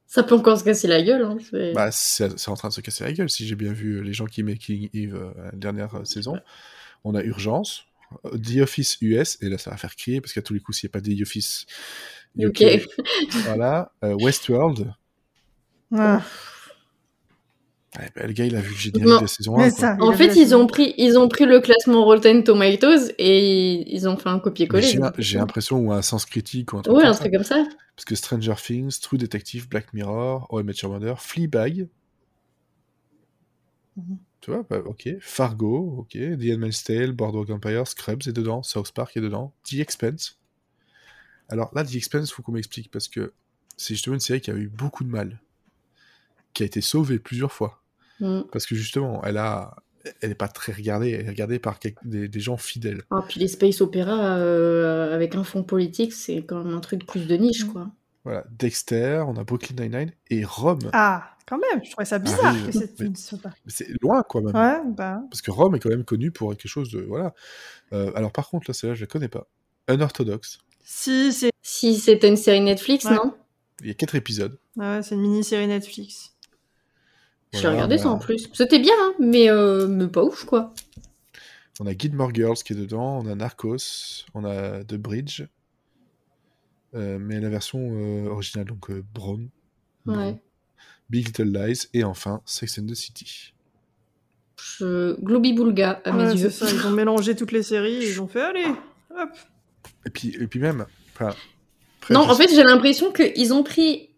Ça 0.06 0.22
peut 0.22 0.36
encore 0.36 0.60
se 0.60 0.64
casser 0.64 0.88
la 0.88 1.02
gueule. 1.02 1.24
Hein. 1.24 1.38
c'est- 1.50 1.74
Bah, 1.74 1.90
c'est 1.91 2.38
c'est 2.38 2.50
en 2.50 2.56
train 2.56 2.68
de 2.70 2.74
se 2.74 2.82
casser 2.82 3.04
la 3.04 3.14
gueule, 3.14 3.30
si 3.32 3.48
j'ai 3.48 3.56
bien 3.56 3.74
vu 3.74 3.98
euh, 3.98 4.02
les 4.02 4.14
gens 4.14 4.26
qui 4.28 4.41
aimaient 4.41 4.58
Killing 4.58 4.90
Eve 4.94 5.16
euh, 5.16 5.32
la 5.45 5.52
dernière 5.54 5.95
euh, 5.95 6.06
saison. 6.06 6.38
On 7.04 7.16
a 7.16 7.24
Urgence, 7.24 7.86
The 8.24 8.58
Office 8.62 8.98
US, 9.02 9.40
et 9.41 9.50
là 9.50 9.58
ça 9.58 9.72
va 9.72 9.78
faire 9.78 9.95
crier, 9.95 10.22
parce 10.22 10.34
qu'à 10.34 10.44
tous 10.44 10.54
les 10.54 10.60
coups, 10.60 10.78
s'il 10.80 10.88
n'y 10.88 10.91
a 10.91 10.94
pas 10.94 11.02
The 11.02 11.22
Office 11.22 11.66
UK, 12.38 12.48
Ok. 12.48 12.88
voilà, 13.45 13.91
euh, 14.04 14.14
Westworld, 14.14 14.94
Ah, 15.95 16.22
ouais, 17.99 18.10
bah, 18.15 18.26
le 18.28 18.34
gars 18.34 18.45
il 18.45 18.56
a 18.56 18.61
vu 18.61 18.70
le 18.72 18.76
générique 18.76 19.07
Non, 19.07 19.18
de 19.18 19.22
la 19.22 19.28
saison 19.28 19.57
mais 19.57 19.65
1. 19.68 19.70
ça, 19.72 19.95
quoi. 19.95 20.06
il 20.06 20.10
En 20.10 20.18
fait, 20.18 20.36
ils 20.36 20.56
ont 20.56 20.68
pris, 20.68 20.94
ils 20.98 21.18
ont 21.18 21.28
pris 21.30 21.45
le 21.45 21.60
classement 21.60 22.03
Rotten 22.06 22.44
Tomatoes 22.44 23.11
et 23.18 23.94
ils 23.95 24.07
ont 24.07 24.18
fait 24.18 24.30
un 24.30 24.40
copier-coller. 24.40 24.88
J'ai 25.18 25.38
l'impression, 25.38 25.80
ou 25.80 25.91
un 25.91 26.02
sens 26.02 26.26
critique, 26.26 26.74
ou 26.74 26.78
un 26.78 26.82
truc 26.82 26.95
Ouais, 26.95 27.02
comme 27.03 27.10
un 27.10 27.14
ça. 27.14 27.20
truc 27.20 27.34
comme 27.34 27.44
ça. 27.44 27.64
Parce 27.95 28.06
que 28.06 28.15
Stranger 28.15 28.56
Things, 28.56 28.99
True 29.02 29.18
Detective, 29.18 29.70
Black 29.70 29.94
Mirror, 29.94 30.48
Oh 30.49 30.61
Your 30.61 30.91
Mother, 30.91 31.22
Fleabag, 31.22 31.88
Mhm. 33.95 34.18
tu 34.41 34.49
vois, 34.52 34.65
bah, 34.68 34.80
ok, 34.86 35.10
Fargo, 35.20 35.98
ok, 35.99 36.14
The 36.14 36.52
Handmaid's 36.53 36.84
Tale, 36.84 37.11
Boardwalk 37.11 37.52
Empire, 37.52 37.88
Scrubs 37.88 38.28
est 38.28 38.34
dedans, 38.34 38.64
South 38.64 38.91
Park 38.91 39.15
est 39.18 39.22
dedans, 39.22 39.53
The 39.70 39.74
Expense. 39.76 40.40
Alors 41.49 41.70
là, 41.76 41.84
The 41.84 41.94
Expense, 41.95 42.32
faut 42.32 42.41
qu'on 42.41 42.53
m'explique, 42.53 42.90
parce 42.90 43.07
que 43.07 43.34
c'est 43.78 43.94
justement 43.94 44.15
une 44.15 44.20
série 44.20 44.41
qui 44.41 44.49
a 44.49 44.56
eu 44.56 44.68
beaucoup 44.68 45.03
de 45.03 45.10
mal, 45.10 45.40
qui 46.53 46.64
a 46.64 46.65
été 46.65 46.82
sauvée 46.82 47.20
plusieurs 47.20 47.52
fois, 47.52 47.83
Mm. 48.19 48.41
parce 48.52 48.65
que 48.65 48.76
justement, 48.76 49.22
elle 49.23 49.38
a, 49.38 49.76
elle 50.22 50.31
est 50.31 50.35
pas 50.35 50.48
très 50.48 50.72
regardée, 50.73 51.11
elle 51.11 51.26
est 51.26 51.30
regardée 51.30 51.60
par 51.60 51.80
des, 52.03 52.27
des 52.27 52.40
gens 52.40 52.57
fidèles. 52.57 53.03
Ah, 53.11 53.23
puis 53.27 53.40
les 53.40 53.48
space 53.48 53.81
opéra 53.81 54.38
euh, 54.38 55.14
avec 55.15 55.35
un 55.35 55.44
fond 55.44 55.64
politique, 55.64 56.14
c'est 56.14 56.44
quand 56.44 56.64
même 56.64 56.73
un 56.76 56.80
truc 56.80 57.06
plus 57.06 57.26
de 57.27 57.35
niche, 57.35 57.65
Mm. 57.65 57.72
quoi. 57.72 57.90
Voilà, 58.26 58.45
Dexter, 58.57 59.23
on 59.27 59.35
a 59.35 59.44
Brooklyn 59.44 59.76
Nine-Nine 59.84 60.11
et 60.30 60.45
Rome. 60.45 60.80
Ah, 60.94 61.30
quand 61.45 61.57
même, 61.57 61.84
je 61.84 61.91
trouvais 61.91 62.06
ça 62.06 62.19
bizarre 62.19 62.45
Arrive, 62.45 62.68
que 62.68 62.72
cette- 62.72 62.98
mais- 63.02 63.10
ne. 63.10 63.14
Mais 63.44 63.52
C'est 63.68 63.88
loin, 64.02 64.23
quoi, 64.23 64.41
même. 64.41 64.56
Ouais, 64.56 64.80
bah. 64.95 65.22
Parce 65.30 65.41
que 65.41 65.52
Rome 65.52 65.76
est 65.76 65.80
quand 65.80 65.90
même 65.90 66.06
connu 66.06 66.31
pour 66.31 66.52
quelque 66.56 66.69
chose 66.69 66.90
de. 66.91 67.02
Voilà. 67.02 67.34
Euh, 67.91 68.11
alors, 68.15 68.31
par 68.31 68.48
contre, 68.49 68.69
là, 68.69 68.73
celle-là, 68.73 68.95
je 68.95 69.02
la 69.02 69.07
connais 69.07 69.27
pas. 69.27 69.48
Unorthodox. 69.90 70.60
Si, 70.85 71.34
c'est 71.34 71.52
Si 71.61 71.95
c'était 71.98 72.27
une 72.30 72.38
série 72.38 72.61
Netflix, 72.61 73.03
Ouais. 73.06 73.15
non? 73.15 73.34
Il 73.81 73.88
y 73.88 73.91
a 73.91 73.94
quatre 73.94 74.15
épisodes. 74.15 74.57
ouais, 74.77 75.02
c'est 75.03 75.15
une 75.15 75.22
mini-série 75.22 75.68
Netflix. 75.68 76.33
J'ai 77.54 77.68
regardé 77.68 77.96
on 77.96 78.00
ça 78.00 78.08
a- 78.10 78.12
en 78.12 78.18
plus. 78.18 78.50
C'était 78.54 78.80
bien, 78.80 78.94
hein, 79.00 79.14
mais, 79.20 79.50
euh, 79.50 79.88
mais 79.88 80.08
pas 80.08 80.24
ouf, 80.24 80.46
quoi. 80.46 80.74
On 81.80 81.86
a 81.88 81.98
Gilmore 81.98 82.34
Girls 82.34 82.58
qui 82.58 82.74
est 82.74 82.76
dedans, 82.76 83.20
on 83.24 83.28
a 83.28 83.36
Narcos, 83.36 84.26
on 84.34 84.44
a 84.46 84.84
The 84.84 84.96
Bridge, 84.96 85.44
euh, 86.96 87.18
mais 87.20 87.40
la 87.40 87.50
version 87.50 87.80
euh, 87.92 88.28
originale, 88.30 88.68
donc 88.68 88.90
euh, 88.90 89.04
Brown, 89.14 89.50
Ouais. 90.06 90.36
Big 91.10 91.28
Little 91.28 91.52
Lies, 91.52 91.88
et 91.94 92.04
enfin 92.04 92.42
Sex 92.46 92.78
and 92.80 92.86
the 92.88 92.94
City. 92.96 93.54
Je... 94.60 95.20
Globy 95.22 95.54
Boulga, 95.54 96.02
à 96.06 96.12
mes 96.12 96.24
Ouais, 96.26 96.36
yeux. 96.36 96.50
ça, 96.50 96.68
ils 96.72 96.86
ont 96.86 96.92
mélangé 96.92 97.36
toutes 97.36 97.52
les 97.52 97.64
séries 97.64 98.04
et 98.04 98.10
ils 98.10 98.22
ont 98.22 98.28
fait 98.28 98.42
allez, 98.42 98.66
hop. 99.16 99.30
Et 100.06 100.10
puis, 100.10 100.36
et 100.40 100.48
puis 100.48 100.60
même. 100.60 100.86
enfin, 101.16 101.34
après, 102.02 102.14
Non, 102.14 102.22
en 102.30 102.36
fait, 102.36 102.50
j'ai 102.50 102.64
l'impression 102.64 103.12
qu'ils 103.12 103.54
ont 103.54 103.64
pris 103.64 104.10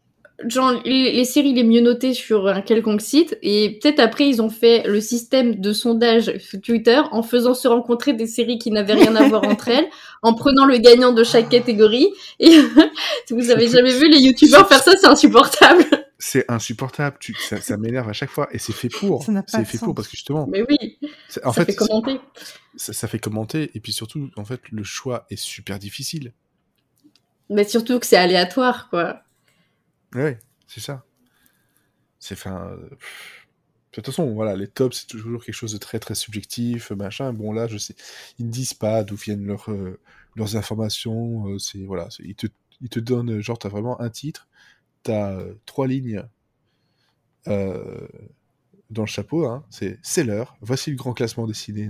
genre 0.47 0.81
les, 0.83 1.13
les 1.13 1.23
séries 1.25 1.53
les 1.53 1.63
mieux 1.63 1.79
notées 1.81 2.13
sur 2.13 2.47
un 2.47 2.61
quelconque 2.61 2.99
site 3.01 3.37
et 3.41 3.79
peut-être 3.81 3.99
après 3.99 4.27
ils 4.27 4.41
ont 4.41 4.49
fait 4.49 4.83
le 4.85 4.99
système 4.99 5.55
de 5.55 5.71
sondage 5.71 6.37
sur 6.39 6.59
Twitter 6.59 7.01
en 7.11 7.23
faisant 7.23 7.53
se 7.53 7.67
rencontrer 7.69 8.11
des 8.13 8.27
séries 8.27 8.57
qui 8.59 8.69
n'avaient 8.71 8.95
rien 8.95 9.15
à 9.15 9.27
voir 9.29 9.43
entre 9.47 9.69
elles, 9.69 9.87
en 10.21 10.33
prenant 10.33 10.65
le 10.65 10.77
gagnant 10.77 11.13
de 11.13 11.23
chaque 11.23 11.47
catégorie. 11.49 12.09
Et 12.39 12.49
vous 13.31 13.49
avez 13.49 13.67
jamais 13.69 13.97
vu 13.97 14.09
les 14.09 14.19
youtubeurs 14.19 14.67
faire 14.67 14.83
ça, 14.83 14.91
c'est 14.99 15.07
insupportable. 15.07 15.85
c'est 16.19 16.43
insupportable, 16.51 17.15
tu, 17.19 17.33
ça, 17.35 17.61
ça 17.61 17.77
m'énerve 17.77 18.09
à 18.09 18.13
chaque 18.13 18.29
fois, 18.31 18.49
et 18.51 18.57
c'est 18.59 18.73
fait 18.73 18.89
pour. 18.89 19.23
Ça 19.23 19.31
n'a 19.31 19.41
pas 19.43 19.57
C'est 19.59 19.65
fait 19.65 19.77
sens. 19.77 19.85
pour, 19.85 19.95
parce 19.95 20.07
que 20.09 20.17
justement, 20.17 20.47
Mais 20.51 20.63
oui, 20.69 20.97
c'est- 21.29 21.45
en 21.45 21.53
ça 21.53 21.63
fait, 21.65 21.71
fait 21.71 21.77
commenter. 21.77 22.19
ça, 22.75 22.91
ça 22.93 23.07
fait 23.07 23.19
commenter, 23.19 23.71
et 23.73 23.79
puis 23.79 23.93
surtout, 23.93 24.29
en 24.35 24.43
fait, 24.43 24.59
le 24.71 24.83
choix 24.83 25.25
est 25.29 25.39
super 25.39 25.79
difficile. 25.79 26.33
Mais 27.49 27.63
surtout 27.63 27.99
que 27.99 28.05
c'est 28.05 28.17
aléatoire, 28.17 28.89
quoi. 28.89 29.21
Ouais, 30.15 30.39
c'est 30.67 30.79
ça. 30.81 31.05
C'est 32.19 32.33
enfin. 32.35 32.69
euh. 32.71 32.89
De 33.91 34.01
toute 34.01 34.07
façon, 34.07 34.33
voilà, 34.33 34.57
les 34.57 34.67
tops, 34.67 34.99
c'est 34.99 35.07
toujours 35.07 35.43
quelque 35.43 35.55
chose 35.55 35.71
de 35.73 35.77
très 35.77 35.99
très 35.99 36.15
subjectif, 36.15 36.91
machin. 36.91 37.31
Bon, 37.33 37.53
là, 37.53 37.67
je 37.67 37.77
sais, 37.77 37.95
ils 38.39 38.45
ne 38.45 38.51
disent 38.51 38.73
pas 38.73 39.03
d'où 39.05 39.15
viennent 39.15 39.45
leurs, 39.45 39.71
euh, 39.71 39.99
leurs 40.35 40.57
informations. 40.57 41.47
euh, 41.47 41.59
c'est 41.59 41.83
voilà, 41.85 42.09
ils 42.19 42.35
te, 42.35 42.47
ils 42.81 42.89
te 42.89 42.99
donnent, 42.99 43.39
genre, 43.39 43.57
t'as 43.57 43.69
vraiment 43.69 43.99
un 44.01 44.09
titre, 44.09 44.47
t'as 45.03 45.33
euh, 45.39 45.53
trois 45.65 45.87
lignes 45.87 46.23
dans 48.89 49.03
le 49.03 49.07
chapeau. 49.07 49.45
Hein, 49.47 49.65
c'est 49.69 49.99
c'est 50.03 50.23
l'heure. 50.23 50.57
Voici 50.61 50.89
le 50.91 50.95
grand 50.97 51.13
classement 51.13 51.47
dessiné. 51.47 51.89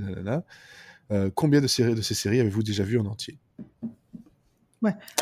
Combien 1.36 1.62
de 1.62 1.68
séries 1.68 1.96
de 1.96 2.02
ces 2.02 2.16
séries 2.16 2.40
avez-vous 2.40 2.64
déjà 2.64 2.84
vu 2.84 3.00
en 3.00 3.06
entier? 3.06 3.38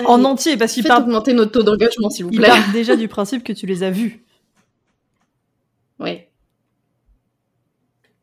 En 0.05 0.15
Allez, 0.15 0.25
entier, 0.25 0.57
parce 0.57 0.73
qu'il 0.73 0.83
part, 0.83 1.01
augmenter 1.01 1.33
notre 1.33 1.51
taux 1.51 1.63
d'engagement, 1.63 2.09
s'il 2.09 2.25
vous 2.25 2.31
il 2.31 2.37
plaît. 2.39 2.49
part 2.49 2.71
déjà 2.73 2.95
du 2.95 3.07
principe 3.07 3.43
que 3.43 3.53
tu 3.53 3.65
les 3.65 3.83
as 3.83 3.91
vus. 3.91 4.23
Ouais. 5.99 6.29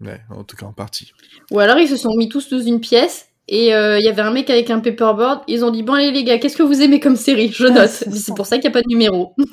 Ouais, 0.00 0.20
en 0.30 0.44
tout 0.44 0.56
cas 0.56 0.66
en 0.66 0.72
partie. 0.72 1.12
Ou 1.50 1.58
alors 1.60 1.78
ils 1.78 1.88
se 1.88 1.96
sont 1.96 2.14
mis 2.16 2.28
tous 2.28 2.48
dans 2.48 2.60
une 2.60 2.80
pièce 2.80 3.28
et 3.48 3.74
euh, 3.74 3.98
il 3.98 4.04
y 4.04 4.08
avait 4.08 4.22
un 4.22 4.30
mec 4.30 4.48
avec 4.48 4.70
un 4.70 4.80
paperboard. 4.80 5.42
Ils 5.46 5.64
ont 5.64 5.70
dit 5.70 5.82
bon 5.82 5.92
allez 5.94 6.10
les 6.10 6.24
gars, 6.24 6.38
qu'est-ce 6.38 6.56
que 6.56 6.62
vous 6.62 6.80
aimez 6.80 7.00
comme 7.00 7.16
série? 7.16 7.52
Je 7.52 7.66
note. 7.66 7.90
c'est 7.90 8.34
pour 8.34 8.46
ça 8.46 8.56
qu'il 8.56 8.62
n'y 8.62 8.68
a 8.68 8.78
pas 8.78 8.82
de 8.82 8.88
numéro. 8.88 9.34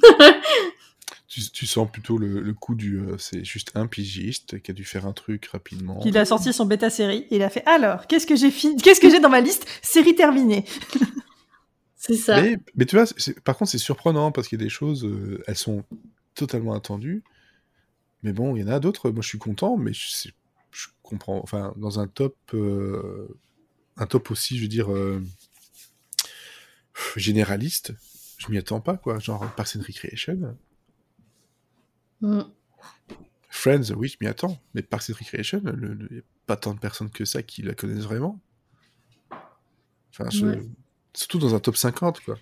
Tu, 1.30 1.41
tu 1.51 1.68
sens 1.68 1.88
plutôt 1.91 2.18
le, 2.18 2.39
le 2.39 2.53
coup 2.53 2.73
du. 2.73 2.97
euh, 2.97 3.15
c'est 3.19 3.43
juste 3.43 3.72
un 3.76 3.85
pigiste 3.85 4.59
qui 4.61 4.72
a 4.72 4.73
dû 4.73 4.84
faire 4.85 5.05
un 5.05 5.11
truc 5.11 5.45
rapidement. 5.51 5.99
Il 6.05 6.18
a 6.18 6.26
sorti 6.26 6.51
son 6.51 6.65
bêta 6.65 6.89
série 6.89 7.27
et 7.30 7.35
il 7.35 7.43
a 7.43 7.49
fait 7.49 7.64
alors, 7.68 8.07
qu'est-ce 8.07 8.26
que 8.26 8.35
j'ai 8.35 8.49
fi- 8.49 8.76
qu'est-ce 8.77 8.99
que 8.99 9.09
j'ai 9.09 9.19
dans 9.19 9.30
ma 9.30 9.41
liste? 9.41 9.68
Série 9.84 10.15
terminée. 10.15 10.65
C'est 12.07 12.15
ça. 12.15 12.41
Mais, 12.41 12.57
mais 12.75 12.85
tu 12.85 12.95
vois, 12.95 13.05
par 13.43 13.57
contre, 13.57 13.71
c'est 13.71 13.77
surprenant 13.77 14.31
parce 14.31 14.47
qu'il 14.47 14.59
y 14.59 14.63
a 14.63 14.65
des 14.65 14.69
choses, 14.69 15.05
euh, 15.05 15.43
elles 15.47 15.57
sont 15.57 15.84
totalement 16.35 16.73
attendues. 16.73 17.23
Mais 18.23 18.34
bon, 18.34 18.55
il 18.55 18.61
y 18.61 18.63
en 18.63 18.67
a 18.69 18.79
d'autres. 18.79 19.11
Moi, 19.11 19.21
je 19.21 19.27
suis 19.27 19.38
content, 19.38 19.77
mais 19.77 19.91
je, 19.93 20.29
comprends. 21.03 21.39
Enfin, 21.43 21.73
dans 21.77 21.99
un 21.99 22.07
top, 22.07 22.35
euh, 22.53 23.27
un 23.97 24.05
top 24.07 24.31
aussi, 24.31 24.57
je 24.57 24.63
veux 24.63 24.67
dire 24.67 24.91
euh, 24.91 25.21
généraliste, 27.15 27.93
je 28.38 28.49
m'y 28.49 28.57
attends 28.57 28.81
pas, 28.81 28.97
quoi. 28.97 29.19
Genre 29.19 29.45
Parks 29.55 29.75
and 29.75 29.81
Recreation, 29.85 30.57
Mm. 32.19 32.41
Friends, 33.49 33.91
oui, 33.95 34.07
je 34.07 34.17
m'y 34.21 34.27
attends. 34.27 34.59
Mais 34.73 34.81
Parks 34.81 35.09
and 35.11 35.13
Recreation, 35.19 35.61
il 35.63 36.07
n'y 36.11 36.19
a 36.19 36.21
pas 36.47 36.57
tant 36.57 36.73
de 36.73 36.79
personnes 36.79 37.11
que 37.11 37.25
ça 37.25 37.43
qui 37.43 37.61
la 37.61 37.75
connaissent 37.75 38.05
vraiment. 38.05 38.39
Enfin, 40.11 40.29
je- 40.31 40.45
Ouais. 40.45 40.61
Surtout 41.18 41.39
dans 41.39 41.56
un 41.56 41.60
top 41.60 41.76
50, 41.76 42.19
quoi. 42.22 42.38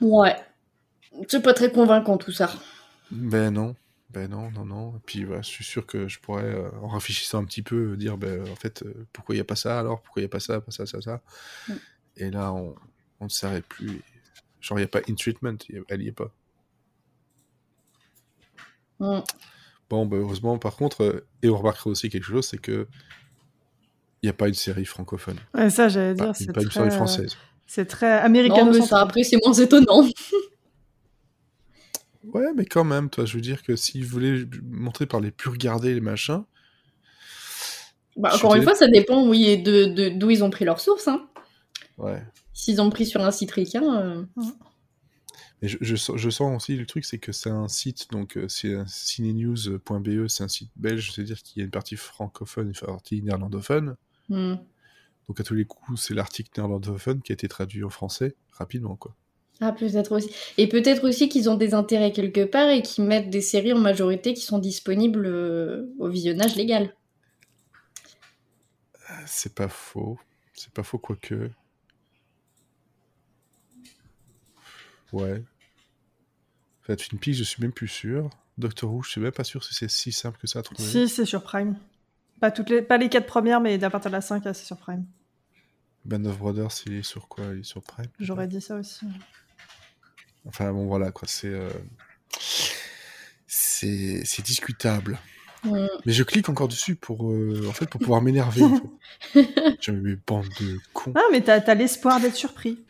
Ouais. 0.00 0.36
C'est 1.28 1.42
pas 1.42 1.54
très 1.54 1.70
convaincant 1.70 2.18
tout 2.18 2.32
ça. 2.32 2.52
Ben 3.10 3.52
non, 3.52 3.76
ben 4.10 4.28
non, 4.28 4.50
non, 4.50 4.64
non. 4.64 4.96
Et 4.96 5.00
puis 5.06 5.26
je 5.26 5.42
suis 5.42 5.64
sûr 5.64 5.86
que 5.86 6.08
je 6.08 6.18
pourrais, 6.18 6.42
euh, 6.44 6.70
en 6.82 6.88
réfléchissant 6.88 7.38
un 7.40 7.44
petit 7.44 7.62
peu, 7.62 7.92
euh, 7.92 7.96
dire, 7.96 8.18
ben 8.18 8.42
en 8.50 8.56
fait, 8.56 8.82
euh, 8.82 9.06
pourquoi 9.12 9.34
il 9.34 9.38
n'y 9.38 9.42
a 9.42 9.44
pas 9.44 9.54
ça 9.56 9.78
alors? 9.78 10.02
Pourquoi 10.02 10.20
il 10.22 10.24
n'y 10.24 10.28
a 10.28 10.30
pas 10.30 10.40
ça, 10.40 10.60
pas 10.60 10.72
ça, 10.72 10.86
ça, 10.86 11.00
ça? 11.00 11.22
Mm. 11.68 11.72
Et 12.16 12.30
là, 12.30 12.52
on, 12.52 12.74
on 13.20 13.24
ne 13.26 13.30
s'arrête 13.30 13.66
plus. 13.66 14.02
Genre, 14.60 14.78
il 14.78 14.82
n'y 14.82 14.86
a 14.86 14.88
pas 14.88 15.00
In 15.08 15.14
Treatment, 15.14 15.56
il 15.68 15.76
y 15.76 15.78
a- 15.78 15.82
elle 15.88 16.00
n'y 16.00 16.08
est 16.08 16.12
pas. 16.12 16.32
Mm. 18.98 19.20
Bon, 19.88 20.06
ben 20.06 20.16
heureusement, 20.18 20.58
par 20.58 20.74
contre, 20.76 21.02
euh, 21.04 21.26
et 21.42 21.48
on 21.48 21.56
remarquera 21.58 21.90
aussi 21.90 22.08
quelque 22.10 22.24
chose, 22.24 22.48
c'est 22.48 22.58
que 22.58 22.88
n'y 24.24 24.30
a 24.30 24.34
pas 24.34 24.48
une 24.48 24.54
série 24.54 24.84
francophone. 24.84 25.36
Ouais, 25.54 25.70
ça, 25.70 25.88
j'allais 25.88 26.14
dire, 26.14 26.34
c'est 26.34 26.52
pas 26.52 26.62
une 26.62 26.70
série 26.70 26.90
française. 26.90 27.36
c'est 27.66 27.86
très 27.86 28.18
Non, 28.20 28.24
américain. 28.26 28.70
mais 28.70 28.80
ça 28.82 29.00
après 29.00 29.22
c'est 29.24 29.38
moins 29.44 29.54
étonnant. 29.54 30.06
Ouais, 32.32 32.52
mais 32.56 32.64
quand 32.64 32.84
même, 32.84 33.10
toi, 33.10 33.26
je 33.26 33.34
veux 33.34 33.42
dire 33.42 33.62
que 33.62 33.76
s'ils 33.76 34.06
voulaient 34.06 34.44
montrer 34.62 35.06
par 35.06 35.20
les 35.20 35.30
plus 35.30 35.50
regardés 35.50 35.92
les 35.94 36.00
machins, 36.00 36.42
Bah, 38.16 38.30
encore 38.34 38.54
une 38.54 38.62
fois, 38.62 38.74
ça 38.74 38.86
dépend 38.88 39.30
ils- 39.32 39.62
de 39.62 39.84
de- 39.84 40.08
d'où 40.08 40.30
ils 40.30 40.42
ont 40.42 40.50
pris 40.50 40.64
leurs 40.64 40.80
sources. 40.80 41.06
Hein. 41.08 41.26
ouais. 41.98 42.22
S'ils 42.54 42.80
ont 42.80 42.88
pris 42.88 43.04
sur 43.04 43.20
un 43.20 43.30
site 43.30 43.50
ricain, 43.50 43.82
euh, 44.00 44.24
Mais 45.60 45.68
je, 45.68 45.76
je 45.80 45.96
sens, 45.96 46.16
je 46.16 46.30
sens 46.30 46.56
aussi 46.56 46.76
le 46.76 46.86
truc, 46.86 47.04
c'est 47.04 47.18
que 47.18 47.32
c'est 47.32 47.50
un 47.50 47.68
site, 47.68 48.10
donc 48.10 48.36
euh, 48.38 48.46
c'est 48.48 48.74
cinenews.be, 48.86 50.26
c'est 50.28 50.44
un 50.44 50.48
site 50.48 50.70
belge, 50.76 51.12
c'est-à-dire 51.12 51.42
qu'il 51.42 51.58
y 51.58 51.62
a 51.62 51.64
une 51.64 51.70
partie 51.70 51.96
francophone 51.96 52.68
et 52.68 52.78
une 52.80 52.86
partie 52.86 53.22
néerlandophone. 53.22 53.96
Hmm. 54.28 54.56
Donc 55.28 55.40
à 55.40 55.42
tous 55.42 55.54
les 55.54 55.64
coups, 55.64 56.00
c'est 56.00 56.14
l'article 56.14 56.50
néerlandophone 56.56 57.22
qui 57.22 57.32
a 57.32 57.34
été 57.34 57.48
traduit 57.48 57.84
en 57.84 57.90
français 57.90 58.34
rapidement, 58.52 58.96
quoi. 58.96 59.14
Ah, 59.60 59.72
peut-être 59.72 60.12
aussi. 60.12 60.30
Et 60.58 60.68
peut-être 60.68 61.08
aussi 61.08 61.28
qu'ils 61.28 61.48
ont 61.48 61.54
des 61.56 61.74
intérêts 61.74 62.12
quelque 62.12 62.44
part 62.44 62.68
et 62.68 62.82
qu'ils 62.82 63.04
mettent 63.04 63.30
des 63.30 63.40
séries 63.40 63.72
en 63.72 63.78
majorité 63.78 64.34
qui 64.34 64.42
sont 64.42 64.58
disponibles 64.58 65.26
euh, 65.26 65.94
au 65.98 66.08
visionnage 66.08 66.56
légal. 66.56 66.94
Euh, 69.10 69.14
C'est 69.26 69.54
pas 69.54 69.68
faux, 69.68 70.18
c'est 70.54 70.72
pas 70.72 70.82
faux 70.82 70.98
quoique. 70.98 71.50
Ouais. 75.12 75.42
Enfin, 76.82 76.96
Twin 76.96 77.20
Peaks, 77.20 77.36
je 77.36 77.44
suis 77.44 77.62
même 77.62 77.72
plus 77.72 77.88
sûr. 77.88 78.28
Doctor 78.58 78.92
Who, 78.92 79.02
je 79.02 79.10
suis 79.10 79.20
même 79.20 79.32
pas 79.32 79.44
sûr 79.44 79.64
si 79.64 79.74
c'est 79.74 79.88
si 79.88 80.12
simple 80.12 80.38
que 80.38 80.46
ça 80.46 80.58
à 80.58 80.62
trouver. 80.62 80.82
Si, 80.82 81.08
c'est 81.08 81.24
sur 81.24 81.42
Prime. 81.42 81.76
Pas, 82.44 82.50
toutes 82.50 82.68
les, 82.68 82.82
pas 82.82 82.98
les 82.98 83.08
quatre 83.08 83.24
premières, 83.24 83.58
mais 83.62 83.82
à 83.82 83.88
partir 83.88 84.10
de 84.10 84.16
la 84.16 84.20
5, 84.20 84.44
là, 84.44 84.52
c'est 84.52 84.66
sur 84.66 84.76
Prime. 84.76 85.06
Band 86.04 86.26
of 86.26 86.36
Brothers, 86.36 86.68
il 86.84 86.92
est 86.96 87.02
sur 87.02 87.26
quoi? 87.26 87.46
Il 87.54 87.60
est 87.60 87.62
sur 87.62 87.82
Prime 87.82 88.04
J'aurais 88.18 88.46
dit 88.46 88.60
ça 88.60 88.76
aussi. 88.76 89.06
Enfin 90.44 90.70
bon 90.70 90.86
voilà 90.86 91.10
quoi, 91.10 91.26
c'est 91.26 91.48
euh, 91.48 91.70
c'est 93.46 94.26
c'est 94.26 94.44
discutable. 94.44 95.18
Mais 95.64 96.12
je 96.12 96.22
clique 96.22 96.50
encore 96.50 96.68
dessus 96.68 96.96
pour 96.96 97.30
euh, 97.30 97.64
en 97.66 97.72
fait 97.72 97.86
pour 97.86 97.98
pouvoir 97.98 98.20
m'énerver. 98.20 98.62
en 98.62 98.78
fait. 99.32 99.78
J'avais 99.80 100.00
mes 100.00 100.16
bandes 100.16 100.50
de 100.60 100.78
cons. 100.92 101.14
Ah, 101.16 101.22
mais 101.32 101.40
t'as 101.40 101.60
as, 101.60 101.74
l'espoir 101.74 102.20
d'être 102.20 102.36
surpris. 102.36 102.84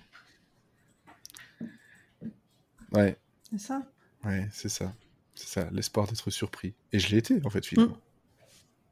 Ouais, 2.90 3.16
C'est 3.52 3.60
ça? 3.60 3.82
Ouais, 4.24 4.48
c'est 4.50 4.68
ça. 4.68 4.92
C'est 5.36 5.46
ça, 5.46 5.68
l'espoir 5.70 6.08
d'être 6.08 6.28
surpris. 6.30 6.74
Et 6.92 6.98
je 6.98 7.08
l'ai 7.12 7.18
été 7.18 7.40
en 7.44 7.50
fait 7.50 7.64
finalement. 7.64 8.00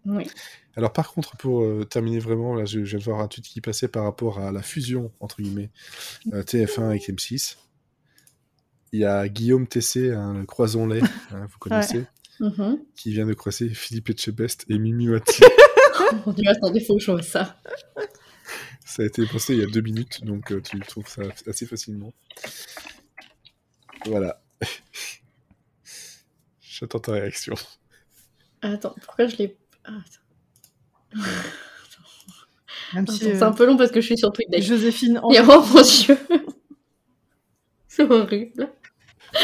Oui. 0.06 0.28
Alors 0.76 0.92
par 0.92 1.12
contre 1.12 1.36
pour 1.36 1.62
euh, 1.62 1.84
terminer 1.84 2.18
vraiment 2.18 2.54
là 2.54 2.64
je, 2.64 2.84
je 2.84 2.96
viens 2.96 2.98
de 2.98 3.04
voir 3.04 3.20
un 3.20 3.28
tweet 3.28 3.44
qui 3.44 3.60
passait 3.60 3.88
par 3.88 4.04
rapport 4.04 4.38
à 4.40 4.50
la 4.52 4.62
fusion 4.62 5.12
entre 5.20 5.42
guillemets 5.42 5.70
euh, 6.32 6.42
TF1 6.42 6.84
avec 6.86 7.08
M6. 7.08 7.56
Il 8.92 9.00
y 9.00 9.04
a 9.04 9.28
Guillaume 9.28 9.66
Tessé, 9.66 10.10
un 10.12 10.44
croison-lait, 10.44 11.00
hein, 11.30 11.46
vous 11.50 11.58
connaissez, 11.58 12.04
Mhm. 12.40 12.78
qui 12.96 13.12
vient 13.12 13.26
de 13.26 13.34
croiser 13.34 13.68
Philippe 13.68 14.10
Etchebest 14.10 14.64
et 14.68 14.78
Mimi 14.78 15.06
Mati. 15.06 15.42
Mon 16.26 16.32
dieu, 16.32 16.50
attendez, 16.50 16.80
faut 16.80 16.96
que 16.96 17.02
je 17.02 17.10
vois 17.12 17.22
ça. 17.22 17.56
Ça 18.84 19.02
a 19.02 19.06
été 19.06 19.24
posté 19.26 19.54
il 19.54 19.60
y 19.60 19.62
a 19.62 19.66
deux 19.66 19.80
minutes, 19.80 20.24
donc 20.24 20.50
euh, 20.52 20.60
tu 20.60 20.78
trouves 20.80 21.08
ça 21.08 21.22
assez 21.46 21.66
facilement. 21.66 22.12
Voilà. 24.06 24.42
J'attends 26.60 26.98
ta 27.00 27.12
réaction. 27.12 27.54
Attends, 28.60 28.94
pourquoi 29.04 29.26
je 29.26 29.36
l'ai. 29.36 29.56
Ah, 29.84 29.90
attends. 29.90 31.24
Même 32.94 33.04
Attends, 33.04 33.12
si, 33.12 33.18
C'est 33.20 33.42
euh, 33.42 33.46
un 33.46 33.52
peu 33.52 33.66
long 33.66 33.76
parce 33.76 33.90
que 33.90 34.00
je 34.00 34.06
suis 34.06 34.18
sur 34.18 34.32
Twitter. 34.32 34.60
Joséphine, 34.60 35.18
en- 35.22 35.30
Et 35.32 35.40
oh 35.40 35.62
mon 35.74 35.82
dieu 35.82 36.16
C'est 37.88 38.10
horrible. 38.10 38.68
en 39.34 39.40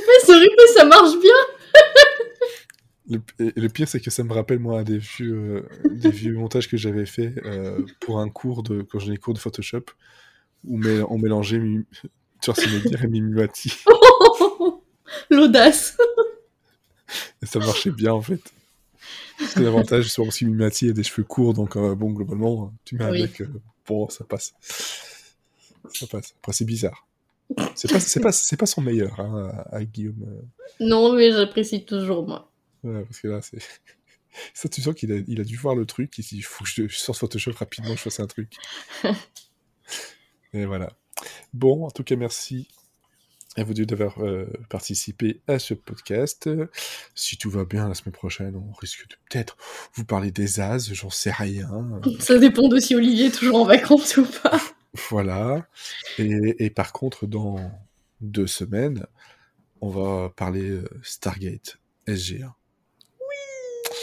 fait, 0.00 0.20
c'est 0.24 0.34
horrible, 0.34 0.54
ça 0.74 0.84
marche 0.84 1.18
bien. 1.20 1.32
Le, 3.08 3.18
et 3.40 3.52
le 3.60 3.68
pire, 3.68 3.88
c'est 3.88 4.00
que 4.00 4.10
ça 4.10 4.22
me 4.22 4.32
rappelle, 4.32 4.60
moi, 4.60 4.84
des 4.84 4.98
vieux, 4.98 5.64
euh, 5.84 5.88
des 5.90 6.10
vieux 6.10 6.34
montages 6.34 6.68
que 6.68 6.76
j'avais 6.76 7.06
fait 7.06 7.34
euh, 7.44 7.84
pour 8.00 8.20
un 8.20 8.28
cours 8.28 8.62
de. 8.62 8.82
quand 8.82 8.98
j'ai 9.00 9.10
des 9.12 9.16
cours 9.18 9.34
de 9.34 9.38
Photoshop, 9.40 9.84
où 10.64 10.80
on 11.08 11.18
mélangeait 11.18 11.58
Mi- 11.58 11.84
Schwarzenegger 12.44 12.98
et 13.02 13.06
Mimimati. 13.08 13.72
L'audace. 15.30 15.96
Et 17.42 17.46
ça 17.46 17.58
marchait 17.58 17.90
bien, 17.90 18.12
en 18.12 18.22
fait. 18.22 18.40
C'est 19.38 19.60
l'avantage, 19.60 20.06
soit 20.08 20.26
aussi 20.26 20.44
Mimimati 20.44 20.90
a 20.90 20.92
des 20.92 21.02
cheveux 21.02 21.24
courts, 21.24 21.54
donc 21.54 21.76
euh, 21.76 21.94
bon, 21.94 22.10
globalement, 22.12 22.72
tu 22.84 22.96
mets 22.96 23.04
un 23.04 23.10
Oui. 23.12 23.22
mec, 23.22 23.40
euh, 23.40 23.48
bon, 23.86 24.08
ça 24.10 24.24
passe. 24.24 24.52
Ça 25.92 26.06
passe. 26.06 26.34
Après, 26.38 26.52
c'est 26.52 26.64
bizarre. 26.66 27.06
C'est 27.74 27.90
pas, 27.90 27.98
c'est 28.00 28.20
pas, 28.20 28.32
c'est 28.32 28.56
pas 28.56 28.66
son 28.66 28.80
meilleur, 28.82 29.18
hein, 29.18 29.50
à, 29.72 29.76
à 29.76 29.84
Guillaume. 29.84 30.22
euh, 30.28 30.84
Non, 30.86 31.14
mais 31.14 31.32
j'apprécie 31.32 31.84
toujours, 31.84 32.26
moi. 32.28 32.50
Ouais, 32.84 33.02
parce 33.04 33.20
que 33.20 33.28
là, 33.28 33.40
c'est. 33.42 33.58
Ça, 34.54 34.68
tu 34.68 34.80
sens 34.80 34.94
qu'il 34.94 35.10
a, 35.10 35.16
il 35.26 35.40
a 35.40 35.44
dû 35.44 35.56
voir 35.56 35.74
le 35.74 35.84
truc, 35.86 36.16
il 36.16 36.22
s'est 36.22 36.36
dit, 36.36 36.40
il 36.40 36.42
faut 36.44 36.62
que 36.62 36.70
je, 36.70 36.86
je 36.86 36.96
sorte 36.96 37.18
Photoshop 37.18 37.50
rapidement, 37.56 37.90
je 37.96 38.02
fasse 38.02 38.20
un 38.20 38.28
truc. 38.28 38.54
Et 40.52 40.64
voilà. 40.66 40.92
Bon, 41.52 41.84
en 41.86 41.90
tout 41.90 42.04
cas, 42.04 42.14
merci 42.16 42.68
à 43.56 43.64
vous 43.64 43.74
deux 43.74 43.86
d'avoir 43.86 44.24
euh, 44.24 44.46
participé 44.68 45.40
à 45.48 45.58
ce 45.58 45.74
podcast. 45.74 46.48
Si 47.14 47.36
tout 47.36 47.50
va 47.50 47.64
bien, 47.64 47.88
la 47.88 47.94
semaine 47.94 48.12
prochaine, 48.12 48.56
on 48.56 48.72
risque 48.72 49.08
de 49.08 49.14
peut-être 49.28 49.56
vous 49.94 50.04
parler 50.04 50.30
des 50.30 50.60
As, 50.60 50.92
j'en 50.92 51.10
sais 51.10 51.32
rien. 51.32 52.00
Ça 52.20 52.38
dépend 52.38 52.68
de 52.68 52.78
si 52.78 52.94
Olivier 52.94 53.26
est 53.26 53.30
toujours 53.30 53.60
en 53.62 53.64
vacances 53.64 54.16
ou 54.16 54.26
pas. 54.42 54.60
Voilà. 55.08 55.68
Et, 56.18 56.64
et 56.64 56.68
par 56.68 56.92
contre, 56.92 57.28
dans 57.28 57.70
deux 58.20 58.48
semaines, 58.48 59.06
on 59.80 59.88
va 59.88 60.30
parler 60.30 60.68
euh, 60.68 60.84
Stargate 61.04 61.78
SG1. 62.08 62.50
Oui 63.20 63.96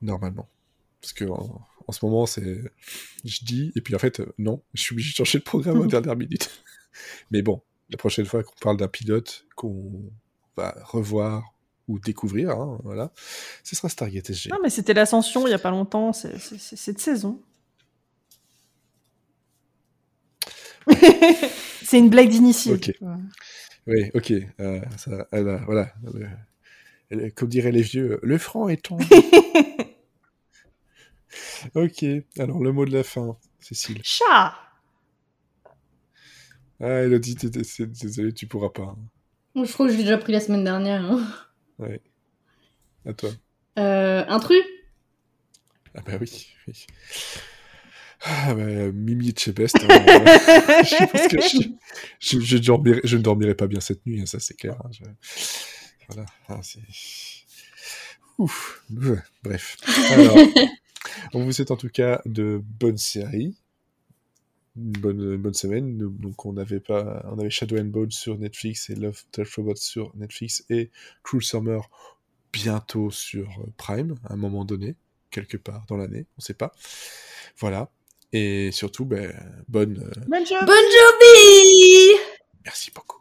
Normalement. 0.00 0.48
Parce 1.02 1.12
que 1.12 1.26
en, 1.26 1.60
en 1.90 1.92
ce 1.92 2.04
moment, 2.04 2.24
c'est. 2.24 2.60
Je 3.24 3.44
dis, 3.44 3.72
et 3.74 3.80
puis 3.80 3.96
en 3.96 3.98
fait, 3.98 4.20
euh, 4.20 4.32
non, 4.38 4.62
je 4.74 4.82
suis 4.82 4.94
obligé 4.94 5.10
de 5.10 5.16
changer 5.16 5.38
le 5.38 5.44
programme 5.44 5.78
à 5.78 5.80
la 5.80 5.86
dernière 5.88 6.16
minute. 6.16 6.62
Mais 7.30 7.42
bon, 7.42 7.62
la 7.90 7.96
prochaine 7.96 8.26
fois 8.26 8.42
qu'on 8.42 8.54
parle 8.60 8.76
d'un 8.76 8.88
pilote 8.88 9.46
qu'on 9.56 10.02
va 10.56 10.74
revoir 10.84 11.54
ou 11.88 11.98
découvrir, 11.98 12.50
hein, 12.50 12.78
voilà, 12.84 13.10
ce 13.64 13.74
sera 13.74 13.88
Stargate 13.88 14.30
SG. 14.30 14.50
Non, 14.50 14.58
mais 14.62 14.70
c'était 14.70 14.94
l'ascension 14.94 15.46
il 15.46 15.50
y 15.50 15.54
a 15.54 15.58
pas 15.58 15.70
longtemps, 15.70 16.12
c'est 16.12 16.38
c'est- 16.38 16.58
c'est 16.58 16.76
cette 16.76 17.00
saison. 17.00 17.40
c'est 21.82 21.98
une 21.98 22.10
blague 22.10 22.28
d'initié. 22.28 22.74
Ok. 22.74 22.92
Oui, 23.86 24.10
ok. 24.14 24.32
euh, 24.60 24.80
ça, 24.96 25.26
elle 25.32 25.48
a- 25.48 25.62
voilà. 25.64 25.92
comme 27.34 27.48
diraient 27.48 27.72
les 27.72 27.82
vieux, 27.82 28.20
le 28.22 28.38
franc 28.38 28.68
est 28.68 28.82
tombé. 28.84 29.04
ok. 31.74 32.04
Alors, 32.38 32.62
le 32.62 32.72
mot 32.72 32.84
de 32.84 32.92
la 32.92 33.02
fin, 33.02 33.36
Cécile. 33.58 34.00
Chat 34.04 34.54
Ah, 36.80 37.02
Elodie, 37.02 37.34
désolé, 37.36 38.32
tu 38.32 38.46
pourras 38.46 38.70
pas. 38.70 38.96
hein. 39.56 39.64
Je 39.64 39.72
crois 39.72 39.86
que 39.86 39.92
je 39.92 39.98
l'ai 39.98 40.04
déjà 40.04 40.16
pris 40.18 40.32
la 40.32 40.40
semaine 40.40 40.64
dernière. 40.64 41.02
hein. 41.10 41.26
Ouais. 41.78 42.00
À 43.06 43.12
toi. 43.12 43.30
Euh, 43.78 44.24
intrus 44.28 44.62
Ah 45.94 46.00
bah 46.06 46.12
oui. 46.20 46.46
oui. 46.68 46.86
Ah 48.22 48.54
bah, 48.54 48.92
Mimi 48.92 49.32
de 49.32 49.38
chez 49.38 49.52
Best. 49.52 49.76
hein, 49.76 49.82
je 49.88 51.06
pense 51.10 51.28
que 51.28 51.40
je, 51.40 51.68
je, 52.20 52.40
je 52.40 52.56
dormirai, 52.58 53.00
je 53.04 53.16
ne 53.16 53.22
dormirai 53.22 53.54
pas 53.54 53.66
bien 53.66 53.80
cette 53.80 54.04
nuit, 54.06 54.20
hein, 54.20 54.26
ça 54.26 54.38
c'est 54.40 54.54
clair. 54.54 54.76
hein, 54.84 54.90
Voilà. 56.08 56.26
ah. 56.48 56.60
Ouf. 58.38 58.84
Bref. 59.42 59.76
Alors, 60.10 60.36
on 61.34 61.44
vous 61.44 61.52
souhaite 61.52 61.70
en 61.70 61.76
tout 61.76 61.88
cas 61.90 62.20
de 62.26 62.60
bonnes 62.62 62.98
séries. 62.98 63.56
Une 64.76 64.92
bonne, 64.92 65.20
une 65.20 65.36
bonne 65.36 65.54
semaine. 65.54 65.96
Nous- 65.96 66.10
Donc 66.10 66.44
on 66.46 66.56
avait 66.56 66.80
pas, 66.80 67.24
on 67.30 67.38
avait 67.38 67.50
Shadow 67.50 67.78
and 67.78 67.84
Bone 67.86 68.10
sur 68.10 68.38
Netflix 68.38 68.88
et 68.90 68.94
Love 68.94 69.22
Touch 69.32 69.56
Robot 69.56 69.76
sur 69.76 70.12
Netflix 70.16 70.64
et 70.70 70.90
Cruel 71.22 71.42
Summer 71.42 71.88
bientôt 72.52 73.10
sur 73.10 73.48
euh, 73.60 73.66
Prime 73.76 74.16
à 74.24 74.32
un 74.32 74.36
moment 74.36 74.64
donné, 74.64 74.96
quelque 75.30 75.56
part 75.56 75.84
dans 75.88 75.96
l'année, 75.96 76.26
on 76.38 76.40
sait 76.40 76.54
pas. 76.54 76.72
Voilà. 77.58 77.90
Et 78.32 78.70
surtout, 78.72 79.04
ben, 79.04 79.32
bonne, 79.68 79.98
euh, 79.98 80.20
Bonne 80.28 80.46
job 80.46 80.58
Bonne 80.66 80.76
journée 80.76 82.20
merci 82.64 82.90
beaucoup. 82.94 83.19